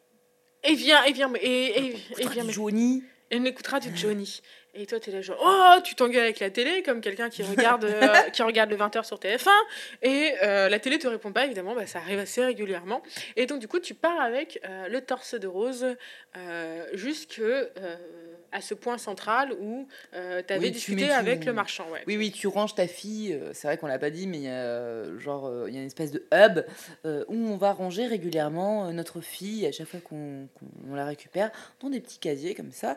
et 0.65 0.75
viens, 0.75 1.03
et 1.05 1.13
viens, 1.13 1.33
et, 1.41 1.47
et, 1.47 1.87
et 2.19 2.29
viens, 2.29 2.43
du 2.43 2.49
mais- 2.49 2.53
Johnny. 2.53 3.03
on 3.33 3.45
écoutera 3.45 3.79
du 3.81 3.97
Johnny. 3.97 4.41
Et 4.81 4.87
toi, 4.87 5.01
t'es 5.01 5.11
là 5.11 5.21
genre 5.21 5.39
Oh, 5.45 5.81
tu 5.83 5.97
t'engueules 5.97 6.23
avec 6.23 6.39
la 6.39 6.51
télé 6.51 6.85
comme 6.85 7.01
quelqu'un 7.01 7.29
qui 7.31 7.43
regarde, 7.43 7.85
euh, 7.85 7.99
qui 8.33 8.43
regarde 8.43 8.71
le 8.71 8.77
20h 8.77 9.05
sur 9.05 9.19
TF1. 9.19 9.49
Et 10.03 10.35
euh, 10.45 10.69
la 10.69 10.79
télé 10.79 11.01
te 11.01 11.09
répond 11.09 11.33
pas, 11.33 11.47
évidemment, 11.47 11.75
bah, 11.75 11.87
ça 11.87 11.99
arrive 11.99 12.21
assez 12.21 12.45
régulièrement. 12.45 13.03
Et 13.35 13.47
donc, 13.47 13.59
du 13.59 13.67
coup, 13.67 13.81
tu 13.81 13.95
pars 13.95 14.21
avec 14.21 14.61
euh, 14.65 14.87
le 14.87 15.01
torse 15.01 15.35
de 15.35 15.49
Rose 15.49 15.97
jusque 16.93 17.43
à 18.53 18.61
ce 18.61 18.75
point 18.75 18.99
central 18.99 19.53
où 19.61 19.87
euh, 20.15 20.43
tu 20.47 20.53
avais 20.55 20.67
Oui, 20.67 20.71
discuté 20.71 21.11
avec 21.11 21.45
le 21.45 21.53
marchand. 21.53 21.85
Ouais. 21.91 22.03
Oui, 22.07 22.17
oui, 22.17 22.33
tu 22.33 22.47
ranges 22.47 22.75
ta 22.75 22.87
fille. 22.87 23.33
euh, 23.35 23.51
C'est 23.53 23.67
vrai 23.69 23.77
qu'on 23.79 23.87
l'a 23.87 23.99
pas 23.99 24.11
dit, 24.11 24.27
mais 24.27 24.39
il 24.39 24.43
y 24.45 24.49
a, 24.49 25.19
genre, 25.19 25.47
euh, 25.47 25.67
il 25.69 25.75
y 25.75 25.79
a 25.79 25.81
une 25.81 25.87
espèce 25.87 26.11
de 26.11 26.25
hub 26.33 26.65
euh, 27.05 27.25
où 27.29 27.35
on 27.35 27.57
va 27.57 27.73
ranger 27.73 28.07
régulièrement 28.07 28.91
notre 28.93 29.21
fille 29.21 29.67
à 29.67 29.73
chaque 29.73 29.87
fois 29.89 30.01
qu'on 30.01 30.49
la 30.95 31.05
récupère 31.05 31.51
dans 31.81 31.91
des 31.91 32.01
petits 32.01 32.19
casiers 32.19 32.55
comme 32.55 32.73
ça. 32.73 32.97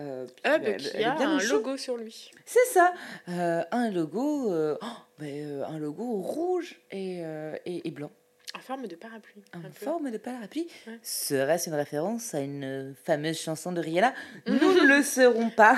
Euh, 0.00 0.24
puis, 0.26 0.52
Hub 0.52 0.62
bah, 0.62 0.68
elle- 0.70 0.76
qui 0.76 0.90
elle 0.94 1.04
a 1.04 1.14
bien 1.16 1.30
un 1.36 1.38
chaud. 1.38 1.54
logo 1.56 1.76
sur 1.76 1.96
lui. 1.96 2.30
C'est 2.44 2.66
ça, 2.72 2.92
un 3.26 3.90
logo, 3.90 4.50
oh, 4.52 4.76
ben, 5.18 5.62
un 5.68 5.78
logo 5.78 6.20
rouge 6.22 6.80
et, 6.90 7.18
et, 7.66 7.86
et 7.86 7.90
blanc. 7.90 8.10
En 8.56 8.60
forme 8.60 8.86
de 8.86 8.96
parapluie. 8.96 9.44
En 9.54 9.60
peu. 9.60 9.68
forme 9.70 10.10
de 10.10 10.16
parapluie. 10.16 10.66
Ouais. 10.86 10.98
Serait-ce 11.02 11.68
une 11.68 11.74
référence 11.76 12.34
à 12.34 12.40
une 12.40 12.94
fameuse 13.04 13.38
chanson 13.38 13.70
de 13.70 13.80
Rihanna? 13.80 14.14
Nous 14.46 14.54
ne 14.54 14.86
le 14.86 15.02
saurons 15.02 15.50
pas. 15.50 15.74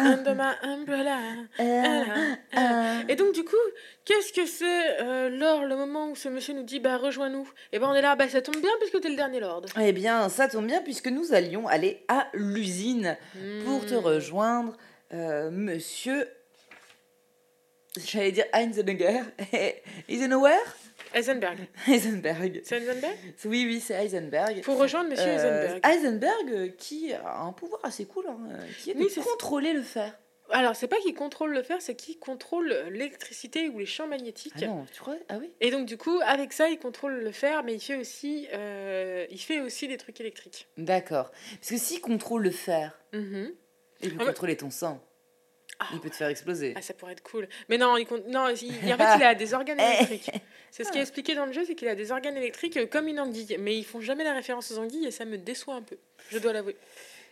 Umbrella. 0.62 1.18
Euh, 1.58 2.04
euh, 2.56 3.02
Et 3.08 3.16
donc, 3.16 3.34
du 3.34 3.42
coup, 3.44 3.56
qu'est-ce 4.04 4.32
que 4.32 4.46
c'est, 4.46 5.00
euh, 5.02 5.28
lors 5.28 5.64
le 5.64 5.74
moment 5.76 6.08
où 6.10 6.14
ce 6.16 6.28
monsieur 6.28 6.54
nous 6.54 6.62
dit, 6.62 6.78
bah, 6.78 6.96
rejoins-nous? 6.98 7.50
Et 7.72 7.78
ben, 7.80 7.88
on 7.88 7.94
est 7.94 8.02
là, 8.02 8.14
bah, 8.14 8.28
ça 8.28 8.40
tombe 8.42 8.60
bien 8.60 8.70
puisque 8.80 9.00
t'es 9.00 9.08
le 9.08 9.16
dernier 9.16 9.40
lord. 9.40 9.64
Eh 9.80 9.92
bien, 9.92 10.28
ça 10.28 10.46
tombe 10.48 10.66
bien 10.66 10.80
puisque 10.82 11.08
nous 11.08 11.32
allions 11.34 11.66
aller 11.66 12.04
à 12.08 12.28
l'usine 12.32 13.16
pour 13.64 13.84
te 13.86 13.94
Hmm. 13.94 14.04
rejoindre, 14.04 14.76
euh, 15.12 15.50
monsieur. 15.50 16.28
J'allais 17.96 18.30
dire 18.32 18.44
Heisenberg. 18.52 19.24
Eisenhower? 20.08 20.54
Heisenberg. 21.14 21.58
Heisenberg. 21.86 22.60
C'est 22.64 22.76
Heisenberg? 22.76 23.16
Oui, 23.44 23.64
oui, 23.66 23.80
c'est 23.80 23.94
Heisenberg. 23.94 24.62
Faut 24.62 24.74
rejoindre 24.76 25.10
monsieur 25.10 25.26
Euh, 25.26 25.76
Heisenberg. 25.76 25.86
Heisenberg 25.86 26.50
euh, 26.52 26.68
qui 26.76 27.12
a 27.12 27.40
un 27.40 27.52
pouvoir 27.52 27.80
assez 27.84 28.04
cool, 28.06 28.26
hein, 28.28 28.38
euh, 28.50 28.58
qui 28.82 28.90
est 28.90 28.94
de 28.94 29.00
Oui, 29.02 29.12
contrôler 29.14 29.72
le 29.72 29.82
fer. 29.82 30.18
Alors, 30.50 30.74
c'est 30.74 30.88
pas 30.88 30.96
qu'il 31.00 31.14
contrôle 31.14 31.52
le 31.52 31.62
fer, 31.62 31.76
c'est 31.80 31.94
qu'il 31.94 32.18
contrôle 32.18 32.68
l'électricité 32.90 33.68
ou 33.68 33.78
les 33.78 33.84
champs 33.86 34.06
magnétiques. 34.06 34.54
Ah 34.62 34.66
non, 34.66 34.86
tu 34.90 34.98
crois? 35.00 35.16
Ah 35.28 35.36
oui 35.38 35.52
Et 35.60 35.70
donc, 35.70 35.84
du 35.84 35.98
coup, 35.98 36.18
avec 36.24 36.54
ça, 36.54 36.70
il 36.70 36.78
contrôle 36.78 37.20
le 37.20 37.32
fer, 37.32 37.62
mais 37.64 37.74
il 37.74 37.80
fait 37.80 37.96
aussi, 37.96 38.48
euh, 38.54 39.26
il 39.30 39.38
fait 39.38 39.60
aussi 39.60 39.88
des 39.88 39.98
trucs 39.98 40.18
électriques. 40.20 40.66
D'accord. 40.78 41.30
Parce 41.60 41.68
que 41.68 41.76
s'il 41.76 42.00
contrôle 42.00 42.44
le 42.44 42.50
fer, 42.50 42.98
Mhm. 43.12 43.52
il 44.00 44.10
peut 44.16 44.22
Ah, 44.22 44.24
contrôler 44.28 44.56
ton 44.56 44.70
sang. 44.70 45.04
Ah, 45.80 45.84
Il 45.92 46.00
peut 46.00 46.08
te 46.10 46.16
faire 46.16 46.28
exploser. 46.28 46.72
Ah, 46.76 46.82
ça 46.82 46.94
pourrait 46.94 47.12
être 47.12 47.22
cool. 47.22 47.46
Mais 47.68 47.76
non, 47.76 47.96
il, 47.98 48.06
con- 48.06 48.24
non, 48.28 48.48
il- 48.48 48.92
en 48.92 48.96
fait, 48.96 49.16
il 49.18 49.22
a 49.22 49.34
des 49.34 49.52
organes 49.54 49.78
électriques. 50.10 50.30
C'est 50.70 50.84
ce 50.84 50.92
qui 50.92 50.98
est 50.98 51.02
expliqué 51.02 51.34
dans 51.34 51.46
le 51.46 51.52
jeu, 51.52 51.64
c'est 51.66 51.74
qu'il 51.74 51.88
a 51.88 51.94
des 51.94 52.12
organes 52.12 52.36
électriques 52.36 52.76
euh, 52.76 52.86
comme 52.86 53.08
une 53.08 53.20
anguille. 53.20 53.56
Mais 53.58 53.76
ils 53.76 53.84
font 53.84 54.00
jamais 54.00 54.24
la 54.24 54.32
référence 54.34 54.70
aux 54.70 54.78
anguilles 54.78 55.06
et 55.06 55.10
ça 55.10 55.24
me 55.24 55.38
déçoit 55.38 55.74
un 55.74 55.82
peu. 55.82 55.96
Je 56.30 56.38
dois 56.38 56.52
l'avouer. 56.52 56.76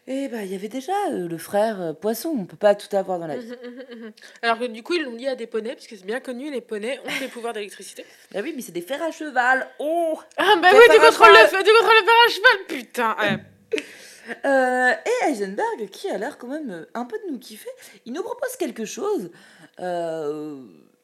Eh 0.08 0.28
ben, 0.28 0.40
il 0.42 0.52
y 0.52 0.54
avait 0.54 0.68
déjà 0.68 0.92
euh, 1.10 1.26
le 1.26 1.36
frère 1.38 1.80
euh, 1.80 1.92
poisson. 1.92 2.28
On 2.38 2.44
peut 2.44 2.56
pas 2.56 2.76
tout 2.76 2.94
avoir 2.96 3.18
dans 3.18 3.26
la 3.26 3.36
vie. 3.38 3.52
Alors 4.42 4.58
que 4.58 4.66
du 4.66 4.82
coup, 4.84 4.94
ils 4.94 5.02
l'ont 5.02 5.16
lié 5.16 5.26
à 5.28 5.34
des 5.34 5.48
poneys, 5.48 5.74
parce 5.74 5.88
que 5.88 5.96
c'est 5.96 6.06
bien 6.06 6.20
connu, 6.20 6.50
les 6.50 6.60
poneys 6.60 7.00
ont 7.00 7.20
des 7.20 7.28
pouvoirs 7.28 7.52
d'électricité. 7.52 8.04
Ah 8.34 8.40
oui, 8.42 8.52
mais 8.54 8.62
c'est 8.62 8.72
des 8.72 8.82
fers 8.82 9.02
à 9.02 9.10
cheval. 9.10 9.68
Oh 9.78 10.18
Ah 10.36 10.54
bah 10.62 10.68
oui, 10.72 10.78
tu 10.92 11.00
contrôles 11.00 11.30
le 11.32 11.46
fer, 11.48 11.62
tu 11.64 11.70
contrôles 11.70 11.96
le 12.00 12.06
fer 12.06 12.14
à 12.26 12.30
cheval, 12.30 12.66
putain 12.68 13.16
ouais. 13.20 13.82
Euh, 14.44 14.90
Et 14.90 15.30
Heisenberg, 15.30 15.88
qui 15.92 16.10
a 16.10 16.18
l'air 16.18 16.36
quand 16.36 16.48
même 16.48 16.84
un 16.94 17.04
peu 17.04 17.16
de 17.24 17.30
nous 17.32 17.38
kiffer, 17.38 17.70
il 18.06 18.12
nous 18.12 18.24
propose 18.24 18.56
quelque 18.56 18.84
chose. 18.84 19.30
Euh, 19.78 20.56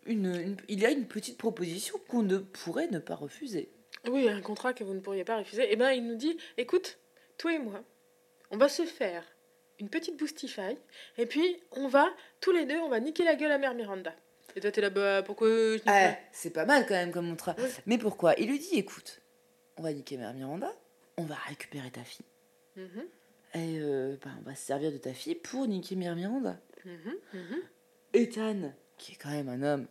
une, 0.06 0.26
une- 0.34 0.56
il 0.68 0.80
y 0.80 0.86
a 0.86 0.90
une 0.90 1.06
petite 1.06 1.38
proposition 1.38 1.98
qu'on 2.08 2.22
ne 2.22 2.38
pourrait 2.38 2.88
ne 2.88 2.98
pas 2.98 3.14
refuser. 3.14 3.70
Oui, 4.08 4.28
un 4.28 4.40
contrat 4.40 4.72
que 4.74 4.82
vous 4.84 4.94
ne 4.94 5.00
pourriez 5.00 5.24
pas 5.24 5.38
refuser. 5.38 5.72
Et 5.72 5.76
ben, 5.76 5.92
il 5.92 6.06
nous 6.06 6.16
dit, 6.16 6.36
écoute, 6.56 6.98
toi 7.38 7.52
et 7.54 7.58
moi, 7.58 7.82
on 8.50 8.56
va 8.56 8.68
se 8.68 8.84
faire 8.84 9.24
une 9.78 9.88
petite 9.88 10.18
boostify, 10.18 10.76
et 11.18 11.26
puis 11.26 11.60
on 11.72 11.88
va, 11.88 12.08
tous 12.40 12.52
les 12.52 12.66
deux, 12.66 12.78
on 12.78 12.88
va 12.88 13.00
niquer 13.00 13.24
la 13.24 13.34
gueule 13.36 13.50
à 13.52 13.58
Mère 13.58 13.74
Miranda. 13.74 14.14
Et 14.54 14.60
toi, 14.60 14.70
t'es 14.70 14.80
là, 14.80 14.90
bah, 14.90 15.22
pourquoi 15.22 15.48
je 15.48 15.78
Ah, 15.86 16.10
pas? 16.12 16.18
C'est 16.32 16.50
pas 16.52 16.66
mal 16.66 16.84
quand 16.86 16.94
même 16.94 17.10
comme 17.10 17.28
contrat. 17.30 17.54
Oui. 17.58 17.64
Mais 17.86 17.98
pourquoi? 17.98 18.34
Il 18.38 18.48
lui 18.48 18.58
dit 18.58 18.74
écoute, 18.78 19.20
on 19.76 19.82
va 19.82 19.92
niquer 19.92 20.16
Mère 20.18 20.34
Miranda, 20.34 20.72
on 21.16 21.24
va 21.24 21.34
récupérer 21.48 21.90
ta 21.90 22.04
fille. 22.04 22.26
Mhm, 22.76 23.04
Et 23.54 23.78
euh, 23.80 24.16
bah, 24.22 24.30
on 24.40 24.42
va 24.42 24.54
se 24.54 24.66
servir 24.66 24.92
de 24.92 24.98
ta 24.98 25.14
fille 25.14 25.34
pour 25.36 25.66
niquer 25.66 25.96
Mère 25.96 26.14
Miranda. 26.16 26.58
mhm, 26.84 27.62
Ethan, 28.14 28.72
qui 29.02 29.12
est 29.12 29.16
quand 29.16 29.30
même 29.30 29.48
un 29.48 29.62
homme 29.62 29.86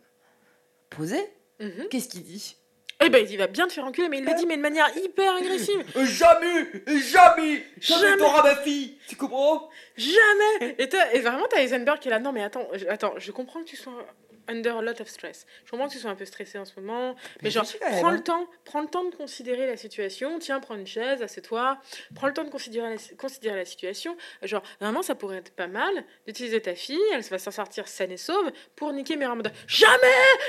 posé, 0.90 1.18
mhm. 1.60 1.88
qu'est-ce 1.90 2.08
qu'il 2.08 2.22
dit? 2.22 2.56
Eh 3.04 3.10
ben, 3.10 3.26
il 3.28 3.36
va 3.36 3.48
bien 3.48 3.66
te 3.66 3.72
faire 3.72 3.84
enculer, 3.84 4.08
mais 4.08 4.18
il 4.18 4.24
le 4.24 4.34
dit, 4.34 4.46
mais 4.46 4.56
de 4.56 4.62
manière 4.62 4.88
hyper 4.96 5.34
agressive. 5.34 5.84
Jamais 6.04 6.70
Jamais 6.86 7.66
Jamais. 7.80 8.16
T'auras 8.16 8.44
ma 8.44 8.56
fille 8.56 8.96
Tu 9.08 9.16
comprends? 9.16 9.68
Jamais. 9.96 10.76
Et, 10.78 10.88
et 11.14 11.20
vraiment, 11.20 11.46
t'as 11.50 11.62
Heisenberg 11.62 11.98
qui 11.98 12.08
est 12.08 12.12
là. 12.12 12.20
Non, 12.20 12.32
mais 12.32 12.44
attends, 12.44 12.68
attends, 12.88 13.14
je 13.18 13.32
comprends 13.32 13.60
que 13.60 13.68
tu 13.68 13.76
sois 13.76 14.06
under 14.48 14.76
a 14.76 14.82
lot 14.82 15.00
of 15.00 15.08
stress. 15.08 15.46
Je 15.64 15.70
comprends 15.70 15.88
que 15.88 15.92
tu 15.92 15.98
sois 15.98 16.10
un 16.10 16.14
peu 16.14 16.24
stressé 16.24 16.58
en 16.58 16.64
ce 16.64 16.72
moment. 16.78 17.14
Mais, 17.42 17.50
genre, 17.50 17.64
prends 17.80 18.08
hein. 18.08 18.12
le 18.12 18.22
temps, 18.22 18.46
prends 18.64 18.80
le 18.80 18.88
temps 18.88 19.04
de 19.04 19.14
considérer 19.14 19.66
la 19.66 19.76
situation. 19.76 20.38
Tiens, 20.38 20.60
prends 20.60 20.74
une 20.76 20.86
chaise, 20.86 21.22
assieds-toi. 21.22 21.78
Prends 22.14 22.26
le 22.26 22.32
temps 22.32 22.44
de 22.44 22.50
considérer 22.50 22.90
la, 22.90 23.16
considérer 23.16 23.56
la 23.56 23.64
situation. 23.64 24.16
Genre, 24.42 24.62
vraiment, 24.80 25.02
ça 25.02 25.14
pourrait 25.14 25.38
être 25.38 25.52
pas 25.52 25.66
mal 25.68 26.04
d'utiliser 26.26 26.60
ta 26.60 26.74
fille. 26.74 26.98
Elle 27.12 27.22
va 27.22 27.38
s'en 27.38 27.50
sortir 27.50 27.88
saine 27.88 28.12
et 28.12 28.16
sauve 28.16 28.50
pour 28.76 28.92
niquer 28.92 29.16
Miranda. 29.16 29.50
Jamais 29.66 29.96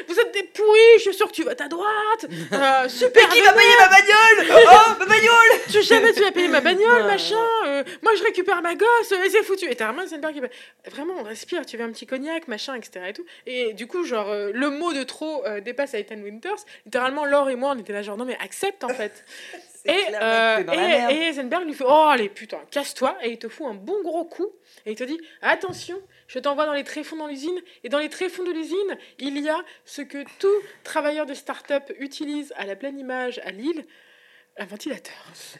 Vous 0.07 0.19
êtes 0.19 0.33
des 0.33 0.43
pourris. 0.43 0.79
Je 0.97 1.01
suis 1.03 1.13
sûre 1.13 1.27
que 1.27 1.33
tu 1.33 1.43
vas 1.43 1.51
à 1.59 1.67
droite. 1.67 2.25
Euh, 2.53 2.87
super. 2.87 3.27
Qui 3.29 3.41
va 3.41 3.51
payer 3.53 3.73
ma 3.79 3.87
bagnole? 3.89 4.57
Oh, 4.65 4.89
ma 4.99 5.05
bagnole 5.05 5.59
Tu 5.71 5.81
jamais 5.81 6.13
tu 6.13 6.21
vas 6.21 6.31
payer 6.31 6.47
ma 6.47 6.61
bagnole, 6.61 7.01
Ouais. 7.01 7.07
machin. 7.07 7.35
euh, 7.65 7.83
moi, 8.01 8.13
je 8.15 8.23
récupère 8.23 8.61
ma 8.61 8.75
gosse, 8.75 9.11
et 9.11 9.29
c'est 9.29 9.43
foutu. 9.43 9.69
Et 9.69 9.75
t'as 9.75 9.87
vraiment 9.87 10.03
Heisenberg 10.03 10.33
qui 10.33 10.41
fait, 10.41 10.51
Vraiment, 10.91 11.15
on 11.19 11.23
respire, 11.23 11.65
tu 11.65 11.77
veux 11.77 11.83
un 11.83 11.91
petit 11.91 12.05
cognac, 12.05 12.47
machin, 12.47 12.75
etc. 12.75 13.05
Et, 13.09 13.13
tout. 13.13 13.25
et 13.45 13.73
du 13.73 13.87
coup, 13.87 13.92
genre, 14.03 14.29
euh, 14.29 14.51
le 14.53 14.69
mot 14.69 14.93
de 14.93 15.03
trop 15.03 15.45
euh, 15.45 15.61
dépasse 15.61 15.93
Ethan 15.93 16.21
Winters. 16.21 16.65
Littéralement, 16.85 17.25
Laure 17.25 17.49
et 17.49 17.55
moi, 17.55 17.73
on 17.75 17.79
était 17.79 17.93
là, 17.93 18.01
genre, 18.01 18.17
non, 18.17 18.25
mais 18.25 18.37
accepte, 18.39 18.83
en 18.83 18.89
fait. 18.89 19.23
Et, 19.85 19.91
clair, 19.91 20.19
euh, 20.21 21.09
et, 21.09 21.27
Heisenberg 21.27 21.65
lui 21.65 21.73
fait, 21.73 21.83
oh, 21.85 22.07
allez, 22.09 22.29
putain, 22.29 22.59
casse-toi. 22.71 23.17
Et 23.21 23.31
il 23.31 23.37
te 23.37 23.49
fout 23.49 23.67
un 23.67 23.73
bon 23.73 24.01
gros 24.01 24.23
coup. 24.23 24.47
Et 24.85 24.91
il 24.91 24.95
te 24.95 25.03
dit, 25.03 25.19
attention, 25.41 26.01
je 26.27 26.39
t'envoie 26.39 26.65
dans 26.65 26.73
les 26.73 26.85
tréfonds 26.85 27.17
dans 27.17 27.27
l'usine. 27.27 27.59
Et 27.83 27.89
dans 27.89 27.99
les 27.99 28.09
tréfonds 28.09 28.43
de 28.43 28.51
l'usine, 28.51 28.97
il 29.19 29.37
y 29.39 29.49
a 29.49 29.57
ce 29.85 30.01
que 30.01 30.23
tout 30.39 30.47
travailleur 30.83 31.25
de 31.25 31.33
start-up 31.33 31.91
utilise 31.99 32.53
à 32.55 32.65
la 32.65 32.75
pleine 32.75 32.97
image 32.97 33.39
à 33.43 33.51
Lille. 33.51 33.85
Un 34.57 34.65
ventilateur. 34.65 35.15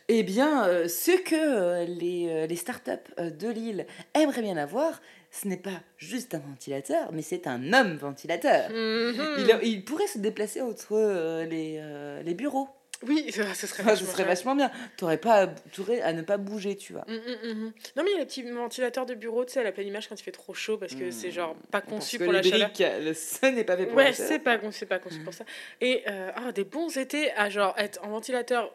Eh 0.08 0.22
bien, 0.22 0.68
euh, 0.68 0.88
ce 0.88 1.20
que 1.20 1.36
euh, 1.36 1.86
les, 1.86 2.48
les 2.48 2.56
startups 2.56 3.12
de 3.18 3.50
Lille 3.50 3.88
aimeraient 4.14 4.44
bien 4.44 4.56
avoir, 4.56 5.02
ce 5.36 5.48
n'est 5.48 5.58
pas 5.58 5.82
juste 5.98 6.36
un 6.36 6.40
ventilateur, 6.40 7.12
mais 7.12 7.24
c'est 7.24 7.48
un 7.48 7.74
homme 7.74 7.96
ventilateur. 7.98 8.70
Mhm. 8.70 9.16
Il, 9.40 9.60
il 9.64 9.84
pourrait 9.84 10.06
se 10.08 10.20
déplacer 10.20 10.62
entre 10.62 10.94
euh, 10.94 11.44
les, 11.46 11.78
euh, 11.80 12.22
les 12.22 12.36
bureaux. 12.36 12.70
Oui, 13.06 13.32
ça, 13.34 13.54
ce 13.54 13.68
serait 13.68 13.82
ce 13.84 13.88
vachement 13.90 14.12
serait 14.12 14.24
vachement 14.24 14.56
bien. 14.56 14.72
T'aurais 14.96 15.18
pas 15.18 15.42
à, 15.42 15.48
t'aurais 15.48 16.02
à 16.02 16.14
ne 16.14 16.22
pas 16.22 16.38
bouger, 16.38 16.78
tu 16.78 16.94
vois. 16.94 17.04
Mhm, 17.08 17.18
mhm. 17.52 17.74
Non 17.98 18.04
mais 18.04 18.12
il 18.12 18.14
y 18.14 18.16
a 18.16 18.20
les 18.20 18.26
petits 18.26 18.44
ventilateurs 18.44 19.06
de 19.06 19.14
bureau, 19.16 19.44
tu 19.44 19.54
sais, 19.54 19.60
à 19.60 19.64
la 19.64 19.72
pleine 19.74 19.88
image 19.88 20.08
quand 20.08 20.18
il 20.18 20.24
fait 20.24 20.32
trop 20.32 20.54
chaud 20.54 20.78
parce 20.78 20.94
que 20.96 21.10
c'est 21.12 21.32
genre 21.32 21.56
pas 21.72 21.82
conçu 21.82 22.18
pour 22.20 22.32
la 22.32 22.42
chaleur. 22.44 22.70
briques, 22.70 22.86
le 23.02 23.14
ce 23.14 23.46
n'est 23.48 23.64
pas 23.66 23.76
fait 23.76 23.88
pour 23.88 23.96
Ouais, 23.98 24.06
la 24.06 24.14
chaleur. 24.14 24.30
c'est 24.32 24.40
pas, 24.40 24.58
con- 24.58 24.72
c'est 24.72 24.86
pas 24.86 25.00
conçu 25.00 25.20
pour 25.20 25.34
ça. 25.34 25.44
Et 25.82 26.04
euh, 26.08 26.32
ah, 26.36 26.52
des 26.54 26.64
bons 26.64 26.96
étés 26.98 27.32
à 27.34 27.50
genre 27.50 27.74
être 27.78 28.00
en 28.06 28.10
ventilateur 28.10 28.74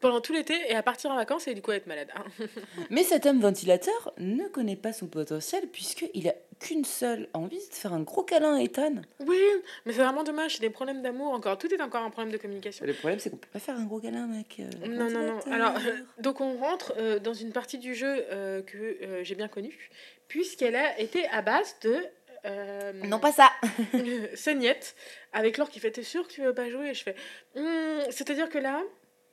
pendant 0.00 0.20
tout 0.20 0.32
l'été 0.32 0.54
et 0.68 0.74
à 0.74 0.82
partir 0.82 1.10
en 1.10 1.16
vacances 1.16 1.46
et 1.48 1.54
du 1.54 1.62
coup 1.62 1.70
à 1.72 1.76
être 1.76 1.86
malade. 1.86 2.08
Mais 2.90 3.02
cet 3.04 3.26
homme 3.26 3.40
ventilateur 3.40 4.12
ne 4.18 4.44
connaît 4.48 4.76
pas 4.76 4.92
son 4.92 5.06
potentiel 5.06 5.66
puisqu'il 5.68 6.28
a 6.28 6.34
qu'une 6.58 6.84
seule 6.84 7.28
envie, 7.32 7.56
de 7.68 7.74
faire 7.74 7.92
un 7.94 8.00
gros 8.02 8.22
câlin 8.22 8.56
à 8.56 8.60
Ethan. 8.62 8.96
Oui, 9.26 9.40
mais 9.86 9.94
c'est 9.94 10.02
vraiment 10.02 10.24
dommage, 10.24 10.56
c'est 10.56 10.60
des 10.60 10.68
problèmes 10.68 11.00
d'amour 11.00 11.32
encore. 11.32 11.56
Tout 11.56 11.72
est 11.72 11.80
encore 11.80 12.02
un 12.02 12.10
problème 12.10 12.30
de 12.34 12.36
communication. 12.36 12.84
Le 12.84 12.92
problème, 12.92 13.18
c'est 13.18 13.30
qu'on 13.30 13.38
peut 13.38 13.48
pas 13.50 13.58
faire 13.60 13.76
un 13.78 13.84
gros 13.86 13.98
câlin, 13.98 14.26
mec. 14.26 14.60
euh, 14.60 14.86
Non, 14.86 15.08
non, 15.10 15.22
non. 15.22 15.38
Alors, 15.50 15.74
euh, 15.78 15.96
donc 16.18 16.42
on 16.42 16.58
rentre 16.58 16.92
euh, 16.98 17.18
dans 17.18 17.32
une 17.32 17.52
partie 17.52 17.78
du 17.78 17.94
jeu 17.94 18.26
euh, 18.30 18.60
que 18.60 18.98
j'ai 19.22 19.34
bien 19.36 19.48
connue, 19.48 19.88
puisqu'elle 20.28 20.76
a 20.76 21.00
été 21.00 21.26
à 21.28 21.40
base 21.40 21.76
de... 21.80 21.96
euh, 22.44 22.92
Non, 23.06 23.18
pas 23.20 23.32
ça. 23.32 23.50
Seignette, 24.34 24.94
avec 25.32 25.56
Laure 25.56 25.70
qui 25.70 25.80
fait 25.80 25.90
T'es 25.90 26.02
sûr 26.02 26.26
que 26.28 26.32
tu 26.32 26.42
veux 26.42 26.54
pas 26.54 26.68
jouer? 26.70 26.90
Et 26.90 26.94
je 26.94 27.02
fais 27.02 27.14
Hmm, 27.56 28.00
C'est-à-dire 28.10 28.50
que 28.50 28.58
là, 28.58 28.82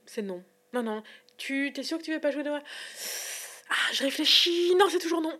c'est 0.05 0.21
non. 0.21 0.41
Non, 0.73 0.83
non. 0.83 1.03
Tu 1.37 1.71
t'es 1.73 1.83
sûr 1.83 1.97
que 1.97 2.03
tu 2.03 2.11
veux 2.11 2.19
pas 2.19 2.31
jouer 2.31 2.43
demain 2.43 2.61
Ah, 3.69 3.93
je 3.93 4.03
réfléchis. 4.03 4.73
Non, 4.77 4.85
c'est 4.89 4.99
toujours 4.99 5.21
non. 5.21 5.33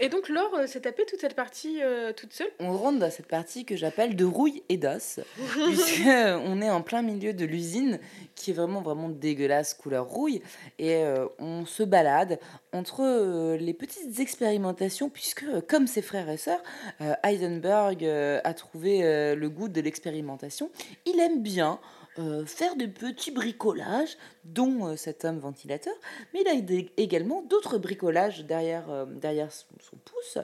Et 0.00 0.08
donc 0.08 0.30
Laure 0.30 0.54
euh, 0.54 0.66
s'est 0.66 0.80
tapée 0.80 1.04
toute 1.04 1.20
cette 1.20 1.34
partie 1.36 1.82
euh, 1.82 2.12
toute 2.14 2.32
seule? 2.32 2.48
On 2.58 2.76
rentre 2.76 2.98
dans 2.98 3.10
cette 3.10 3.26
partie 3.28 3.66
que 3.66 3.76
j'appelle 3.76 4.16
de 4.16 4.24
rouille 4.24 4.62
et 4.70 4.78
d'os, 4.78 5.20
puisque 5.66 6.06
on 6.06 6.62
est 6.62 6.70
en 6.70 6.80
plein 6.80 7.02
milieu 7.02 7.34
de 7.34 7.44
l'usine 7.44 8.00
qui 8.34 8.50
est 8.50 8.54
vraiment 8.54 8.80
vraiment 8.80 9.10
dégueulasse 9.10 9.74
couleur 9.74 10.06
rouille 10.08 10.42
et 10.78 10.96
euh, 10.96 11.26
on 11.38 11.66
se 11.66 11.82
balade 11.82 12.40
entre 12.72 13.02
euh, 13.02 13.56
les 13.58 13.74
petites 13.74 14.18
expérimentations 14.18 15.10
puisque 15.10 15.44
euh, 15.44 15.60
comme 15.60 15.86
ses 15.86 16.02
frères 16.02 16.30
et 16.30 16.38
sœurs 16.38 16.62
euh, 17.02 17.12
Heisenberg 17.22 18.02
euh, 18.02 18.40
a 18.44 18.54
trouvé 18.54 19.04
euh, 19.04 19.36
le 19.36 19.50
goût 19.50 19.68
de 19.68 19.80
l'expérimentation 19.82 20.70
il 21.04 21.20
aime 21.20 21.42
bien 21.42 21.78
euh, 22.18 22.44
faire 22.44 22.76
de 22.76 22.86
petits 22.86 23.30
bricolages, 23.30 24.18
dont 24.44 24.86
euh, 24.88 24.96
cet 24.96 25.24
homme 25.24 25.38
ventilateur, 25.38 25.94
mais 26.34 26.42
il 26.42 26.48
a 26.48 26.82
également 26.98 27.42
d'autres 27.42 27.78
bricolages 27.78 28.44
derrière, 28.44 28.90
euh, 28.90 29.06
derrière 29.06 29.50
son, 29.50 29.96
pouce, 30.04 30.38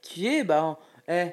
qui 0.00 0.28
est, 0.28 0.44
ben, 0.44 0.78
eh, 1.08 1.32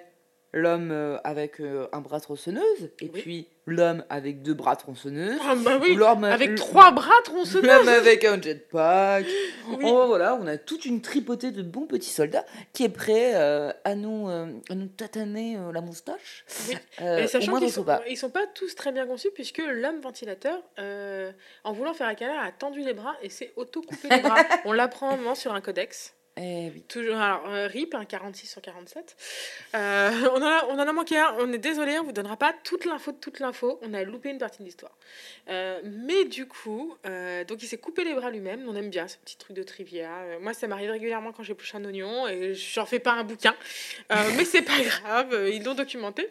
l'homme 0.58 0.92
euh, 0.92 1.18
avec 1.24 1.60
euh, 1.62 1.88
un 1.94 2.02
bras 2.02 2.20
tronçonneuse, 2.20 2.92
et 3.02 3.10
Oui. 3.14 3.22
puis 3.22 3.48
l'homme 3.66 4.04
avec 4.10 4.42
deux 4.42 4.54
bras 4.54 4.76
tronçonneuses, 4.76 5.40
Ah 5.44 5.56
bah 5.56 5.78
oui, 5.82 5.92
ou 5.92 5.96
l'homme 5.98 6.24
avec 6.24 6.56
trois 6.56 6.92
bras 6.92 7.22
tronçonneux. 7.24 7.68
l'homme 7.68 7.88
avec 7.90 8.24
un 8.26 8.42
jetpack. 8.42 9.26
Oui. 9.70 9.84
Oh, 9.84 10.06
voilà, 10.08 10.36
on 10.42 10.48
a 10.48 10.56
toute 10.58 10.86
une 10.86 11.02
tripotée 11.02 11.52
de 11.52 11.62
bons 11.62 11.88
petits 11.88 12.10
soldats 12.10 12.46
qui 12.72 12.86
est 12.86 12.90
prêt 12.90 13.34
euh, 13.36 13.74
à, 13.84 13.96
nous, 13.96 14.30
euh, 14.30 14.48
à 14.70 14.76
nous 14.76 14.88
tataner 14.88 15.58
euh, 15.58 15.74
la 15.74 15.82
moustache. 15.82 16.46
Oui. 16.70 16.76
Et 17.06 17.28
sachant 17.28 17.58
qu'ils 17.60 17.70
sont, 17.70 17.82
combat. 17.82 18.02
ils 18.10 18.16
sont 18.16 18.30
pas 18.30 18.48
tous 18.56 18.74
très 18.76 18.94
bien 18.94 19.06
conçus 19.06 19.30
puisque 19.34 19.58
l'homme 19.58 20.00
ventilateur, 20.00 20.58
en 21.66 21.74
voulant 21.74 21.94
faire 21.94 22.08
un 22.08 22.16
câlin, 22.16 22.40
a 22.40 22.52
tendu 22.54 22.80
les 22.80 22.94
bras 22.94 23.16
et 23.22 23.30
s'est 23.30 23.52
auto-coupé 23.58 24.08
les 24.10 24.22
bras. 24.22 24.38
On 24.66 24.72
l'apprend 24.72 25.10
un 25.12 25.18
moment 25.18 25.36
sur 25.36 25.54
un 25.54 25.60
codex. 25.60 26.14
Eh 26.40 26.72
oui. 26.74 26.84
Toujours, 26.88 27.16
alors, 27.18 27.50
euh, 27.50 27.68
RIP, 27.68 27.96
un 27.96 28.06
46 28.06 28.48
sur 28.48 28.62
47. 28.62 29.16
Euh, 29.74 30.12
on, 30.34 30.38
en 30.38 30.46
a, 30.46 30.66
on 30.70 30.74
en 30.74 30.88
a 30.88 30.94
manqué 30.94 31.18
un. 31.18 31.36
On 31.40 31.52
est 31.52 31.58
désolé, 31.58 31.98
on 31.98 32.04
vous 32.04 32.12
donnera 32.12 32.38
pas 32.38 32.54
toute 32.64 32.86
l'info 32.86 33.12
de 33.12 33.18
toute 33.18 33.40
l'info. 33.40 33.80
On 33.82 33.94
a 33.94 34.04
loupé 34.04 34.30
une 34.30 34.38
partie 34.38 34.60
de 34.60 34.66
l'histoire. 34.66 34.96
Euh, 35.50 35.82
mais 35.84 36.26
du 36.26 36.48
coup, 36.48 36.96
euh, 37.06 37.44
donc 37.44 37.64
il 37.64 37.68
s'est 37.68 37.78
coupé 37.78 38.04
les 38.04 38.14
bras 38.14 38.30
lui-même. 38.30 38.66
On 38.68 38.76
aime 38.76 38.90
bien 38.90 39.08
ce 39.08 39.18
petit 39.18 39.38
truc 39.38 39.56
de 39.56 39.64
trivia. 39.64 40.12
Euh, 40.12 40.40
moi, 40.40 40.54
ça 40.54 40.68
m'arrive 40.68 40.92
régulièrement 40.92 41.32
quand 41.32 41.42
j'épluche 41.42 41.74
un 41.74 41.84
oignon 41.86 42.28
et 42.28 42.54
j'en 42.54 42.86
fais 42.86 43.00
pas 43.00 43.14
un 43.14 43.24
bouquin. 43.24 43.56
Mais 44.10 44.46
c'est 44.46 44.62
pas 44.62 44.80
grave, 44.82 45.50
ils 45.52 45.64
l'ont 45.64 45.74
documenté. 45.74 46.30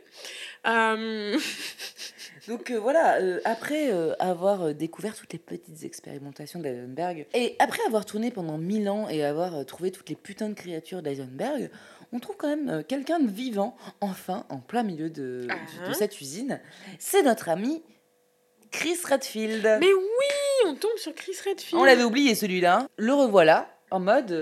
Donc 2.48 2.70
euh, 2.70 2.78
voilà, 2.78 3.16
euh, 3.20 3.40
après 3.44 3.92
euh, 3.92 4.14
avoir 4.18 4.72
découvert 4.74 5.14
toutes 5.16 5.32
les 5.32 5.38
petites 5.38 5.82
expérimentations 5.84 6.60
d'Eisenberg, 6.60 7.26
et 7.34 7.56
après 7.58 7.80
avoir 7.86 8.04
tourné 8.04 8.30
pendant 8.30 8.56
mille 8.58 8.88
ans 8.88 9.08
et 9.08 9.24
avoir 9.24 9.64
trouvé 9.66 9.90
toutes 9.90 10.08
les 10.08 10.14
putains 10.14 10.48
de 10.48 10.54
créatures 10.54 11.02
d'Eisenberg, 11.02 11.70
on 12.12 12.20
trouve 12.20 12.36
quand 12.36 12.48
même 12.54 12.84
quelqu'un 12.84 13.18
de 13.18 13.28
vivant, 13.30 13.76
enfin, 14.00 14.44
en 14.48 14.58
plein 14.58 14.84
milieu 14.84 15.10
de, 15.10 15.48
Ah. 15.50 15.88
de 15.88 15.92
cette 15.92 16.20
usine. 16.20 16.60
C'est 17.00 17.22
notre 17.22 17.48
ami 17.48 17.82
Chris 18.70 18.98
Redfield. 19.04 19.62
mais 19.80 19.92
oui, 19.92 20.66
on 20.66 20.74
tombe 20.74 20.96
sur 20.98 21.14
Chris 21.14 21.36
Redfield. 21.44 21.80
On 21.80 21.84
l'avait 21.84 22.04
oublié 22.04 22.34
celui-là. 22.34 22.86
Le 22.96 23.12
revoilà, 23.12 23.68
en 23.90 23.98
mode 24.00 24.32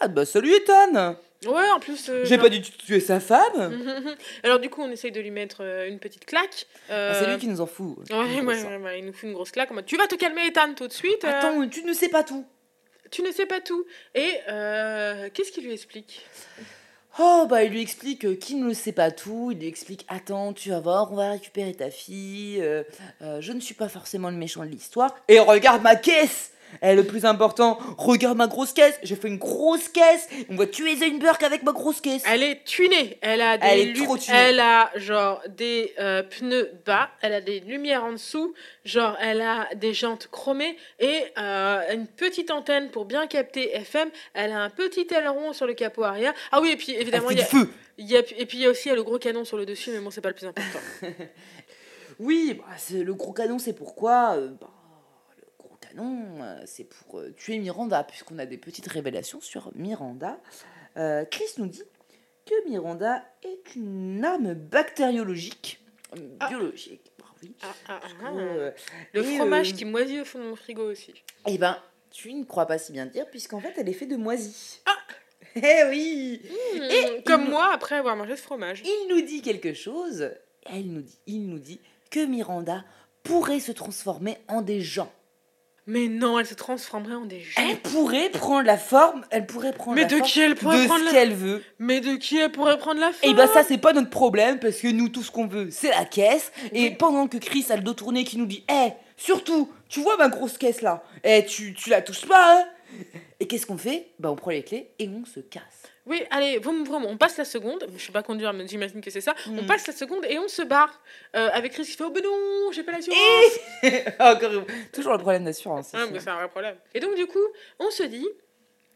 Ah 0.00 0.08
bah 0.08 0.24
salut 0.24 0.52
Ethan 0.52 1.16
Ouais, 1.46 1.70
en 1.74 1.78
plus. 1.78 2.08
euh, 2.08 2.24
J'ai 2.24 2.34
genre- 2.34 2.44
pas 2.44 2.48
dit 2.48 2.62
que 2.62 2.68
tu 2.84 2.96
es 2.96 3.00
sa 3.00 3.20
femme 3.20 3.80
Alors 4.42 4.58
du 4.58 4.70
coup, 4.70 4.82
on 4.82 4.90
essaye 4.90 5.12
de 5.12 5.20
lui 5.20 5.30
mettre 5.30 5.58
euh, 5.62 5.88
une 5.88 6.00
petite 6.00 6.24
claque. 6.26 6.66
Ah, 6.90 7.14
C'est 7.14 7.26
Euh, 7.28 7.32
lui 7.34 7.38
qui 7.40 7.46
nous 7.46 7.60
en 7.60 7.66
fout. 7.66 7.96
Ouais, 8.10 8.16
ouais, 8.40 8.64
ouais, 8.64 8.76
ouais, 8.76 8.98
il 8.98 9.04
nous 9.06 9.12
fout 9.12 9.24
une 9.28 9.34
grosse 9.34 9.52
claque 9.52 9.70
en 9.70 9.74
mode 9.74 9.86
Tu 9.86 9.96
vas 9.96 10.06
te 10.08 10.16
calmer, 10.16 10.46
Ethan, 10.48 10.74
tout 10.74 10.88
de 10.88 10.92
suite. 10.92 11.24
Attends, 11.24 11.68
tu 11.68 11.84
ne 11.84 11.92
sais 11.92 12.08
pas 12.08 12.24
tout. 12.24 12.44
tu 13.10 13.22
ne 13.22 13.30
sais 13.30 13.46
pas 13.46 13.60
tout. 13.60 13.86
Et 14.14 14.30
qu'est-ce 15.32 15.52
qu'il 15.52 15.64
lui 15.64 15.72
explique? 15.72 16.26
Oh, 17.20 17.46
bah, 17.48 17.64
il 17.64 17.72
lui 17.72 17.80
explique 17.82 18.38
qu'il 18.38 18.64
ne 18.64 18.72
sait 18.74 18.92
pas 18.92 19.10
tout. 19.10 19.50
Il 19.52 19.58
lui 19.58 19.66
explique 19.66 20.04
Attends, 20.08 20.52
tu 20.52 20.70
vas 20.70 20.78
voir, 20.80 21.10
on 21.12 21.16
va 21.16 21.30
récupérer 21.32 21.74
ta 21.74 21.90
fille. 21.90 22.62
je 23.20 23.52
ne 23.52 23.60
suis 23.60 23.74
pas 23.74 23.88
forcément 23.88 24.30
le 24.30 24.36
méchant 24.36 24.64
de 24.64 24.70
l'histoire. 24.70 25.14
Et 25.28 25.38
regarde 25.38 25.82
ma 25.82 25.94
caisse 25.96 26.52
Et 26.82 26.94
le 26.94 27.04
plus 27.04 27.24
important, 27.24 27.78
regarde 27.96 28.36
ma 28.36 28.46
grosse 28.46 28.72
caisse. 28.72 28.98
J'ai 29.02 29.16
fait 29.16 29.28
une 29.28 29.38
grosse 29.38 29.88
caisse. 29.88 30.28
On 30.50 30.56
va 30.56 30.66
tuer 30.66 30.96
Zeinberg 30.96 31.42
avec 31.44 31.62
ma 31.62 31.72
grosse 31.72 32.00
caisse. 32.00 32.22
Elle 32.26 32.42
est 32.42 32.64
tunée. 32.64 33.18
Elle 33.20 33.40
a 33.40 33.58
des 33.58 33.66
Elle 33.66 33.88
est 33.88 34.04
trop 34.04 34.16
tunée. 34.16 34.36
Elle 34.36 34.60
a 34.60 34.90
genre 34.96 35.42
des 35.48 35.92
euh, 35.98 36.22
pneus 36.22 36.70
bas. 36.86 37.08
Elle 37.22 37.34
a 37.34 37.40
des 37.40 37.60
lumières 37.60 38.04
en 38.04 38.12
dessous. 38.12 38.54
Genre, 38.84 39.16
elle 39.20 39.40
a 39.40 39.68
des 39.74 39.92
jantes 39.94 40.28
chromées 40.30 40.76
et 41.00 41.24
euh, 41.38 41.80
une 41.94 42.06
petite 42.06 42.50
antenne 42.50 42.90
pour 42.90 43.04
bien 43.04 43.26
capter 43.26 43.74
FM. 43.76 44.08
Elle 44.34 44.52
a 44.52 44.60
un 44.62 44.70
petit 44.70 45.06
aileron 45.14 45.52
sur 45.52 45.66
le 45.66 45.74
capot 45.74 46.04
arrière. 46.04 46.32
Ah 46.52 46.60
oui, 46.60 46.70
et 46.70 46.76
puis 46.76 46.92
évidemment, 46.94 47.30
il 47.30 47.38
y 47.38 47.42
a, 47.42 47.44
feu. 47.44 47.68
y 47.98 48.16
a- 48.16 48.20
et 48.20 48.46
puis 48.46 48.58
il 48.58 48.60
y 48.60 48.66
a 48.66 48.70
aussi 48.70 48.88
le 48.90 49.02
gros 49.02 49.18
canon 49.18 49.44
sur 49.44 49.56
le 49.56 49.66
dessus, 49.66 49.90
mais 49.90 49.98
bon, 50.00 50.10
c'est 50.10 50.20
pas 50.20 50.28
le 50.28 50.34
plus 50.34 50.46
important. 50.46 50.78
Oui, 52.20 52.58
bah, 52.58 52.64
le 52.92 53.14
gros 53.14 53.32
canon, 53.32 53.58
c'est 53.60 53.72
pourquoi 53.72 54.34
euh, 54.36 54.48
bah, 54.60 54.68
Gros 55.94 56.02
canon, 56.02 56.42
euh, 56.42 56.62
c'est 56.66 56.84
pour 56.84 57.20
euh, 57.20 57.32
tuer 57.36 57.58
Miranda, 57.58 58.04
puisqu'on 58.04 58.38
a 58.38 58.46
des 58.46 58.58
petites 58.58 58.86
révélations 58.86 59.40
sur 59.40 59.70
Miranda. 59.74 60.38
Euh, 60.96 61.24
Chris 61.24 61.44
nous 61.58 61.66
dit 61.66 61.82
que 62.46 62.68
Miranda 62.68 63.24
est 63.42 63.74
une 63.76 64.24
arme 64.24 64.54
bactériologique, 64.54 65.80
Ah. 66.40 66.48
biologique. 66.48 67.12
Bah 67.18 67.26
oui. 67.42 67.54
Ah, 67.62 67.66
ah, 67.88 68.00
ah. 68.24 68.32
euh, 68.32 68.70
Le 69.12 69.22
fromage 69.22 69.72
euh, 69.72 69.76
qui 69.76 69.84
moisit 69.84 70.20
au 70.20 70.24
fond 70.24 70.38
de 70.38 70.44
mon 70.44 70.56
frigo 70.56 70.90
aussi. 70.90 71.12
Eh 71.46 71.58
ben, 71.58 71.76
tu 72.10 72.32
ne 72.32 72.44
crois 72.44 72.66
pas 72.66 72.78
si 72.78 72.92
bien 72.92 73.06
dire, 73.06 73.26
puisqu'en 73.30 73.60
fait, 73.60 73.74
elle 73.76 73.88
est 73.88 73.92
faite 73.92 74.08
de 74.08 74.16
moisie. 74.16 74.80
Ah. 74.86 74.92
Eh 75.56 75.84
oui 75.88 76.42
Et 76.74 77.22
comme 77.24 77.48
moi 77.48 77.72
après 77.72 77.96
avoir 77.96 78.14
mangé 78.14 78.36
ce 78.36 78.42
fromage. 78.42 78.82
Il 78.84 79.06
nous 79.08 79.22
dit 79.22 79.40
quelque 79.42 79.72
chose. 79.72 80.30
Elle 80.66 80.86
nous 80.92 81.00
dit, 81.00 81.18
il 81.26 81.46
nous 81.48 81.58
dit 81.58 81.80
que 82.10 82.24
Miranda 82.24 82.84
pourrait 83.24 83.58
se 83.58 83.72
transformer 83.72 84.36
en 84.46 84.60
des 84.62 84.80
gens. 84.82 85.10
Mais 85.90 86.06
non, 86.06 86.38
elle 86.38 86.44
se 86.44 86.52
transformerait 86.52 87.14
en 87.14 87.24
des 87.24 87.40
gens. 87.40 87.62
Elle 87.66 87.78
pourrait 87.78 88.28
prendre 88.28 88.66
la 88.66 88.76
forme, 88.76 89.24
elle 89.30 89.46
pourrait 89.46 89.72
prendre 89.72 89.94
Mais 89.96 90.02
la 90.02 90.08
de 90.08 90.16
forme 90.16 90.28
qui 90.28 90.40
elle 90.40 90.54
pourrait 90.54 90.82
de 90.82 90.86
prendre 90.86 91.00
ce 91.00 91.04
la 91.06 91.10
qu'elle 91.12 91.32
veut. 91.32 91.64
Mais 91.78 92.00
de 92.00 92.16
qui 92.16 92.36
elle 92.36 92.52
pourrait 92.52 92.76
prendre 92.76 93.00
la 93.00 93.08
Et 93.08 93.12
forme 93.28 93.34
bah 93.36 93.46
ça 93.46 93.64
c'est 93.66 93.78
pas 93.78 93.94
notre 93.94 94.10
problème 94.10 94.58
parce 94.58 94.76
que 94.76 94.88
nous 94.88 95.08
tout 95.08 95.22
ce 95.22 95.30
qu'on 95.30 95.46
veut 95.46 95.68
c'est 95.70 95.88
la 95.88 96.04
caisse 96.04 96.52
et 96.72 96.90
pendant 96.90 97.26
que 97.26 97.38
Chris 97.38 97.64
a 97.70 97.76
le 97.76 97.82
dos 97.82 97.94
tourné 97.94 98.24
qui 98.24 98.36
nous 98.36 98.44
dit 98.44 98.64
"Eh, 98.70 98.90
surtout, 99.16 99.72
tu 99.88 100.00
vois 100.00 100.18
ma 100.18 100.28
grosse 100.28 100.58
caisse 100.58 100.82
là 100.82 101.02
Eh, 101.24 101.46
tu 101.46 101.72
tu 101.72 101.88
la 101.88 102.02
touches 102.02 102.26
pas 102.26 102.58
hein 102.60 102.64
Et 103.40 103.46
qu'est-ce 103.46 103.64
qu'on 103.64 103.78
fait? 103.78 104.08
Bah 104.18 104.30
on 104.30 104.36
prend 104.36 104.50
les 104.50 104.62
clés 104.62 104.90
et 104.98 105.08
on 105.08 105.24
se 105.24 105.40
casse. 105.40 105.62
Oui, 106.08 106.22
allez, 106.30 106.58
vraiment, 106.58 106.84
vraiment, 106.84 107.08
on 107.08 107.16
passe 107.18 107.36
la 107.36 107.44
seconde. 107.44 107.86
Je 107.96 108.02
sais 108.06 108.12
pas 108.12 108.22
conduire, 108.22 108.52
mais 108.52 108.66
j'imagine 108.66 109.00
que 109.00 109.10
c'est 109.10 109.20
ça. 109.20 109.34
On 109.46 109.62
Mm. 109.62 109.66
passe 109.66 109.86
la 109.86 109.92
seconde 109.92 110.24
et 110.24 110.38
on 110.38 110.48
se 110.48 110.62
barre. 110.62 111.02
Euh, 111.36 111.50
avec 111.52 111.72
Chris 111.72 111.84
qui 111.84 111.92
fait 111.92 112.04
Oh, 112.04 112.10
ben 112.10 112.22
non, 112.24 112.72
j'ai 112.72 112.82
pas 112.82 112.92
l'assurance. 112.92 113.18
Encore 114.18 114.64
toujours 114.92 115.12
le 115.12 115.18
problème 115.18 115.44
d'assurance. 115.44 115.90
Ah, 115.92 116.02
hein. 116.02 116.08
c'est 116.18 116.28
un 116.28 116.36
vrai 116.36 116.48
problème. 116.48 116.76
Et 116.94 117.00
donc, 117.00 117.14
du 117.14 117.26
coup, 117.26 117.44
on 117.78 117.90
se 117.90 118.02
dit 118.04 118.26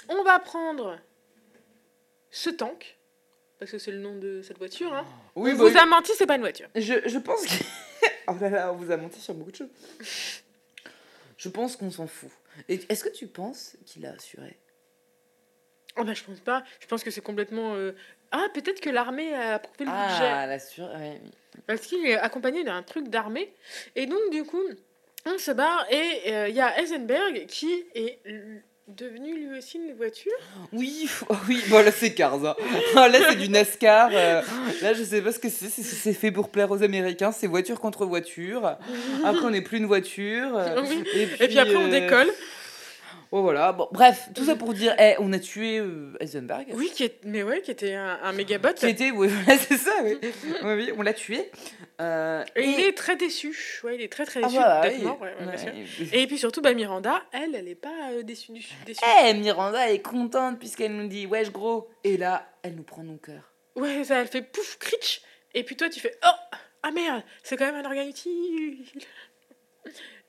On 0.08 0.22
va 0.22 0.38
prendre 0.38 0.98
ce 2.30 2.50
tank. 2.50 2.98
Parce 3.58 3.70
que 3.70 3.78
c'est 3.78 3.92
le 3.92 3.98
nom 3.98 4.16
de 4.16 4.42
cette 4.42 4.58
voiture. 4.58 4.92
Hein. 4.92 5.04
Oui, 5.36 5.52
on 5.54 5.58
bah, 5.58 5.68
vous 5.70 5.76
a 5.78 5.86
menti, 5.86 6.12
c'est 6.16 6.26
pas 6.26 6.34
une 6.36 6.40
voiture. 6.42 6.68
je, 6.74 6.94
je 7.06 7.18
pense 7.18 7.46
que 7.46 7.64
Oh 8.28 8.32
là 8.40 8.48
là, 8.50 8.72
on 8.72 8.76
vous 8.76 8.90
a 8.90 8.96
menti 8.96 9.20
sur 9.20 9.34
beaucoup 9.34 9.50
de 9.52 9.56
choses. 9.56 9.68
Je 11.36 11.48
pense 11.48 11.76
qu'on 11.76 11.90
s'en 11.90 12.06
fout. 12.06 12.30
Et 12.68 12.80
est-ce 12.88 13.02
que 13.02 13.08
tu 13.08 13.26
penses 13.26 13.76
qu'il 13.84 14.06
a 14.06 14.12
assuré 14.12 14.56
Oh, 15.98 16.04
bah, 16.04 16.14
je 16.14 16.22
pense 16.22 16.40
pas. 16.40 16.62
Je 16.80 16.86
pense 16.86 17.02
que 17.04 17.10
c'est 17.10 17.20
complètement. 17.20 17.74
euh, 17.74 17.92
Ah, 18.30 18.46
peut-être 18.54 18.80
que 18.80 18.90
l'armée 18.90 19.34
a 19.34 19.54
approuvé 19.54 19.84
le 19.84 19.90
budget. 19.90 20.30
Ah, 20.32 20.46
l'assure. 20.46 20.90
ouais, 20.98 21.20
oui. 21.22 21.30
Parce 21.66 21.82
qu'il 21.82 22.04
est 22.06 22.16
accompagné 22.16 22.64
d'un 22.64 22.82
truc 22.82 23.08
d'armée. 23.08 23.52
Et 23.94 24.06
donc, 24.06 24.20
du 24.30 24.42
coup, 24.44 24.62
on 25.26 25.38
se 25.38 25.50
barre 25.50 25.86
et 25.90 26.32
euh, 26.32 26.48
il 26.48 26.54
y 26.54 26.60
a 26.60 26.78
Heisenberg 26.80 27.44
qui 27.46 27.84
est 27.94 28.18
l- 28.24 28.62
devenu 28.88 29.36
lui 29.36 29.58
aussi 29.58 29.76
une 29.78 29.92
voiture. 29.94 30.32
Oui, 30.72 31.08
oh 31.28 31.36
oui, 31.46 31.62
bon 31.68 31.84
là 31.84 31.92
c'est 31.92 32.12
Cars. 32.14 32.44
hein. 32.44 32.56
Ah, 32.96 33.08
là 33.08 33.18
c'est 33.28 33.36
du 33.36 33.48
NASCAR. 33.48 34.10
euh, 34.12 34.42
là 34.82 34.94
je 34.94 35.02
sais 35.04 35.20
pas 35.22 35.30
ce 35.30 35.38
que 35.38 35.48
c'est. 35.50 35.68
c'est- 35.68 35.82
C'est 35.82 36.12
fait 36.14 36.32
pour 36.32 36.48
plaire 36.48 36.70
aux 36.70 36.82
Américains. 36.82 37.30
C'est 37.32 37.46
voiture 37.46 37.78
contre 37.80 38.04
voiture. 38.06 38.78
Après 39.24 39.44
on 39.44 39.50
n'est 39.50 39.60
plus 39.62 39.76
une 39.78 39.86
voiture. 39.86 40.56
euh, 40.56 40.82
Oui. 40.88 41.04
Et 41.14 41.22
Et 41.44 41.48
puis 41.48 41.58
après, 41.58 41.76
on 41.76 41.84
euh, 41.86 42.00
décolle. 42.00 42.30
Oh 43.34 43.40
voilà. 43.42 43.72
Bon, 43.72 43.88
bref, 43.92 44.28
tout 44.34 44.44
ça 44.44 44.56
pour 44.56 44.74
dire, 44.74 44.94
eh, 44.98 45.14
on 45.18 45.32
a 45.32 45.38
tué 45.38 45.78
euh, 45.78 46.12
Heisenberg. 46.20 46.66
Oui, 46.74 46.90
qui 46.94 47.04
est... 47.04 47.24
mais 47.24 47.42
ouais, 47.42 47.62
qui 47.62 47.70
était 47.70 47.94
un, 47.94 48.18
un 48.22 48.32
mégabot. 48.32 48.74
Qui 48.74 48.86
était, 48.86 49.10
oui, 49.10 49.28
voilà, 49.44 49.58
c'est 49.58 49.78
ça, 49.78 49.90
oui. 50.04 50.18
oui, 50.22 50.30
oui, 50.74 50.92
on 50.96 51.00
l'a 51.02 51.14
tué. 51.14 51.50
Euh, 52.02 52.44
Et 52.56 52.64
il 52.64 52.80
est 52.80 52.92
très 52.96 53.16
déçu. 53.16 53.80
Ouais, 53.84 53.94
il 53.96 54.02
est 54.02 54.12
très 54.12 54.26
très 54.26 54.40
Ah, 54.42 54.48
déçu 54.48 54.58
voilà, 54.58 54.90
mort. 55.00 55.20
ouais, 55.22 55.32
ouais. 55.40 55.46
Ouais. 55.46 56.08
Et 56.12 56.26
puis 56.26 56.36
surtout, 56.36 56.60
bah, 56.60 56.74
Miranda, 56.74 57.22
elle, 57.32 57.54
elle 57.54 57.68
est 57.68 57.74
pas 57.74 58.10
euh, 58.12 58.22
déçue. 58.22 58.52
du- 58.52 58.66
déçue. 58.84 59.00
Eh, 59.24 59.32
Miranda 59.34 59.90
est 59.90 60.00
contente 60.02 60.58
puisqu'elle 60.58 60.94
nous 60.94 61.08
dit 61.08 61.24
wesh 61.26 61.50
gros. 61.50 61.88
Et 62.04 62.18
là, 62.18 62.46
elle 62.62 62.74
nous 62.74 62.82
prend 62.82 63.02
nos 63.02 63.16
cœurs. 63.16 63.54
Ouais, 63.76 64.04
ça, 64.04 64.20
elle 64.20 64.28
fait 64.28 64.42
pouf, 64.42 64.76
critch. 64.78 65.22
Et 65.54 65.64
puis 65.64 65.74
toi, 65.76 65.88
tu 65.88 66.00
fais 66.00 66.14
Oh 66.26 66.58
Ah 66.82 66.90
merde, 66.90 67.22
c'est 67.42 67.56
quand 67.56 67.64
même 67.64 67.76
un 67.82 67.88
organe 67.88 68.08
utile. 68.08 68.84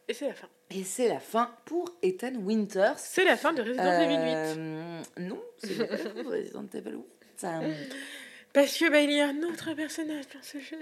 Et 0.07 0.13
c'est 0.13 0.27
la 0.27 0.33
fin. 0.33 0.47
Et 0.76 0.84
c'est 0.84 1.07
la 1.07 1.19
fin 1.19 1.51
pour 1.65 1.89
Ethan 2.01 2.34
Winters. 2.43 2.97
C'est 2.97 3.26
la 3.26 3.38
fin 3.38 3.53
de 3.53 3.61
Resident 3.61 4.01
Evil 4.01 4.15
8. 4.15 4.21
Euh, 4.57 5.01
Non, 5.19 5.41
c'est 5.57 5.78
pas 5.78 5.91
la 5.91 5.97
fin 5.97 6.24
de 6.24 6.28
Resident 6.28 6.65
Evil 6.74 6.91
8. 6.91 7.05
Ça, 7.38 7.59
euh, 7.59 7.74
Parce 8.53 8.78
que 8.78 8.89
bah, 8.89 9.01
il 9.01 9.11
y 9.11 9.19
a 9.19 9.28
un 9.28 9.43
autre 9.43 9.74
personnage 9.74 10.26
dans 10.34 10.41
ce 10.41 10.59
jeu. 10.59 10.78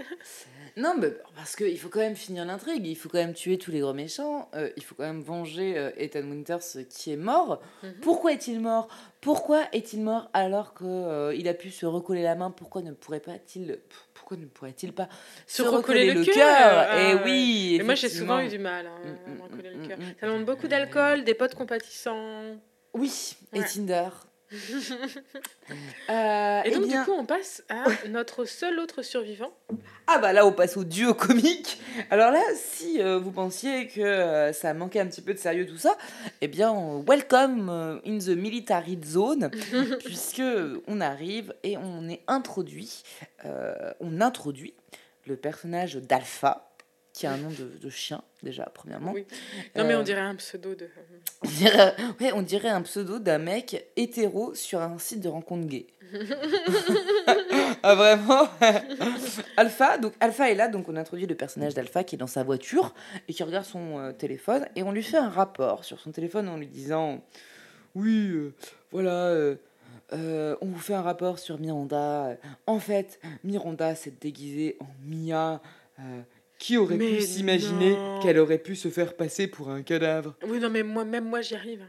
Non, 0.77 0.95
mais 0.97 1.09
parce 1.35 1.55
qu'il 1.55 1.77
faut 1.77 1.89
quand 1.89 1.99
même 1.99 2.15
finir 2.15 2.45
l'intrigue, 2.45 2.85
il 2.85 2.95
faut 2.95 3.09
quand 3.09 3.17
même 3.17 3.33
tuer 3.33 3.57
tous 3.57 3.71
les 3.71 3.79
gros 3.79 3.93
méchants, 3.93 4.49
euh, 4.55 4.69
il 4.77 4.83
faut 4.83 4.95
quand 4.95 5.03
même 5.03 5.21
venger 5.21 5.77
euh, 5.77 5.91
Ethan 5.97 6.21
Winters 6.21 6.85
qui 6.89 7.11
est 7.11 7.17
mort. 7.17 7.61
Mhm. 7.83 7.93
Pourquoi 8.01 8.33
est-il 8.33 8.59
mort? 8.59 8.87
Pourquoi 9.19 9.63
est-il 9.73 10.01
mort 10.01 10.29
alors 10.33 10.73
qu'il 10.73 11.47
a 11.47 11.53
pu 11.53 11.69
se 11.69 11.85
recoller 11.85 12.23
la 12.23 12.35
main? 12.35 12.51
Pourquoi 12.51 12.81
ne 12.81 12.91
pourrait 12.91 13.19
pas 13.19 13.37
il 13.55 13.79
pourquoi 14.31 14.37
ne 14.45 14.49
pourrait-il 14.49 14.93
pas 14.93 15.09
Se 15.45 15.61
recoller 15.61 16.13
le 16.13 16.23
cœur. 16.23 16.87
Eh 16.95 17.13
Ah, 17.13 17.21
oui. 17.25 17.75
Mais 17.79 17.83
moi, 17.83 17.95
j'ai 17.95 18.07
souvent 18.09 18.39
eu 18.39 18.47
du 18.47 18.59
mal 18.59 18.87
hein, 18.87 18.91
à 19.25 19.29
Mm, 19.29 19.41
recoller 19.41 19.69
mm, 19.75 19.81
le 19.81 19.87
cœur. 19.87 19.97
mm. 19.99 20.03
Ça 20.21 20.27
demande 20.27 20.45
beaucoup 20.45 20.67
d'alcool, 20.67 21.23
des 21.23 21.33
potes 21.33 21.55
compatissants. 21.55 22.55
Oui, 22.93 23.35
et. 23.53 23.61
Tinder. 23.63 24.09
Euh, 26.09 26.61
Et 26.63 26.69
eh 26.69 26.71
donc, 26.71 26.87
bien- 26.87 26.99
du 26.99 27.05
coup, 27.05 27.13
on 27.17 27.25
passe 27.25 27.63
à 27.69 27.85
notre 28.09 28.45
seul 28.45 28.79
autre 28.79 29.01
survivant. 29.01 29.51
Ah 30.07 30.17
bah 30.17 30.33
là 30.33 30.45
on 30.45 30.51
passe 30.51 30.75
au 30.75 30.83
duo 30.83 31.13
comique. 31.13 31.79
Alors 32.09 32.31
là 32.31 32.41
si 32.55 33.01
euh, 33.01 33.17
vous 33.17 33.31
pensiez 33.31 33.87
que 33.87 34.01
euh, 34.01 34.51
ça 34.51 34.73
manquait 34.73 34.99
un 34.99 35.07
petit 35.07 35.21
peu 35.21 35.33
de 35.33 35.39
sérieux 35.39 35.65
tout 35.65 35.77
ça, 35.77 35.97
eh 36.41 36.47
bien 36.49 36.73
welcome 37.07 37.69
in 38.05 38.17
the 38.19 38.29
military 38.29 38.99
zone 39.05 39.49
puisque 40.03 40.41
on 40.87 40.99
arrive 40.99 41.53
et 41.63 41.77
on 41.77 42.09
est 42.09 42.21
introduit, 42.27 43.03
on 44.01 44.19
introduit 44.19 44.73
le 45.27 45.37
personnage 45.37 45.95
d'Alpha 45.95 46.70
qui 47.13 47.27
a 47.27 47.31
un 47.33 47.37
nom 47.37 47.49
de, 47.49 47.77
de 47.81 47.89
chien 47.89 48.21
déjà 48.41 48.63
premièrement. 48.73 49.11
Oui. 49.13 49.25
Non, 49.75 49.83
mais 49.85 49.93
Euh, 49.93 49.99
on 49.99 50.03
dirait 50.03 50.21
un 50.21 50.35
pseudo 50.35 50.75
de. 50.75 50.87
On 51.43 51.47
dirait, 51.47 51.95
ouais, 52.19 52.31
on 52.33 52.41
dirait 52.41 52.69
un 52.69 52.81
pseudo 52.81 53.19
d'un 53.19 53.37
mec 53.37 53.85
hétéro 53.95 54.53
sur 54.55 54.81
un 54.81 54.97
site 54.99 55.19
de 55.21 55.27
rencontre 55.29 55.67
gay. 55.67 55.87
ah 57.83 57.95
vraiment 57.95 58.47
Alpha, 59.57 59.97
donc 59.97 60.13
Alpha 60.19 60.51
est 60.51 60.55
là, 60.55 60.67
donc 60.67 60.89
on 60.89 60.95
introduit 60.95 61.25
le 61.25 61.35
personnage 61.35 61.73
d'Alpha 61.73 62.03
qui 62.03 62.15
est 62.15 62.17
dans 62.17 62.27
sa 62.27 62.43
voiture 62.43 62.93
et 63.27 63.33
qui 63.33 63.43
regarde 63.43 63.65
son 63.65 63.97
euh, 63.99 64.11
téléphone 64.11 64.67
et 64.75 64.83
on 64.83 64.91
lui 64.91 65.03
fait 65.03 65.17
un 65.17 65.29
rapport 65.29 65.85
sur 65.85 65.99
son 65.99 66.11
téléphone 66.11 66.47
en 66.49 66.57
lui 66.57 66.67
disant 66.67 67.23
oui 67.95 68.27
euh, 68.29 68.53
voilà 68.91 69.27
euh, 69.27 69.55
euh, 70.13 70.55
on 70.61 70.65
vous 70.67 70.79
fait 70.79 70.93
un 70.93 71.01
rapport 71.01 71.39
sur 71.39 71.57
Miranda. 71.57 72.35
En 72.67 72.79
fait, 72.79 73.21
Miranda 73.45 73.95
s'est 73.95 74.13
déguisée 74.19 74.75
en 74.81 74.87
Mia. 75.05 75.61
euh, 75.99 76.21
qui 76.61 76.77
aurait 76.77 76.95
Mais 76.97 77.15
pu 77.17 77.21
s'imaginer 77.21 77.97
qu'elle 78.21 78.37
aurait 78.37 78.59
pu 78.59 78.75
se 78.75 78.89
faire 78.89 79.15
passer 79.15 79.47
pour 79.47 79.71
un 79.71 79.81
cadavre? 79.81 80.35
Oui, 80.47 80.59
non, 80.59 80.69
mais 80.69 80.83
moi, 80.83 81.03
même 81.03 81.25
moi, 81.25 81.41
j'y 81.41 81.55
arrive. 81.55 81.83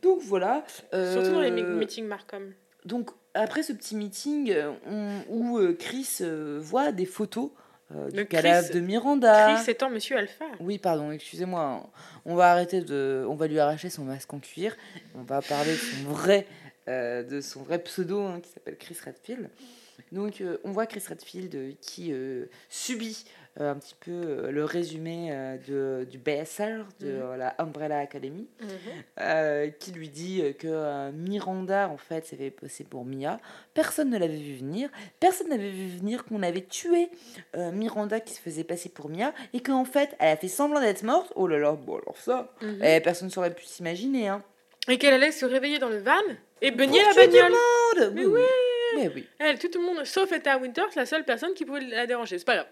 Donc 0.00 0.20
voilà. 0.22 0.64
Surtout 0.92 1.32
dans 1.32 1.40
les 1.40 1.50
euh, 1.50 1.76
meetings 1.78 2.06
Marcom. 2.06 2.52
Donc 2.84 3.10
après 3.34 3.62
ce 3.62 3.72
petit 3.72 3.96
meeting 3.96 4.52
euh, 4.52 4.72
on- 4.86 5.22
où 5.28 5.58
euh, 5.58 5.72
Chris 5.72 6.18
euh, 6.20 6.58
voit 6.62 6.92
des 6.92 7.06
photos 7.06 7.50
euh, 7.94 8.10
du 8.10 8.26
cadavre 8.26 8.70
de 8.72 8.78
Miranda. 8.80 9.56
Chris 9.56 9.70
étant 9.72 9.90
Monsieur 9.90 10.18
Alpha. 10.18 10.44
Oui, 10.60 10.78
pardon, 10.78 11.10
excusez-moi. 11.10 11.90
On 12.26 12.34
va 12.36 12.52
arrêter 12.52 12.80
de, 12.82 13.24
on 13.28 13.34
va 13.34 13.46
lui 13.48 13.58
arracher 13.58 13.88
son 13.90 14.04
masque 14.04 14.32
en 14.34 14.38
cuir. 14.38 14.76
On 15.16 15.22
va 15.22 15.40
parler 15.42 15.72
de 15.72 15.78
son 15.78 15.96
vrai, 16.12 16.46
euh, 16.86 17.22
de 17.24 17.40
son 17.40 17.62
vrai 17.62 17.78
pseudo 17.82 18.20
hein, 18.20 18.40
qui 18.42 18.50
s'appelle 18.50 18.76
Chris 18.76 18.96
Redfield. 19.04 19.48
Donc 20.12 20.40
euh, 20.42 20.58
on 20.64 20.70
voit 20.72 20.86
Chris 20.86 21.02
Redfield 21.08 21.54
euh, 21.54 21.72
qui 21.80 22.12
euh, 22.12 22.44
subit 22.68 23.24
euh, 23.26 23.43
un 23.60 23.76
petit 23.76 23.94
peu 24.00 24.10
euh, 24.10 24.50
le 24.50 24.64
résumé 24.64 25.28
euh, 25.30 25.56
de, 25.68 26.04
du 26.10 26.18
BSR 26.18 26.84
de 27.00 27.06
Mhm. 27.06 27.20
euh, 27.22 27.36
la 27.36 27.54
Umbrella 27.58 27.98
Academy 27.98 28.48
Mhm. 28.60 28.68
euh, 29.20 29.68
qui 29.70 29.92
lui 29.92 30.08
dit 30.08 30.40
euh, 30.42 30.52
que 30.52 30.66
euh, 30.66 31.12
Miranda 31.12 31.88
en 31.88 31.96
fait 31.96 32.26
s'est 32.26 32.36
fait 32.36 32.50
passer 32.50 32.82
pour 32.84 33.04
Mia. 33.04 33.38
Personne 33.74 34.10
ne 34.10 34.18
l'avait 34.18 34.36
vu 34.36 34.56
venir. 34.56 34.88
Personne 35.20 35.48
n'avait 35.50 35.70
vu 35.70 35.86
venir 35.98 36.24
qu'on 36.24 36.42
avait 36.42 36.64
tué 36.64 37.10
euh, 37.56 37.70
Miranda 37.70 38.18
qui 38.20 38.34
se 38.34 38.40
faisait 38.40 38.64
passer 38.64 38.88
pour 38.88 39.08
Mia 39.08 39.32
et 39.52 39.60
qu'en 39.60 39.84
fait 39.84 40.16
elle 40.18 40.32
a 40.32 40.36
fait 40.36 40.48
semblant 40.48 40.80
d'être 40.80 41.02
morte. 41.04 41.32
Oh 41.36 41.46
là 41.46 41.58
là, 41.58 41.72
bon 41.72 41.98
alors 41.98 42.16
ça, 42.16 42.52
Mhm. 42.62 42.80
eh, 42.82 43.00
personne 43.00 43.30
n'aurait 43.36 43.54
pu 43.54 43.64
s'imaginer. 43.64 44.28
Hein. 44.28 44.42
Et 44.88 44.98
qu'elle 44.98 45.14
allait 45.14 45.30
se 45.32 45.46
réveiller 45.46 45.78
dans 45.78 45.88
le 45.88 45.98
van 46.00 46.12
et 46.60 46.70
baigner 46.70 47.00
la 47.02 47.10
tout 47.10 47.16
bagnole. 47.16 47.52
le 47.96 48.04
monde 48.06 48.14
Mais 48.16 48.26
oui. 48.26 48.40
Oui. 48.96 49.26
Elle, 49.38 49.58
tout 49.58 49.68
le 49.74 49.80
monde, 49.80 50.04
sauf 50.04 50.30
Etta 50.32 50.58
Winters, 50.58 50.90
la 50.96 51.06
seule 51.06 51.24
personne 51.24 51.54
qui 51.54 51.64
pouvait 51.64 51.80
la 51.80 52.06
déranger. 52.06 52.38
C'est 52.38 52.44
pas 52.44 52.56
grave. 52.56 52.68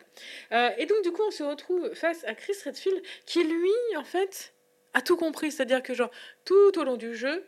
Euh, 0.52 0.70
et 0.78 0.86
donc, 0.86 1.02
du 1.02 1.12
coup, 1.12 1.22
on 1.26 1.30
se 1.30 1.42
retrouve 1.42 1.92
face 1.94 2.24
à 2.24 2.34
Chris 2.34 2.54
Redfield, 2.64 3.02
qui 3.26 3.44
lui, 3.44 3.96
en 3.96 4.04
fait, 4.04 4.54
a 4.94 5.02
tout 5.02 5.16
compris. 5.16 5.52
C'est-à-dire 5.52 5.82
que, 5.82 5.94
genre, 5.94 6.10
tout 6.44 6.78
au 6.78 6.84
long 6.84 6.96
du 6.96 7.14
jeu, 7.14 7.44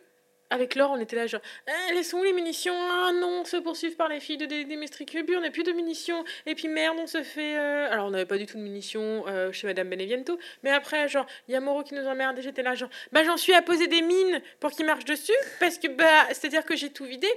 avec 0.51 0.75
Laure, 0.75 0.91
on 0.91 0.99
était 0.99 1.15
là, 1.15 1.25
genre, 1.27 1.41
Eh, 1.67 1.93
laissons 1.93 2.21
les 2.21 2.31
munitions. 2.31 2.75
Ah 2.77 3.11
non, 3.13 3.41
on 3.41 3.45
se 3.45 3.57
poursuivre 3.57 3.97
par 3.97 4.07
les 4.09 4.19
filles 4.19 4.37
de 4.37 4.45
Cubu, 5.05 5.35
on 5.35 5.41
n'a 5.41 5.49
plus 5.49 5.63
de 5.63 5.71
munitions. 5.71 6.23
Et 6.45 6.53
puis 6.55 6.67
merde, 6.67 6.97
on 6.99 7.07
se 7.07 7.23
fait. 7.23 7.57
euh, 7.57 7.91
Alors, 7.91 8.07
on 8.07 8.11
n'avait 8.11 8.25
pas 8.25 8.37
du 8.37 8.45
tout 8.45 8.57
de 8.57 8.61
munitions 8.61 9.25
euh, 9.27 9.51
chez 9.51 9.65
Madame 9.67 9.89
Beneviento. 9.89 10.37
Mais 10.63 10.71
après, 10.71 11.07
genre, 11.09 11.25
il 11.47 11.53
y 11.53 11.55
a 11.55 11.59
Moreau 11.59 11.83
qui 11.83 11.95
nous 11.95 12.05
emmerde. 12.05 12.37
Et 12.37 12.41
j'étais 12.41 12.61
là, 12.63 12.75
genre, 12.75 12.89
bah, 13.11 13.23
j'en 13.23 13.37
suis 13.37 13.53
à 13.53 13.61
poser 13.61 13.87
des 13.87 14.01
mines 14.01 14.41
pour 14.59 14.71
qu'ils 14.71 14.85
marchent 14.85 15.05
dessus. 15.05 15.33
Parce 15.59 15.77
que, 15.77 15.87
bah, 15.87 16.25
c'est-à-dire 16.29 16.63
que 16.63 16.75
j'ai 16.75 16.91
tout 16.91 17.05
vidé. 17.05 17.27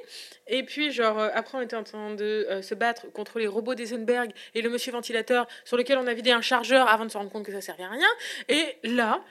Et 0.47 0.63
puis, 0.63 0.93
genre, 0.93 1.19
euh, 1.19 1.29
après, 1.35 1.57
on 1.59 1.61
était 1.63 1.77
en 1.77 1.85
train 1.85 2.15
de 2.15 2.61
se 2.63 2.75
battre 2.75 3.11
contre 3.13 3.39
les 3.39 3.47
robots 3.47 3.75
d'Eisenberg 3.75 4.33
et 4.55 4.63
le 4.63 4.69
monsieur 4.71 4.93
ventilateur 4.93 5.47
sur 5.65 5.77
lequel 5.77 5.99
on 5.99 6.07
a 6.07 6.15
vidé 6.15 6.31
un 6.31 6.41
chargeur 6.43 6.89
avant 6.89 7.05
de 7.07 7.11
se 7.11 7.17
rendre 7.19 7.31
compte 7.31 7.45
que 7.47 7.53
ça 7.53 7.61
servait 7.61 7.85
à 7.85 7.89
rien. 7.91 8.09
Et 8.49 8.77
là, 8.85 9.23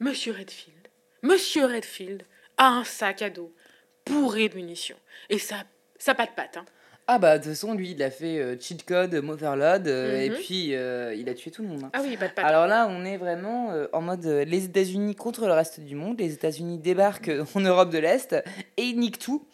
monsieur 0.00 0.32
Redfield, 0.32 0.88
monsieur 1.22 1.64
Redfield 1.66 2.22
un 2.58 2.84
sac 2.84 3.22
à 3.22 3.30
dos 3.30 3.52
bourré 4.06 4.48
de 4.48 4.54
munitions. 4.56 4.96
Et 5.30 5.38
ça, 5.38 5.56
ça 5.98 6.14
pas 6.14 6.26
de 6.26 6.32
patte. 6.32 6.56
Hein. 6.56 6.64
Ah 7.08 7.18
bah 7.20 7.38
de 7.38 7.44
toute 7.44 7.52
façon 7.52 7.74
lui 7.74 7.92
il 7.92 8.02
a 8.02 8.10
fait 8.10 8.38
euh, 8.38 8.56
cheat 8.58 8.84
code, 8.84 9.14
Motherload 9.14 9.86
euh, 9.86 10.20
et 10.22 10.30
Mhm. 10.30 10.36
puis 10.36 10.74
euh, 10.74 11.14
il 11.14 11.28
a 11.28 11.34
tué 11.34 11.52
tout 11.52 11.62
le 11.62 11.68
monde. 11.68 11.84
hein. 11.84 11.90
Ah 11.92 12.00
oui, 12.02 12.16
pas 12.16 12.26
de 12.26 12.32
patte. 12.32 12.44
Alors 12.44 12.66
là, 12.66 12.88
on 12.90 13.04
est 13.04 13.16
vraiment 13.16 13.72
en 13.92 14.00
mode 14.00 14.24
les 14.24 14.64
États-Unis 14.64 15.14
contre 15.14 15.46
le 15.46 15.52
reste 15.52 15.78
du 15.80 15.94
monde. 15.94 16.18
Les 16.18 16.32
États-Unis 16.34 16.78
débarquent 16.78 17.30
en 17.54 17.60
Europe 17.60 17.90
de 17.90 17.98
l'Est 17.98 18.32
et 18.76 18.82
ils 18.82 18.98
niquent 18.98 19.18
tout. 19.20 19.46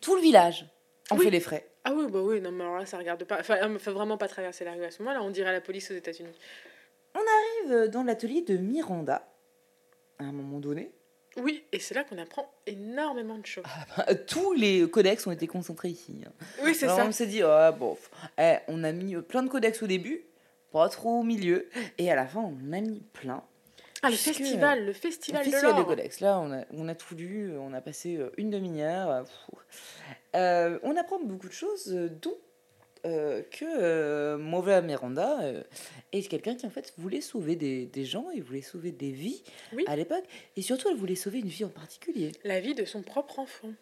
Tout 0.00 0.16
le 0.16 0.22
village 0.22 0.66
en 1.10 1.16
Oui. 1.16 1.24
fait 1.24 1.30
les 1.30 1.40
frais. 1.40 1.68
Ah 1.84 1.92
oui, 1.94 2.06
bah 2.10 2.20
oui, 2.20 2.40
non, 2.40 2.52
mais 2.52 2.62
alors 2.64 2.78
là, 2.78 2.86
ça 2.86 2.96
regarde 2.98 3.24
pas. 3.24 3.38
Enfin, 3.40 3.66
me 3.68 3.78
fait 3.78 3.90
vraiment 3.90 4.16
pas 4.16 4.28
traverser 4.28 4.64
la 4.64 4.72
rue 4.72 4.84
à 4.84 4.90
ce 4.90 5.02
moment-là. 5.02 5.22
On 5.22 5.30
dirait 5.30 5.52
la 5.52 5.60
police 5.60 5.90
aux 5.90 5.94
États-Unis. 5.94 6.30
arrive 7.14 7.72
euh, 7.72 7.88
dans 7.88 8.02
l'atelier 8.04 8.42
de 8.42 8.56
Miranda 8.56 9.28
à 10.18 10.24
un 10.24 10.32
moment 10.32 10.58
donné. 10.60 10.92
Oui, 11.38 11.64
et 11.72 11.78
c'est 11.78 11.94
là 11.94 12.04
qu'on 12.04 12.18
apprend 12.18 12.50
énormément 12.66 13.38
de 13.38 13.46
choses. 13.46 13.64
Euh, 14.08 14.14
Tous 14.26 14.52
les 14.52 14.88
codex 14.90 15.26
ont 15.26 15.30
été 15.30 15.46
concentrés 15.46 15.88
ici. 15.88 16.20
hein. 16.26 16.32
oui, 16.62 16.74
c'est 16.74 16.86
ça. 16.88 17.06
on 17.06 17.12
s'est 17.12 17.26
dit, 17.26 17.42
ah, 17.42 17.72
bon, 17.72 17.96
eh, 18.38 18.56
on 18.68 18.84
a 18.84 18.92
mis 18.92 19.14
euh, 19.14 19.22
plein 19.22 19.42
de 19.42 19.48
codex 19.48 19.82
au 19.82 19.86
début, 19.86 20.24
pas 20.72 20.88
trop 20.88 21.20
au 21.20 21.22
milieu, 21.22 21.68
et 21.98 22.10
à 22.10 22.14
la 22.16 22.26
fin 22.26 22.40
on 22.40 22.72
a 22.72 22.80
mis 22.80 23.00
plein. 23.12 23.42
Ah, 24.02 24.10
le 24.10 24.16
festival, 24.16 24.80
le 24.80 24.86
Le 24.86 24.92
festival, 24.92 25.44
festival 25.44 25.76
de 25.76 25.82
codex, 25.84 26.20
là 26.20 26.38
on 26.40 26.52
a, 26.52 26.64
on 26.72 26.88
a 26.88 26.94
tout 26.94 27.14
lu, 27.14 27.56
on 27.56 27.72
a 27.72 27.80
passé 27.80 28.16
euh, 28.16 28.30
une 28.36 28.50
demi-heure. 28.50 29.24
euh, 30.34 30.78
on 30.82 30.96
apprend 30.96 31.20
beaucoup 31.22 31.48
de 31.48 31.52
choses, 31.52 31.86
dont 32.20 32.36
euh, 33.04 33.42
que 33.50 33.64
euh, 33.64 34.38
Mauvais 34.38 34.80
Miranda 34.82 35.40
euh, 35.42 35.62
est 36.12 36.22
quelqu'un 36.28 36.54
qui 36.54 36.66
en 36.66 36.70
fait 36.70 36.92
voulait 36.98 37.20
sauver 37.20 37.56
des, 37.56 37.86
des 37.86 38.04
gens 38.04 38.30
et 38.30 38.40
voulait 38.40 38.62
sauver 38.62 38.92
des 38.92 39.10
vies 39.10 39.42
Oui. 39.72 39.84
à 39.88 39.96
l'époque, 39.96 40.24
et 40.56 40.62
surtout 40.62 40.88
elle 40.88 40.96
voulait 40.96 41.14
sauver 41.16 41.40
une 41.40 41.48
vie 41.48 41.64
en 41.64 41.68
particulier. 41.68 42.32
La 42.44 42.60
vie 42.60 42.74
de 42.74 42.84
son 42.84 43.02
propre 43.02 43.38
enfant. 43.38 43.72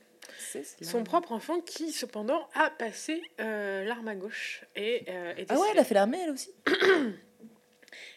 Son 0.80 1.02
propre 1.02 1.32
enfant 1.32 1.60
qui, 1.60 1.92
cependant, 1.92 2.48
a 2.54 2.70
passé 2.70 3.20
l'arme 3.38 4.08
à 4.08 4.14
gauche. 4.14 4.64
Et, 4.76 5.08
est 5.10 5.46
Ah 5.48 5.58
ouais, 5.58 5.66
elle 5.72 5.78
a 5.78 5.84
fait 5.84 5.94
l'armée 5.94 6.18
elle 6.22 6.30
aussi? 6.30 6.50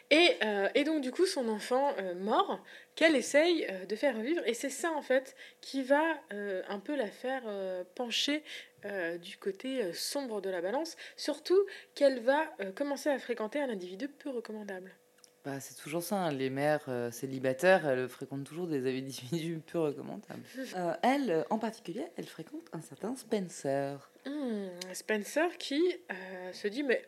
Et, 0.09 0.37
euh, 0.43 0.69
et 0.75 0.83
donc, 0.83 1.01
du 1.01 1.11
coup, 1.11 1.25
son 1.25 1.47
enfant 1.49 1.93
euh, 1.97 2.13
mort, 2.15 2.59
qu'elle 2.95 3.15
essaye 3.15 3.65
euh, 3.69 3.85
de 3.85 3.95
faire 3.95 4.15
revivre. 4.15 4.41
Et 4.45 4.53
c'est 4.53 4.69
ça, 4.69 4.91
en 4.91 5.01
fait, 5.01 5.35
qui 5.61 5.83
va 5.83 6.03
un 6.69 6.79
peu 6.79 6.95
la 6.95 7.07
faire 7.07 7.43
pencher 7.95 8.43
du 9.21 9.37
côté 9.37 9.93
sombre 9.93 10.41
de 10.41 10.49
la 10.49 10.61
balance. 10.61 10.95
Surtout 11.15 11.59
qu'elle 11.95 12.19
va 12.19 12.45
commencer 12.75 13.09
à 13.09 13.17
fréquenter 13.19 13.61
un 13.61 13.69
individu 13.69 14.07
peu 14.07 14.29
recommandable. 14.29 14.91
Bah, 15.45 15.59
c'est 15.59 15.75
toujours 15.75 16.03
ça, 16.03 16.17
hein, 16.17 16.31
les 16.31 16.49
mères 16.49 16.89
célibataires, 17.11 17.87
elles 17.87 18.07
fréquentent 18.07 18.45
toujours 18.45 18.67
des 18.67 18.87
individus 18.87 19.59
peu 19.71 19.79
recommandables. 19.79 20.43
Elle, 21.01 21.45
en 21.49 21.59
particulier, 21.59 22.05
elle 22.17 22.27
fréquente 22.27 22.67
un 22.73 22.81
certain 22.81 23.15
Spencer. 23.15 24.11
Hmm, 24.25 24.67
Spencer 24.93 25.57
qui 25.57 25.81
se 26.53 26.67
dit 26.67 26.83
Mais 26.83 27.03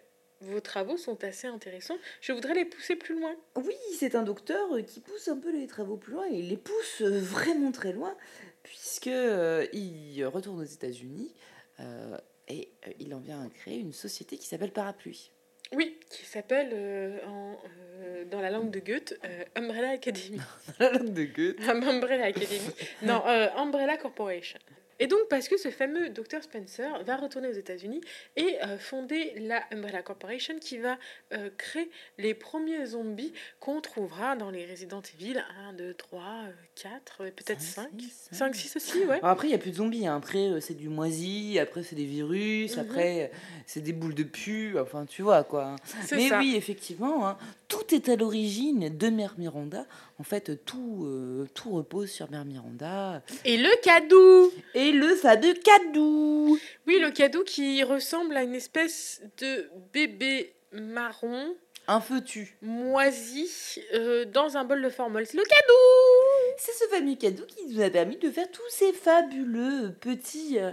vos 0.45 0.59
travaux 0.59 0.97
sont 0.97 1.23
assez 1.23 1.47
intéressants, 1.47 1.97
je 2.21 2.31
voudrais 2.33 2.53
les 2.53 2.65
pousser 2.65 2.95
plus 2.95 3.19
loin. 3.19 3.35
Oui, 3.55 3.75
c'est 3.97 4.15
un 4.15 4.23
docteur 4.23 4.73
euh, 4.73 4.81
qui 4.81 4.99
pousse 5.01 5.27
un 5.27 5.37
peu 5.37 5.51
les 5.51 5.67
travaux 5.67 5.97
plus 5.97 6.13
loin, 6.13 6.25
et 6.29 6.35
il 6.39 6.49
les 6.49 6.57
pousse 6.57 7.01
euh, 7.01 7.19
vraiment 7.19 7.71
très 7.71 7.91
loin, 7.93 8.15
puisque 8.63 9.07
euh, 9.07 9.65
il 9.73 10.23
retourne 10.25 10.61
aux 10.61 10.63
États-Unis 10.63 11.33
euh, 11.79 12.17
et 12.47 12.69
il 12.99 13.13
en 13.13 13.19
vient 13.19 13.41
à 13.43 13.49
créer 13.49 13.79
une 13.79 13.93
société 13.93 14.37
qui 14.37 14.47
s'appelle 14.47 14.71
Parapluie. 14.71 15.31
Oui, 15.73 15.97
qui 16.09 16.25
s'appelle 16.25 16.69
euh, 16.73 17.17
en, 17.25 17.57
euh, 17.99 18.25
dans 18.25 18.39
la 18.39 18.51
langue 18.51 18.69
de 18.69 18.79
Goethe 18.79 19.17
euh, 19.25 19.43
Umbrella 19.55 19.89
Academy. 19.89 20.39
La 20.79 20.91
langue 20.91 21.13
de 21.13 21.23
Goethe. 21.23 21.59
Umbrella 21.67 22.25
Academy. 22.25 22.69
Non, 23.01 23.23
Umbrella 23.57 23.97
Corporation. 23.97 24.59
Et 24.99 25.07
donc, 25.07 25.19
parce 25.29 25.47
que 25.49 25.57
ce 25.57 25.69
fameux 25.71 26.09
Dr. 26.09 26.41
Spencer 26.41 27.03
va 27.03 27.17
retourner 27.17 27.49
aux 27.49 27.53
États-Unis 27.53 28.01
et 28.37 28.55
euh, 28.63 28.77
fonder 28.77 29.33
la 29.39 29.61
Umbrella 29.71 30.01
Corporation 30.01 30.55
qui 30.59 30.77
va 30.77 30.97
euh, 31.33 31.49
créer 31.57 31.89
les 32.17 32.33
premiers 32.33 32.85
zombies 32.85 33.33
qu'on 33.59 33.81
trouvera 33.81 34.35
dans 34.37 34.49
les 34.51 34.65
Resident 34.65 35.01
Evil 35.19 35.43
1, 35.69 35.73
2, 35.73 35.93
3, 35.95 36.43
4, 36.75 37.17
peut-être 37.31 37.61
5. 37.61 37.89
5, 38.31 38.55
6 38.55 38.75
aussi, 38.77 38.99
ouais. 38.99 39.15
Alors 39.17 39.25
après, 39.29 39.47
il 39.47 39.51
n'y 39.51 39.55
a 39.55 39.59
plus 39.59 39.71
de 39.71 39.75
zombies. 39.75 40.07
hein. 40.07 40.15
Après, 40.15 40.47
euh, 40.49 40.59
c'est 40.61 40.73
du 40.75 40.87
moisi, 40.87 41.59
après, 41.59 41.83
c'est 41.83 41.95
des 41.95 42.05
virus, 42.05 42.77
Mhm. 42.77 42.83
après, 42.83 43.31
c'est 43.65 43.81
des 43.81 43.93
boules 43.93 44.15
de 44.15 44.23
pu. 44.23 44.79
Enfin, 44.79 45.05
tu 45.05 45.21
vois, 45.23 45.43
quoi. 45.43 45.75
Mais 46.11 46.29
ça. 46.29 46.39
oui, 46.39 46.55
effectivement, 46.55 47.27
hein, 47.27 47.37
tout 47.67 47.93
est 47.93 48.07
à 48.09 48.15
l'origine 48.15 48.95
de 48.97 49.09
Mère 49.09 49.35
Miranda. 49.37 49.85
En 50.18 50.24
fait, 50.24 50.63
tout, 50.66 51.03
euh, 51.05 51.45
tout 51.53 51.72
repose 51.72 52.09
sur 52.09 52.32
Mère 52.32 52.45
Miranda. 52.45 53.22
Et 53.43 53.57
le 53.57 53.70
cadeau 53.84 54.53
Et 54.74 54.91
le 54.93 55.13
fameux 55.16 55.53
cadeau 55.53 56.57
Oui, 56.88 56.99
le 56.99 57.11
cadeau 57.11 57.43
qui 57.43 57.84
ressemble 57.84 58.38
à 58.38 58.43
une 58.43 58.55
espèce 58.55 59.22
de 59.39 59.70
bébé 59.91 60.53
marron 60.72 61.53
Un 61.89 61.99
feutu. 61.99 62.55
moisi 62.61 63.49
euh, 63.93 64.24
dans 64.24 64.55
un 64.55 64.63
bol 64.63 64.82
de 64.82 64.89
formol. 64.89 65.24
Le 65.34 65.43
cadeau 65.43 66.55
C'est 66.59 66.72
ce 66.72 66.88
fameux 66.89 67.16
cadeau 67.16 67.43
qui 67.45 67.66
nous 67.68 67.82
a 67.82 67.89
permis 67.89 68.16
de 68.18 68.30
faire 68.31 68.49
tous 68.49 68.61
ces 68.69 68.94
fabuleux 68.94 69.95
petits... 69.99 70.60
euh, 70.60 70.72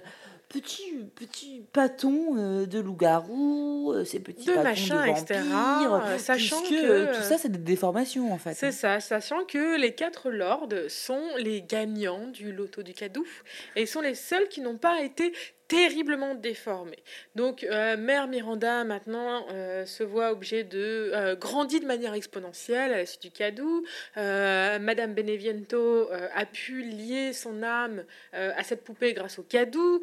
Petits, 0.53 0.93
petits 1.15 1.63
pâtons 1.73 2.37
euh, 2.37 2.67
de 2.67 2.79
loup-garou, 2.79 3.93
euh, 3.95 4.05
ces 4.05 4.21
petits 4.21 4.45
De 4.47 4.53
pâtons 4.53 4.63
machin, 4.65 5.07
de 5.07 5.11
etc., 5.11 5.41
vampires, 5.41 5.95
euh, 5.95 6.19
sachant 6.19 6.61
que, 6.63 6.75
euh, 6.75 7.07
euh, 7.07 7.15
tout 7.17 7.23
ça 7.23 7.39
c'est 7.39 7.49
des 7.49 7.59
déformations 7.59 8.33
en 8.33 8.39
fait. 8.39 8.53
C'est 8.53 8.71
ça, 8.71 9.01
sachant 9.01 9.45
que 9.47 9.79
les 9.81 9.95
quatre 9.95 10.31
lords 10.31 10.69
sont 10.89 11.23
les 11.39 11.63
gagnants 11.63 12.27
du 12.27 12.53
loto 12.53 12.83
du 12.83 12.93
cadeau 12.93 13.25
et 13.77 13.87
sont 13.87 14.03
les 14.03 14.15
seuls 14.15 14.49
qui 14.49 14.61
n'ont 14.61 14.77
pas 14.77 15.01
été 15.03 15.33
terriblement 15.77 16.35
déformés. 16.35 17.03
Donc, 17.35 17.65
euh, 17.65 17.97
Mère 17.97 18.27
Miranda, 18.29 18.85
maintenant, 18.85 19.47
euh, 19.51 19.87
se 19.87 20.03
voit 20.03 20.31
obligée 20.33 20.65
de 20.65 21.11
euh, 21.15 21.35
grandir 21.35 21.81
de 21.81 21.87
manière 21.87 22.13
exponentielle 22.15 22.93
à 22.93 22.99
la 22.99 23.07
suite 23.07 23.23
du 23.23 23.31
cadeau. 23.31 23.83
Euh, 24.17 24.79
Madame 24.79 25.15
Beneviento 25.15 26.09
a 26.35 26.45
pu 26.47 26.83
lier 26.83 27.33
son 27.33 27.63
âme 27.63 28.05
à 28.33 28.63
cette 28.65 28.85
poupée 28.85 29.13
grâce 29.15 29.39
au 29.39 29.43
cadeau. 29.43 30.03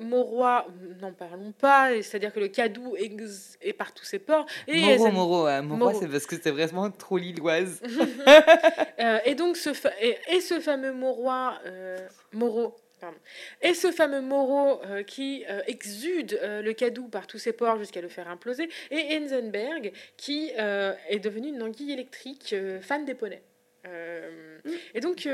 Mauroy, 0.00 0.66
n'en 1.00 1.12
parlons 1.12 1.52
pas, 1.52 1.90
c'est-à-dire 2.02 2.32
que 2.32 2.40
le 2.40 2.48
cadeau 2.48 2.96
ex- 2.96 3.58
est 3.60 3.72
par 3.72 3.92
tous 3.92 4.04
ses 4.04 4.18
ports. 4.18 4.46
Et 4.66 4.80
Moro, 4.80 5.10
Moro, 5.10 5.44
Moro, 5.62 5.62
Moro. 5.76 6.00
c'est 6.00 6.08
parce 6.08 6.26
que 6.26 6.36
c'est 6.42 6.50
vraiment 6.50 6.90
trop 6.90 7.18
lilloise. 7.18 7.80
Et 9.24 9.34
donc 9.34 9.56
ce 9.56 9.72
fa- 9.74 9.92
et, 10.00 10.16
et 10.30 10.40
ce 10.40 10.60
fameux 10.60 10.92
euh, 10.94 11.98
Moreau, 12.32 12.74
pardon, 13.00 13.18
et 13.62 13.74
ce 13.74 13.90
fameux 13.90 14.20
Moreau 14.20 14.82
euh, 14.84 15.02
qui 15.02 15.44
euh, 15.48 15.60
exude 15.66 16.38
euh, 16.42 16.62
le 16.62 16.72
cadou 16.72 17.08
par 17.08 17.26
tous 17.26 17.38
ses 17.38 17.52
pores 17.52 17.78
jusqu'à 17.78 18.00
le 18.00 18.08
faire 18.08 18.28
imploser, 18.28 18.68
et 18.90 19.16
Enzenberg 19.16 19.92
qui 20.16 20.50
est 20.50 21.18
devenu 21.18 21.48
une 21.48 21.62
anguille 21.62 21.92
électrique 21.92 22.54
fan 22.80 23.04
des 23.04 23.14
poneys. 23.14 23.42
Euh, 23.86 24.58
et 24.94 25.00
donc 25.00 25.28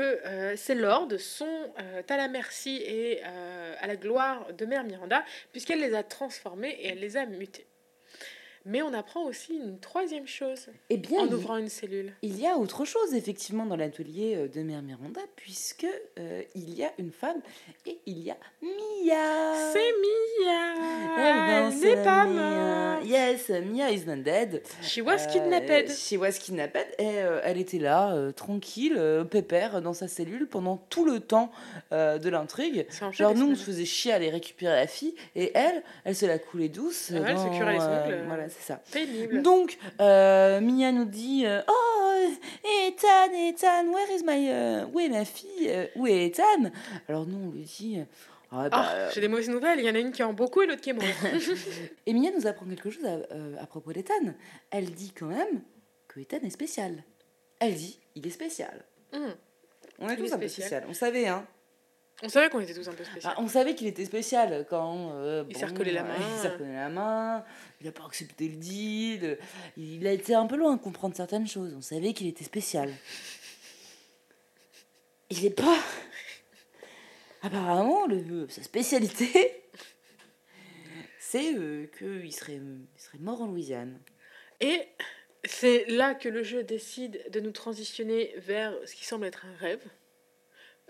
ces 0.55 0.75
lords 0.75 1.19
sont 1.19 1.73
à 2.07 2.17
la 2.17 2.27
merci 2.27 2.81
et 2.85 3.21
à 3.23 3.87
la 3.87 3.95
gloire 3.95 4.53
de 4.53 4.65
Mère 4.65 4.83
Miranda 4.83 5.23
puisqu'elle 5.51 5.79
les 5.79 5.93
a 5.95 6.03
transformés 6.03 6.77
et 6.79 6.87
elle 6.89 6.99
les 6.99 7.17
a 7.17 7.25
mutés. 7.25 7.65
Mais 8.65 8.81
on 8.81 8.93
apprend 8.93 9.23
aussi 9.25 9.53
une 9.55 9.79
troisième 9.79 10.25
chose 10.27 10.67
Eh 10.89 10.97
bien, 10.97 11.21
en 11.21 11.27
il, 11.27 11.33
ouvrant 11.35 11.57
une 11.57 11.69
cellule. 11.69 12.13
il 12.23 12.39
y 12.39 12.47
a 12.47 12.57
autre 12.57 12.83
chose 12.85 13.13
effectivement 13.13 13.65
dans 13.65 13.75
l'atelier 13.75 14.35
euh, 14.35 14.47
de 14.47 14.61
Mère 14.61 14.81
Miranda, 14.81 15.21
puisque 15.35 15.85
euh, 16.19 16.41
il 16.55 16.73
y 16.73 16.83
a 16.83 16.91
une 16.97 17.11
femme 17.11 17.41
et 17.85 17.99
il 18.07 18.19
y 18.23 18.31
a 18.31 18.37
Mia. 18.61 19.71
C'est 19.71 19.91
Mia 20.01 20.73
Elle 21.17 21.63
danse 21.71 21.83
Elle 21.83 21.95
n'est 21.97 22.03
pas 22.03 22.25
Mia. 22.25 22.95
morte 22.95 23.05
Yes, 23.05 23.49
Mia 23.49 23.91
is 23.91 24.05
not 24.07 24.23
dead. 24.23 24.63
She 24.81 24.99
was 24.99 25.25
Euh, 25.27 25.31
kidnapped 25.31 25.91
She 25.91 26.17
was 26.17 26.39
kidnapped. 26.39 26.87
Et 26.97 27.19
euh, 27.19 27.39
elle 27.43 27.57
était 27.59 27.77
là, 27.77 28.13
euh, 28.15 28.31
tranquille, 28.31 28.95
euh, 28.97 29.23
pépère, 29.23 29.81
dans 29.81 29.93
sa 29.93 30.07
cellule 30.07 30.47
pendant 30.47 30.77
tout 30.89 31.05
le 31.05 31.19
temps 31.19 31.51
euh, 31.91 32.17
de 32.17 32.29
l'intrigue. 32.29 32.87
Genre, 33.11 33.35
nous, 33.35 33.51
on 33.51 33.55
se 33.55 33.63
faisait 33.63 33.85
chier 33.85 34.11
à 34.11 34.15
aller 34.15 34.29
récupérer 34.31 34.75
la 34.75 34.87
fille, 34.87 35.13
et 35.35 35.51
elle, 35.55 35.83
elle 36.03 36.15
se 36.15 36.25
la 36.25 36.39
coulait 36.39 36.69
douce. 36.69 37.11
Elle 37.11 37.37
se 37.37 37.57
curait 37.57 37.73
les 37.73 37.79
euh, 37.81 38.05
ongles. 38.05 38.23
voilà, 38.27 38.49
c'est 38.57 38.73
ça. 38.73 38.81
Pénible. 38.91 39.41
Donc, 39.41 39.77
euh, 40.01 40.59
Mia 40.61 40.91
nous 40.91 41.05
dit 41.05 41.43
euh, 41.45 41.61
Oh, 41.67 42.13
Ethan, 42.87 43.33
Ethan, 43.33 43.87
where 43.91 44.09
is 44.15 44.23
my. 44.23 44.49
euh, 44.49 44.85
où 44.93 44.99
est 44.99 45.09
ma 45.09 45.25
fille 45.25 45.67
euh, 45.69 45.87
Où 45.95 46.07
est 46.07 46.25
Ethan? 46.27 46.71
Alors, 47.07 47.25
nous, 47.25 47.49
on 47.49 47.51
lui 47.51 47.63
dit 47.63 47.99
Ah, 48.51 48.69
bah, 48.69 48.69
Ah, 48.71 49.09
j'ai 49.13 49.21
des 49.21 49.27
mauvaises 49.27 49.49
nouvelles. 49.49 49.79
Il 49.79 49.85
y 49.85 49.89
en 49.89 49.95
a 49.95 49.99
une 49.99 50.11
qui 50.11 50.23
en 50.23 50.33
beaucoup 50.33 50.61
et 50.61 50.67
l'autre 50.67 50.81
qui 50.81 50.89
est 50.91 50.93
morte. 50.93 51.07
Et 52.05 52.13
Mia 52.13 52.31
nous 52.37 52.47
apprend 52.47 52.65
quelque 52.65 52.89
chose 52.89 53.05
à, 53.05 53.17
euh, 53.33 53.55
à 53.59 53.65
propos 53.65 53.91
d'Ethan. 53.93 54.13
Elle 54.71 54.91
dit 54.91 55.11
quand 55.17 55.27
même 55.27 55.61
que 56.07 56.19
Ethan 56.19 56.37
est 56.43 56.49
spécial. 56.49 57.03
Elle 57.59 57.75
dit 57.75 57.99
Il 58.15 58.25
est 58.25 58.31
spécial. 58.31 58.83
Hum. 59.13 59.33
On 59.99 60.09
est 60.09 60.13
Il 60.13 60.17
tous 60.19 60.25
est 60.29 60.33
un 60.33 60.37
peu 60.39 60.47
spécial. 60.47 60.67
spécial. 60.67 60.85
On 60.89 60.93
savait, 60.93 61.27
hein. 61.27 61.45
On 62.23 62.29
savait 62.29 62.49
qu'on 62.49 62.61
était 62.61 62.73
tous 62.73 62.87
un 62.87 62.93
peu 62.93 63.03
spéciaux. 63.03 63.29
Ah, 63.33 63.41
on 63.41 63.47
savait 63.47 63.75
qu'il 63.75 63.87
était 63.87 64.05
spécial 64.05 64.65
quand. 64.69 65.11
euh, 65.15 65.43
Il 65.49 65.57
s'est 65.57 65.65
recollé 65.65 65.91
la 65.91 66.03
main. 66.03 66.15
Il 66.17 66.41
s'est 66.41 66.49
recollé 66.49 66.73
la 66.73 66.89
main. 66.89 67.43
Il 67.81 67.85
n'a 67.87 67.91
pas 67.91 68.05
accepté 68.05 68.47
le 68.47 68.55
deal. 68.55 69.37
Il 69.75 70.07
a 70.07 70.13
été 70.13 70.33
un 70.33 70.45
peu 70.47 70.55
loin 70.55 70.75
de 70.75 70.81
comprendre 70.81 71.15
certaines 71.15 71.47
choses. 71.47 71.73
On 71.75 71.81
savait 71.81 72.13
qu'il 72.13 72.27
était 72.27 72.45
spécial. 72.45 72.91
Il 75.29 75.43
n'est 75.43 75.49
pas. 75.49 75.77
Apparemment, 77.41 78.07
le, 78.07 78.47
sa 78.49 78.63
spécialité, 78.63 79.63
c'est 81.19 81.53
euh, 81.55 81.85
qu'il 81.97 82.33
serait, 82.33 82.55
il 82.61 83.01
serait 83.01 83.19
mort 83.19 83.41
en 83.41 83.47
Louisiane. 83.47 83.99
Et 84.61 84.87
c'est 85.43 85.85
là 85.87 86.15
que 86.15 86.29
le 86.29 86.43
jeu 86.43 86.63
décide 86.63 87.21
de 87.29 87.39
nous 87.39 87.51
transitionner 87.51 88.33
vers 88.37 88.73
ce 88.85 88.95
qui 88.95 89.05
semble 89.05 89.25
être 89.25 89.45
un 89.45 89.55
rêve. 89.57 89.83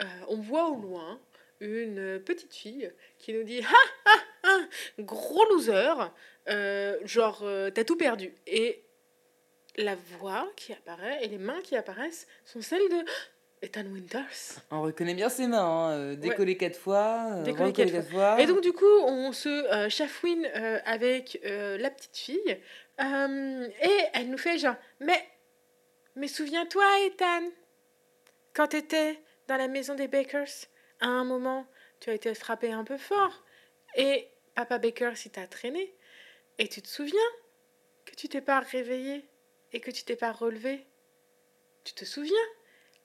Euh, 0.01 0.05
on 0.27 0.37
voit 0.37 0.69
au 0.69 0.75
loin 0.75 1.19
une 1.61 2.19
petite 2.19 2.53
fille 2.53 2.91
qui 3.17 3.33
nous 3.33 3.43
dit 3.43 3.61
Ah 3.65 4.03
ah 4.05 4.19
ah 4.43 4.59
Gros 4.99 5.45
loser 5.49 5.93
Euh, 6.49 6.97
Genre, 7.05 7.41
euh, 7.43 7.69
t'as 7.71 7.83
tout 7.83 7.95
perdu. 7.95 8.33
Et 8.45 8.83
la 9.77 9.95
voix 10.19 10.47
qui 10.55 10.73
apparaît 10.73 11.23
et 11.23 11.27
les 11.27 11.37
mains 11.37 11.61
qui 11.61 11.75
apparaissent 11.75 12.27
sont 12.45 12.61
celles 12.61 12.87
de 12.89 13.05
Ethan 13.61 13.85
Winters. 13.85 14.59
On 14.69 14.81
reconnaît 14.81 15.13
bien 15.15 15.29
ses 15.29 15.47
mains, 15.47 15.59
hein, 15.63 16.13
décoller 16.15 16.55
quatre 16.57 16.77
fois, 16.77 17.41
Décoller 17.43 17.73
quatre 17.73 17.91
quatre 17.91 18.09
fois. 18.09 18.39
Et 18.39 18.45
donc, 18.45 18.61
du 18.61 18.73
coup, 18.73 18.85
on 19.05 19.31
se 19.31 19.87
chafouine 19.89 20.45
avec 20.85 21.39
la 21.43 21.89
petite 21.89 22.15
fille. 22.15 22.57
Et 22.99 23.97
elle 24.13 24.29
nous 24.29 24.37
fait 24.37 24.57
genre, 24.57 24.75
mais, 24.99 25.25
mais 26.15 26.27
souviens-toi, 26.27 26.85
Ethan, 27.07 27.49
quand 28.53 28.67
tu 28.67 28.77
étais 28.77 29.19
dans 29.47 29.57
la 29.57 29.67
maison 29.67 29.95
des 29.95 30.07
Bakers, 30.07 30.67
à 30.99 31.07
un 31.07 31.23
moment, 31.23 31.65
tu 31.99 32.09
as 32.09 32.13
été 32.13 32.33
frappé 32.33 32.71
un 32.71 32.83
peu 32.83 32.97
fort. 32.97 33.43
Et 33.95 34.27
papa 34.55 34.77
Baker 34.77 35.11
s'y 35.15 35.29
t'a 35.29 35.47
traîné. 35.47 35.93
Et 36.57 36.67
tu 36.67 36.81
te 36.81 36.87
souviens 36.87 37.19
que 38.05 38.15
tu 38.15 38.27
t'es 38.29 38.41
pas 38.41 38.59
réveillé 38.59 39.25
et 39.73 39.79
que 39.79 39.91
tu 39.91 40.03
t'es 40.03 40.15
pas 40.15 40.31
relevé? 40.31 40.85
Tu 41.83 41.93
te 41.93 42.05
souviens? 42.05 42.35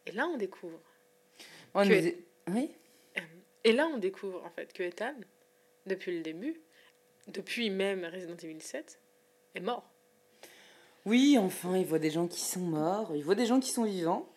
Et 0.07 0.13
là, 0.13 0.27
on 0.27 0.37
découvre. 0.37 0.81
On 1.75 1.87
que- 1.87 2.01
nous- 2.49 2.55
Oui 2.55 2.71
Et 3.65 3.73
là, 3.73 3.87
on 3.89 3.99
découvre 3.99 4.43
en 4.45 4.51
fait 4.51 4.73
que 4.73 4.83
Ethan, 4.83 5.15
depuis 5.87 6.17
le 6.17 6.23
début, 6.23 6.61
depuis 7.27 7.69
même 7.71 8.05
Resident 8.07 8.37
Evil 8.37 8.61
7, 8.63 8.99
est 9.55 9.61
mort. 9.61 9.91
Oui, 11.05 11.37
enfin, 11.39 11.77
il 11.77 11.85
voit 11.85 11.99
des 11.99 12.11
gens 12.11 12.27
qui 12.27 12.41
sont 12.41 12.61
morts, 12.61 13.13
il 13.15 13.23
voit 13.23 13.35
des 13.35 13.47
gens 13.47 13.61
qui 13.61 13.71
sont 13.71 13.85
vivants. 13.85 14.30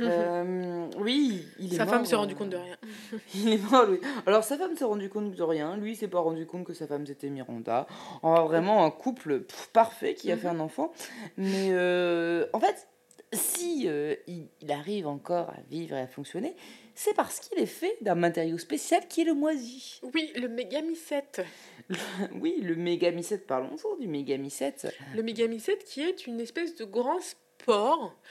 Euh, 0.00 0.86
oui, 0.98 1.46
il 1.58 1.72
est 1.72 1.76
Sa 1.76 1.84
mort, 1.84 1.94
femme 1.94 2.04
s'est 2.04 2.16
rendu 2.16 2.34
euh, 2.34 2.36
compte 2.36 2.50
de 2.50 2.56
rien. 2.56 2.76
Il 3.34 3.48
est 3.48 3.70
mort, 3.70 3.86
lui. 3.86 4.00
Alors, 4.26 4.44
sa 4.44 4.58
femme 4.58 4.76
s'est 4.76 4.84
rendu 4.84 5.08
compte 5.08 5.34
de 5.34 5.42
rien. 5.42 5.76
Lui, 5.76 5.92
il 5.92 5.96
s'est 5.96 6.08
pas 6.08 6.20
rendu 6.20 6.46
compte 6.46 6.64
que 6.64 6.74
sa 6.74 6.86
femme, 6.86 7.06
c'était 7.06 7.30
Miranda. 7.30 7.86
On 8.22 8.34
a 8.34 8.42
vraiment 8.42 8.84
un 8.84 8.90
couple 8.90 9.44
parfait 9.72 10.14
qui 10.14 10.30
a 10.30 10.36
fait 10.36 10.48
un 10.48 10.60
enfant. 10.60 10.92
Mais 11.36 11.68
euh, 11.70 12.46
en 12.52 12.60
fait, 12.60 12.88
si 13.32 13.84
euh, 13.86 14.14
il, 14.26 14.48
il 14.60 14.72
arrive 14.72 15.06
encore 15.06 15.50
à 15.50 15.60
vivre 15.70 15.96
et 15.96 16.00
à 16.00 16.06
fonctionner, 16.06 16.54
c'est 16.94 17.14
parce 17.14 17.40
qu'il 17.40 17.58
est 17.58 17.66
fait 17.66 17.96
d'un 18.02 18.14
matériau 18.14 18.58
spécial 18.58 19.06
qui 19.08 19.22
est 19.22 19.24
le 19.24 19.34
moisi. 19.34 20.00
Oui, 20.14 20.30
le 20.36 20.48
Megami 20.48 20.96
7. 20.96 21.42
Oui, 22.40 22.60
le 22.62 22.74
Megami 22.76 23.22
7, 23.22 23.46
parlons-en 23.46 23.96
du 23.96 24.06
Megami 24.06 24.50
7. 24.50 24.94
Le 25.14 25.22
Megami 25.22 25.60
7 25.60 25.84
qui 25.84 26.02
est 26.02 26.26
une 26.26 26.40
espèce 26.40 26.74
de 26.76 26.84
grand 26.84 27.18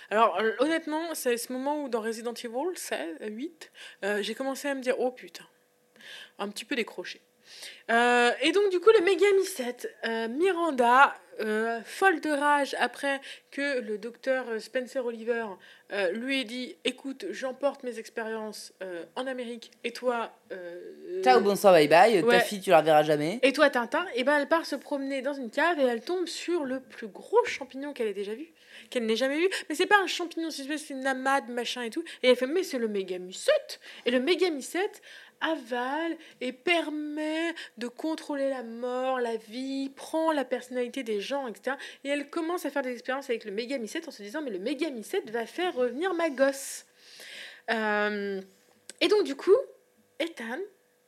Alors, 0.10 0.40
euh, 0.42 0.52
honnêtement, 0.60 1.14
c'est 1.14 1.38
ce 1.38 1.52
moment 1.54 1.84
où 1.84 1.90
dans 1.90 2.02
Resident 2.02 2.34
Evil 2.34 2.76
7, 2.76 3.18
8, 3.22 3.72
euh, 4.04 4.22
j'ai 4.22 4.36
commencé 4.36 4.68
à 4.68 4.76
me 4.76 4.82
dire, 4.82 4.96
oh 5.00 5.12
putain, 5.12 5.46
un 6.40 6.50
petit 6.50 6.66
peu 6.66 6.76
décroché. 6.76 7.22
Euh, 7.90 8.32
et 8.42 8.52
donc, 8.52 8.70
du 8.72 8.80
coup, 8.80 8.90
le 8.98 9.04
Megami 9.04 9.44
7, 9.46 9.90
euh, 10.06 10.28
Miranda, 10.28 11.14
folle 11.86 12.22
de 12.22 12.30
rage 12.30 12.76
après 12.78 13.20
que 13.50 13.80
le 13.80 13.98
docteur 13.98 14.46
Spencer 14.60 15.04
Oliver 15.04 15.46
lui 16.14 16.42
ait 16.42 16.44
dit 16.44 16.78
Écoute, 16.86 17.26
j'emporte 17.32 17.82
mes 17.82 17.98
expériences 17.98 18.74
en 19.16 19.26
Amérique 19.26 19.72
et 19.84 19.92
toi. 19.92 20.32
euh, 20.52 21.24
Ciao, 21.24 21.40
bonsoir, 21.42 21.74
bye 21.74 21.88
bye. 21.88 22.22
Ouais. 22.22 22.38
Ta 22.38 22.42
fille, 22.42 22.62
tu 22.62 22.70
la 22.70 22.82
reverras 22.82 23.02
jamais. 23.02 23.40
Et 23.42 23.54
toi, 23.54 23.72
Tintin, 23.72 24.06
et 24.14 24.24
ben 24.24 24.38
elle 24.38 24.48
part 24.48 24.68
se 24.68 24.76
promener 24.76 25.24
dans 25.24 25.34
une 25.34 25.50
cave 25.50 25.80
et 25.80 25.84
elle 25.84 26.02
tombe 26.04 26.28
sur 26.28 26.64
le 26.64 26.80
plus 26.80 27.08
gros 27.08 27.44
champignon 27.46 27.92
qu'elle 27.94 28.08
ait 28.08 28.14
déjà 28.14 28.36
vu, 28.36 28.54
qu'elle 28.90 29.06
n'ait 29.06 29.16
jamais 29.16 29.38
vu. 29.38 29.50
Mais 29.70 29.76
c'est 29.76 29.86
pas 29.86 30.00
un 30.02 30.08
champignon, 30.08 30.50
c'est 30.50 30.78
c'est 30.78 30.94
une 30.94 31.08
amade, 31.08 31.50
machin 31.50 31.84
et 31.84 31.90
tout. 31.90 32.04
Et 32.24 32.30
elle 32.30 32.36
fait, 32.36 32.48
mais 32.48 32.64
c'est 32.64 32.80
le 32.80 32.88
mégamycète. 32.88 33.80
Et 34.06 34.12
le 34.12 34.20
mégamycète 34.20 35.02
avale 35.42 36.16
et 36.40 36.54
permet 36.54 37.54
de 37.78 37.88
contrôler 37.88 38.50
la 38.50 38.64
mort, 38.64 39.20
la 39.20 39.36
vie, 39.36 39.90
prend 39.90 40.32
la 40.32 40.46
personnalité 40.46 41.04
des 41.04 41.20
gens, 41.20 41.48
etc. 41.48 41.76
Et 42.04 42.10
elle 42.10 42.30
commence 42.30 42.66
à 42.66 42.70
faire 42.70 42.84
des 42.84 42.92
expériences 42.92 43.30
avec 43.30 43.46
le 43.46 43.52
mégamycète 43.52 44.08
en 44.08 44.12
se 44.12 44.22
disant, 44.22 44.42
mais 44.42 44.52
le 44.52 44.60
mégamycète 44.60 45.30
va 45.32 45.46
faire 45.46 45.74
revenir 45.74 46.14
ma 46.14 46.30
gosse. 46.30 46.86
Euh, 47.72 48.42
et 49.02 49.08
donc, 49.08 49.24
du 49.24 49.36
coup, 49.36 49.58
Ethan, 50.20 50.60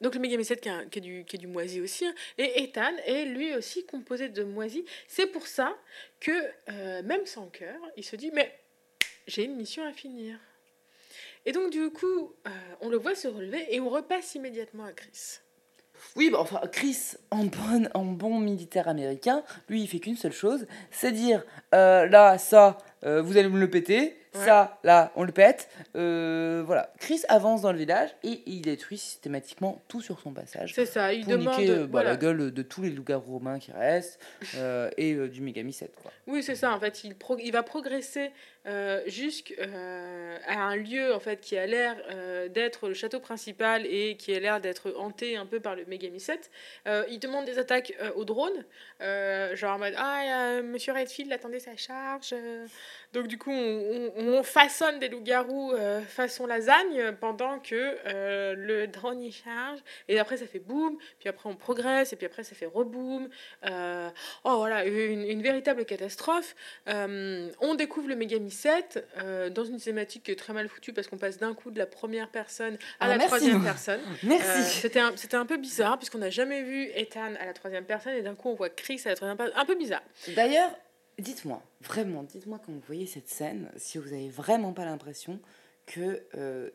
donc 0.04 0.14
le 0.16 0.20
mégamycète 0.20 0.62
qui, 0.62 0.70
est 0.70 0.72
un- 0.72 0.86
qui, 0.86 1.00
est 1.00 1.02
du, 1.02 1.26
qui 1.26 1.38
est 1.38 1.40
du 1.40 1.48
moisi 1.48 1.82
aussi, 1.82 2.06
hein, 2.06 2.14
et 2.38 2.62
Ethan 2.64 2.92
est 3.06 3.26
lui 3.26 3.56
aussi 3.56 3.86
composé 3.86 4.30
de 4.30 4.44
moisi. 4.44 4.86
C'est 5.08 5.28
pour 5.28 5.48
ça 5.48 5.76
que, 6.20 6.32
euh, 6.70 7.02
même 7.04 7.26
sans 7.26 7.48
cœur, 7.48 7.80
il 7.98 8.04
se 8.04 8.16
dit, 8.16 8.30
mais 8.34 8.54
j'ai 9.26 9.46
une 9.46 9.56
mission 9.56 9.84
à 9.84 9.94
finir. 9.94 10.38
Et 11.46 11.52
donc, 11.54 11.72
du 11.72 11.90
coup, 11.90 12.34
euh, 12.46 12.50
on 12.82 12.90
le 12.90 12.98
voit 12.98 13.16
se 13.16 13.28
relever 13.28 13.66
et 13.74 13.80
on 13.80 13.90
repasse 13.90 14.36
immédiatement 14.36 14.86
à 14.86 14.92
Chris. 14.92 15.40
Oui, 16.18 16.30
bah, 16.30 16.40
enfin, 16.42 16.62
Chris, 16.72 17.14
en 17.32 17.46
bon, 17.46 17.90
en 17.94 18.06
bon 18.06 18.40
militaire 18.40 18.90
américain, 18.90 19.44
lui, 19.70 19.82
il 19.84 19.88
fait 19.88 20.00
qu'une 20.00 20.18
seule 20.18 20.34
chose, 20.34 20.68
c'est 20.92 21.14
dire 21.14 21.44
euh, 21.74 22.06
là, 22.08 22.38
ça, 22.38 22.78
vous 23.02 23.38
allez 23.38 23.48
me 23.48 23.60
le 23.60 23.70
péter, 23.70 24.18
Ouais. 24.36 24.46
ça, 24.46 24.80
là, 24.84 25.12
on 25.16 25.24
le 25.24 25.32
pète. 25.32 25.70
Euh, 25.96 26.64
voilà. 26.66 26.92
Chris 27.00 27.22
avance 27.30 27.62
dans 27.62 27.72
le 27.72 27.78
village 27.78 28.10
et 28.24 28.42
il 28.46 28.62
détruit 28.62 28.98
systématiquement 28.98 29.82
tout 29.88 30.02
sur 30.02 30.20
son 30.20 30.32
passage. 30.32 30.74
C'est 30.74 30.86
ça, 30.86 31.14
il 31.14 31.24
Pour 31.26 31.34
demande. 31.34 31.60
niquer 31.60 31.72
euh, 31.72 31.82
bah, 31.84 31.88
voilà. 31.92 32.10
la 32.12 32.16
gueule 32.18 32.52
de 32.52 32.62
tous 32.62 32.82
les 32.82 32.90
loups-garous 32.90 33.34
romains 33.34 33.60
qui 33.60 33.72
restent 33.72 34.20
euh, 34.56 34.90
et 34.98 35.14
euh, 35.14 35.28
du 35.30 35.42
mégamycète. 35.42 35.94
Quoi. 36.02 36.12
Oui, 36.28 36.42
c'est 36.42 36.56
ça. 36.56 36.74
En 36.74 36.80
fait, 36.80 37.04
il, 37.04 37.16
il 37.40 37.52
va 37.52 37.64
progresser 37.64 38.32
euh, 38.66 39.02
jusqu'à 39.08 39.54
un 40.48 40.76
lieu 40.76 41.14
en 41.14 41.20
fait 41.20 41.40
qui 41.42 41.58
a 41.58 41.66
l'air 41.66 41.96
euh, 42.12 42.48
d'être 42.48 42.88
le 42.88 42.94
château 42.94 43.20
principal 43.20 43.86
et 43.86 44.16
qui 44.18 44.34
a 44.36 44.40
l'air 44.40 44.62
d'être 44.62 44.94
hanté 44.98 45.36
un 45.38 45.46
peu 45.46 45.60
par 45.60 45.76
le 45.76 45.86
mégamycète. 45.86 46.50
Euh, 46.88 47.04
il 47.10 47.20
demande 47.20 47.46
des 47.46 47.60
attaques 47.60 47.94
euh, 48.02 48.12
au 48.16 48.26
drone, 48.26 48.66
euh, 49.02 49.56
genre 49.56 49.76
en 49.76 49.80
mode 49.80 49.94
ah 49.98 50.22
euh, 50.58 50.64
Monsieur 50.64 50.94
Redfield 50.94 51.32
attendez 51.32 51.60
sa 51.60 51.76
charge. 51.76 52.30
euh. 52.34 52.66
Donc 53.14 53.28
du 53.28 53.38
coup, 53.38 53.52
on, 53.52 54.12
on- 54.18 54.34
on 54.40 54.44
façonne 54.44 55.00
des 55.00 55.10
loups-garous 55.10 55.74
euh, 55.74 56.02
façon 56.02 56.48
lasagne 56.48 57.12
pendant 57.20 57.60
que 57.60 57.98
euh, 58.08 58.56
le 58.58 58.88
drone 58.88 59.22
y 59.22 59.32
charge. 59.32 59.80
Et 60.08 60.18
après, 60.20 60.38
ça 60.38 60.48
fait 60.48 60.60
boum. 60.60 60.98
Puis 61.20 61.30
après, 61.30 61.48
on 61.50 61.56
progresse. 61.56 62.12
Et 62.14 62.16
puis 62.16 62.26
après, 62.26 62.44
ça 62.44 62.56
fait 62.56 62.66
reboom. 62.66 63.30
Euh, 63.66 64.10
oh 64.46 64.58
voilà, 64.58 64.86
une, 64.86 65.42
véritable 65.44 65.86
catastrophe. 65.86 66.56
Euh, 66.88 67.52
on 67.60 67.76
découvre 67.76 68.08
le 68.10 68.16
euh, 69.18 69.50
dans 69.50 69.64
une 69.66 69.80
cinématique 69.80 70.24
qui 70.24 70.32
est 70.32 70.36
très 70.36 70.54
mal 70.54 70.68
foutue 70.68 70.94
parce 70.94 71.08
qu'on 71.08 71.18
passe 71.18 71.38
d'un 71.38 71.54
coup 71.54 71.72
de 71.72 71.80
la 71.80 71.86
première 71.86 72.30
personne 72.30 72.76
à 73.00 73.06
Ah, 73.06 73.08
la 73.08 73.16
merci. 73.18 73.28
troisième 73.28 73.64
personne. 73.64 74.00
Merci. 74.24 74.48
Euh, 74.48 74.64
C'était 74.82 75.00
un, 75.00 75.16
c'était 75.18 75.38
un 75.38 75.46
peu 75.46 75.58
bizarre 75.58 75.98
puisqu'on 75.98 76.20
n'a 76.20 76.30
jamais 76.30 76.64
vu 76.64 76.90
Ethan 76.96 77.34
à 77.40 77.46
la 77.46 77.54
troisième 77.54 77.86
personne 77.86 78.14
et 78.14 78.22
d'un 78.22 78.36
coup 78.36 78.50
on 78.50 78.56
voit 78.56 78.70
Chris 78.70 79.02
à 79.06 79.10
la 79.10 79.16
troisième 79.16 79.38
personne. 79.38 79.58
Un 79.58 79.66
peu 79.66 79.76
bizarre. 79.76 80.04
D'ailleurs, 80.36 80.72
dites-moi, 81.20 81.62
vraiment, 81.82 82.24
dites-moi 82.24 82.60
quand 82.66 82.72
vous 82.72 82.84
voyez 82.88 83.06
cette 83.08 83.28
scène, 83.30 83.70
si 83.78 83.98
vous 83.98 84.14
avez 84.14 84.30
vraiment 84.30 84.74
pas 84.74 84.86
l'impression 84.86 85.40
que 85.86 86.24
euh, 86.36 86.70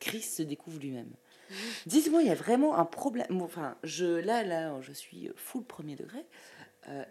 Chris 0.00 0.22
se 0.22 0.42
découvre 0.42 0.78
lui-même. 0.78 1.10
Dites-moi, 1.86 2.22
il 2.22 2.28
y 2.28 2.30
a 2.30 2.34
vraiment 2.34 2.76
un 2.76 2.84
problème. 2.84 3.40
Enfin, 3.40 3.76
je, 3.84 4.04
là, 4.04 4.42
là, 4.42 4.76
je 4.80 4.92
suis 4.92 5.30
full 5.36 5.64
premier 5.64 5.94
degré. 5.94 6.18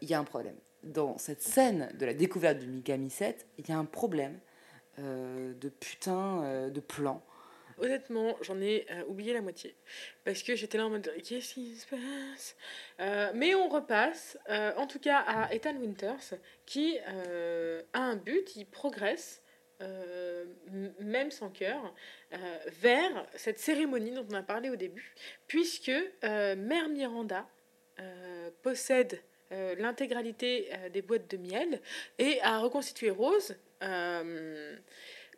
Il 0.02 0.10
y 0.10 0.14
a 0.14 0.20
un 0.20 0.24
problème. 0.24 0.56
Dans 0.86 1.18
cette 1.18 1.42
scène 1.42 1.90
de 1.98 2.06
la 2.06 2.14
découverte 2.14 2.60
du 2.60 2.68
Mikami 2.68 3.10
7, 3.10 3.48
il 3.58 3.68
y 3.68 3.72
a 3.72 3.78
un 3.78 3.86
problème 3.86 4.40
euh, 5.00 5.54
de 5.56 5.70
putain 5.70 6.44
euh, 6.44 6.70
de 6.70 6.80
plan. 6.80 7.26
Honnêtement, 7.80 8.38
j'en 8.42 8.62
ai 8.62 8.86
euh, 8.92 9.04
oublié 9.08 9.34
la 9.34 9.42
moitié. 9.42 9.76
Parce 10.24 10.44
que 10.44 10.56
j'étais 10.56 10.78
là 10.78 10.86
en 10.86 10.92
mode 10.92 11.12
qu'est-ce 11.24 11.56
qui 11.56 11.76
se 11.76 11.88
passe? 11.88 12.56
Mais 13.34 13.56
on 13.56 13.68
repasse, 13.68 14.38
en 14.48 14.86
tout 14.86 15.00
cas 15.00 15.20
à 15.28 15.54
Ethan 15.54 15.76
Winters, 15.76 16.36
qui 16.68 16.98
a 17.00 18.00
un 18.00 18.16
but, 18.16 18.56
il 18.56 18.66
progresse, 18.66 19.42
même 21.00 21.32
sans 21.32 21.50
cœur, 21.50 21.94
vers 22.68 23.28
cette 23.36 23.60
cérémonie 23.60 24.12
dont 24.12 24.26
on 24.32 24.36
a 24.36 24.44
parlé 24.44 24.70
au 24.70 24.78
début, 24.78 25.14
puisque 25.48 25.92
Mère 26.24 26.88
Miranda 26.88 27.46
possède 28.62 29.20
euh, 29.52 29.76
l'intégralité 29.78 30.70
euh, 30.72 30.90
des 30.90 31.04
boîtes 31.04 31.30
de 31.30 31.38
miel 31.38 31.80
et 32.18 32.42
a 32.42 32.58
reconstitué 32.58 33.12
Rose. 33.12 33.56
euh, 33.84 34.76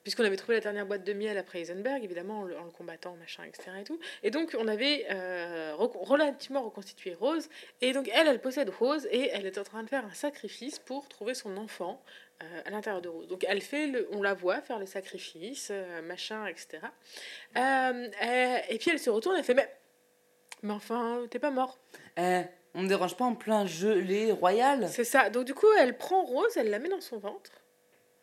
puisqu'on 0.03 0.23
avait 0.23 0.37
trouvé 0.37 0.53
la 0.53 0.61
dernière 0.61 0.85
boîte 0.85 1.03
de 1.03 1.11
miel 1.11 1.37
après 1.37 1.59
Heisenberg, 1.59 2.01
évidemment, 2.01 2.39
en 2.39 2.43
le, 2.43 2.57
en 2.57 2.69
combattant, 2.69 3.17
machin, 3.17 3.43
etc. 3.43 3.71
Et, 3.81 3.83
tout. 3.83 3.99
et 4.23 4.31
donc, 4.31 4.55
on 4.57 4.65
avait 4.69 5.05
relativement 5.75 6.63
reconstitué 6.63 7.13
Rose. 7.13 7.49
Et 7.81 7.91
donc, 7.91 8.09
elle, 8.13 8.29
elle 8.29 8.39
possède 8.39 8.69
Rose 8.69 9.05
et 9.11 9.29
elle 9.33 9.45
est 9.45 9.57
en 9.57 9.65
train 9.65 9.83
de 9.83 9.89
faire 9.89 10.05
un 10.05 10.13
sacrifice 10.13 10.79
pour 10.79 11.09
trouver 11.09 11.33
son 11.33 11.57
enfant 11.57 12.01
à 12.39 12.69
l'intérieur 12.69 13.01
de 13.01 13.09
Rose. 13.09 13.27
Donc, 13.27 13.45
elle 13.49 13.59
fait 13.59 13.87
le, 13.87 14.07
on 14.13 14.21
la 14.21 14.33
voit 14.33 14.61
faire 14.61 14.79
le 14.79 14.85
sacrifice, 14.85 15.73
machin, 16.03 16.45
etc. 16.45 16.79
Et 17.57 18.77
puis, 18.77 18.91
elle 18.91 18.99
se 18.99 19.09
retourne, 19.09 19.35
elle 19.35 19.43
fait 19.43 19.55
Mais, 19.55 19.75
mais 20.63 20.71
enfin, 20.71 21.25
t'es 21.29 21.39
pas 21.39 21.51
mort. 21.51 21.77
On 22.77 22.83
ne 22.83 22.87
dérange 22.87 23.17
pas 23.17 23.25
en 23.25 23.33
plein 23.33 23.65
gelé 23.65 24.31
royal 24.31 24.87
C'est 24.87 25.03
ça. 25.03 25.31
Donc, 25.31 25.45
du 25.45 25.55
coup, 25.55 25.67
elle 25.79 25.97
prend 25.97 26.23
Rose, 26.23 26.55
elle 26.55 26.69
la 26.69 26.77
met 26.77 26.89
dans 26.89 27.01
son 27.01 27.17
ventre. 27.17 27.51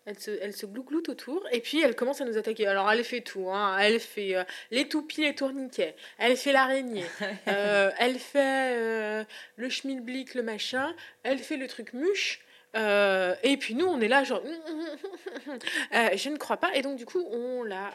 Elle 0.07 0.19
se, 0.19 0.31
elle 0.43 0.55
se 0.55 0.67
glougloute 0.67 1.09
autour 1.09 1.45
et 1.51 1.61
puis 1.61 1.81
elle 1.83 1.97
commence 1.97 2.21
à 2.21 2.27
nous 2.27 2.37
attaquer. 2.37 2.67
Alors 2.67 2.93
elle 2.93 3.03
fait 3.05 3.23
tout, 3.23 3.51
hein. 3.51 3.79
elle 3.79 3.99
fait 3.99 4.37
euh, 4.37 4.45
les 4.71 4.87
toupies, 4.87 5.23
les 5.23 5.35
tourniquets, 5.35 5.97
elle 6.19 6.37
fait 6.37 6.53
l'araignée, 6.53 7.07
euh, 7.49 7.91
elle 7.99 8.19
fait 8.19 8.77
euh, 8.77 9.25
le 9.57 9.71
schmilblick, 9.71 10.35
le 10.35 10.43
machin, 10.43 10.95
elle 11.23 11.39
fait 11.39 11.57
le 11.57 11.69
truc 11.69 11.95
muche. 11.95 12.41
et 12.75 13.57
puis 13.59 13.75
nous 13.75 13.87
on 13.87 13.99
est 14.03 14.09
là 14.09 14.25
genre 14.25 14.43
je 15.93 16.29
ne 16.29 16.37
crois 16.37 16.59
pas 16.59 16.75
et 16.75 16.83
donc 16.83 16.97
du 16.97 17.07
coup 17.07 17.25
on 17.31 17.63
la 17.63 17.91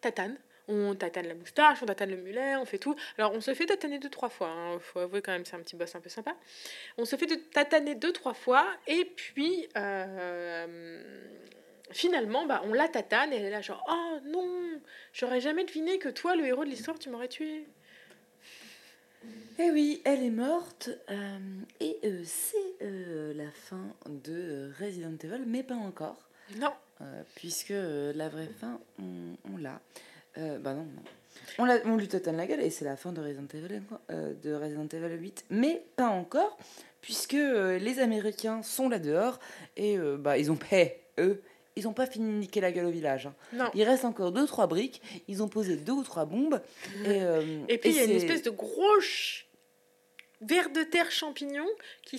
tatane 0.00 0.36
on 0.70 0.94
tatane 0.94 1.26
la 1.28 1.34
moustache, 1.34 1.82
on 1.82 1.86
tatane 1.86 2.10
le 2.10 2.16
mulet, 2.16 2.56
on 2.56 2.64
fait 2.64 2.78
tout. 2.78 2.94
Alors, 3.18 3.32
on 3.32 3.40
se 3.40 3.52
fait 3.54 3.66
tataner 3.66 3.98
deux, 3.98 4.08
trois 4.08 4.28
fois. 4.28 4.50
Il 4.74 4.80
faut 4.80 5.00
avouer 5.00 5.20
quand 5.20 5.32
même, 5.32 5.44
c'est 5.44 5.56
un 5.56 5.60
petit 5.60 5.76
boss 5.76 5.94
un 5.94 6.00
peu 6.00 6.08
sympa. 6.08 6.34
On 6.96 7.04
se 7.04 7.16
fait 7.16 7.26
tataner 7.52 7.94
deux, 7.94 8.12
trois 8.12 8.34
fois. 8.34 8.66
Et 8.86 9.04
puis, 9.04 9.68
euh, 9.76 11.02
finalement, 11.90 12.46
bah, 12.46 12.62
on 12.64 12.72
la 12.72 12.88
tatane. 12.88 13.32
Et 13.32 13.36
elle 13.36 13.44
est 13.44 13.50
là, 13.50 13.60
genre, 13.60 13.84
oh 13.90 14.18
non, 14.26 14.80
j'aurais 15.12 15.40
jamais 15.40 15.64
deviné 15.64 15.98
que 15.98 16.08
toi, 16.08 16.36
le 16.36 16.46
héros 16.46 16.64
de 16.64 16.70
l'histoire, 16.70 16.98
tu 16.98 17.10
m'aurais 17.10 17.28
tué. 17.28 17.66
Eh 19.58 19.70
oui, 19.70 20.00
elle 20.04 20.22
est 20.22 20.30
morte. 20.30 20.88
euh, 21.10 21.38
et 21.80 21.98
euh, 22.04 22.22
c'est 22.24 22.56
euh, 22.82 23.34
la 23.34 23.50
fin 23.50 23.94
de 24.06 24.70
Resident 24.80 25.16
Evil, 25.22 25.42
mais 25.46 25.62
pas 25.62 25.74
encore. 25.74 26.16
Non. 26.56 26.72
puisque 27.36 27.72
la 27.72 28.28
vraie 28.28 28.50
fin, 28.60 28.80
on, 28.98 29.36
on 29.52 29.56
l'a. 29.56 29.80
Euh, 30.40 30.58
bah 30.58 30.74
non, 30.74 30.82
non. 30.84 31.02
On, 31.58 31.64
l'a- 31.64 31.80
on 31.84 31.96
lui 31.96 32.08
tatane 32.08 32.36
la 32.36 32.46
gueule 32.46 32.60
et 32.62 32.70
c'est 32.70 32.84
la 32.84 32.96
fin 32.96 33.12
de 33.12 33.20
Resident 33.20 33.46
Evil, 33.54 33.82
euh, 34.10 34.32
de 34.42 34.54
Resident 34.54 34.86
Evil 34.92 35.16
8, 35.20 35.44
mais 35.50 35.82
pas 35.96 36.08
encore, 36.08 36.56
puisque 37.00 37.34
euh, 37.34 37.78
les 37.78 37.98
Américains 38.00 38.62
sont 38.62 38.88
là 38.88 38.98
dehors 38.98 39.38
et 39.76 39.96
euh, 39.98 40.16
bah, 40.18 40.38
ils 40.38 40.50
ont 40.50 40.56
paix, 40.56 41.00
eux. 41.18 41.42
Ils 41.76 41.84
n'ont 41.84 41.92
pas 41.92 42.06
fini 42.06 42.26
de 42.32 42.38
niquer 42.38 42.60
la 42.60 42.72
gueule 42.72 42.86
au 42.86 42.90
village. 42.90 43.26
hein. 43.26 43.34
Non. 43.52 43.70
Il 43.74 43.84
reste 43.84 44.04
encore 44.04 44.32
deux 44.32 44.44
trois 44.46 44.66
briques. 44.66 45.00
Ils 45.28 45.42
ont 45.42 45.48
posé 45.48 45.76
deux 45.76 45.92
ou 45.92 46.02
trois 46.02 46.24
bombes. 46.24 46.60
Et, 47.04 47.22
euh, 47.22 47.42
Et 47.68 47.78
puis, 47.78 47.90
il 47.90 47.96
y 47.96 48.00
a 48.00 48.04
une 48.04 48.10
espèce 48.16 48.42
de 48.42 48.50
gros 48.50 49.00
ch- 49.00 49.46
ver 50.40 50.70
de 50.70 50.82
terre 50.82 51.10
champignon 51.10 51.66
qui, 52.02 52.16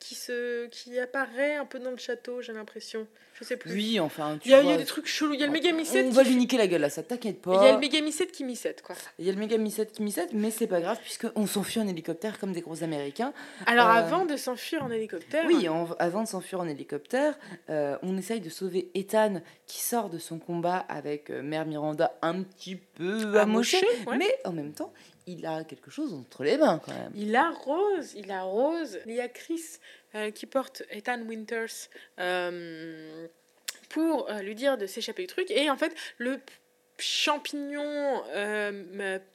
qui, 0.00 0.14
se, 0.14 0.66
qui 0.66 0.98
apparaît 0.98 1.56
un 1.56 1.64
peu 1.66 1.78
dans 1.78 1.90
le 1.90 1.96
château, 1.96 2.40
j'ai 2.40 2.52
l'impression. 2.52 3.06
Je 3.36 3.42
sais 3.42 3.56
plus. 3.56 3.72
Oui, 3.72 3.98
enfin, 3.98 4.38
tu 4.40 4.48
Il 4.48 4.52
y, 4.52 4.54
a, 4.54 4.62
il 4.62 4.68
y 4.68 4.72
a 4.72 4.76
des 4.76 4.84
trucs 4.84 5.06
chelous. 5.06 5.34
Il 5.34 5.40
y 5.40 5.42
a 5.42 5.46
le 5.46 5.52
mégamycète 5.52 6.06
On 6.06 6.10
qui 6.10 6.14
va 6.14 6.22
lui 6.22 6.36
niquer 6.36 6.56
la 6.56 6.68
gueule 6.68 6.82
là, 6.82 6.88
ça 6.88 7.02
t'inquiète 7.02 7.38
Il 7.44 7.52
y 7.52 7.56
a 7.56 7.58
pas. 7.58 7.72
le 7.72 7.78
mégamycète 7.78 8.30
qui 8.30 8.44
m'y 8.44 8.56
quoi. 8.84 8.94
Il 9.18 9.24
y 9.26 9.28
a 9.28 9.32
le 9.32 9.38
méga 9.40 9.58
mi-7 9.58 9.86
qui 9.90 10.02
mi-7, 10.02 10.28
mais 10.34 10.52
c'est 10.52 10.68
pas 10.68 10.80
grave 10.80 10.98
puisqu'on 11.02 11.46
s'enfuit 11.48 11.80
en 11.80 11.88
hélicoptère 11.88 12.38
comme 12.38 12.52
des 12.52 12.60
gros 12.60 12.84
américains. 12.84 13.32
Alors, 13.66 13.88
Euh, 13.88 13.94
avant 13.94 14.24
de 14.24 14.36
s'enfuir 14.36 14.84
en 14.84 14.90
hélicoptère, 14.92 15.44
Oui, 15.46 15.66
avant 15.98 16.22
de 16.22 16.28
s'enfuir 16.28 16.60
en 16.60 16.68
hélicoptère, 16.68 17.36
euh, 17.70 17.98
on 18.02 18.16
essaye 18.16 18.40
de 18.40 18.50
sauver 18.50 18.88
Ethan 18.94 19.42
qui 19.66 19.80
sort 19.80 20.10
de 20.10 20.18
son 20.18 20.38
combat 20.38 20.76
avec 20.88 21.30
euh, 21.30 21.42
Mère 21.42 21.66
Miranda 21.66 22.16
un 22.22 22.40
petit 22.44 22.76
peu 22.76 23.36
amoché. 23.36 23.78
amoché, 23.78 23.86
ouais. 24.06 24.16
Mais 24.16 24.32
en 24.44 24.52
même 24.52 24.72
temps, 24.72 24.92
il 25.26 25.46
a 25.46 25.64
quelque 25.64 25.90
chose 25.90 26.12
entre 26.12 26.44
les 26.44 26.56
mains 26.56 26.80
quand 26.84 26.92
même. 26.92 27.12
Il 27.14 27.34
a 27.36 27.50
Rose, 27.50 28.14
il 28.14 28.30
a 28.30 28.42
Rose. 28.42 28.98
Il 29.06 29.12
y 29.12 29.20
a 29.20 29.28
Chris 29.28 29.78
euh, 30.14 30.30
qui 30.30 30.46
porte 30.46 30.82
Ethan 30.90 31.20
Winters 31.22 31.88
euh, 32.20 33.26
pour 33.88 34.30
euh, 34.30 34.40
lui 34.40 34.54
dire 34.54 34.76
de 34.76 34.86
s'échapper 34.86 35.22
du 35.22 35.28
truc. 35.28 35.50
Et 35.50 35.70
en 35.70 35.76
fait, 35.76 35.94
le 36.18 36.40
champignon 36.98 38.22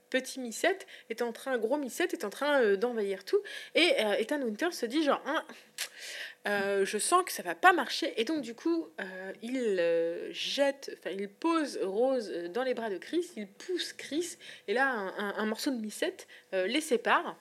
petit 0.09 0.39
Missette 0.39 0.87
est 1.09 1.21
en 1.21 1.31
train, 1.31 1.57
gros 1.57 1.77
Missette 1.77 2.13
est 2.13 2.23
en 2.23 2.29
train 2.29 2.75
d'envahir 2.75 3.25
tout. 3.25 3.41
Et 3.75 3.95
Ethan 4.17 4.41
Winters 4.41 4.73
se 4.73 4.85
dit 4.85 5.03
genre, 5.03 5.21
Hein, 5.25 5.43
euh, 6.47 6.85
je 6.85 6.97
sens 6.97 7.23
que 7.25 7.31
ça 7.31 7.43
va 7.43 7.53
pas 7.53 7.73
marcher. 7.73 8.13
Et 8.19 8.23
donc 8.23 8.41
du 8.41 8.55
coup, 8.55 8.87
euh, 8.99 9.33
il 9.41 9.57
euh, 9.57 10.31
jette, 10.31 10.95
enfin 10.97 11.13
il 11.17 11.27
pose 11.27 11.79
Rose 11.83 12.31
dans 12.53 12.63
les 12.63 12.73
bras 12.73 12.89
de 12.89 12.97
Chris, 12.97 13.25
il 13.35 13.47
pousse 13.47 13.93
Chris, 13.93 14.37
et 14.67 14.73
là 14.73 14.87
un, 15.17 15.45
morceau 15.45 15.71
de 15.71 15.77
Missette 15.77 16.27
les 16.53 16.81
sépare. 16.81 17.37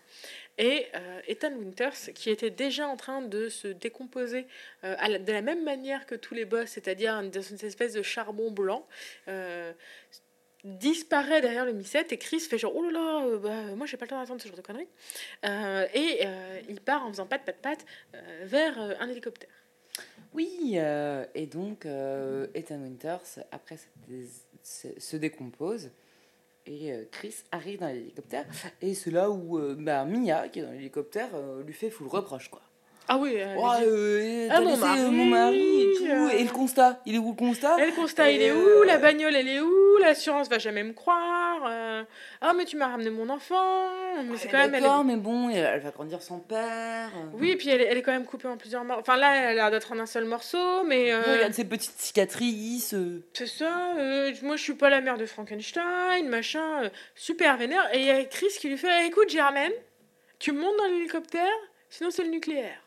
Et 0.60 0.88
Ethan 1.28 1.52
Winters, 1.52 2.12
qui 2.16 2.30
était 2.30 2.50
déjà 2.50 2.88
en 2.88 2.96
train 2.96 3.22
de 3.22 3.48
se 3.48 3.68
décomposer 3.68 4.46
de 4.82 5.32
la 5.32 5.42
même 5.42 5.62
manière 5.62 6.04
que 6.04 6.16
tous 6.16 6.34
les 6.34 6.44
boss, 6.44 6.70
c'est-à-dire 6.70 7.22
dans 7.22 7.42
une 7.42 7.64
espèce 7.64 7.92
de 7.92 8.02
charbon 8.02 8.50
blanc, 8.50 8.88
disparaît 10.64 11.40
derrière 11.40 11.64
le 11.64 11.72
Missette 11.72 12.12
et 12.12 12.18
Chris 12.18 12.40
fait 12.40 12.59
genre 12.59 12.74
oh 12.74 12.82
là 12.85 12.90
là, 12.90 13.26
euh, 13.26 13.39
bah, 13.39 13.74
moi 13.76 13.86
j'ai 13.86 13.97
pas 13.97 14.05
le 14.05 14.10
temps 14.10 14.20
d'attendre 14.20 14.40
ce 14.40 14.48
genre 14.48 14.56
de 14.56 14.62
conneries. 14.62 14.89
Euh, 15.44 15.86
et 15.94 16.20
euh, 16.24 16.60
il 16.68 16.80
part 16.80 17.05
en 17.05 17.09
faisant 17.10 17.26
pat 17.26 17.44
pat 17.44 17.56
pat 17.56 17.85
vers 18.43 18.78
un 18.78 19.09
hélicoptère. 19.09 19.51
Oui, 20.35 20.76
et 21.35 21.47
donc 21.47 21.86
Ethan 21.86 22.80
Winters, 22.80 23.40
après, 23.51 23.78
se, 24.62 25.16
décompose. 25.16 25.90
Et 26.66 26.93
Chris 27.10 27.35
arrive 27.51 27.80
dans 27.80 27.86
l'hélicoptère. 27.86 28.47
Et 28.82 28.94
c'est 28.94 29.10
là 29.10 29.30
où 29.30 29.59
bah, 29.76 30.05
Mia, 30.05 30.48
qui 30.48 30.60
est 30.60 30.62
dans 30.62 30.70
l'hélicoptère, 30.70 31.30
lui 31.64 31.72
fait 31.72 31.89
full 31.89 32.09
reproche. 32.09 32.51
Quoi. 32.51 32.60
Ah 33.10 33.16
oui, 33.16 33.36
euh, 33.39 33.56
euh, 33.56 34.48
Ah, 34.51 34.60
mon 34.60 34.70
laissé, 34.70 34.82
euh, 34.82 34.86
mari, 34.86 35.10
mon 35.10 35.24
mari 35.24 35.80
et 35.82 35.94
tout. 35.97 36.05
euh. 36.06 36.28
Et 36.28 36.44
le 36.44 36.51
constat 36.51 37.01
Il 37.06 37.14
est 37.14 37.18
où 37.18 37.30
le 37.30 37.36
constat? 37.36 37.82
Et 37.82 37.86
le 37.86 37.93
constat, 37.93 38.30
il 38.30 38.43
est 38.43 38.47
Et, 38.48 38.52
où? 38.52 38.59
Euh, 38.82 38.85
La 38.85 38.98
bagnole, 38.98 39.35
elle 39.35 39.48
est 39.48 39.60
où? 39.60 39.97
L'assurance 40.01 40.48
va 40.51 40.59
jamais 40.59 40.82
me 40.82 40.93
croire. 40.93 41.64
euh, 41.68 42.02
Ah, 42.43 42.52
mais 42.52 42.66
tu 42.66 42.76
m'as 42.76 42.89
ramené 42.89 43.09
mon 43.09 43.30
enfant. 43.30 43.89
Mais 44.24 44.36
c'est 44.36 44.48
quand 44.48 44.59
même. 44.59 44.74
elle 44.74 44.85
est- 44.85 45.05
mais 45.05 45.16
bon, 45.16 45.48
elle, 45.48 45.80
va 45.80 45.90
grandir 45.90 46.20
sans 46.20 46.39
père. 46.39 47.10
Oui, 47.32 47.51
et 47.52 47.56
puis 47.56 47.70
elle, 47.70 47.80
est- 47.80 47.86
elle 47.86 47.97
est 47.97 48.02
quand 48.02 48.12
même 48.12 48.26
coupée 48.26 48.47
en 48.48 48.56
plusieurs 48.59 48.85
morceaux. 48.85 49.01
Enfin, 49.01 49.16
là, 49.16 49.35
elle 49.36 49.47
a 49.48 49.55
l'air 49.55 49.70
d'être 49.70 49.90
en 49.93 49.98
un 49.98 50.06
seul 50.06 50.24
morceau, 50.26 50.85
mais. 50.85 51.10
euh, 51.12 51.32
Regarde 51.35 51.55
ses 51.55 51.64
petites 51.64 51.98
cicatrices. 51.98 52.93
euh. 52.94 53.22
C'est 53.32 53.47
ça, 53.47 53.94
euh, 53.97 54.32
moi 54.43 54.56
je 54.56 54.62
suis 54.62 54.74
pas 54.74 54.90
la 54.90 55.01
mère 55.01 55.16
de 55.16 55.24
Frankenstein, 55.26 56.28
machin, 56.28 56.85
euh, 56.85 56.89
super 57.14 57.56
vénère. 57.56 57.89
Et 57.94 58.01
il 58.01 58.05
y 58.05 58.10
a 58.10 58.22
Chris 58.24 58.48
qui 58.60 58.68
lui 58.68 58.76
fait 58.76 59.06
Écoute, 59.06 59.30
Germaine, 59.30 59.72
tu 60.39 60.52
montes 60.52 60.76
dans 60.78 60.85
l'hélicoptère, 60.86 61.43
sinon 61.89 62.10
c'est 62.10 62.24
le 62.24 62.30
nucléaire. 62.30 62.78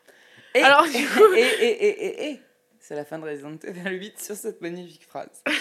Et, 0.54 0.60
Alors, 0.62 0.84
du 0.84 1.06
coup- 1.06 1.34
et, 1.34 1.40
et, 1.40 1.86
et, 1.86 2.06
et, 2.06 2.30
et, 2.32 2.40
c'est 2.80 2.94
la 2.96 3.04
fin 3.04 3.18
de 3.18 3.24
Resident 3.24 3.56
Evil 3.64 3.90
8 3.98 4.20
sur 4.20 4.36
cette 4.36 4.60
magnifique 4.60 5.04
phrase. 5.04 5.42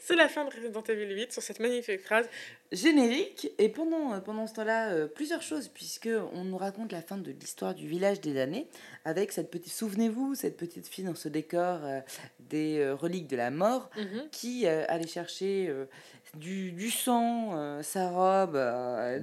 C'est 0.00 0.16
la 0.16 0.28
fin 0.28 0.44
de 0.44 0.50
Resident 0.50 0.82
Evil 0.88 1.14
8 1.14 1.32
sur 1.32 1.42
cette 1.42 1.60
magnifique 1.60 2.00
phrase. 2.00 2.28
Générique, 2.72 3.52
et 3.58 3.68
pendant, 3.68 4.14
euh, 4.14 4.18
pendant 4.18 4.48
ce 4.48 4.54
temps-là, 4.54 4.90
euh, 4.90 5.06
plusieurs 5.06 5.42
choses, 5.42 5.68
puisque 5.68 6.08
on 6.32 6.42
nous 6.42 6.56
raconte 6.56 6.90
la 6.90 7.02
fin 7.02 7.16
de 7.16 7.30
l'histoire 7.30 7.72
du 7.76 7.86
village 7.86 8.20
des 8.20 8.34
damnés, 8.34 8.66
avec 9.04 9.30
cette 9.30 9.48
petite, 9.48 9.72
souvenez-vous, 9.72 10.34
cette 10.34 10.56
petite 10.56 10.88
fille 10.88 11.04
dans 11.04 11.14
ce 11.14 11.28
décor 11.28 11.84
euh, 11.84 12.00
des 12.40 12.78
euh, 12.80 12.96
reliques 12.96 13.28
de 13.28 13.36
la 13.36 13.52
mort, 13.52 13.90
Mhm. 13.96 14.28
qui 14.32 14.66
allait 14.66 15.06
chercher 15.06 15.72
du, 16.34 16.72
du 16.72 16.90
sang, 16.90 17.80
sa 17.82 18.08
robe, 18.10 18.58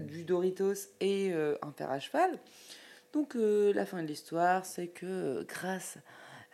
du 0.06 0.24
Doritos 0.24 0.74
et 1.02 1.34
un 1.34 1.72
fer 1.78 1.92
à 1.92 2.00
cheval. 2.00 2.40
Donc 3.18 3.36
euh, 3.36 3.74
la 3.74 3.88
fin 3.88 4.04
de 4.04 4.08
l'histoire, 4.08 4.64
c'est 4.64 4.90
que 4.90 5.44
grâce 5.50 5.98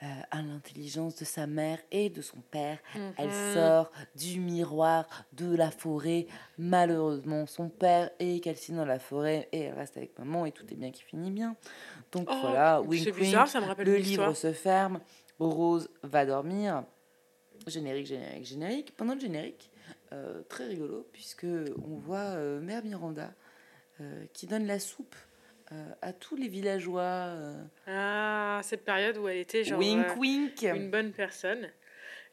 euh, 0.01 0.05
à 0.31 0.41
l'intelligence 0.41 1.17
de 1.17 1.25
sa 1.25 1.45
mère 1.45 1.77
et 1.91 2.09
de 2.09 2.21
son 2.21 2.39
père, 2.39 2.79
elle 3.17 3.27
Mhm. 3.27 3.53
sort 3.53 3.91
du 4.15 4.39
miroir 4.39 5.05
de 5.33 5.53
la 5.53 5.71
forêt. 5.71 6.25
Malheureusement, 6.57 7.45
son 7.47 7.67
père 7.67 8.11
est 8.19 8.41
calciné 8.41 8.77
dans 8.77 8.85
la 8.85 8.97
forêt 8.99 9.49
et 9.51 9.59
elle 9.59 9.73
reste 9.73 9.97
avec 9.97 10.17
maman 10.17 10.45
et 10.45 10.53
tout 10.53 10.65
est 10.71 10.77
bien 10.77 10.91
qui 10.91 11.03
finit 11.03 11.31
bien. 11.31 11.57
Donc 12.13 12.29
Oh, 12.31 12.37
voilà, 12.43 12.81
wink, 12.81 13.13
bizarre, 13.13 13.41
wink, 13.43 13.47
ça 13.51 13.59
me 13.59 13.65
rappelle 13.65 13.87
le 13.87 13.97
livre 13.97 14.33
se 14.33 14.53
ferme, 14.53 15.01
Rose 15.39 15.89
va 16.01 16.25
dormir. 16.25 16.85
Générique, 17.67 18.07
générique, 18.07 18.45
générique. 18.45 18.95
Pendant 18.95 19.15
le 19.15 19.19
générique, 19.19 19.69
euh, 20.13 20.43
très 20.43 20.65
rigolo, 20.67 21.05
puisque 21.11 21.45
on 21.45 21.97
voit 21.97 22.37
Mère 22.61 22.85
Miranda 22.85 23.33
qui 24.31 24.47
donne 24.47 24.65
la 24.65 24.79
soupe 24.79 25.15
à 26.01 26.13
tous 26.13 26.35
les 26.35 26.47
villageois. 26.47 27.01
euh, 27.01 27.63
Ah, 27.87 28.59
cette 28.63 28.83
période 28.85 29.17
où 29.17 29.27
elle 29.27 29.37
était 29.37 29.63
genre 29.63 29.79
wink, 29.79 30.05
euh, 30.07 30.15
wink. 30.15 30.61
une 30.61 30.89
bonne 30.91 31.11
personne. 31.11 31.69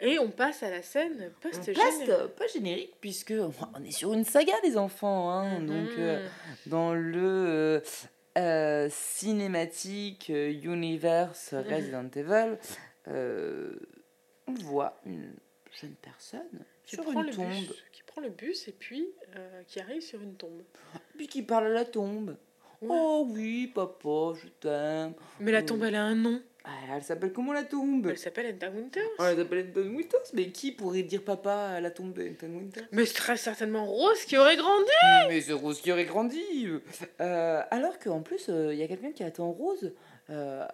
Et 0.03 0.19
on 0.19 0.31
passe 0.31 0.63
à 0.63 0.71
la 0.71 0.81
scène 0.83 1.31
On 1.37 1.41
post 1.49 1.75
passe, 1.75 2.09
euh, 2.09 2.27
pas 2.29 2.47
générique, 2.47 2.95
puisque 3.03 3.35
on 3.37 3.85
est 3.85 3.91
sur 3.91 4.13
une 4.15 4.25
saga, 4.25 4.55
les 4.65 4.79
enfants. 4.79 5.31
Hein, 5.31 5.61
Donc, 5.61 5.91
euh, 5.99 6.27
dans 6.67 6.95
le 6.95 7.21
euh, 7.23 7.81
euh, 8.39 8.89
cinématique 8.91 10.31
euh, 10.31 10.51
universe 10.63 11.53
Resident 11.55 12.09
Evil, 12.17 12.57
euh, 13.09 13.75
on 14.47 14.55
voit 14.55 14.99
une 15.05 15.35
jeune 15.81 15.95
personne 16.01 16.65
qui 16.85 16.97
sur 16.97 17.05
prend 17.05 17.21
une 17.21 17.27
le 17.29 17.33
tombe, 17.35 17.49
bus, 17.51 17.85
qui 17.93 18.03
prend 18.03 18.21
le 18.23 18.31
bus 18.31 18.69
et 18.69 18.73
puis 18.73 19.07
euh, 19.37 19.63
qui 19.67 19.81
arrive 19.81 20.01
sur 20.03 20.21
une 20.23 20.35
tombe. 20.35 20.63
puis 21.17 21.27
qui 21.29 21.43
parle 21.43 21.67
à 21.67 21.71
la 21.71 21.85
tombe. 21.85 22.37
Oh 22.89 23.27
oui, 23.31 23.67
papa, 23.75 24.33
je 24.43 24.49
t'aime. 24.61 25.15
Mais 25.39 25.53
la 25.53 25.59
Euh, 25.59 25.63
tombe, 25.63 25.85
elle 25.85 25.95
a 25.97 26.03
un 26.03 26.15
nom. 26.15 26.41
Ah, 26.65 26.71
elle 26.95 27.03
s'appelle 27.03 27.33
comment 27.33 27.53
la 27.55 27.65
tombe? 27.65 28.07
Elle 28.09 28.19
s'appelle 28.19 28.55
Enta 28.55 28.71
Winters. 28.71 29.03
Oh, 29.19 29.25
Elle 29.25 29.39
s'appelle 29.39 29.67
Anton 29.71 29.95
Winters, 29.97 30.21
mais 30.35 30.51
qui 30.51 30.73
pourrait 30.73 31.03
dire 31.03 31.23
papa 31.23 31.53
à 31.55 31.81
la 31.81 31.91
tombe 31.91 32.13
d'Anton 32.13 32.51
Winters? 32.55 32.85
Mais 32.93 33.07
c'est 33.07 33.15
très 33.15 33.37
certainement 33.39 33.87
Rose 33.87 34.25
qui 34.27 34.37
aurait 34.37 34.57
grandi. 34.57 34.91
Mais 35.29 35.41
c'est 35.41 35.53
Rose 35.55 35.81
qui 35.81 35.91
aurait 35.91 36.05
grandi. 36.05 36.43
Euh, 37.21 37.63
alors 37.71 37.99
qu'en 37.99 38.21
plus, 38.21 38.49
il 38.49 38.75
y 38.77 38.83
a 38.83 38.89
quelqu'un 38.89 39.13
qui 39.13 39.23
attend 39.25 39.51
Rose. 39.51 39.93
Euh, 40.29 40.65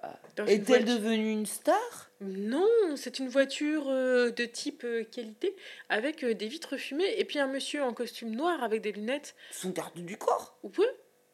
Est-elle 0.46 0.84
devenue 0.84 1.30
une 1.30 1.46
star? 1.46 2.10
Non, 2.20 2.66
c'est 2.96 3.18
une 3.20 3.28
voiture 3.28 3.84
euh, 3.88 4.30
de 4.30 4.44
type 4.44 4.82
euh, 4.84 5.04
qualité 5.04 5.54
avec 5.88 6.24
euh, 6.24 6.34
des 6.34 6.46
vitres 6.48 6.76
fumées 6.76 7.14
et 7.18 7.24
puis 7.24 7.38
un 7.38 7.46
monsieur 7.46 7.82
en 7.82 7.94
costume 7.94 8.34
noir 8.34 8.62
avec 8.62 8.82
des 8.82 8.92
lunettes. 8.92 9.34
Son 9.52 9.70
garde 9.70 9.94
du 10.04 10.16
corps? 10.18 10.58
Ou 10.62 10.68
peu. 10.68 10.84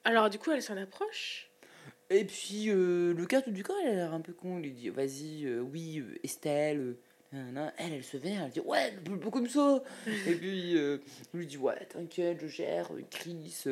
Alors 0.05 0.31
du 0.31 0.39
coup, 0.39 0.51
elle 0.53 0.63
s'en 0.63 0.77
approche. 0.77 1.49
Et 2.11 2.25
puis, 2.25 2.69
euh, 2.69 3.15
le 3.15 3.25
garde 3.27 3.49
du 3.49 3.63
corps, 3.63 3.77
elle 3.83 3.93
a 3.93 3.95
l'air 3.95 4.13
un 4.15 4.21
peu 4.21 4.33
con. 4.33 4.59
Il 4.59 4.65
lui 4.65 4.73
dit 4.73 4.89
Vas-y, 4.91 5.47
euh, 5.47 5.61
oui, 5.61 6.01
euh, 6.01 6.19
Estelle. 6.23 6.97
nanana. 7.33 7.73
Elle, 7.79 7.95
elle 7.95 8.05
se 8.05 8.17
vénère. 8.17 8.45
Elle 8.45 8.51
dit 8.51 8.61
Ouais, 8.61 8.93
pas 9.23 9.31
comme 9.31 9.49
ça. 9.49 9.83
Et 10.27 10.35
puis, 10.35 10.77
euh, 10.77 10.99
il 11.33 11.39
lui 11.41 11.47
dit 11.47 11.57
Ouais, 11.57 11.85
t'inquiète, 11.87 12.39
je 12.41 12.49
gère. 12.49 12.91
Chris. 13.11 13.65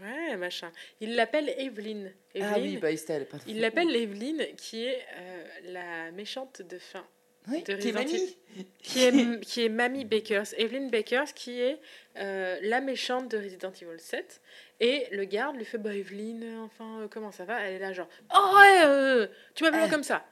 Ouais, 0.00 0.36
machin. 0.36 0.70
Il 1.00 1.16
l'appelle 1.16 1.48
Evelyn. 1.58 2.10
Ah 2.40 2.54
oui, 2.58 2.66
Evelyn. 2.68 2.80
pas 2.80 2.92
Estelle. 2.92 3.26
Pas 3.26 3.38
Il 3.46 3.60
l'appelle 3.60 3.94
Evelyn, 3.96 4.44
qui 4.56 4.84
est 4.84 5.00
euh, 5.16 5.44
la 5.64 6.10
méchante 6.12 6.62
de 6.62 6.78
fin. 6.78 7.04
Oui, 7.48 7.62
de 7.62 7.74
qui 7.74 7.88
est 7.88 7.92
Resident 7.92 8.04
mamie. 8.04 8.36
Qui 8.82 9.02
est, 9.04 9.40
qui 9.44 9.64
est 9.64 9.68
Mamie 9.68 10.04
Bakers. 10.04 10.54
Evelyn 10.56 10.88
Bakers, 10.88 11.32
qui 11.34 11.60
est 11.60 11.80
euh, 12.16 12.58
la 12.62 12.80
méchante 12.80 13.30
de 13.30 13.38
Resident 13.38 13.72
Evil 13.72 13.98
7. 13.98 14.40
Et 14.80 15.06
le 15.10 15.24
garde 15.24 15.56
lui 15.56 15.64
fait 15.64 15.78
Bah, 15.78 15.94
Evelyn, 15.94 16.42
euh, 16.42 16.58
enfin, 16.64 17.00
euh, 17.02 17.08
comment 17.08 17.32
ça 17.32 17.44
va? 17.44 17.60
Elle 17.62 17.74
est 17.74 17.78
là, 17.78 17.92
genre 17.92 18.08
Oh 18.34 18.56
ouais, 18.56 18.84
euh, 18.84 19.26
tu 19.54 19.64
m'appelles 19.64 19.84
Euh. 19.84 19.88
comme 19.88 20.04
ça. 20.04 20.24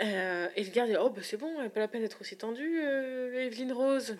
Euh, 0.00 0.48
et 0.54 0.62
le 0.62 0.70
garde 0.70 0.90
dit 0.90 0.96
Oh, 0.98 1.10
bah, 1.10 1.22
c'est 1.24 1.36
bon, 1.36 1.68
pas 1.70 1.80
la 1.80 1.88
peine 1.88 2.02
d'être 2.02 2.20
aussi 2.20 2.36
tendue, 2.36 2.80
euh, 2.82 3.46
Evelyn 3.46 3.74
Rose. 3.74 4.16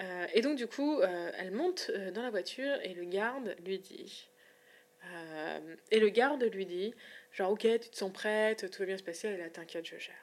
Euh, 0.00 0.26
et 0.34 0.42
donc, 0.42 0.56
du 0.56 0.66
coup, 0.66 1.00
euh, 1.00 1.30
elle 1.38 1.50
monte 1.50 1.90
euh, 1.94 2.10
dans 2.10 2.22
la 2.22 2.30
voiture 2.30 2.76
et 2.84 2.92
le 2.94 3.04
garde 3.04 3.56
lui 3.64 3.78
dit. 3.78 4.28
euh, 5.06 5.76
et 5.90 5.98
le 6.00 6.08
garde 6.10 6.42
lui 6.44 6.66
dit 6.66 6.94
Genre, 7.32 7.50
ok, 7.50 7.60
tu 7.80 7.88
te 7.90 7.96
sens 7.96 8.12
prête, 8.12 8.70
tout 8.70 8.80
va 8.80 8.86
bien 8.86 8.98
se 8.98 9.02
passer. 9.02 9.28
Elle 9.28 9.34
est 9.40 9.44
là, 9.44 9.50
t'inquiète, 9.50 9.86
je 9.86 9.96
gère. 9.98 10.14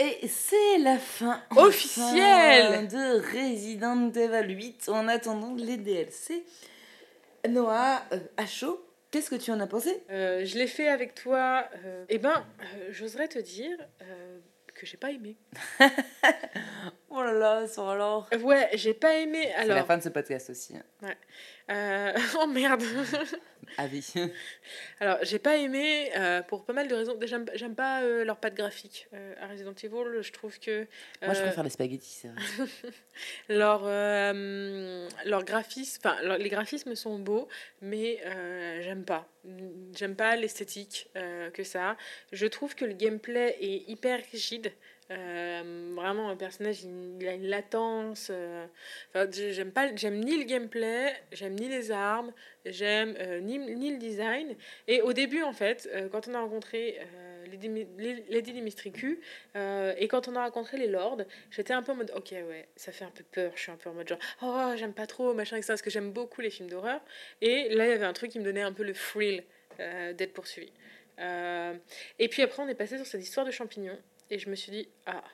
Et 0.00 0.28
c'est 0.28 0.78
la 0.78 0.96
fin 0.98 1.42
Officielle 1.56 2.86
de 2.86 3.20
Resident 3.20 4.12
Evil 4.12 4.54
8 4.54 4.88
en 4.90 5.08
attendant 5.08 5.54
les 5.56 5.76
DLC. 5.76 6.44
Noah, 7.48 8.02
euh, 8.12 8.18
à 8.36 8.46
chaud, 8.46 8.84
qu'est-ce 9.10 9.30
que 9.30 9.34
tu 9.34 9.50
en 9.50 9.58
as 9.58 9.66
pensé? 9.66 10.02
Euh, 10.10 10.44
je 10.44 10.56
l'ai 10.56 10.68
fait 10.68 10.88
avec 10.88 11.14
toi. 11.14 11.68
euh, 11.84 12.04
eh 12.08 12.18
ben, 12.18 12.44
euh, 12.60 12.88
j'oserais 12.90 13.26
te 13.28 13.38
dire 13.40 13.76
que 14.74 14.86
j'ai 14.86 14.96
pas 14.96 15.10
aimé. 15.10 15.36
Oh 17.10 17.22
là 17.22 17.32
là, 17.32 17.66
sur 17.66 17.88
alors. 17.88 18.28
Ouais, 18.42 18.68
j'ai 18.74 18.92
pas 18.94 19.14
aimé. 19.16 19.44
C'est 19.48 19.54
Alors. 19.54 19.76
la 19.76 19.84
fin 19.84 19.96
de 19.96 20.02
ce 20.02 20.10
podcast 20.10 20.50
aussi. 20.50 20.74
Ouais. 21.02 21.16
Euh, 21.70 22.12
oh 22.40 22.46
merde. 22.46 22.82
Avis. 23.78 24.14
Alors, 25.00 25.18
j'ai 25.22 25.38
pas 25.38 25.56
aimé 25.58 26.10
euh, 26.16 26.42
pour 26.42 26.64
pas 26.64 26.72
mal 26.72 26.88
de 26.88 26.94
raisons. 26.94 27.14
Déjà, 27.14 27.38
j'aime- 27.54 27.74
pas 27.74 28.02
euh, 28.02 28.24
leur 28.24 28.36
patte 28.38 28.54
graphique 28.54 29.08
euh, 29.14 29.34
à 29.40 29.46
Resident 29.48 29.74
Evil. 29.82 30.22
Je 30.22 30.32
trouve 30.32 30.58
que. 30.58 30.86
Moi, 31.22 31.34
je 31.34 31.40
euh, 31.40 31.42
préfère 31.44 31.64
les 31.64 31.70
spaghettis, 31.70 32.10
c'est 32.22 32.28
vrai. 32.28 32.42
leur, 33.48 33.82
euh, 33.84 35.08
leur 35.26 35.44
graphisme, 35.44 36.00
enfin, 36.04 36.20
leur- 36.22 36.38
les 36.38 36.48
graphismes 36.48 36.94
sont 36.94 37.18
beaux, 37.18 37.48
mais 37.82 38.20
euh, 38.26 38.80
j'aime 38.82 39.04
pas. 39.04 39.28
J'aime 39.94 40.16
pas 40.16 40.36
l'esthétique 40.36 41.10
euh, 41.16 41.50
que 41.50 41.62
ça 41.64 41.90
a. 41.90 41.96
Je 42.32 42.46
trouve 42.46 42.74
que 42.74 42.84
le 42.84 42.92
gameplay 42.94 43.56
est 43.60 43.88
hyper 43.90 44.20
rigide. 44.32 44.72
Euh, 45.10 45.92
vraiment, 45.96 46.28
un 46.28 46.36
personnage, 46.36 46.82
il, 46.84 47.26
a 47.26 47.32
une 47.32 47.46
latence. 47.46 48.28
euh, 48.30 48.66
enfin, 49.14 49.26
j'ai- 49.30 49.52
j'aime 49.54 49.72
pas, 49.72 49.94
j'aime 49.96 50.20
ni 50.22 50.36
le 50.36 50.44
gameplay, 50.44 51.14
j'aime 51.32 51.54
ni 51.54 51.66
les 51.68 51.90
armes, 51.90 52.30
j'aime 52.66 53.14
euh, 53.18 53.40
ni, 53.40 53.58
ni 53.58 53.90
le 53.92 53.96
design. 53.98 54.54
Et 54.86 55.00
au 55.00 55.14
début, 55.14 55.42
en 55.42 55.52
fait, 55.54 55.88
quand 56.12 56.28
on 56.28 56.34
a 56.34 56.40
rencontré 56.40 56.98
Lady, 57.50 57.68
Mi- 57.70 57.86
Lady 58.28 58.52
Dimitricu, 58.52 59.20
euh, 59.56 59.94
et 59.96 60.08
quand 60.08 60.28
on 60.28 60.36
a 60.36 60.44
rencontré 60.44 60.76
les 60.76 60.86
lords, 60.88 61.22
j'étais 61.50 61.72
un 61.72 61.82
peu 61.82 61.92
en 61.92 61.96
mode, 61.96 62.12
ok, 62.14 62.32
ouais, 62.32 62.68
ça 62.76 62.92
fait 62.92 63.04
un 63.06 63.10
peu 63.10 63.24
peur, 63.24 63.52
je 63.54 63.60
suis 63.62 63.72
un 63.72 63.76
peu 63.76 63.88
en 63.88 63.94
mode 63.94 64.08
genre, 64.08 64.18
oh, 64.42 64.72
j'aime 64.76 64.92
pas 64.92 65.06
trop, 65.06 65.32
machin, 65.32 65.56
etc. 65.56 65.68
Parce 65.72 65.82
que 65.82 65.90
j'aime 65.90 66.12
beaucoup 66.12 66.42
les 66.42 66.50
films 66.50 66.68
d'horreur. 66.68 67.00
Et 67.40 67.70
là, 67.74 67.86
il 67.86 67.90
y 67.90 67.92
avait 67.94 68.04
un 68.04 68.12
truc 68.12 68.30
qui 68.30 68.38
me 68.40 68.44
donnait 68.44 68.60
un 68.62 68.72
peu 68.74 68.82
le 68.84 68.92
thrill 68.92 69.42
d'être 69.78 70.32
poursuivi. 70.34 70.70
Et 72.18 72.28
puis 72.28 72.42
après, 72.42 72.62
on 72.62 72.68
est 72.68 72.74
passé 72.74 72.96
sur 72.96 73.06
cette 73.06 73.22
histoire 73.22 73.46
de 73.46 73.50
champignons. 73.50 73.98
Et 74.30 74.38
je 74.38 74.50
me 74.50 74.54
suis 74.54 74.70
dit, 74.72 74.88
ah, 75.06 75.24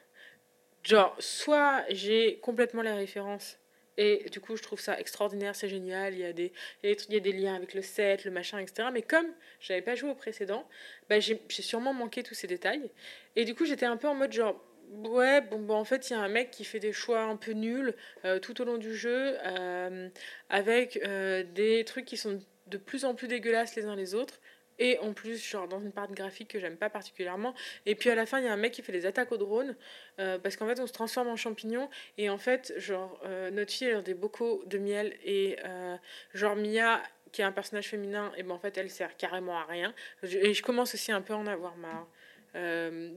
genre, 0.83 1.17
soit 1.19 1.85
j'ai 1.91 2.39
complètement 2.41 2.83
la 2.83 2.95
référence. 2.95 3.59
Et 3.97 4.27
du 4.31 4.41
coup, 4.41 4.57
je 4.57 4.63
trouve 4.63 4.81
ça 4.81 4.99
extraordinaire, 4.99 5.55
c'est 5.55 5.69
génial. 5.69 6.15
Il 6.15 6.21
y, 6.21 6.25
a 6.25 6.33
des, 6.33 6.53
il, 6.83 6.97
y 7.11 7.17
a 7.17 7.21
des 7.21 7.33
liens 7.33 7.55
avec 7.55 7.75
le 7.75 7.83
set, 7.83 8.25
le 8.25 8.31
machin, 8.31 8.59
etc. 8.59 8.89
Mais 8.93 9.03
comme 9.03 9.27
j'avais 9.61 9.83
pas 9.83 9.95
joué 9.95 10.11
au 10.11 10.15
précédent, 10.15 10.69
bah, 11.09 11.21
j'ai 11.21 11.41
j'ai 11.49 11.63
sûrement 11.63 11.95
manqué 11.95 12.23
tous 12.25 12.35
ces 12.35 12.49
détails. 12.49 12.91
Et 13.37 13.45
du 13.45 13.55
coup, 13.55 13.65
j'étais 13.65 13.87
un 13.87 13.97
peu 13.97 14.09
en 14.09 14.15
mode 14.15 14.33
genre, 14.33 14.61
ouais, 15.05 15.41
bon, 15.43 15.61
bah, 15.61 15.75
en 15.75 15.85
fait, 15.85 16.11
il 16.11 16.15
y 16.15 16.17
a 16.17 16.21
un 16.21 16.29
mec 16.29 16.51
qui 16.51 16.65
fait 16.65 16.81
des 16.81 16.93
choix 16.93 17.23
un 17.23 17.37
peu 17.37 17.53
nuls 17.53 17.95
euh, 18.25 18.41
tout 18.41 18.61
au 18.61 18.65
long 18.65 18.79
du 18.79 18.97
jeu, 18.97 19.37
euh, 19.47 20.09
avec 20.49 20.99
euh, 21.05 21.45
des 21.55 21.85
trucs 21.85 22.05
qui 22.05 22.17
sont 22.17 22.41
de 22.67 22.79
plus 22.79 23.05
en 23.05 23.15
plus 23.15 23.29
dégueulasses 23.29 23.77
les 23.77 23.85
uns 23.85 23.97
les 23.97 24.15
autres. 24.15 24.41
Et 24.79 24.99
en 24.99 25.13
plus, 25.13 25.45
genre 25.45 25.69
dans 25.69 25.81
une 25.81 25.93
part 25.93 26.11
graphique 26.11 26.49
que 26.49 26.59
j'aime 26.59 26.77
pas 26.77 26.91
particulièrement. 26.91 27.55
Et 27.87 27.95
puis 27.95 28.11
à 28.11 28.15
la 28.15 28.27
fin, 28.27 28.39
il 28.39 28.45
y 28.45 28.49
a 28.49 28.53
un 28.53 28.57
mec 28.57 28.73
qui 28.73 28.83
fait 28.83 28.93
des 28.93 29.07
attaques 29.07 29.33
au 29.33 29.37
drone. 29.37 29.77
euh, 30.19 30.39
parce 30.39 30.57
qu'en 30.57 30.67
fait, 30.67 30.81
on 30.81 30.87
se 30.87 30.93
transforme 30.93 31.29
en 31.29 31.37
champignon. 31.37 31.89
Et 32.19 32.29
en 32.31 32.39
fait, 32.39 32.73
genre, 32.79 33.21
euh, 33.25 33.51
notre 33.51 33.73
fille, 33.73 33.89
elle 33.89 33.97
a 33.97 34.03
des 34.03 34.15
bocaux 34.15 34.63
de 34.67 34.79
miel. 34.79 35.17
Et 35.25 35.57
euh, 35.65 35.97
genre, 36.33 36.57
Mia, 36.57 37.03
qui 37.33 37.43
est 37.43 37.45
un 37.45 37.53
personnage 37.53 37.89
féminin, 37.89 38.33
et 38.37 38.43
ben 38.43 38.53
en 38.53 38.59
fait, 38.59 38.77
elle 38.79 38.91
sert 38.91 39.17
carrément 39.17 39.59
à 39.59 39.65
rien. 39.65 39.95
Et 40.23 40.55
je 40.55 40.63
commence 40.63 40.95
aussi 40.95 41.13
un 41.13 41.21
peu 41.21 41.33
à 41.35 41.37
en 41.37 41.47
avoir 41.47 41.77
marre. 41.77 42.07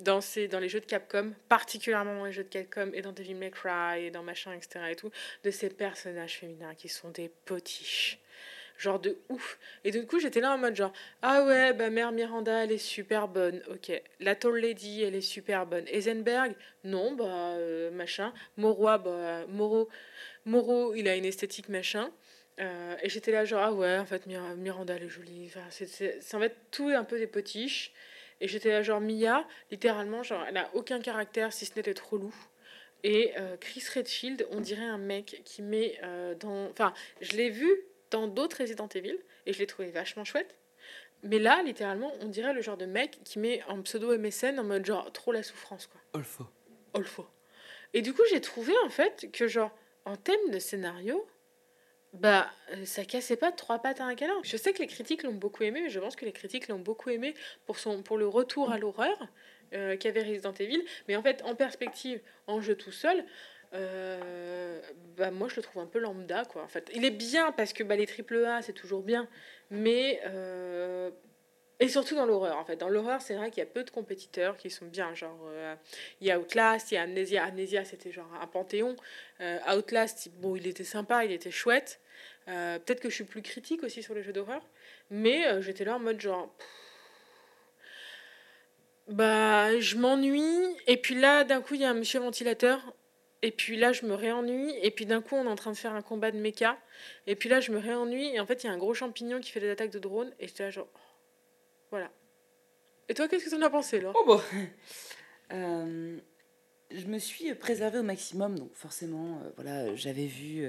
Dans, 0.03 0.19
ces, 0.19 0.47
dans 0.47 0.59
les 0.59 0.67
jeux 0.67 0.79
de 0.79 0.87
Capcom, 0.87 1.31
particulièrement 1.47 2.15
dans 2.15 2.25
les 2.25 2.31
jeux 2.31 2.43
de 2.43 2.49
Capcom 2.49 2.89
et 2.95 3.03
dans 3.03 3.11
Devil 3.11 3.35
May 3.35 3.51
Cry 3.51 4.05
et 4.05 4.09
dans 4.09 4.23
machin, 4.23 4.51
etc. 4.51 4.85
et 4.89 4.95
tout, 4.95 5.11
de 5.43 5.51
ces 5.51 5.69
personnages 5.69 6.39
féminins 6.39 6.73
qui 6.73 6.89
sont 6.89 7.09
des 7.09 7.29
potiches. 7.45 8.19
Genre 8.77 8.99
de 8.99 9.17
ouf. 9.29 9.57
Et 9.83 9.91
du 9.91 10.05
coup, 10.05 10.19
j'étais 10.19 10.39
là 10.39 10.53
en 10.53 10.57
mode 10.59 10.75
genre, 10.75 10.93
ah 11.23 11.43
ouais, 11.43 11.73
bah 11.73 11.89
mère 11.89 12.11
Miranda, 12.11 12.63
elle 12.63 12.71
est 12.71 12.77
super 12.77 13.27
bonne. 13.27 13.61
Ok. 13.71 13.91
La 14.19 14.35
Tall 14.35 14.57
Lady, 14.57 15.01
elle 15.01 15.15
est 15.15 15.21
super 15.21 15.65
bonne. 15.65 15.85
Eisenberg, 15.87 16.53
non, 16.83 17.13
bah 17.13 17.25
euh, 17.25 17.89
machin. 17.89 18.33
Morois, 18.55 18.99
bah 18.99 19.45
Moro, 19.47 19.89
Moro, 20.45 20.93
il 20.93 21.07
a 21.07 21.15
une 21.15 21.25
esthétique 21.25 21.69
machin. 21.69 22.11
Euh, 22.59 22.95
et 23.01 23.09
j'étais 23.09 23.31
là 23.31 23.45
genre, 23.45 23.61
ah 23.63 23.73
ouais, 23.73 23.97
en 23.97 24.05
fait, 24.05 24.27
Mir- 24.27 24.55
Miranda, 24.55 24.95
elle 24.95 25.03
est 25.03 25.09
jolie. 25.09 25.47
Enfin, 25.47 25.65
c'est, 25.71 26.19
en 26.35 26.39
fait 26.39 26.55
tout 26.69 26.89
un 26.89 27.03
peu 27.03 27.17
des 27.17 27.27
potiches. 27.27 27.93
Et 28.41 28.47
j'étais 28.47 28.69
là 28.69 28.83
genre, 28.83 29.01
Mia, 29.01 29.47
littéralement, 29.71 30.21
genre, 30.21 30.45
elle 30.47 30.57
a 30.57 30.69
aucun 30.75 30.99
caractère 31.01 31.51
si 31.51 31.65
ce 31.65 31.75
n'est 31.75 31.81
d'être 31.81 32.07
relou. 32.13 32.33
Et 33.03 33.33
euh, 33.37 33.57
Chris 33.57 33.83
Redfield, 33.95 34.47
on 34.51 34.59
dirait 34.59 34.85
un 34.85 34.97
mec 34.99 35.41
qui 35.45 35.63
met 35.63 35.99
dans. 36.39 36.67
Enfin, 36.69 36.93
je 37.21 37.33
l'ai 37.37 37.49
vu 37.49 37.69
dans 38.11 38.27
d'autres 38.27 38.61
Resident 38.61 38.89
Evil 38.89 39.17
et 39.45 39.53
je 39.53 39.59
l'ai 39.59 39.67
trouvé 39.67 39.89
vachement 39.89 40.23
chouette. 40.23 40.55
Mais 41.23 41.39
là, 41.39 41.63
littéralement, 41.63 42.11
on 42.21 42.27
dirait 42.27 42.53
le 42.53 42.61
genre 42.61 42.77
de 42.77 42.85
mec 42.85 43.19
qui 43.23 43.39
met 43.39 43.63
en 43.67 43.81
pseudo 43.81 44.17
MSN 44.17 44.59
en 44.59 44.63
mode 44.63 44.85
genre 44.85 45.11
trop 45.11 45.31
la 45.31 45.43
souffrance, 45.43 45.87
quoi. 45.87 45.99
Olfo. 46.13 46.45
Olfo. 46.93 47.25
Et 47.93 48.01
du 48.01 48.13
coup, 48.13 48.21
j'ai 48.29 48.41
trouvé 48.41 48.73
en 48.85 48.89
fait 48.89 49.29
que, 49.31 49.47
genre, 49.47 49.71
en 50.05 50.15
thème 50.15 50.51
de 50.51 50.59
scénario, 50.59 51.25
bah, 52.13 52.49
euh, 52.71 52.85
ça 52.85 53.03
cassait 53.05 53.35
pas 53.35 53.51
de 53.51 53.55
trois 53.55 53.79
pattes 53.79 53.99
à 53.99 54.05
un 54.05 54.15
câlin. 54.15 54.39
Je 54.43 54.57
sais 54.57 54.73
que 54.73 54.79
les 54.79 54.87
critiques 54.87 55.23
l'ont 55.23 55.33
beaucoup 55.33 55.63
aimé, 55.63 55.81
mais 55.81 55.89
je 55.89 55.99
pense 55.99 56.15
que 56.15 56.25
les 56.25 56.31
critiques 56.31 56.67
l'ont 56.67 56.79
beaucoup 56.79 57.09
aimé 57.09 57.33
pour, 57.65 57.77
son, 57.77 58.03
pour 58.03 58.17
le 58.17 58.27
retour 58.27 58.71
à 58.71 58.77
l'horreur 58.77 59.27
euh, 59.73 59.97
qu'avait 59.97 60.23
Resident 60.23 60.53
Evil. 60.53 60.83
Mais 61.07 61.15
en 61.15 61.23
fait, 61.23 61.41
en 61.43 61.55
perspective, 61.55 62.21
en 62.47 62.61
jeu 62.61 62.75
tout 62.75 62.91
seul, 62.91 63.25
euh, 63.73 64.81
bah, 65.17 65.31
moi 65.31 65.47
je 65.49 65.57
le 65.57 65.61
trouve 65.61 65.81
un 65.81 65.87
peu 65.87 65.99
lambda, 65.99 66.45
quoi. 66.45 66.63
En 66.63 66.67
fait, 66.67 66.89
il 66.93 67.05
est 67.05 67.11
bien 67.11 67.51
parce 67.51 67.73
que 67.73 67.83
bah, 67.83 67.95
les 67.95 68.07
triple 68.07 68.43
A, 68.45 68.61
c'est 68.61 68.73
toujours 68.73 69.01
bien, 69.01 69.27
mais. 69.69 70.21
euh, 70.25 71.09
et 71.79 71.89
surtout 71.89 72.15
dans 72.15 72.25
l'horreur, 72.25 72.57
en 72.57 72.65
fait. 72.65 72.75
Dans 72.77 72.89
l'horreur, 72.89 73.21
c'est 73.21 73.35
vrai 73.35 73.51
qu'il 73.51 73.59
y 73.59 73.63
a 73.63 73.69
peu 73.69 73.83
de 73.83 73.91
compétiteurs 73.91 74.57
qui 74.57 74.71
sont 74.71 74.87
bien. 74.87 75.13
Genre, 75.13 75.37
euh, 75.45 75.75
il 76.21 76.27
y 76.27 76.31
a 76.31 76.39
Outlast, 76.39 76.91
il 76.91 76.95
y 76.95 76.97
a 76.97 77.03
Amnesia. 77.03 77.43
Amnesia, 77.45 77.85
c'était 77.85 78.11
genre 78.11 78.29
un 78.41 78.47
panthéon. 78.47 78.95
Outlast, 79.71 80.29
bon, 80.39 80.55
il 80.55 80.65
était 80.65 80.83
sympa, 80.83 81.23
il 81.23 81.31
était 81.31 81.51
chouette. 81.51 81.99
Peut-être 82.47 82.99
que 82.99 83.09
je 83.09 83.15
suis 83.15 83.25
plus 83.25 83.43
critique 83.43 83.83
aussi 83.83 84.01
sur 84.01 84.15
les 84.15 84.23
jeux 84.23 84.33
d'horreur. 84.33 84.63
Mais 85.11 85.61
j'étais 85.61 85.85
là 85.85 85.97
en 85.97 85.99
mode 85.99 86.19
genre. 86.19 86.51
Bah, 89.07 89.79
je 89.79 89.95
m'ennuie. 89.97 90.75
Et 90.87 90.97
puis 90.97 91.15
là, 91.15 91.43
d'un 91.43 91.61
coup, 91.61 91.75
il 91.75 91.81
y 91.81 91.85
a 91.85 91.91
un 91.91 91.93
monsieur 91.93 92.19
ventilateur. 92.19 92.81
Et 93.43 93.51
puis 93.51 93.77
là, 93.77 93.93
je 93.93 94.05
me 94.05 94.13
réennuie. 94.13 94.73
Et 94.81 94.91
puis 94.91 95.05
d'un 95.05 95.21
coup, 95.21 95.35
on 95.35 95.45
est 95.45 95.49
en 95.49 95.55
train 95.55 95.71
de 95.71 95.77
faire 95.77 95.93
un 95.93 96.01
combat 96.01 96.31
de 96.31 96.37
méca. 96.37 96.77
Et 97.27 97.35
puis 97.35 97.49
là, 97.49 97.59
je 97.59 97.71
me 97.71 97.77
réennuie. 97.77 98.27
Et 98.33 98.39
en 98.39 98.45
fait, 98.45 98.63
il 98.63 98.67
y 98.67 98.69
a 98.69 98.73
un 98.73 98.77
gros 98.77 98.93
champignon 98.93 99.39
qui 99.39 99.51
fait 99.51 99.59
des 99.59 99.69
attaques 99.69 99.91
de 99.91 99.99
drone. 99.99 100.33
Et 100.39 100.47
j'étais 100.47 100.63
là 100.63 100.69
genre. 100.69 100.87
Voilà. 101.91 102.09
Et 103.09 103.13
toi, 103.13 103.27
qu'est-ce 103.27 103.45
que 103.45 103.49
t'en 103.51 103.61
as 103.61 103.69
pensé, 103.69 104.01
là 104.01 104.11
Oh 104.15 104.23
bon. 104.25 104.41
Euh, 105.53 106.17
je 106.91 107.05
me 107.05 107.19
suis 107.19 107.55
préservée 107.55 107.99
au 107.99 108.03
maximum, 108.03 108.59
donc 108.59 108.73
forcément, 108.73 109.39
euh, 109.41 109.49
voilà, 109.55 109.95
j'avais 109.95 110.25
vu 110.25 110.65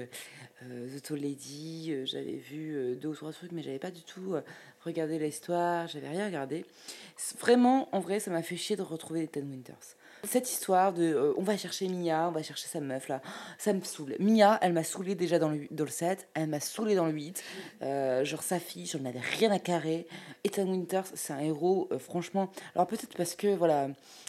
euh, 0.63 0.97
The 0.97 1.01
Tall 1.01 1.19
Lady, 1.19 1.93
j'avais 2.05 2.37
vu 2.37 2.95
deux 2.95 3.09
ou 3.09 3.13
trois 3.13 3.33
trucs, 3.33 3.51
mais 3.51 3.61
j'avais 3.61 3.77
pas 3.77 3.91
du 3.91 4.03
tout 4.03 4.35
regardé 4.85 5.19
l'histoire, 5.19 5.85
j'avais 5.89 6.07
rien 6.07 6.27
regardé. 6.27 6.65
Vraiment, 7.39 7.93
en 7.93 7.99
vrai, 7.99 8.21
ça 8.21 8.31
m'a 8.31 8.41
fait 8.41 8.55
chier 8.55 8.77
de 8.77 8.81
retrouver 8.81 9.19
les 9.19 9.27
Ten 9.27 9.49
Winters. 9.49 9.97
Cette 10.23 10.49
histoire 10.49 10.91
de 10.93 11.03
euh, 11.03 11.33
on 11.37 11.43
va 11.43 11.55
chercher 11.55 11.87
Mia, 11.87 12.27
on 12.27 12.31
va 12.31 12.43
chercher 12.43 12.67
sa 12.67 12.81
meuf 12.81 13.07
là, 13.07 13.21
ça 13.57 13.71
me 13.71 13.81
saoule. 13.81 14.15
Mia, 14.19 14.59
elle 14.61 14.73
m'a 14.73 14.83
saoulée 14.83 15.15
déjà 15.15 15.39
dans 15.39 15.49
le, 15.49 15.67
dans 15.71 15.85
le 15.85 15.89
7, 15.89 16.27
elle 16.33 16.47
m'a 16.47 16.59
saoulée 16.59 16.95
dans 16.95 17.05
le 17.05 17.13
8. 17.13 17.43
Euh, 17.81 18.25
genre 18.25 18.43
sa 18.43 18.59
fille, 18.59 18.85
j'en 18.85 19.05
avais 19.05 19.19
rien 19.19 19.51
à 19.51 19.59
carrer. 19.59 20.07
Ethan 20.43 20.65
Winters, 20.65 21.05
c'est 21.13 21.31
un 21.31 21.39
héros, 21.39 21.87
euh, 21.91 21.99
franchement. 21.99 22.51
Alors 22.75 22.87
peut-être 22.87 23.15
parce 23.15 23.35
que 23.35 23.55
voilà, 23.55 23.87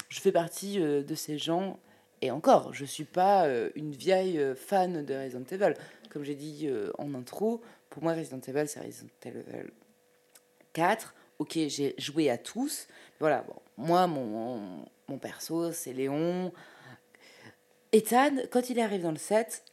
je 0.08 0.20
fais 0.20 0.32
partie 0.32 0.78
de 0.78 1.14
ces 1.14 1.38
gens, 1.38 1.78
et 2.22 2.30
encore, 2.30 2.72
je 2.72 2.84
suis 2.84 3.04
pas 3.04 3.48
une 3.74 3.92
vieille 3.92 4.40
fan 4.54 5.04
de 5.04 5.14
Resident 5.14 5.44
Evil. 5.50 5.74
Comme 6.10 6.22
j'ai 6.22 6.34
dit 6.34 6.68
en 6.98 7.14
intro, 7.14 7.62
pour 7.88 8.02
moi 8.02 8.12
Resident 8.12 8.40
Evil, 8.46 8.68
c'est 8.68 8.80
Resident 8.80 9.08
Evil 9.24 9.70
4. 10.72 11.14
Ok, 11.38 11.52
j'ai 11.54 11.94
joué 11.96 12.28
à 12.28 12.36
tous. 12.36 12.86
Voilà, 13.18 13.42
bon, 13.42 13.54
moi, 13.78 14.06
mon, 14.06 14.84
mon 15.10 15.18
perso, 15.18 15.72
c'est 15.72 15.92
Léon. 15.92 16.52
Ethan, 17.92 18.36
quand 18.50 18.70
il 18.70 18.78
arrive 18.80 19.02
dans 19.02 19.10
le 19.10 19.18
set, 19.18 19.64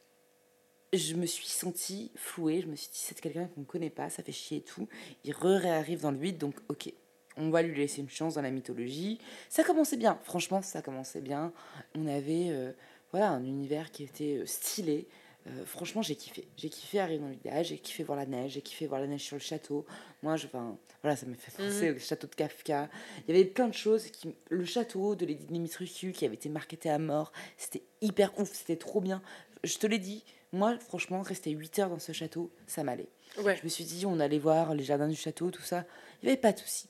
je 0.92 1.14
me 1.14 1.26
suis 1.26 1.46
sentie 1.46 2.10
flouée. 2.16 2.60
Je 2.60 2.66
me 2.66 2.74
suis 2.74 2.88
dit, 2.88 2.98
c'est 2.98 3.18
quelqu'un 3.20 3.46
qu'on 3.46 3.60
ne 3.60 3.66
connaît 3.66 3.90
pas, 3.90 4.10
ça 4.10 4.22
fait 4.22 4.32
chier 4.32 4.58
et 4.58 4.62
tout. 4.62 4.88
Il 5.24 5.32
re-réarrive 5.32 6.00
dans 6.00 6.10
le 6.10 6.18
8, 6.18 6.34
donc 6.34 6.56
ok. 6.68 6.92
On 7.36 7.50
va 7.50 7.62
lui 7.62 7.76
laisser 7.76 8.00
une 8.00 8.08
chance 8.08 8.34
dans 8.34 8.42
la 8.42 8.50
mythologie. 8.50 9.20
Ça 9.48 9.62
commençait 9.62 9.96
bien, 9.96 10.18
franchement, 10.24 10.60
ça 10.60 10.82
commençait 10.82 11.20
bien. 11.20 11.52
On 11.94 12.08
avait 12.08 12.48
euh, 12.50 12.72
voilà, 13.12 13.30
un 13.30 13.44
univers 13.44 13.92
qui 13.92 14.02
était 14.02 14.38
euh, 14.38 14.46
stylé. 14.46 15.06
Euh, 15.48 15.64
franchement, 15.64 16.02
j'ai 16.02 16.16
kiffé. 16.16 16.46
J'ai 16.56 16.68
kiffé 16.68 17.00
arriver 17.00 17.20
dans 17.20 17.28
le 17.28 17.34
village, 17.34 17.68
j'ai 17.68 17.78
kiffé 17.78 18.02
voir 18.02 18.18
la 18.18 18.26
neige, 18.26 18.52
j'ai 18.52 18.62
kiffé 18.62 18.86
voir 18.86 19.00
la 19.00 19.06
neige 19.06 19.22
sur 19.22 19.36
le 19.36 19.40
château. 19.40 19.86
Moi, 20.22 20.36
je, 20.36 20.46
enfin, 20.46 20.76
voilà, 21.02 21.16
ça 21.16 21.26
m'a 21.26 21.34
fait 21.36 21.50
penser 21.50 21.90
au 21.90 21.98
château 21.98 22.26
de 22.26 22.34
Kafka. 22.34 22.88
Il 23.26 23.34
y 23.34 23.38
avait 23.38 23.48
plein 23.48 23.68
de 23.68 23.74
choses. 23.74 24.06
Qui, 24.10 24.34
le 24.50 24.64
château 24.64 25.14
de 25.14 25.24
Lady 25.24 25.46
Dimitrescu 25.46 26.12
qui 26.12 26.24
avait 26.24 26.34
été 26.34 26.48
marketé 26.48 26.90
à 26.90 26.98
mort, 26.98 27.32
c'était 27.56 27.82
hyper 28.00 28.38
ouf, 28.38 28.52
c'était 28.52 28.76
trop 28.76 29.00
bien. 29.00 29.22
Je 29.64 29.78
te 29.78 29.86
l'ai 29.86 29.98
dit, 29.98 30.24
moi, 30.52 30.78
franchement, 30.78 31.22
rester 31.22 31.50
8 31.50 31.78
heures 31.78 31.90
dans 31.90 31.98
ce 31.98 32.12
château, 32.12 32.50
ça 32.66 32.84
m'allait. 32.84 33.08
Ouais. 33.42 33.56
Je 33.56 33.64
me 33.64 33.68
suis 33.68 33.84
dit, 33.84 34.06
on 34.06 34.20
allait 34.20 34.38
voir 34.38 34.74
les 34.74 34.84
jardins 34.84 35.08
du 35.08 35.16
château, 35.16 35.50
tout 35.50 35.62
ça. 35.62 35.84
Il 36.22 36.26
n'y 36.26 36.32
avait 36.32 36.40
pas 36.40 36.52
de 36.52 36.58
souci. 36.58 36.88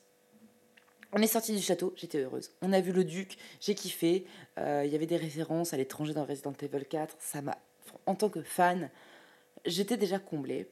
On 1.11 1.21
est 1.21 1.27
sorti 1.27 1.55
du 1.55 1.61
château, 1.61 1.93
j'étais 1.95 2.19
heureuse. 2.19 2.51
On 2.61 2.71
a 2.71 2.81
vu 2.81 2.91
le 2.91 3.03
duc, 3.03 3.37
j'ai 3.59 3.73
kiffé. 3.73 4.25
Euh, 4.59 4.83
Il 4.85 4.91
y 4.91 4.95
avait 4.95 5.07
des 5.07 5.17
références 5.17 5.73
à 5.73 5.77
l'étranger 5.77 6.13
dans 6.13 6.23
Resident 6.23 6.53
Evil 6.61 6.85
4. 6.85 7.15
Ça 7.19 7.41
m'a, 7.41 7.57
en 8.05 8.15
tant 8.15 8.29
que 8.29 8.41
fan, 8.41 8.89
j'étais 9.65 9.97
déjà 9.97 10.19
comblée. 10.19 10.69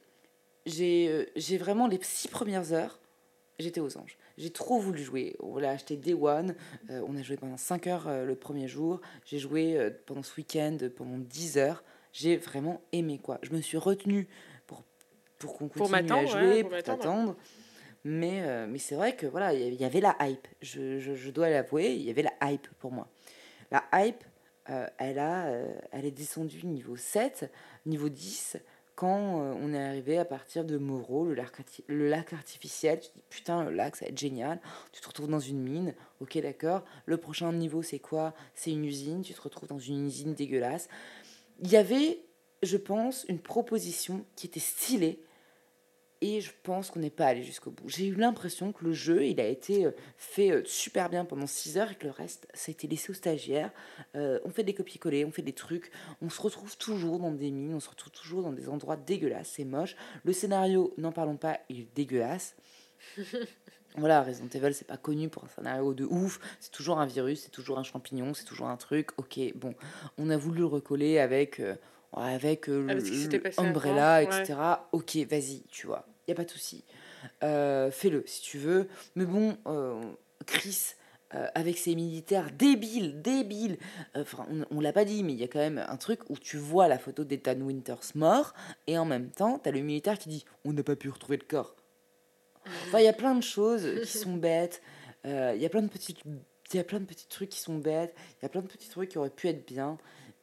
J'ai 0.66 1.08
euh, 1.08 1.24
j'ai 1.36 1.56
vraiment 1.58 1.86
les 1.86 1.98
six 2.02 2.28
premières 2.28 2.72
heures, 2.72 3.00
j'étais 3.58 3.80
aux 3.80 3.96
anges. 3.96 4.18
J'ai 4.36 4.50
trop 4.50 4.78
voulu 4.78 5.02
jouer. 5.02 5.34
On 5.40 5.56
l'a 5.58 5.70
acheté 5.70 5.96
Day 5.96 6.14
One. 6.14 6.54
Euh, 6.90 7.02
on 7.08 7.16
a 7.16 7.22
joué 7.22 7.36
pendant 7.36 7.56
5 7.56 7.86
heures 7.88 8.06
euh, 8.08 8.24
le 8.24 8.36
premier 8.36 8.68
jour. 8.68 9.00
J'ai 9.24 9.38
joué 9.38 9.76
euh, 9.76 9.90
pendant 10.06 10.22
ce 10.22 10.36
week-end 10.36 10.76
pendant 10.96 11.18
10 11.18 11.58
heures. 11.58 11.82
J'ai 12.12 12.36
vraiment 12.36 12.80
aimé 12.92 13.18
quoi. 13.22 13.38
Je 13.42 13.50
me 13.52 13.60
suis 13.60 13.78
retenue 13.78 14.28
pour, 14.66 14.84
pour 15.38 15.56
qu'on 15.56 15.68
Pour 15.68 15.88
continue 15.88 15.98
à 15.98 16.02
m'attendre, 16.02 16.28
jouer, 16.28 16.40
ouais, 16.48 16.60
pour 16.62 16.70
pour 16.70 16.82
t'attendre. 16.82 17.36
Mais, 18.04 18.66
mais 18.68 18.78
c'est 18.78 18.94
vrai 18.94 19.16
que 19.16 19.26
voilà, 19.26 19.52
il 19.52 19.60
y 19.60 19.64
avait- 19.64 19.74
il 19.74 19.80
y 19.80 19.84
avait 19.84 20.00
la 20.00 20.16
hype. 20.20 20.46
Je, 20.62 20.98
je, 20.98 21.14
je 21.14 21.30
dois 21.30 21.50
l'avouer, 21.50 21.92
il 21.94 22.02
y 22.02 22.10
avait 22.10 22.22
la 22.22 22.32
hype 22.42 22.68
pour 22.78 22.92
moi. 22.92 23.08
La 23.70 23.84
hype, 23.92 24.22
euh, 24.70 24.86
elle, 24.98 25.18
a, 25.18 25.46
euh, 25.46 25.74
elle 25.92 26.04
est 26.04 26.10
descendue 26.10 26.66
niveau 26.66 26.96
7, 26.96 27.50
niveau 27.86 28.08
10, 28.08 28.58
quand 28.98 29.40
euh, 29.40 29.54
on 29.62 29.72
est 29.72 29.80
arrivé 29.80 30.18
à 30.18 30.24
partir 30.24 30.64
de 30.64 30.76
Moreau, 30.76 31.24
le 31.24 31.34
lac, 31.34 31.52
le 31.86 32.08
lac 32.08 32.32
artificiel. 32.32 32.98
Tu 32.98 33.10
te 33.10 33.14
dis, 33.14 33.22
putain, 33.30 33.62
le 33.62 33.70
lac, 33.70 33.94
ça 33.94 34.04
va 34.04 34.10
être 34.10 34.18
génial. 34.18 34.60
Tu 34.90 35.00
te 35.00 35.06
retrouves 35.06 35.28
dans 35.28 35.38
une 35.38 35.62
mine, 35.62 35.94
ok, 36.20 36.36
d'accord. 36.38 36.84
Le 37.06 37.16
prochain 37.16 37.52
niveau, 37.52 37.80
c'est 37.82 38.00
quoi? 38.00 38.34
C'est 38.56 38.72
une 38.72 38.84
usine. 38.84 39.22
Tu 39.22 39.34
te 39.34 39.40
retrouves 39.40 39.68
dans 39.68 39.78
une 39.78 40.04
usine 40.04 40.34
dégueulasse. 40.34 40.88
Il 41.60 41.70
y 41.70 41.76
avait, 41.76 42.24
je 42.64 42.76
pense, 42.76 43.24
une 43.28 43.38
proposition 43.38 44.24
qui 44.34 44.48
était 44.48 44.58
stylée. 44.58 45.22
Et 46.20 46.40
je 46.40 46.50
pense 46.64 46.90
qu'on 46.90 46.98
n'est 46.98 47.10
pas 47.10 47.26
allé 47.26 47.44
jusqu'au 47.44 47.70
bout. 47.70 47.88
J'ai 47.88 48.06
eu 48.06 48.14
l'impression 48.14 48.72
que 48.72 48.84
le 48.84 48.92
jeu, 48.92 49.24
il 49.24 49.40
a 49.40 49.46
été 49.46 49.86
euh, 49.86 49.92
fait 50.16 50.50
euh, 50.50 50.62
super 50.64 51.08
bien 51.10 51.24
pendant 51.24 51.46
6 51.46 51.78
heures 51.78 51.92
et 51.92 51.94
que 51.94 52.06
le 52.06 52.10
reste, 52.10 52.48
ça 52.54 52.70
a 52.70 52.72
été 52.72 52.88
laissé 52.88 53.10
aux 53.10 53.14
stagiaires. 53.14 53.70
Euh, 54.16 54.40
on 54.44 54.50
fait 54.50 54.64
des 54.64 54.74
copier-coller, 54.74 55.24
on 55.24 55.30
fait 55.30 55.42
des 55.42 55.52
trucs. 55.52 55.92
On 56.20 56.28
se 56.28 56.40
retrouve 56.40 56.76
toujours 56.76 57.20
dans 57.20 57.30
des 57.30 57.52
mines, 57.52 57.74
on 57.74 57.80
se 57.80 57.88
retrouve 57.88 58.12
toujours 58.12 58.42
dans 58.42 58.52
des 58.52 58.68
endroits 58.68 58.96
dégueulasses. 58.96 59.52
C'est 59.54 59.64
moche. 59.64 59.94
Le 60.24 60.32
scénario, 60.32 60.92
n'en 60.98 61.12
parlons 61.12 61.36
pas, 61.36 61.60
il 61.68 61.80
est 61.80 61.88
dégueulasse. 61.94 62.56
voilà, 63.96 64.22
Resident 64.22 64.48
Evil, 64.52 64.74
c'est 64.74 64.86
pas 64.86 64.96
connu 64.96 65.28
pour 65.28 65.44
un 65.44 65.48
scénario 65.48 65.94
de 65.94 66.04
ouf. 66.04 66.40
C'est 66.60 66.72
toujours 66.72 66.98
un 66.98 67.06
virus, 67.06 67.42
c'est 67.42 67.50
toujours 67.50 67.78
un 67.78 67.84
champignon, 67.84 68.34
c'est 68.34 68.44
toujours 68.44 68.68
un 68.68 68.76
truc. 68.76 69.10
Ok, 69.18 69.38
bon, 69.54 69.74
on 70.16 70.30
a 70.30 70.36
voulu 70.36 70.60
le 70.60 70.66
recoller 70.66 71.18
avec, 71.18 71.60
euh, 71.60 71.76
avec 72.12 72.68
euh, 72.68 72.86
passé 73.42 73.60
Umbrella, 73.60 74.16
avant, 74.16 74.30
ouais. 74.30 74.40
etc. 74.40 74.58
Ok, 74.92 75.16
vas-y, 75.30 75.62
tu 75.70 75.86
vois, 75.86 76.06
y 76.26 76.32
a 76.32 76.34
pas 76.34 76.44
de 76.44 76.50
souci. 76.50 76.84
Euh, 77.42 77.90
Fais-le 77.90 78.22
si 78.26 78.42
tu 78.42 78.58
veux. 78.58 78.88
Mais 79.14 79.26
bon, 79.26 79.56
euh, 79.66 80.00
Chris. 80.46 80.94
euh, 81.34 81.46
avec 81.54 81.76
ses 81.76 81.94
militaires 81.94 82.50
débiles, 82.52 83.20
débiles. 83.20 83.76
Enfin, 84.14 84.46
on, 84.50 84.64
on 84.70 84.80
l'a 84.80 84.92
pas 84.92 85.04
dit, 85.04 85.22
mais 85.22 85.34
il 85.34 85.38
y 85.38 85.44
a 85.44 85.48
quand 85.48 85.58
même 85.58 85.84
un 85.86 85.96
truc 85.96 86.20
où 86.30 86.38
tu 86.38 86.56
vois 86.56 86.88
la 86.88 86.98
photo 86.98 87.24
d'Ethan 87.24 87.60
Winters 87.60 88.00
mort, 88.14 88.54
et 88.86 88.96
en 88.96 89.04
même 89.04 89.30
temps, 89.30 89.58
tu 89.58 89.68
as 89.68 89.72
le 89.72 89.80
militaire 89.80 90.18
qui 90.18 90.30
dit 90.30 90.44
On 90.64 90.72
n'a 90.72 90.82
pas 90.82 90.96
pu 90.96 91.10
retrouver 91.10 91.36
le 91.36 91.44
corps. 91.46 91.76
Enfin, 92.86 93.00
il 93.00 93.04
y 93.04 93.08
a 93.08 93.12
plein 93.12 93.34
de 93.34 93.42
choses 93.42 93.86
qui 94.02 94.18
sont 94.18 94.36
bêtes. 94.36 94.80
Il 95.24 95.56
y 95.60 95.66
a 95.66 95.68
plein 95.68 95.82
de 95.82 95.88
petites. 95.88 96.20
Il 96.24 96.76
y 96.76 96.80
a 96.80 96.84
plein 96.84 97.00
de 97.00 97.06
petits 97.06 97.26
trucs 97.28 97.48
qui 97.50 97.60
sont 97.60 97.78
bêtes. 97.78 98.14
Il 98.40 98.44
y 98.44 98.46
a 98.46 98.48
plein 98.48 98.60
de 98.62 98.66
petits 98.66 98.88
trucs 98.88 99.10
qui 99.10 99.18
auraient 99.18 99.30
pu 99.30 99.48
être 99.48 99.66
bien. 99.66 99.98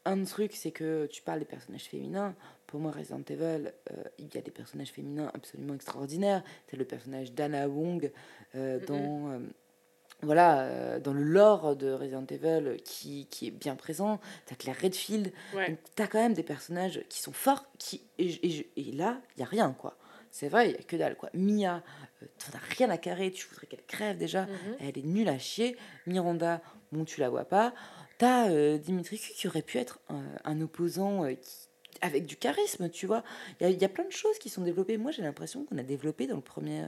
Un 0.05 0.23
truc, 0.23 0.53
c'est 0.53 0.71
que 0.71 1.07
tu 1.07 1.23
parles 1.23 1.39
des 1.39 1.45
personnages 1.45 1.85
féminins. 1.85 2.35
Pour 2.67 2.79
moi, 2.79 2.91
Resident 2.91 3.23
Evil, 3.27 3.73
euh, 3.91 4.03
il 4.19 4.33
y 4.33 4.37
a 4.37 4.41
des 4.41 4.51
personnages 4.51 4.91
féminins 4.91 5.31
absolument 5.33 5.73
extraordinaires. 5.73 6.43
C'est 6.67 6.77
le 6.77 6.85
personnage 6.85 7.33
d'Anna 7.33 7.67
Wong 7.67 8.11
euh, 8.53 8.79
dans, 8.85 9.31
euh, 9.31 9.39
voilà, 10.21 10.99
dans 10.99 11.13
le 11.13 11.23
lore 11.23 11.75
de 11.75 11.91
Resident 11.91 12.25
Evil 12.29 12.77
qui, 12.83 13.25
qui 13.31 13.47
est 13.47 13.51
bien 13.51 13.75
présent. 13.75 14.19
T'as 14.45 14.55
Claire 14.55 14.79
Redfield. 14.79 15.33
Ouais. 15.55 15.69
Donc, 15.69 15.79
t'as 15.95 16.05
quand 16.05 16.19
même 16.19 16.33
des 16.33 16.43
personnages 16.43 17.03
qui 17.09 17.19
sont 17.19 17.33
forts. 17.33 17.65
Qui, 17.79 18.03
et, 18.19 18.91
là, 18.91 19.21
il 19.35 19.39
y 19.39 19.43
a 19.43 19.47
rien, 19.47 19.71
quoi. 19.73 19.97
C'est 20.29 20.49
vrai, 20.49 20.69
il 20.69 20.71
y 20.73 20.79
a 20.79 20.83
que 20.83 20.97
dalle, 20.97 21.15
quoi. 21.15 21.29
Mia, 21.33 21.81
t'en 22.19 22.57
as 22.57 22.75
rien 22.75 22.89
à 22.91 22.97
carrer. 22.97 23.31
Tu 23.31 23.47
voudrais 23.47 23.65
qu'elle 23.67 23.85
crève 23.85 24.17
déjà. 24.17 24.45
Mhm. 24.45 24.75
Elle 24.81 24.97
est 24.99 25.05
nulle 25.05 25.29
à 25.29 25.39
chier. 25.39 25.77
Miranda, 26.05 26.61
bon, 26.91 27.05
tu 27.05 27.21
la 27.21 27.29
vois 27.29 27.45
pas. 27.45 27.73
T'as 28.17 28.49
euh, 28.49 28.77
Dimitri 28.77 29.17
Q 29.19 29.33
qui 29.33 29.47
aurait 29.47 29.61
pu 29.61 29.77
être 29.77 29.99
un, 30.09 30.23
un 30.43 30.61
opposant 30.61 31.25
euh, 31.25 31.33
qui- 31.33 31.67
avec 32.01 32.25
du 32.25 32.35
charisme, 32.35 32.89
tu 32.89 33.07
vois. 33.07 33.23
Il 33.61 33.69
y 33.69 33.73
y 33.73 33.85
a 33.85 33.89
plein 33.89 34.03
de 34.05 34.11
choses 34.11 34.37
qui 34.39 34.49
sont 34.49 34.61
développées. 34.61 34.97
Moi, 34.97 35.11
j'ai 35.11 35.21
l'impression 35.21 35.63
qu'on 35.65 35.77
a 35.77 35.83
développé 35.83 36.27
dans, 36.27 36.35
le 36.35 36.41
premier, 36.41 36.85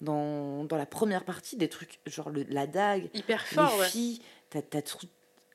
dans, 0.00 0.64
dans 0.64 0.76
la 0.76 0.86
première 0.86 1.24
partie 1.24 1.56
des 1.56 1.68
trucs, 1.68 2.00
genre 2.06 2.30
le- 2.30 2.44
la 2.48 2.66
dague, 2.66 3.08
Hyper 3.14 3.46
fort, 3.46 3.72
les 3.74 3.80
ouais. 3.80 3.88
filles, 3.88 4.20
t'as 4.50 4.62
t'as 4.62 4.80
tr- 4.80 5.06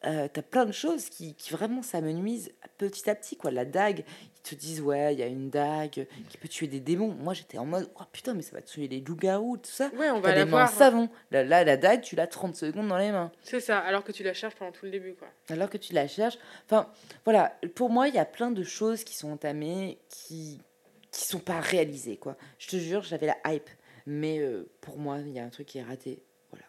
euh, 0.06 0.28
t'as 0.32 0.42
plein 0.42 0.66
de 0.66 0.72
choses 0.72 1.10
qui, 1.10 1.34
qui 1.36 1.52
vraiment 1.52 1.82
s'amenuisent 1.82 2.52
petit 2.78 3.10
à 3.10 3.16
petit 3.16 3.38
quoi. 3.38 3.52
La 3.52 3.66
dague 3.66 4.04
ils 4.36 4.42
te 4.42 4.56
disent 4.56 4.82
ouais 4.82 5.14
il 5.14 5.20
y 5.20 5.24
a 5.24 5.28
une 5.28 5.50
dague 5.50 6.08
qui 6.30 6.38
peut 6.38 6.48
tuer 6.48 6.68
des 6.68 6.80
démons. 6.80 7.14
Moi 7.14 7.34
j'étais 7.34 7.58
en 7.58 7.66
mode 7.66 7.90
oh 8.00 8.04
putain 8.12 8.34
mais 8.34 8.42
ça 8.42 8.56
va 8.56 8.62
tuer 8.62 8.88
les 8.88 9.02
loups-garous 9.02 9.58
tout 9.58 9.72
ça. 9.72 9.90
Ouais, 9.98 10.10
on 10.10 10.20
va 10.20 10.36
la 10.36 10.46
voir. 10.46 10.70
savon. 10.70 11.10
Là, 11.32 11.44
là, 11.44 11.64
la 11.64 11.78
dague 11.78 12.02
tu 12.02 12.16
l'as 12.16 12.28
30 12.28 12.56
secondes 12.56 12.88
dans 12.88 12.98
les 12.98 13.12
mains. 13.12 13.32
C'est 13.44 13.60
ça, 13.60 13.80
alors 13.80 14.04
que 14.04 14.12
tu 14.12 14.24
la 14.24 14.34
cherches 14.34 14.56
pendant 14.56 14.72
tout 14.72 14.86
le 14.86 14.92
début, 14.92 15.14
quoi. 15.16 15.28
alors 15.50 15.70
que 15.70 15.78
tu 15.78 15.94
la 15.94 16.08
cherches. 16.08 16.38
Enfin 16.66 16.90
voilà 17.24 17.58
pour 17.76 17.90
moi 17.90 18.08
il 18.08 18.16
y 18.16 18.20
a 18.20 18.26
plein 18.26 18.52
de 18.52 18.64
choses 18.64 19.04
qui 19.04 19.16
sont 19.16 19.32
entamées 19.32 20.00
qui 20.10 20.62
qui 21.12 21.26
sont 21.26 21.40
pas 21.40 21.60
réalisées 21.60 22.18
quoi. 22.18 22.36
Je 22.60 22.68
te 22.68 22.76
jure 22.78 23.04
j'avais 23.04 23.28
la 23.28 23.38
hype. 23.46 23.70
Mais 24.08 24.40
euh, 24.40 24.70
pour 24.82 24.98
moi 25.00 25.18
il 25.20 25.32
y 25.32 25.40
a 25.40 25.44
un 25.44 25.50
truc 25.50 25.68
qui 25.68 25.80
est 25.80 25.84
raté. 25.84 26.22
Voilà. 26.52 26.66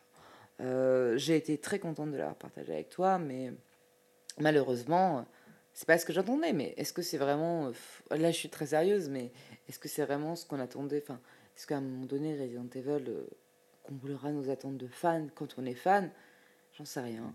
Euh, 0.61 1.19
j'ai 1.19 1.37
été 1.37 1.59
très 1.59 1.79
contente 1.79 2.11
de 2.13 2.17
l'avoir 2.17 2.37
partagé 2.37 2.73
avec 2.73 2.89
toi 2.89 3.19
mais 3.19 3.53
malheureusement 4.39 5.27
c'est 5.77 5.87
pas 5.87 5.99
ce 5.99 6.07
que 6.07 6.13
j'attendais 6.15 6.55
mais 6.55 6.73
est-ce 6.79 6.93
que 6.95 7.03
c'est 7.03 7.19
vraiment 7.19 7.67
euh, 7.67 8.17
là 8.17 8.31
je 8.33 8.37
suis 8.37 8.49
très 8.49 8.67
sérieuse 8.67 9.11
mais 9.11 9.31
est-ce 9.69 9.79
que 9.79 9.89
c'est 9.89 10.05
vraiment 10.05 10.35
ce 10.35 10.47
qu'on 10.47 10.59
attendait 10.59 11.03
enfin 11.03 11.21
est-ce 11.55 11.67
qu'à 11.67 11.77
un 11.77 11.83
moment 11.83 12.07
donné 12.07 12.35
Resident 12.41 12.67
Evil 12.75 13.05
euh, 13.09 13.27
comblera 13.85 14.31
nos 14.33 14.49
attentes 14.51 14.79
de 14.79 14.89
fans 14.89 15.29
quand 15.35 15.55
on 15.59 15.65
est 15.67 15.75
fan? 15.75 16.11
J'en 16.77 16.87
sais 16.87 17.01
rien 17.01 17.33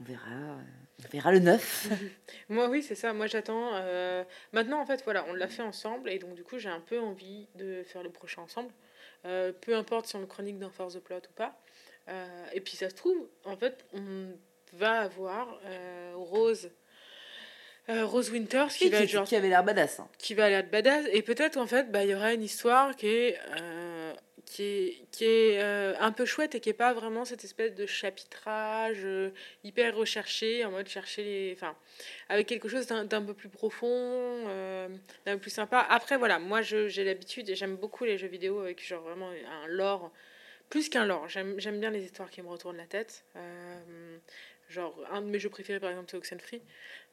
on 0.00 0.04
verra 0.04 0.58
on 1.04 1.08
verra 1.10 1.32
le 1.32 1.40
9 1.40 1.88
Moi, 2.48 2.68
oui, 2.68 2.82
c'est 2.82 2.94
ça. 2.94 3.12
Moi, 3.12 3.26
j'attends. 3.26 3.74
euh, 3.74 4.22
Maintenant, 4.52 4.80
en 4.80 4.86
fait, 4.86 5.02
voilà, 5.04 5.24
on 5.28 5.34
l'a 5.34 5.48
fait 5.48 5.62
ensemble. 5.62 6.08
Et 6.10 6.18
donc, 6.20 6.34
du 6.34 6.44
coup, 6.44 6.58
j'ai 6.58 6.68
un 6.68 6.80
peu 6.80 7.00
envie 7.00 7.48
de 7.56 7.82
faire 7.82 8.04
le 8.04 8.10
prochain 8.10 8.42
ensemble. 8.42 8.70
Peu 9.24 9.74
importe 9.74 10.06
si 10.06 10.14
on 10.16 10.20
le 10.20 10.26
chronique 10.26 10.58
dans 10.60 10.70
Force 10.70 10.94
the 10.94 11.00
Plot 11.00 11.16
ou 11.28 11.32
pas. 11.34 11.60
Et 12.52 12.60
puis, 12.60 12.76
ça 12.76 12.88
se 12.88 12.94
trouve, 12.94 13.28
en 13.44 13.56
fait, 13.56 13.84
on 13.92 14.28
va 14.74 15.00
avoir 15.00 15.58
Rose. 16.14 16.70
Euh, 17.88 18.04
Rose 18.06 18.30
Winters 18.30 18.68
qui 18.68 18.84
qui, 18.84 18.88
va 18.90 19.00
être 19.00 19.08
genre 19.08 19.26
qui 19.26 19.34
avait 19.36 19.48
l'air 19.48 19.64
badass 19.64 20.00
hein. 20.00 20.08
qui 20.18 20.34
va 20.34 20.50
être 20.50 20.70
badass. 20.70 21.06
Et 21.12 21.22
peut-être 21.22 21.56
en 21.56 21.66
fait 21.66 21.90
bah 21.90 22.04
il 22.04 22.10
y 22.10 22.14
aura 22.14 22.32
une 22.32 22.42
histoire 22.42 22.94
qui 22.96 23.08
est 23.08 23.38
euh, 23.60 24.12
qui 24.46 24.62
est, 24.62 25.04
qui 25.10 25.24
est 25.24 25.60
euh, 25.62 25.94
un 25.98 26.12
peu 26.12 26.24
chouette 26.24 26.54
et 26.54 26.60
qui 26.60 26.68
est 26.68 26.74
pas 26.74 26.92
vraiment 26.92 27.24
cette 27.24 27.42
espèce 27.42 27.74
de 27.74 27.86
chapitrage 27.86 29.06
hyper 29.64 29.96
recherché 29.96 30.64
en 30.64 30.70
mode 30.70 30.88
chercher 30.88 31.24
les 31.24 31.52
enfin 31.56 31.74
avec 32.28 32.46
quelque 32.46 32.68
chose 32.68 32.86
d'un 32.86 33.04
d'un 33.04 33.22
peu 33.22 33.34
plus 33.34 33.48
profond 33.48 34.44
d'un 35.26 35.34
peu 35.34 35.38
plus 35.38 35.50
sympa. 35.50 35.84
Après 35.88 36.16
voilà 36.18 36.38
moi 36.38 36.62
je- 36.62 36.88
j'ai 36.88 37.02
l'habitude 37.04 37.48
et 37.50 37.54
j'aime 37.56 37.76
beaucoup 37.76 38.04
les 38.04 38.16
jeux 38.18 38.28
vidéo 38.28 38.60
avec 38.60 38.86
genre 38.86 39.02
vraiment 39.02 39.30
un 39.30 39.66
lore 39.68 40.12
plus 40.68 40.88
qu'un 40.88 41.04
lore. 41.04 41.28
J'aime 41.28 41.58
j'aime 41.58 41.80
bien 41.80 41.90
les 41.90 42.04
histoires 42.04 42.30
qui 42.30 42.42
me 42.42 42.48
retournent 42.48 42.76
la 42.78 42.86
tête. 42.86 43.24
Genre 44.68 44.98
un 45.10 45.20
de 45.20 45.26
mes 45.26 45.38
jeux 45.38 45.50
préférés 45.50 45.80
par 45.80 45.90
exemple 45.90 46.08
c'est 46.10 46.16
Oxenfree 46.16 46.62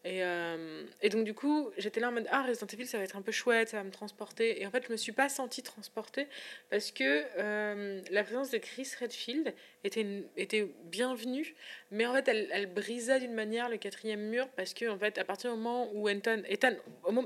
et, 0.06 0.24
euh, 0.24 0.86
et 1.02 1.10
donc, 1.10 1.26
du 1.26 1.34
coup, 1.34 1.70
j'étais 1.78 2.00
là 2.00 2.08
en 2.10 2.12
mode 2.14 2.28
Ah, 2.32 2.44
Resident 2.44 2.68
Evil, 2.68 2.86
ça 2.88 2.98
va 2.98 3.04
être 3.04 3.18
un 3.18 3.22
peu 3.22 3.32
chouette, 3.34 3.70
ça 3.70 3.78
va 3.78 3.84
me 3.84 3.92
transporter. 3.92 4.62
Et 4.62 4.66
en 4.66 4.72
fait, 4.72 4.86
je 4.88 4.92
me 4.92 4.98
suis 4.98 5.12
pas 5.12 5.28
sentie 5.30 5.62
transportée 5.62 6.28
parce 6.70 6.92
que 6.92 7.24
euh, 7.38 8.02
la 8.10 8.24
présence 8.24 8.50
de 8.50 8.58
Chris 8.60 8.90
Redfield 9.00 9.54
était, 9.84 10.24
était 10.38 10.68
bienvenue, 10.86 11.54
mais 11.92 12.06
en 12.06 12.14
fait, 12.14 12.28
elle, 12.30 12.48
elle 12.52 12.68
brisait 12.74 13.20
d'une 13.20 13.34
manière 13.34 13.68
le 13.70 13.78
quatrième 13.78 14.22
mur 14.22 14.48
parce 14.56 14.74
que, 14.74 14.88
en 14.90 14.98
fait, 14.98 15.18
à 15.18 15.26
partir 15.26 15.52
du 15.52 15.58
moment 15.58 15.90
où 15.94 16.08
Ethan. 16.08 16.38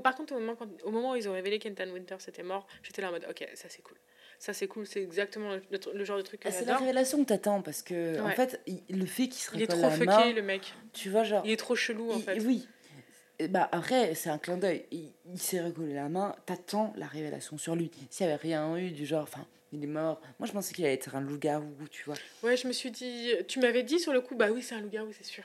Par 0.02 0.14
contre, 0.16 0.34
au 0.34 0.40
moment, 0.40 0.56
quand- 0.56 0.82
au 0.82 0.90
moment 0.90 1.12
où 1.12 1.16
ils 1.16 1.28
ont 1.28 1.32
révélé 1.32 1.58
qu'Ethan 1.60 1.88
Winters 1.90 2.28
était 2.28 2.42
mort, 2.42 2.66
j'étais 2.82 3.02
là 3.02 3.08
en 3.08 3.12
mode 3.12 3.26
Ok, 3.30 3.48
ça 3.54 3.68
c'est 3.68 3.82
cool. 3.82 3.96
Ça 4.44 4.52
c'est 4.52 4.66
cool, 4.68 4.86
c'est 4.86 5.00
exactement 5.02 5.56
le, 5.94 6.04
genre 6.04 6.18
de 6.18 6.22
truc 6.22 6.40
que 6.40 6.48
Ah, 6.48 6.52
c'est 6.52 6.66
la 6.66 6.76
révélation 6.76 7.18
que 7.24 7.28
t'attends 7.30 7.62
parce 7.62 7.80
que 7.80 8.20
en 8.20 8.28
fait 8.28 8.60
il- 8.66 8.82
le 8.90 9.06
fait 9.06 9.28
qu'il 9.28 9.40
se 9.42 9.54
Il 9.54 9.62
est 9.62 9.66
trop 9.66 9.88
fucké, 9.88 10.04
main, 10.06 10.32
le 10.34 10.42
mec. 10.42 10.74
tu 10.92 11.08
vois 11.08 11.24
genre 11.24 11.40
Il 11.46 11.50
est 11.52 11.56
trop 11.56 11.74
chelou, 11.74 12.10
en 12.12 12.18
il- 12.18 12.22
fait. 12.22 12.38
oui 12.42 12.68
Et 13.38 13.48
bah 13.48 13.70
après 13.72 14.14
c'est 14.14 14.28
un 14.28 14.36
clin 14.36 14.58
d'œil 14.58 14.84
il, 14.90 15.14
s'est 15.36 15.62
recollé 15.62 15.94
la 15.94 16.10
main 16.10 16.36
t'attends 16.44 16.92
la 16.98 17.06
révélation 17.06 17.56
sur 17.56 17.74
lui 17.74 17.90
s'il 18.10 18.26
y 18.26 18.28
avait 18.28 18.36
rien 18.36 18.76
eu 18.76 18.90
du 18.90 19.06
genre 19.06 19.22
enfin 19.22 19.46
il 19.72 19.82
est 19.82 19.86
mort 19.86 20.20
moi 20.38 20.46
je 20.46 20.52
pensais 20.52 20.74
qu'il 20.74 20.84
allait 20.84 20.92
être 20.92 21.16
un 21.16 21.22
loup-garou 21.22 21.72
tu 21.90 22.04
vois 22.04 22.16
Ouais, 22.42 22.58
je 22.58 22.68
me 22.68 22.72
suis 22.74 22.90
dit. 22.90 23.30
Tu 23.48 23.60
m'avais 23.60 23.82
dit 23.82 23.98
sur 23.98 24.12
le 24.12 24.20
coup, 24.20 24.34
bah 24.36 24.48
oui, 24.52 24.60
c'est 24.62 24.74
un 24.74 24.80
loup-garou, 24.82 25.08
c'est 25.16 25.24
sûr. 25.24 25.44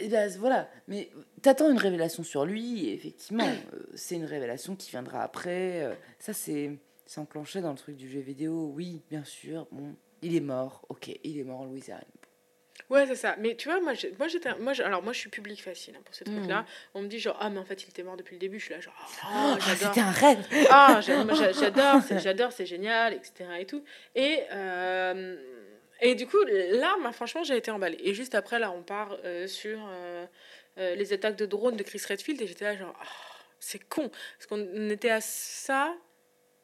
et 0.00 0.08
bah, 0.08 0.26
voilà 0.38 0.68
mais 0.88 1.08
t'attends 1.40 1.70
une 1.70 1.78
révélation 1.78 2.24
sur 2.24 2.44
lui 2.44 2.88
et 2.88 2.94
effectivement 2.94 3.46
euh, 3.46 3.78
c'est 3.94 4.16
une 4.16 4.24
révélation 4.24 4.74
qui 4.74 4.90
viendra 4.90 5.22
après 5.22 5.84
euh, 5.84 5.94
ça 6.18 6.32
c'est 6.32 6.72
c'est 7.10 7.20
enclenché 7.20 7.60
dans 7.60 7.72
le 7.72 7.76
truc 7.76 7.96
du 7.96 8.08
jeu 8.08 8.20
vidéo 8.20 8.70
oui 8.72 9.02
bien 9.10 9.24
sûr 9.24 9.66
bon 9.72 9.96
Il 10.22 10.36
est 10.36 10.40
mort, 10.40 10.86
ok, 10.88 11.08
il 11.24 11.38
est 11.40 11.42
mort 11.44 11.60
en 11.60 11.64
Louisiane. 11.64 12.04
Ouais, 12.88 13.06
c'est 13.06 13.16
ça. 13.16 13.34
Mais 13.38 13.56
tu 13.56 13.68
vois, 13.68 13.80
moi, 13.80 13.94
moi 14.18 14.28
j'étais. 14.28 14.54
Moi, 14.58 14.72
alors, 14.84 15.02
moi, 15.02 15.12
je 15.12 15.18
suis 15.18 15.30
public 15.30 15.62
facile 15.62 15.94
hein, 15.96 16.02
pour 16.04 16.14
ces 16.14 16.24
trucs-là. 16.24 16.64
On 16.94 17.02
me 17.02 17.08
dit, 17.08 17.18
genre, 17.18 17.36
ah, 17.40 17.50
mais 17.50 17.58
en 17.58 17.64
fait, 17.64 17.82
il 17.84 17.88
était 17.88 18.02
mort 18.02 18.16
depuis 18.16 18.34
le 18.34 18.40
début. 18.40 18.58
Je 18.58 18.64
suis 18.66 18.74
là, 18.74 18.80
genre, 18.80 18.94
Oh, 19.24 19.54
j'adore. 19.66 19.88
C'était 19.88 20.00
un 20.00 20.10
rêve 20.10 20.46
Ah, 20.70 21.00
j'adore, 21.00 22.10
j'adore, 22.22 22.52
c'est 22.52 22.66
génial, 22.66 23.14
etc. 23.14 23.32
Et 23.58 23.66
tout. 23.66 23.82
Et, 24.14 24.40
euh, 24.52 25.36
et 26.00 26.14
du 26.14 26.26
coup, 26.26 26.42
là, 26.44 26.96
bah, 27.02 27.12
franchement, 27.12 27.44
j'ai 27.44 27.56
été 27.56 27.70
emballée. 27.70 27.98
Et 28.02 28.14
juste 28.14 28.34
après, 28.34 28.58
là, 28.58 28.70
on 28.72 28.82
part 28.82 29.16
euh, 29.24 29.46
sur 29.46 29.78
euh, 29.88 30.26
euh, 30.78 30.94
les 30.94 31.12
attaques 31.12 31.36
de 31.36 31.46
drones 31.46 31.76
de 31.76 31.82
Chris 31.82 32.02
Redfield. 32.08 32.40
Et 32.42 32.46
j'étais 32.46 32.64
là, 32.66 32.76
genre, 32.76 32.94
Ah, 33.00 33.06
c'est 33.58 33.80
con. 33.88 34.10
Parce 34.38 34.46
qu'on 34.48 34.90
était 34.90 35.10
à 35.10 35.20
ça 35.20 35.94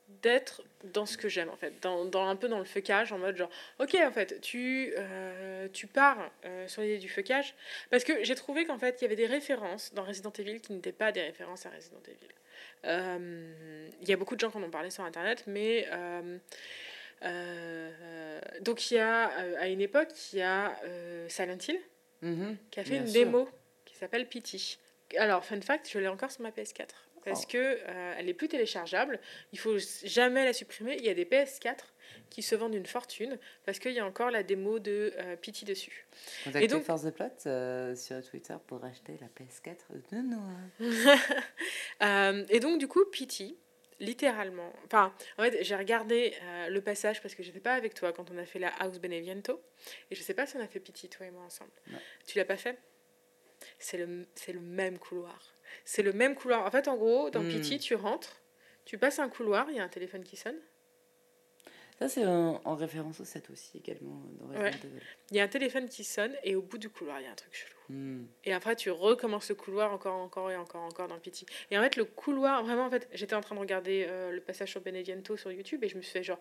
d'être 0.08 0.62
dans 0.84 1.04
ce 1.06 1.16
que 1.18 1.28
j'aime 1.28 1.48
en 1.48 1.56
fait 1.56 1.82
dans, 1.82 2.04
dans 2.04 2.26
un 2.28 2.36
peu 2.36 2.48
dans 2.48 2.58
le 2.60 2.64
fuckage 2.64 3.12
en 3.12 3.18
mode 3.18 3.36
genre 3.36 3.50
ok 3.80 3.96
en 3.96 4.12
fait 4.12 4.40
tu 4.40 4.92
euh, 4.96 5.68
tu 5.72 5.86
pars 5.88 6.30
euh, 6.44 6.68
sur 6.68 6.82
l'idée 6.82 6.98
du 6.98 7.08
fuckage 7.08 7.54
parce 7.90 8.04
que 8.04 8.22
j'ai 8.22 8.34
trouvé 8.36 8.64
qu'en 8.66 8.78
fait 8.78 8.98
il 9.00 9.02
y 9.02 9.06
avait 9.06 9.16
des 9.16 9.26
références 9.26 9.92
dans 9.94 10.04
Resident 10.04 10.32
Evil 10.38 10.60
qui 10.60 10.72
n'étaient 10.72 10.92
pas 10.92 11.10
des 11.12 11.22
références 11.22 11.66
à 11.66 11.70
Resident 11.70 12.00
Evil 12.06 12.28
euh, 12.84 13.88
il 14.00 14.08
y 14.08 14.12
a 14.12 14.16
beaucoup 14.16 14.36
de 14.36 14.40
gens 14.40 14.50
qui 14.50 14.58
en 14.58 14.62
ont 14.62 14.70
parlé 14.70 14.90
sur 14.90 15.02
internet 15.04 15.42
mais 15.48 15.88
donc 18.60 18.90
il 18.90 18.94
y 18.94 18.98
a 18.98 19.24
à 19.58 19.66
une 19.68 19.80
époque 19.80 20.08
il 20.32 20.38
y 20.38 20.42
a 20.42 20.76
Silent 21.28 21.58
Hill 21.68 21.80
Mhm, 22.22 22.56
qui 22.70 22.80
a 22.80 22.84
fait 22.84 22.96
une 22.96 23.06
sûr. 23.06 23.12
démo 23.24 23.48
qui 23.84 23.94
s'appelle 23.94 24.26
Pity. 24.26 24.78
Alors, 25.18 25.44
fun 25.44 25.60
fact, 25.60 25.88
je 25.92 25.98
l'ai 25.98 26.08
encore 26.08 26.30
sur 26.30 26.40
ma 26.42 26.50
PS4. 26.50 26.86
Parce 27.26 27.42
Oh. 27.44 27.48
que 27.52 27.58
euh, 27.58 28.14
elle 28.16 28.28
est 28.30 28.34
plus 28.34 28.48
téléchargeable. 28.48 29.20
Il 29.52 29.58
faut 29.58 29.76
jamais 30.04 30.44
la 30.44 30.52
supprimer. 30.54 30.96
Il 30.98 31.04
y 31.04 31.10
a 31.10 31.14
des 31.14 31.26
PS4 31.26 31.80
qui 32.30 32.40
se 32.42 32.54
vendent 32.54 32.74
une 32.74 32.86
fortune 32.86 33.38
parce 33.64 33.78
qu'il 33.78 33.92
y 33.92 33.98
a 33.98 34.06
encore 34.06 34.30
la 34.30 34.42
démo 34.42 34.78
de 34.78 35.12
euh, 35.18 35.36
Pity 35.36 35.64
dessus. 35.64 36.06
Contactez 36.44 36.68
donc- 36.68 36.84
Force 36.84 37.02
the 37.02 37.10
Plot 37.10 37.26
euh, 37.46 37.94
sur 37.96 38.22
Twitter 38.24 38.54
pour 38.66 38.82
acheter 38.84 39.18
la 39.20 39.26
PS4 39.26 39.86
de 40.12 40.16
Noah. 40.22 41.16
Euh, 42.02 42.44
et 42.50 42.60
donc, 42.60 42.78
du 42.78 42.88
coup, 42.88 43.04
Pity, 43.06 43.56
littéralement. 44.00 44.70
Enfin, 44.84 45.14
en 45.38 45.42
fait, 45.44 45.64
j'ai 45.64 45.74
regardé 45.76 46.34
euh, 46.42 46.68
le 46.68 46.80
passage 46.82 47.22
parce 47.22 47.34
que 47.34 47.42
j'étais 47.42 47.60
pas 47.60 47.72
avec 47.74 47.94
toi 47.94 48.12
quand 48.12 48.30
on 48.30 48.36
a 48.38 48.44
fait 48.44 48.58
la 48.58 48.68
House 48.80 48.98
Beneviento. 48.98 49.62
Et 50.10 50.14
je 50.14 50.22
sais 50.22 50.34
pas 50.34 50.46
si 50.46 50.56
on 50.56 50.60
a 50.60 50.66
fait 50.68 50.80
Pity, 50.80 51.08
toi 51.08 51.26
et 51.26 51.30
moi, 51.30 51.42
ensemble. 51.44 51.70
Non. 51.90 51.98
Tu 52.26 52.36
l'as 52.38 52.44
pas 52.44 52.56
fait? 52.58 52.78
C'est 53.78 53.96
le, 53.96 54.26
c'est 54.34 54.52
le 54.52 54.60
même 54.60 54.98
couloir. 54.98 55.54
C'est 55.84 56.02
le 56.02 56.12
même 56.12 56.34
couloir. 56.34 56.64
En 56.66 56.70
fait, 56.70 56.88
en 56.88 56.96
gros, 56.96 57.30
dans 57.30 57.42
Hmm. 57.42 57.48
Pity, 57.48 57.78
tu 57.78 57.94
rentres, 57.94 58.42
tu 58.84 58.98
passes 58.98 59.18
un 59.18 59.28
couloir, 59.28 59.66
il 59.70 59.76
y 59.76 59.80
a 59.80 59.84
un 59.84 59.88
téléphone 59.88 60.24
qui 60.24 60.36
sonne. 60.36 60.56
Ça, 61.98 62.10
c'est 62.10 62.26
en, 62.26 62.60
en 62.62 62.74
référence 62.74 63.20
au 63.20 63.24
7 63.24 63.48
aussi, 63.48 63.78
également, 63.78 64.20
dans 64.38 64.48
Ouais. 64.60 64.68
Evil. 64.68 65.00
Il 65.30 65.36
y 65.38 65.40
a 65.40 65.44
un 65.44 65.48
téléphone 65.48 65.88
qui 65.88 66.04
sonne 66.04 66.36
et 66.44 66.54
au 66.54 66.60
bout 66.60 66.76
du 66.76 66.90
couloir, 66.90 67.18
il 67.20 67.24
y 67.24 67.26
a 67.26 67.30
un 67.30 67.34
truc 67.34 67.54
chelou. 67.54 67.72
Hmm. 67.88 68.26
Et 68.44 68.52
après, 68.52 68.76
tu 68.76 68.90
recommences 68.90 69.48
le 69.48 69.54
couloir 69.54 69.92
encore, 69.92 70.16
encore 70.16 70.50
et 70.50 70.56
encore, 70.56 70.82
encore 70.82 71.08
dans 71.08 71.18
Pity. 71.18 71.46
Et 71.70 71.78
en 71.78 71.82
fait, 71.82 71.96
le 71.96 72.04
couloir, 72.04 72.62
vraiment, 72.64 72.84
en 72.84 72.90
fait, 72.90 73.08
j'étais 73.14 73.34
en 73.34 73.40
train 73.40 73.54
de 73.54 73.60
regarder 73.60 74.04
euh, 74.08 74.30
le 74.30 74.42
passage 74.42 74.72
sur 74.72 74.82
Benevento 74.82 75.38
sur 75.38 75.50
YouTube 75.50 75.82
et 75.84 75.88
je 75.88 75.96
me 75.96 76.02
suis 76.02 76.12
fait 76.12 76.22
genre, 76.22 76.38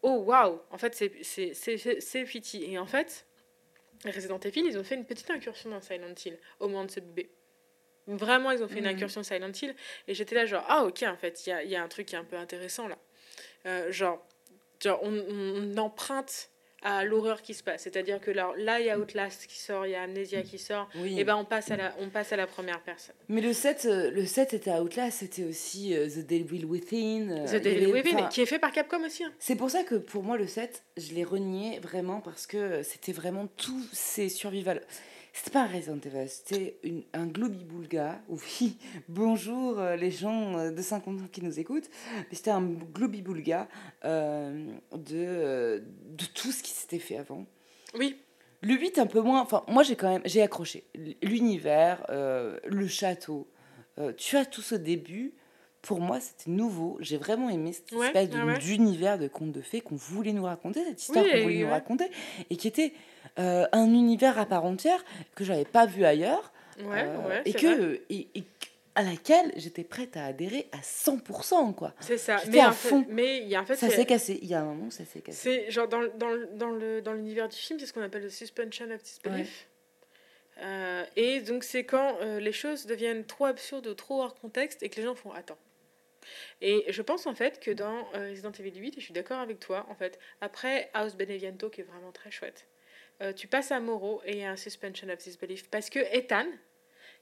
oh 0.00 0.22
waouh, 0.26 0.60
en 0.70 0.78
fait, 0.78 0.94
c'est- 0.94 1.12
c'est 1.22 1.52
c'est- 1.52 1.76
c'est- 1.76 2.00
c'est 2.00 2.24
Pity. 2.24 2.64
Et 2.64 2.78
en 2.78 2.86
fait, 2.86 3.26
Resident 4.06 4.38
Evil, 4.40 4.60
ils 4.64 4.78
ont 4.78 4.84
fait 4.84 4.94
une 4.94 5.04
petite 5.04 5.30
incursion 5.30 5.68
dans 5.68 5.82
Silent 5.82 6.14
Hill 6.24 6.38
au 6.60 6.68
moment 6.68 6.86
de 6.86 6.90
ce 6.90 7.00
bébé. 7.00 7.30
Vraiment, 8.06 8.50
ils 8.52 8.62
ont 8.62 8.68
fait 8.68 8.78
une 8.78 8.84
Mhm. 8.84 8.94
incursion 8.94 9.22
Silent 9.22 9.50
Hill. 9.60 9.74
Et 10.08 10.14
j'étais 10.14 10.34
là, 10.34 10.46
genre, 10.46 10.64
ah 10.68 10.84
ok, 10.84 11.02
en 11.02 11.16
fait, 11.16 11.46
il 11.46 11.50
y 11.50 11.52
a, 11.52 11.64
y 11.64 11.76
a 11.76 11.82
un 11.82 11.88
truc 11.88 12.06
qui 12.06 12.14
est 12.14 12.18
un 12.18 12.24
peu 12.24 12.36
intéressant 12.36 12.86
là. 12.88 12.96
Euh, 13.66 13.90
genre, 13.90 14.24
genre 14.82 15.00
on, 15.02 15.12
on- 15.28 15.76
emprunte 15.78 16.50
à 16.82 17.04
l'horreur 17.04 17.42
qui 17.42 17.52
se 17.54 17.64
passe. 17.64 17.82
C'est-à-dire 17.82 18.20
que 18.20 18.30
là, 18.30 18.52
là, 18.58 18.78
il 18.78 18.86
y 18.86 18.90
a 18.90 18.98
Outlast 18.98 19.46
qui 19.48 19.58
sort, 19.58 19.86
il 19.86 19.92
y 19.92 19.94
a 19.96 20.02
Amnesia 20.02 20.42
qui 20.42 20.58
sort. 20.58 20.88
Oui. 20.94 21.18
Et 21.18 21.24
ben 21.24 21.34
on 21.34 21.44
passe 21.44 21.70
à 21.72 21.76
la, 21.76 21.96
on 21.98 22.10
passe 22.10 22.32
à 22.32 22.36
la 22.36 22.46
première 22.46 22.80
personne. 22.82 23.16
Mais 23.28 23.40
le 23.40 23.52
7, 23.52 23.86
euh, 23.86 24.10
le 24.12 24.24
7 24.24 24.54
était 24.54 24.70
à 24.70 24.82
Outlast, 24.84 25.18
c'était 25.20 25.42
aussi 25.44 25.96
euh, 25.96 26.06
The 26.08 26.24
Devil 26.24 26.64
Within. 26.64 27.44
The 27.46 27.56
Devil 27.60 27.86
Within, 27.92 28.28
qui 28.28 28.42
est 28.42 28.46
fait 28.46 28.60
par 28.60 28.70
Capcom 28.70 29.02
aussi. 29.04 29.24
hein. 29.24 29.32
C'est 29.40 29.56
pour 29.56 29.70
ça 29.70 29.82
que 29.82 29.96
pour 29.96 30.22
moi, 30.22 30.36
le 30.36 30.46
7, 30.46 30.84
je 30.96 31.12
l'ai 31.14 31.24
renié 31.24 31.80
vraiment 31.80 32.20
parce 32.20 32.46
que 32.46 32.82
c'était 32.84 33.12
vraiment 33.12 33.48
tous 33.56 33.88
ces 33.92 34.28
survival. 34.28 34.80
C'était 35.38 35.50
pas 35.50 35.64
un 35.64 35.66
Resident 35.66 35.98
Evil, 36.04 36.28
c'était 36.28 36.76
une- 36.82 37.02
un 37.12 37.26
Globi-Boulga. 37.26 38.20
Oui, 38.30 38.78
bonjour 39.08 39.78
euh, 39.78 39.94
les 39.94 40.10
gens 40.10 40.56
euh, 40.58 40.70
de 40.70 40.80
50 40.80 41.20
ans 41.20 41.28
qui 41.30 41.42
nous 41.44 41.60
écoutent. 41.60 41.90
C'était 42.32 42.50
un 42.50 42.62
Globi-Boulga 42.62 43.68
euh, 44.06 44.66
de, 44.92 45.82
de 46.16 46.24
tout 46.34 46.50
ce 46.50 46.62
qui 46.62 46.70
s'était 46.70 46.98
fait 46.98 47.18
avant. 47.18 47.44
Oui, 47.98 48.16
Le 48.62 48.74
8, 48.74 48.98
un 48.98 49.06
peu 49.06 49.20
moins. 49.20 49.42
Enfin, 49.42 49.62
moi, 49.68 49.82
j'ai 49.82 49.94
quand 49.94 50.08
même 50.10 50.22
j'ai 50.24 50.40
accroché. 50.40 50.84
L'univers, 51.22 52.04
euh, 52.08 52.58
le 52.64 52.86
château. 52.88 53.46
Euh, 53.98 54.12
tu 54.16 54.36
as 54.36 54.46
tout 54.46 54.62
ce 54.62 54.74
début. 54.74 55.34
Pour 55.82 56.00
moi, 56.00 56.18
c'était 56.18 56.50
nouveau. 56.50 56.96
J'ai 57.00 57.16
vraiment 57.16 57.48
aimé 57.48 57.72
cette 57.72 57.92
Ouais, 57.92 58.06
espèce 58.06 58.30
ouais, 58.34 58.58
d'univers 58.58 59.18
de 59.20 59.28
contes 59.28 59.52
de 59.52 59.60
fées 59.60 59.80
qu'on 59.82 59.94
voulait 59.94 60.32
nous 60.32 60.42
raconter, 60.42 60.82
cette 60.84 61.00
histoire 61.00 61.24
Oui, 61.24 61.30
qu'on 61.30 61.42
voulait 61.44 61.62
nous 61.62 61.70
raconter, 61.70 62.06
et 62.50 62.56
qui 62.56 62.66
était 62.66 62.92
euh, 63.38 63.66
un 63.72 63.86
univers 63.86 64.38
à 64.38 64.46
part 64.46 64.64
entière 64.64 65.04
que 65.34 65.44
j'avais 65.44 65.64
pas 65.64 65.86
vu 65.86 66.04
ailleurs, 66.04 66.52
ouais, 66.80 67.04
euh, 67.04 67.28
ouais. 67.28 67.42
et 67.44 67.52
c'est 67.52 67.58
que 67.58 67.66
vrai. 67.66 68.02
et, 68.10 68.28
et 68.34 68.44
à 68.94 69.02
laquelle 69.02 69.52
j'étais 69.56 69.84
prête 69.84 70.16
à 70.16 70.24
adhérer 70.24 70.68
à 70.72 70.78
100%, 70.78 71.74
quoi. 71.74 71.92
C'est 72.00 72.16
ça. 72.16 72.38
Mais 72.48 72.60
à 72.60 72.70
en 72.70 72.72
fait, 72.72 72.88
fond. 72.88 73.04
mais 73.08 73.38
il 73.38 73.48
y 73.48 73.54
a 73.54 73.60
en 73.60 73.66
fait. 73.66 73.76
Ça 73.76 73.90
s'est 73.90 74.06
cassé. 74.06 74.38
Il 74.40 74.48
y 74.48 74.54
a 74.54 74.60
un 74.60 74.64
moment, 74.64 74.90
ça 74.90 75.04
s'est 75.04 75.20
cassé. 75.20 75.38
C'est 75.66 75.70
genre 75.70 75.86
dans, 75.86 76.02
dans, 76.16 76.34
dans 76.54 76.70
le 76.70 77.02
dans 77.02 77.12
l'univers 77.12 77.48
du 77.48 77.56
film, 77.56 77.78
c'est 77.78 77.86
ce 77.86 77.92
qu'on 77.92 78.02
appelle 78.02 78.22
le 78.22 78.30
suspension 78.30 78.90
of 78.90 79.02
disbelief. 79.02 79.68
Euh, 80.62 81.04
et 81.16 81.40
donc 81.42 81.64
c'est 81.64 81.84
quand 81.84 82.18
les 82.22 82.52
choses 82.52 82.86
deviennent 82.86 83.26
trop 83.26 83.44
absurdes 83.44 83.86
ou 83.86 83.94
trop 83.94 84.22
hors 84.22 84.34
contexte 84.34 84.82
et 84.82 84.88
que 84.88 84.96
les 84.96 85.02
gens 85.02 85.14
font 85.14 85.30
attends. 85.32 85.58
Et 86.60 86.84
je 86.88 87.02
pense 87.02 87.26
en 87.26 87.34
fait 87.34 87.60
que 87.60 87.70
dans 87.70 88.04
Resident 88.14 88.52
Evil 88.52 88.80
8, 88.80 88.96
et 88.96 89.00
je 89.00 89.04
suis 89.04 89.14
d'accord 89.14 89.38
avec 89.38 89.60
toi, 89.60 89.86
en 89.90 89.94
fait, 89.94 90.18
après 90.40 90.90
House 90.94 91.14
Beneviento 91.16 91.68
qui 91.68 91.82
est 91.82 91.84
vraiment 91.84 92.12
très 92.12 92.30
chouette, 92.30 92.66
euh, 93.22 93.32
tu 93.32 93.46
passes 93.48 93.72
à 93.72 93.80
Moro 93.80 94.20
et 94.24 94.32
il 94.32 94.38
y 94.38 94.44
a 94.44 94.50
un 94.50 94.56
suspension 94.56 95.08
of 95.08 95.18
disbelief 95.18 95.68
parce 95.70 95.88
que 95.90 95.98
Ethan, 95.98 96.46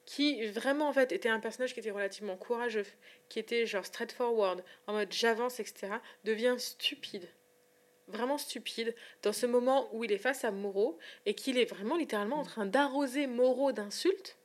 qui 0.05 0.47
vraiment 0.49 0.89
en 0.89 0.93
fait 0.93 1.12
était 1.12 1.29
un 1.29 1.41
personnage 1.41 1.73
qui 1.73 1.81
était 1.81 1.91
relativement 1.91 2.37
courageux, 2.37 2.87
qui 3.29 3.39
était 3.39 3.66
genre 3.66 3.87
straightforward, 3.87 4.62
en 4.87 4.95
mode 4.95 5.12
j'avance, 5.12 5.61
etc., 5.61 5.95
devient 6.25 6.57
stupide. 6.59 7.29
Vraiment 8.07 8.37
stupide 8.37 8.95
dans 9.23 9.33
ce 9.33 9.47
moment 9.47 9.89
où 9.95 10.05
il 10.05 10.12
est 10.12 10.19
face 10.19 10.45
à 10.45 10.51
Moro 10.51 10.99
et 11.25 11.35
qu'il 11.35 11.59
est 11.59 11.65
vraiment 11.65 11.97
littéralement 11.97 12.41
en 12.41 12.45
train 12.45 12.66
d'arroser 12.66 13.27
Moro 13.27 13.73
d'insultes. 13.73 14.37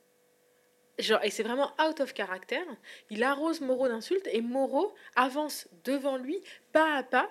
Genre, 0.98 1.22
et 1.22 1.30
c'est 1.30 1.42
vraiment 1.42 1.72
out 1.82 2.00
of 2.00 2.14
character. 2.14 2.62
Il 3.10 3.22
arrose 3.22 3.60
Moro 3.60 3.88
d'insultes 3.88 4.28
et 4.32 4.40
Moro 4.40 4.94
avance 5.14 5.68
devant 5.84 6.16
lui 6.16 6.40
pas 6.72 6.96
à 6.96 7.02
pas 7.02 7.28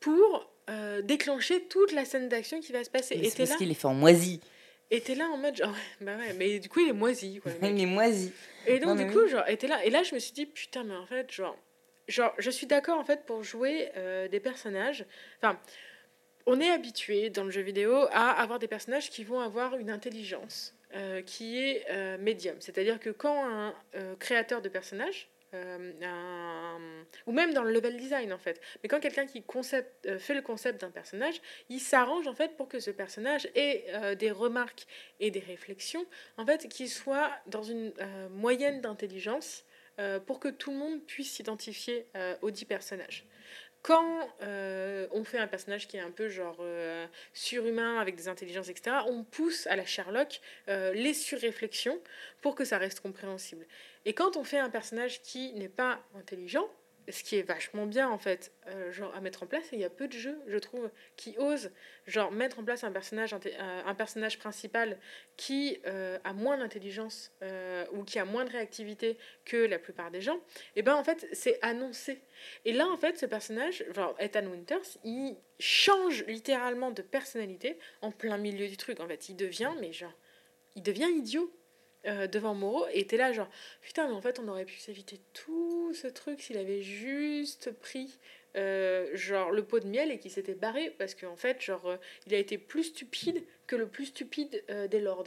pour 0.00 0.50
euh, 0.68 1.02
déclencher 1.02 1.62
toute 1.64 1.92
la 1.92 2.04
scène 2.04 2.28
d'action 2.28 2.60
qui 2.60 2.72
va 2.72 2.82
se 2.84 2.90
passer. 2.90 3.16
Mais 3.16 3.26
Et 3.26 3.30
C'est 3.30 3.38
parce 3.38 3.50
là, 3.50 3.56
qu'il 3.56 3.70
est 3.70 3.74
fait 3.74 3.86
en 3.86 3.94
moisi. 3.94 4.40
et 4.90 5.00
t'es 5.00 5.14
là 5.14 5.26
en 5.28 5.36
mode 5.36 5.56
genre, 5.56 5.74
bah 6.00 6.16
ouais, 6.16 6.32
mais 6.34 6.58
du 6.58 6.68
coup 6.68 6.80
il 6.80 6.88
est 6.88 6.92
moisi. 6.92 7.40
Quoi. 7.40 7.52
Il 7.62 7.80
est 7.80 7.86
moisi. 7.86 8.32
Et 8.66 8.78
donc, 8.80 8.98
Non, 8.98 9.04
du 9.04 9.12
coup, 9.12 9.20
oui. 9.20 9.28
genre, 9.28 9.48
était 9.48 9.68
là. 9.68 9.84
Et 9.84 9.90
là, 9.90 10.02
je 10.02 10.14
me 10.14 10.18
suis 10.18 10.32
dit, 10.32 10.44
putain, 10.46 10.82
mais 10.82 10.96
en 10.96 11.06
fait, 11.06 11.30
genre, 11.30 11.56
genre 12.08 12.34
je 12.38 12.50
suis 12.50 12.66
d'accord, 12.66 12.98
en 12.98 13.04
fait, 13.04 13.24
pour 13.24 13.42
jouer 13.44 13.90
euh, 13.96 14.26
des 14.28 14.40
personnages. 14.40 15.04
Enfin, 15.40 15.58
on 16.46 16.60
est 16.60 16.70
habitué 16.70 17.30
dans 17.30 17.44
le 17.44 17.50
jeu 17.50 17.60
vidéo 17.62 17.94
à 18.10 18.30
avoir 18.30 18.58
des 18.58 18.68
personnages 18.68 19.10
qui 19.10 19.22
vont 19.24 19.38
avoir 19.40 19.76
une 19.76 19.90
intelligence 19.90 20.74
euh, 20.94 21.22
qui 21.22 21.58
est 21.58 21.84
médium. 22.18 22.56
C'est-à-dire 22.60 22.98
que 23.00 23.10
quand 23.10 23.44
un 23.48 23.74
créateur 24.18 24.62
de 24.62 24.68
personnages, 24.68 25.28
euh, 25.54 27.04
ou 27.26 27.32
même 27.32 27.54
dans 27.54 27.62
le 27.62 27.72
level 27.72 27.96
design 27.96 28.32
en 28.32 28.38
fait. 28.38 28.60
Mais 28.82 28.88
quand 28.88 28.98
quelqu'un 29.00 29.26
qui 29.26 29.42
concept, 29.42 30.06
euh, 30.06 30.18
fait 30.18 30.34
le 30.34 30.42
concept 30.42 30.80
d'un 30.80 30.90
personnage, 30.90 31.40
il 31.68 31.80
s'arrange 31.80 32.26
en 32.26 32.34
fait 32.34 32.56
pour 32.56 32.68
que 32.68 32.80
ce 32.80 32.90
personnage 32.90 33.48
ait 33.54 33.84
euh, 33.90 34.14
des 34.16 34.32
remarques 34.32 34.86
et 35.20 35.30
des 35.30 35.40
réflexions 35.40 36.04
en 36.36 36.44
fait 36.44 36.68
qui 36.68 36.88
soient 36.88 37.30
dans 37.46 37.62
une 37.62 37.92
moyenne 38.30 38.80
d'intelligence 38.80 39.64
pour 40.26 40.40
que 40.40 40.48
tout 40.48 40.72
le 40.72 40.76
monde 40.76 41.02
puisse 41.06 41.32
s'identifier 41.32 42.06
aux 42.42 42.50
dix 42.50 42.66
personnages. 42.66 43.24
Quand 43.86 44.28
euh, 44.42 45.06
on 45.12 45.22
fait 45.22 45.38
un 45.38 45.46
personnage 45.46 45.86
qui 45.86 45.96
est 45.96 46.00
un 46.00 46.10
peu 46.10 46.28
genre 46.28 46.56
euh, 46.58 47.06
surhumain 47.32 48.00
avec 48.00 48.16
des 48.16 48.26
intelligences, 48.26 48.68
etc., 48.68 48.96
on 49.06 49.22
pousse 49.22 49.68
à 49.68 49.76
la 49.76 49.86
Sherlock 49.86 50.40
euh, 50.66 50.92
les 50.92 51.14
surréflexions 51.14 52.00
pour 52.42 52.56
que 52.56 52.64
ça 52.64 52.78
reste 52.78 52.98
compréhensible. 52.98 53.64
Et 54.04 54.12
quand 54.12 54.36
on 54.36 54.42
fait 54.42 54.58
un 54.58 54.70
personnage 54.70 55.22
qui 55.22 55.52
n'est 55.52 55.68
pas 55.68 56.00
intelligent, 56.18 56.68
ce 57.08 57.22
qui 57.22 57.36
est 57.36 57.42
vachement 57.42 57.86
bien 57.86 58.08
en 58.08 58.18
fait, 58.18 58.52
euh, 58.68 58.92
genre 58.92 59.14
à 59.14 59.20
mettre 59.20 59.42
en 59.42 59.46
place, 59.46 59.72
et 59.72 59.76
il 59.76 59.80
y 59.80 59.84
a 59.84 59.90
peu 59.90 60.08
de 60.08 60.12
jeux, 60.12 60.38
je 60.46 60.58
trouve, 60.58 60.90
qui 61.16 61.36
osent 61.38 61.70
genre 62.06 62.32
mettre 62.32 62.58
en 62.58 62.64
place 62.64 62.84
un 62.84 62.92
personnage, 62.92 63.32
euh, 63.34 63.82
un 63.84 63.94
personnage 63.94 64.38
principal 64.38 64.98
qui 65.36 65.78
euh, 65.86 66.18
a 66.24 66.32
moins 66.32 66.58
d'intelligence 66.58 67.32
ou 67.92 68.04
qui 68.04 68.18
a 68.18 68.24
moins 68.24 68.44
de 68.44 68.50
réactivité 68.50 69.18
que 69.44 69.56
la 69.56 69.78
plupart 69.78 70.10
des 70.10 70.20
gens. 70.20 70.38
Et 70.74 70.82
ben 70.82 70.94
en 70.94 71.04
fait, 71.04 71.28
c'est 71.32 71.58
annoncé. 71.62 72.20
Et 72.64 72.72
là 72.72 72.86
en 72.86 72.96
fait, 72.96 73.18
ce 73.18 73.26
personnage, 73.26 73.84
genre 73.94 74.14
Ethan 74.18 74.46
Winters, 74.46 74.98
il 75.04 75.36
change 75.58 76.24
littéralement 76.26 76.90
de 76.90 77.02
personnalité 77.02 77.78
en 78.02 78.10
plein 78.10 78.38
milieu 78.38 78.68
du 78.68 78.76
truc. 78.76 79.00
En 79.00 79.06
fait, 79.06 79.28
il 79.28 79.36
devient, 79.36 79.72
mais 79.80 79.92
genre, 79.92 80.12
il 80.74 80.82
devient 80.82 81.08
idiot. 81.16 81.50
Euh, 82.06 82.28
devant 82.28 82.54
Moreau 82.54 82.86
et 82.92 83.04
t'es 83.04 83.16
là 83.16 83.32
genre 83.32 83.48
putain 83.80 84.06
mais 84.06 84.14
en 84.14 84.20
fait 84.20 84.38
on 84.38 84.46
aurait 84.46 84.64
pu 84.64 84.76
s'éviter 84.78 85.18
tout 85.32 85.92
ce 85.92 86.06
truc 86.06 86.40
s'il 86.40 86.56
avait 86.56 86.80
juste 86.80 87.72
pris 87.72 88.20
euh, 88.56 89.10
genre 89.14 89.50
le 89.50 89.64
pot 89.64 89.80
de 89.80 89.88
miel 89.88 90.12
et 90.12 90.20
qu'il 90.20 90.30
s'était 90.30 90.54
barré 90.54 90.94
parce 90.98 91.16
qu'en 91.16 91.34
fait 91.34 91.60
genre 91.60 91.84
euh, 91.86 91.96
il 92.28 92.34
a 92.34 92.38
été 92.38 92.58
plus 92.58 92.84
stupide 92.84 93.42
que 93.66 93.74
le 93.74 93.88
plus 93.88 94.06
stupide 94.06 94.62
des 94.88 95.00
lords. 95.00 95.24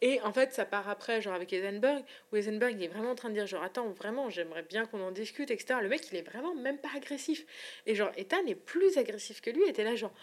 Et 0.00 0.18
en 0.22 0.32
fait 0.32 0.54
ça 0.54 0.64
part 0.64 0.88
après 0.88 1.20
genre 1.20 1.34
avec 1.34 1.52
Eisenberg 1.52 2.02
où 2.32 2.36
Eisenberg 2.36 2.76
il 2.78 2.84
est 2.84 2.88
vraiment 2.88 3.10
en 3.10 3.14
train 3.14 3.28
de 3.28 3.34
dire 3.34 3.46
genre 3.46 3.62
attends 3.62 3.90
vraiment 3.90 4.30
j'aimerais 4.30 4.62
bien 4.62 4.86
qu'on 4.86 5.02
en 5.02 5.10
discute 5.10 5.50
etc 5.50 5.80
le 5.82 5.88
mec 5.90 6.10
il 6.10 6.16
est 6.16 6.22
vraiment 6.22 6.54
même 6.54 6.78
pas 6.78 6.90
agressif. 6.96 7.44
Et 7.84 7.94
genre 7.94 8.10
Ethan 8.16 8.46
est 8.46 8.54
plus 8.54 8.96
agressif 8.96 9.42
que 9.42 9.50
lui 9.50 9.70
t'es 9.74 9.84
là 9.84 9.96
genre 9.96 10.14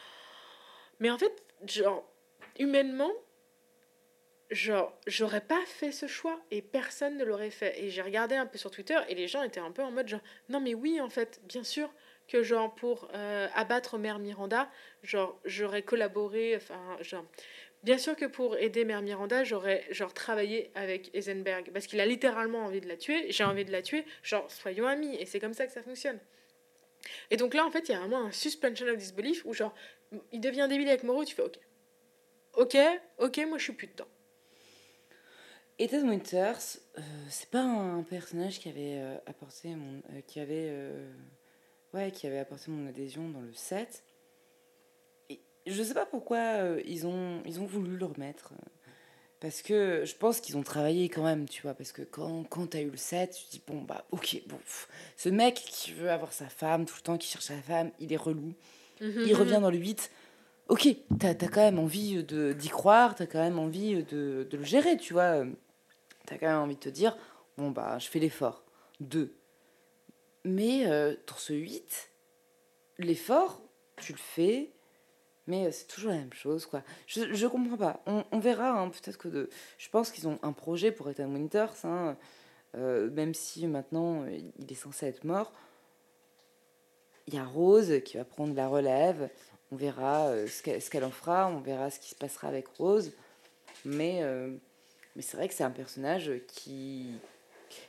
mais 1.00 1.12
en 1.12 1.20
fait 1.20 1.44
genre 1.68 2.04
humainement 2.58 3.12
genre, 4.54 4.98
j'aurais 5.08 5.42
pas 5.42 5.62
fait 5.66 5.92
ce 5.92 6.08
choix 6.08 6.40
et 6.52 6.62
personne 6.62 7.18
ne 7.18 7.24
l'aurait 7.24 7.50
fait. 7.50 7.82
Et 7.82 7.90
j'ai 7.90 8.02
regardé 8.02 8.36
un 8.36 8.46
peu 8.46 8.58
sur 8.58 8.72
Twitter 8.72 8.98
et 9.10 9.16
les 9.16 9.28
gens 9.28 9.44
étaient 9.44 9.60
un 9.60 9.72
peu 9.72 9.82
en 9.82 9.92
mode 9.92 10.08
genre, 10.08 10.22
non 10.50 10.60
mais 10.60 10.74
oui, 10.74 11.02
en 11.02 11.10
fait, 11.10 11.42
bien 11.44 11.64
sûr 11.64 11.90
que 12.28 12.44
genre 12.44 12.74
pour 12.76 13.10
euh, 13.14 13.48
abattre 13.54 13.98
Mère 13.98 14.20
Miranda, 14.20 14.70
genre, 15.02 15.40
j'aurais 15.46 15.82
collaboré, 15.82 16.56
enfin, 16.56 16.98
genre, 17.02 17.26
bien 17.84 17.98
sûr 17.98 18.16
que 18.16 18.26
pour 18.26 18.58
aider 18.58 18.86
Mère 18.86 19.02
Miranda, 19.02 19.44
j'aurais 19.44 19.86
genre 19.92 20.14
travaillé 20.14 20.72
avec 20.76 21.10
Eisenberg 21.14 21.72
parce 21.74 21.88
qu'il 21.88 22.00
a 22.00 22.06
littéralement 22.06 22.66
envie 22.66 22.82
de 22.82 22.88
la 22.88 22.98
tuer, 22.98 23.32
j'ai 23.32 23.44
envie 23.44 23.66
de 23.66 23.72
la 23.72 23.82
tuer, 23.82 24.06
genre, 24.22 24.50
soyons 24.50 24.88
amis 24.88 25.16
et 25.20 25.26
c'est 25.26 25.40
comme 25.40 25.54
ça 25.54 25.66
que 25.66 25.74
ça 25.74 25.84
fonctionne. 25.84 26.20
Et 27.32 27.38
donc 27.38 27.54
là, 27.54 27.66
en 27.66 27.72
fait, 27.72 27.90
il 27.90 27.92
y 27.92 27.96
a 27.96 28.00
vraiment 28.00 28.26
un 28.26 28.32
suspension 28.32 28.88
of 28.88 28.98
disbelief 28.98 29.44
où 29.46 29.54
genre, 29.54 29.74
il 30.32 30.40
devient 30.40 30.68
débile 30.70 30.88
avec 30.88 31.04
Moreau, 31.04 31.26
tu 31.26 31.36
fais 31.36 31.42
ok. 31.42 31.60
Ok, 32.56 32.78
ok, 33.18 33.42
moi 33.48 33.58
je 33.58 33.64
suis 33.64 33.74
plus 33.74 33.88
dedans. 33.88 34.08
Ethan 35.80 36.08
Winters, 36.08 36.78
euh, 36.98 37.02
c'est 37.30 37.50
pas 37.50 37.64
un 37.64 38.04
personnage 38.04 38.60
qui 38.60 38.70
avait 38.70 39.00
euh, 39.00 39.18
apporté 39.26 39.70
mon, 39.70 40.02
euh, 40.12 40.22
qui 40.28 40.40
avait, 40.40 40.72
ouais, 41.94 42.12
qui 42.12 42.28
avait 42.28 42.40
apporté 42.40 42.70
mon 42.70 42.88
adhésion 42.88 43.30
dans 43.30 43.42
le 43.42 43.54
set. 43.54 44.04
Et 45.30 45.40
je 45.66 45.82
sais 45.82 45.94
pas 45.94 46.06
pourquoi 46.06 46.60
ils 46.86 47.08
ont, 47.08 47.42
ils 47.46 47.60
ont 47.60 47.66
voulu 47.66 47.98
le 47.98 48.06
remettre. 48.06 48.54
Parce 49.40 49.62
que 49.62 50.06
je 50.06 50.16
pense 50.16 50.40
qu'ils 50.40 50.56
ont 50.56 50.64
travaillé 50.64 51.10
quand 51.10 51.24
même, 51.24 51.50
tu 51.50 51.64
vois. 51.64 51.74
Parce 51.74 51.92
que 51.92 52.02
quand, 52.02 52.44
quand 52.46 52.68
tu 52.68 52.78
as 52.78 52.82
eu 52.82 52.90
le 52.90 52.98
set, 52.98 53.32
tu 53.32 53.46
te 53.46 53.52
dis, 53.52 53.64
bon, 53.66 53.82
bah, 53.82 54.06
ok, 54.12 54.42
bon, 54.48 54.60
ce 55.18 55.30
mec 55.30 55.56
qui 55.56 55.92
veut 55.92 56.10
avoir 56.10 56.32
sa 56.32 56.48
femme 56.48 56.86
tout 56.86 56.96
le 56.98 57.02
temps, 57.02 57.18
qui 57.18 57.28
cherche 57.28 57.46
sa 57.46 57.62
femme, 57.62 57.92
il 58.00 58.14
est 58.14 58.18
relou. 58.18 58.54
Mhm. 59.02 59.24
Il 59.26 59.36
revient 59.36 59.60
dans 59.60 59.72
le 59.72 59.78
8 59.78 60.12
ok, 60.70 60.88
t'as 61.20 61.32
as 61.32 61.48
quand 61.50 61.62
même 61.62 61.80
envie 61.80 62.24
d'y 62.24 62.70
croire, 62.70 63.16
t'as 63.16 63.26
quand 63.26 63.40
même 63.40 63.60
envie 63.60 64.04
de, 64.04 64.48
de, 64.50 64.58
le 64.58 64.64
gérer, 64.64 64.98
tu 64.98 65.14
vois 65.14 65.44
tu 66.28 66.34
as 66.34 66.38
quand 66.38 66.48
même 66.48 66.60
envie 66.60 66.76
de 66.76 66.80
te 66.80 66.90
dire, 66.90 67.18
bon, 67.58 67.72
bah, 67.72 67.98
je 68.00 68.08
fais 68.08 68.20
l'effort. 68.20 68.64
Deux. 69.00 69.36
Mais 70.46 70.88
euh, 70.88 71.16
pour 71.26 71.40
ce 71.40 71.54
8, 71.54 72.10
l'effort, 73.00 73.62
tu 73.98 74.12
le 74.12 74.18
fais, 74.18 74.72
mais 75.48 75.68
euh, 75.68 75.72
c'est 75.72 75.88
toujours 75.88 76.12
la 76.12 76.18
même 76.18 76.34
chose, 76.34 76.66
quoi. 76.66 76.84
Je, 77.08 77.34
je 77.34 77.48
comprends 77.48 77.78
pas. 77.78 78.04
On, 78.06 78.24
on 78.32 78.40
verra, 78.40 78.72
hein, 78.72 78.90
peut-être 78.90 79.18
que. 79.18 79.50
Je 79.78 79.90
pense 79.90 80.12
qu'ils 80.12 80.28
ont 80.28 80.40
un 80.44 80.52
projet 80.52 80.92
pour 80.92 81.10
Ethan 81.10 81.32
Winters, 81.32 81.74
hein, 81.86 82.18
euh, 82.76 83.10
même 83.12 83.34
si 83.34 83.68
maintenant 83.68 84.26
il 84.26 84.72
est 84.72 84.76
censé 84.76 85.06
être 85.08 85.24
mort. 85.24 85.54
Il 87.28 87.36
y 87.36 87.38
a 87.38 87.46
Rose 87.46 88.02
qui 88.04 88.18
va 88.18 88.26
prendre 88.26 88.54
la 88.54 88.68
relève. 88.68 89.30
On 89.72 89.78
verra 89.78 90.30
ce 90.46 90.90
qu'elle 90.90 91.06
en 91.06 91.12
fera, 91.12 91.48
on 91.48 91.62
verra 91.62 91.90
ce 91.90 92.00
qui 92.00 92.10
se 92.10 92.16
passera 92.16 92.50
avec 92.50 92.68
Rose. 92.68 93.14
Mais 93.86 94.22
mais 95.16 95.22
c'est 95.22 95.38
vrai 95.38 95.48
que 95.48 95.54
c'est 95.54 95.64
un 95.64 95.72
personnage 95.72 96.32
qui. 96.48 97.08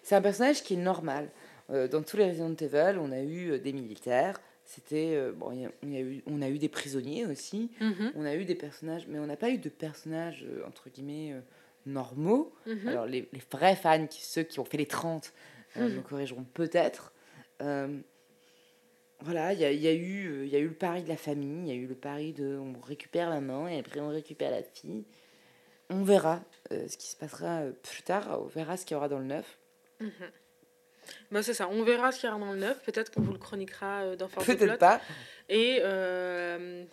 C'est 0.03 0.15
un 0.15 0.23
personnage 0.23 0.63
qui 0.63 0.75
est 0.75 0.79
normal. 0.79 1.29
Euh, 1.71 1.89
dans 1.89 2.03
tous 2.03 2.17
les 2.17 2.29
Resident 2.29 2.55
Evil, 2.55 2.99
on 2.99 3.11
a 3.11 3.21
eu 3.21 3.53
euh, 3.53 3.59
des 3.59 3.73
militaires. 3.73 4.41
C'était. 4.65 5.15
Euh, 5.15 5.33
bon, 5.33 5.71
on, 5.83 5.93
a 5.93 6.01
eu, 6.01 6.23
on 6.27 6.43
a 6.43 6.49
eu 6.49 6.59
des 6.59 6.69
prisonniers 6.69 7.27
aussi. 7.27 7.71
Mhm. 7.81 8.13
On 8.15 8.25
a 8.25 8.35
eu 8.35 8.45
des 8.45 8.55
personnages. 8.55 9.07
Mais 9.09 9.19
on 9.19 9.27
n'a 9.27 9.37
pas 9.37 9.51
eu 9.51 9.59
de 9.59 9.69
personnages, 9.69 10.47
entre 10.67 10.91
guillemets, 10.91 11.35
normaux. 11.87 12.53
Mhm. 12.67 12.89
Alors, 12.89 13.07
les, 13.07 13.29
les, 13.33 13.43
vrais 13.51 13.77
fans, 13.77 14.07
qui, 14.07 14.23
ceux 14.23 14.43
qui 14.43 14.61
ont 14.61 14.65
fait 14.65 14.79
les 14.79 14.87
30, 14.87 15.33
me 15.77 15.89
mhm. 15.89 16.03
corrigeront 16.03 16.45
peut-être. 16.55 17.13
voilà, 19.21 19.55
il 19.55 19.61
y 19.61 19.65
a, 19.65 19.73
y, 19.73 19.87
a 19.87 19.95
eu, 19.95 20.47
y 20.47 20.57
a 20.57 20.59
eu 20.59 20.69
le 20.69 20.75
pari 20.75 21.03
de 21.03 21.09
la 21.09 21.17
famille, 21.17 21.63
il 21.63 21.69
y 21.69 21.71
a 21.71 21.81
eu 21.81 21.87
le 21.87 21.95
pari 21.95 22.35
de 22.35 22.59
on 22.59 22.79
récupère 22.81 23.31
la 23.31 23.41
main 23.41 23.69
et 23.69 23.79
après 23.79 24.01
on 24.01 24.09
récupère 24.09 24.51
la 24.51 24.63
fille 24.63 25.05
on 25.90 26.02
verra 26.02 26.40
euh, 26.73 26.86
ce 26.89 26.97
qui 26.97 27.09
se 27.09 27.16
passera 27.16 27.61
euh, 27.61 27.73
plus 27.73 28.02
tard, 28.02 28.40
on 28.43 28.47
verra 28.47 28.77
ce 28.77 28.85
qu'il 28.86 28.94
y 28.94 28.97
aura 28.97 29.09
dans 29.09 29.19
le 29.19 29.27
neuf. 29.27 29.59
Mhm. 30.01 30.11
Bah, 31.31 31.43
c'est 31.43 31.52
ça, 31.52 31.69
on 31.69 31.82
verra 31.82 32.12
ce 32.12 32.20
qu'il 32.20 32.28
y 32.31 32.32
aura 32.32 32.40
dans 32.40 32.52
le 32.52 32.59
neuf. 32.59 32.82
Peut-être 32.82 33.12
qu'on 33.12 33.20
vous 33.20 33.32
le 33.32 33.39
chroniquera 33.39 34.02
euh, 34.02 34.16
dans 34.16 34.28
Force 34.28 34.47
Peut-être 34.47 34.78
pas. 34.78 35.01
Et 35.51 35.81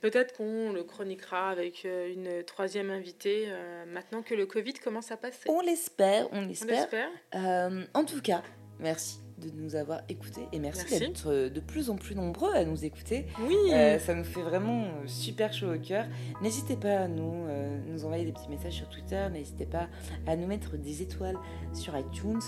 peut-être 0.01 0.35
qu'on 0.35 0.73
le 0.73 0.83
chroniquera 0.83 1.49
avec 1.49 1.85
une 1.85 2.43
troisième 2.43 2.91
invitée 2.91 3.47
maintenant 3.87 4.21
que 4.23 4.35
le 4.35 4.45
Covid 4.45 4.73
commence 4.73 5.09
à 5.09 5.15
passer. 5.15 5.49
On 5.49 5.61
l'espère, 5.61 6.27
on 6.33 6.41
l'espère. 6.41 6.89
en 7.33 8.03
tout 8.03 8.21
cas, 8.21 8.43
merci 8.77 9.20
de 9.49 9.51
nous 9.55 9.75
avoir 9.75 10.01
écoutés 10.09 10.47
et 10.51 10.59
merci, 10.59 10.99
d'être 10.99 11.31
euh, 11.31 11.49
de 11.49 11.59
plus 11.59 11.89
en 11.89 11.95
plus 11.95 12.15
nombreux 12.15 12.53
à 12.53 12.63
nous 12.63 12.85
écouter. 12.85 13.25
Oui. 13.41 13.55
Euh, 13.71 13.99
ça 13.99 14.13
nous 14.13 14.23
fait 14.23 14.41
vraiment 14.41 14.83
euh, 14.83 15.07
super 15.07 15.51
chaud 15.53 15.73
au 15.73 15.79
cœur. 15.79 16.05
N'hésitez 16.41 16.75
pas 16.75 16.99
à 16.99 17.07
nous, 17.07 17.47
nous 17.87 18.05
envoyer 18.05 18.25
des 18.25 18.31
petits 18.31 18.49
messages 18.49 18.73
sur 18.73 18.89
Twitter. 18.89 19.27
N'hésitez 19.31 19.65
pas 19.65 19.87
à 20.27 20.35
nous 20.35 20.47
mettre 20.47 20.77
des 20.77 21.01
étoiles 21.01 21.37
sur 21.73 21.97
iTunes. 21.97 22.41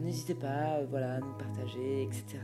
N'hésitez 0.00 0.34
pas 0.34 0.80
voilà, 0.90 1.14
à 1.14 1.20
nous 1.20 1.32
partager, 1.38 2.02
etc. 2.02 2.38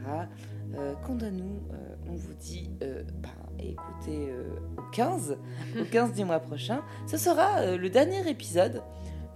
quant 1.04 1.18
à 1.18 1.30
nous, 1.30 1.60
on 2.08 2.14
vous 2.14 2.34
dit 2.34 2.70
bah, 2.80 3.28
écoutez 3.58 4.32
au 4.76 4.82
15, 4.92 5.36
au 5.80 5.84
15 5.84 6.14
du 6.14 6.24
mois 6.24 6.40
prochain. 6.40 6.82
Ce 7.06 7.16
sera 7.16 7.76
le 7.76 7.90
dernier 7.90 8.28
épisode 8.28 8.82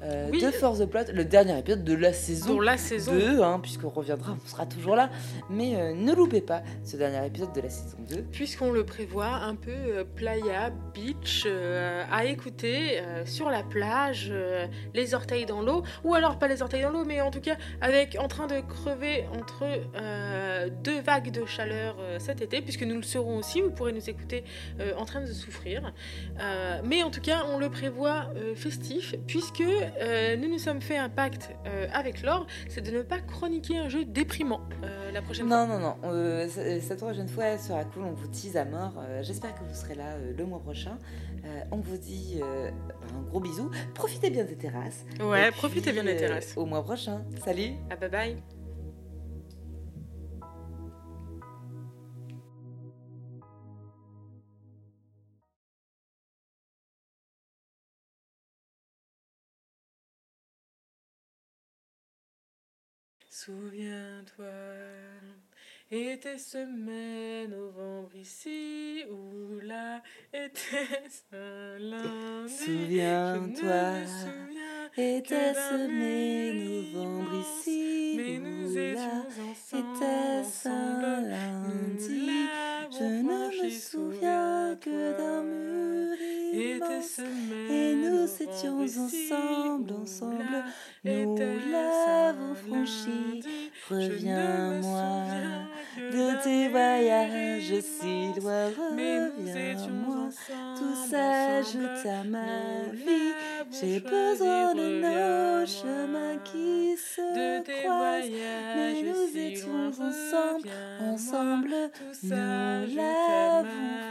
euh, 0.03 0.31
de 0.31 0.51
Force 0.53 0.79
the 0.79 0.87
Plot, 0.87 1.13
le 1.13 1.25
dernier 1.25 1.59
épisode 1.59 1.83
de 1.83 1.95
la 1.95 2.13
saison, 2.13 2.61
la 2.61 2.77
saison 2.77 3.13
2, 3.13 3.43
hein, 3.43 3.59
puisqu'on 3.61 3.89
reviendra, 3.89 4.37
on 4.45 4.49
sera 4.49 4.67
toujours 4.67 4.95
là. 4.95 5.11
Mais 5.51 5.75
euh, 5.77 5.93
ne 5.93 6.15
loupez 6.15 6.41
pas 6.41 6.63
ce 6.85 6.97
dernier 6.97 7.27
épisode 7.27 7.53
de 7.53 7.61
la 7.61 7.71
saison 7.71 7.97
2. 8.09 8.23
Puisqu'on 8.31 8.71
le 8.71 8.85
prévoit 8.85 9.27
un 9.27 9.57
peu 9.57 9.71
euh, 9.71 10.05
playa, 10.05 10.71
beach, 10.95 11.47
à 12.11 12.25
écouter 12.25 13.01
sur 13.25 13.51
la 13.51 13.63
plage, 13.63 14.33
les 14.95 15.15
orteils 15.15 15.47
dans 15.47 15.63
l'eau, 15.63 15.83
ou 16.05 16.15
alors 16.15 16.39
pas 16.39 16.49
les 16.49 16.63
orteils 16.63 16.83
dans 16.83 16.91
l'eau, 16.91 17.05
mais 17.05 17.21
en 17.21 17.31
tout 17.31 17.41
cas 17.41 17.57
avec 17.81 18.17
en 18.21 18.29
train 18.29 18.47
de 18.47 18.61
crever 18.61 19.25
entre 19.39 19.65
deux 20.83 21.01
vagues 21.01 21.31
de 21.31 21.45
chaleur 21.47 21.97
cet 22.19 22.43
été, 22.43 22.61
puisque 22.61 22.83
nous 22.83 22.97
le 22.97 23.03
serons 23.03 23.39
aussi, 23.39 23.61
vous 23.61 23.71
pourrez 23.71 23.93
nous 23.93 24.09
écouter 24.09 24.45
en 24.97 25.05
train 25.05 25.21
de 25.21 25.33
souffrir. 25.33 25.93
mais 26.85 27.03
en 27.03 27.11
tout 27.11 27.21
cas, 27.21 27.45
on 27.53 27.59
le 27.59 27.69
prévoit 27.69 28.31
festif, 28.55 29.15
puisque 29.27 29.63
euh, 30.01 30.37
nous 30.37 30.49
nous 30.49 30.59
sommes 30.59 30.81
fait 30.81 30.97
un 30.97 31.09
pacte 31.09 31.51
euh, 31.67 31.87
avec 31.93 32.23
Laure, 32.23 32.47
c'est 32.69 32.81
de 32.81 32.91
ne 32.91 33.03
pas 33.03 33.19
chroniquer 33.21 33.79
un 33.79 33.89
jeu 33.89 34.05
déprimant 34.05 34.61
euh, 34.85 35.11
la 35.13 35.23
prochaine 35.23 35.49
fois. 35.49 35.67
Non, 35.67 35.79
non, 35.79 35.97
non. 36.03 36.49
cette 36.81 36.99
prochaine 37.01 37.29
fois, 37.29 37.45
elle 37.45 37.61
sera 37.61 37.85
cool. 37.85 38.05
On 38.05 38.13
vous 38.13 38.29
tease 38.29 38.57
à 38.57 38.65
mort. 38.65 39.03
J'espère 39.23 39.55
que 39.55 39.65
vous 39.65 39.75
serez 39.75 39.95
là 39.95 40.17
le 40.37 40.45
mois 40.45 40.61
prochain. 40.61 40.99
on 41.71 41.79
vous 41.79 41.97
dit 41.97 42.41
un 42.43 43.23
gros 43.29 43.41
bisou. 43.41 43.71
Profitez 43.95 44.31
bien 44.31 44.45
des 44.45 44.57
terrasses. 44.57 45.05
Ouais, 45.21 45.51
profitez 45.51 45.93
bien 45.93 46.05
des 46.05 46.17
terrasses. 46.17 46.55
au 46.57 46.67
mois 46.67 46.83
prochain. 46.83 47.23
Salut. 47.45 47.75
Ah, 47.91 47.97
bye 47.97 48.11
bye. 48.11 48.58
Souviens-toi, 63.45 64.47
était 65.93 66.39
semaine, 66.39 67.51
novembre 67.51 68.11
ici 68.17 69.05
ou 69.09 69.61
là, 69.61 70.03
était-ce 70.35 71.37
un 71.37 71.79
lundi? 71.79 72.53
Souviens-toi, 72.53 73.93
était 74.97 75.55
semaine, 75.55 76.93
novembre 76.93 77.45
ici 77.61 78.19
ou 78.19 78.75
là, 78.75 79.23
était-ce 79.73 80.69
un 80.69 81.21
lundi? 81.21 82.31
Je 82.91 83.05
ne 83.05 83.23
me 83.23 83.71
souviens 83.71 84.77
que 84.81 85.17
d'un 85.17 85.43
mur 85.45 86.17
immense, 86.53 87.21
et 87.71 87.95
nous 87.95 88.27
étions 88.43 88.81
ensemble, 88.81 89.93
ensemble. 89.93 90.65
Nous 91.09 91.37
l'avons 91.73 92.55
franchi. 92.55 93.43
Reviens-moi 93.91 95.25
de 95.97 96.43
tes 96.43 96.69
voyages 96.69 97.81
si 97.81 98.39
loin. 98.39 98.67
Reviens-moi. 98.67 100.29
Tout 100.77 101.11
s'ajoute 101.11 102.07
à 102.07 102.25
ma 102.25 102.93
vie. 102.93 103.33
J'ai 103.71 104.01
besoin 104.01 104.75
de 104.75 105.01
nos 105.01 105.67
chemins 105.67 106.39
qui 106.45 106.97
se 106.97 107.63
croisent. 107.83 108.31
Mais 108.77 109.03
nous 109.03 109.37
étions 109.37 109.89
ensemble, 109.89 110.69
ensemble. 111.01 111.75
Nous 112.23 112.97
l'avons 112.97 113.67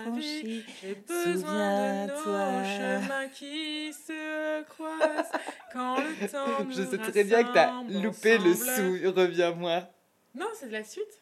franchi. 0.05 0.63
Souviens-toi. 1.07 2.63
chemins 2.63 3.27
qui 3.31 3.93
se 3.93 4.63
croisent 4.63 5.31
quand 5.77 5.97
le 5.97 6.27
temps 6.31 6.63
nous 6.63 6.71
Je 6.71 6.83
sais 6.83 6.97
très 6.97 7.23
bien 7.23 7.43
que 7.43 7.53
t'as 7.53 7.83
loupé 7.83 8.37
le 8.37 8.53
sou. 8.53 9.11
Reviens-moi. 9.15 9.83
Non, 10.35 10.47
c'est 10.53 10.67
de 10.67 10.73
la 10.73 10.83
suite. 10.83 11.21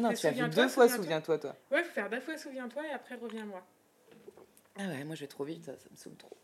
Non, 0.00 0.12
tu 0.12 0.26
as 0.26 0.30
vu 0.30 0.36
souviens-toi, 0.38 0.62
deux 0.62 0.68
fois 0.68 0.88
souviens-toi. 0.88 1.02
Souviens-toi, 1.04 1.38
toi. 1.38 1.56
Ouais, 1.70 1.82
faut 1.82 1.92
faire 1.92 2.10
deux 2.10 2.20
fois 2.20 2.36
souviens-toi 2.36 2.86
et 2.86 2.92
après 2.92 3.16
reviens-moi. 3.16 3.62
Ah 4.78 4.86
ouais, 4.86 5.04
moi 5.04 5.14
je 5.16 5.22
vais 5.22 5.26
trop 5.26 5.44
vite, 5.44 5.64
ça, 5.64 5.72
ça 5.72 5.88
me 5.90 5.96
saoule 5.96 6.16
trop. 6.16 6.36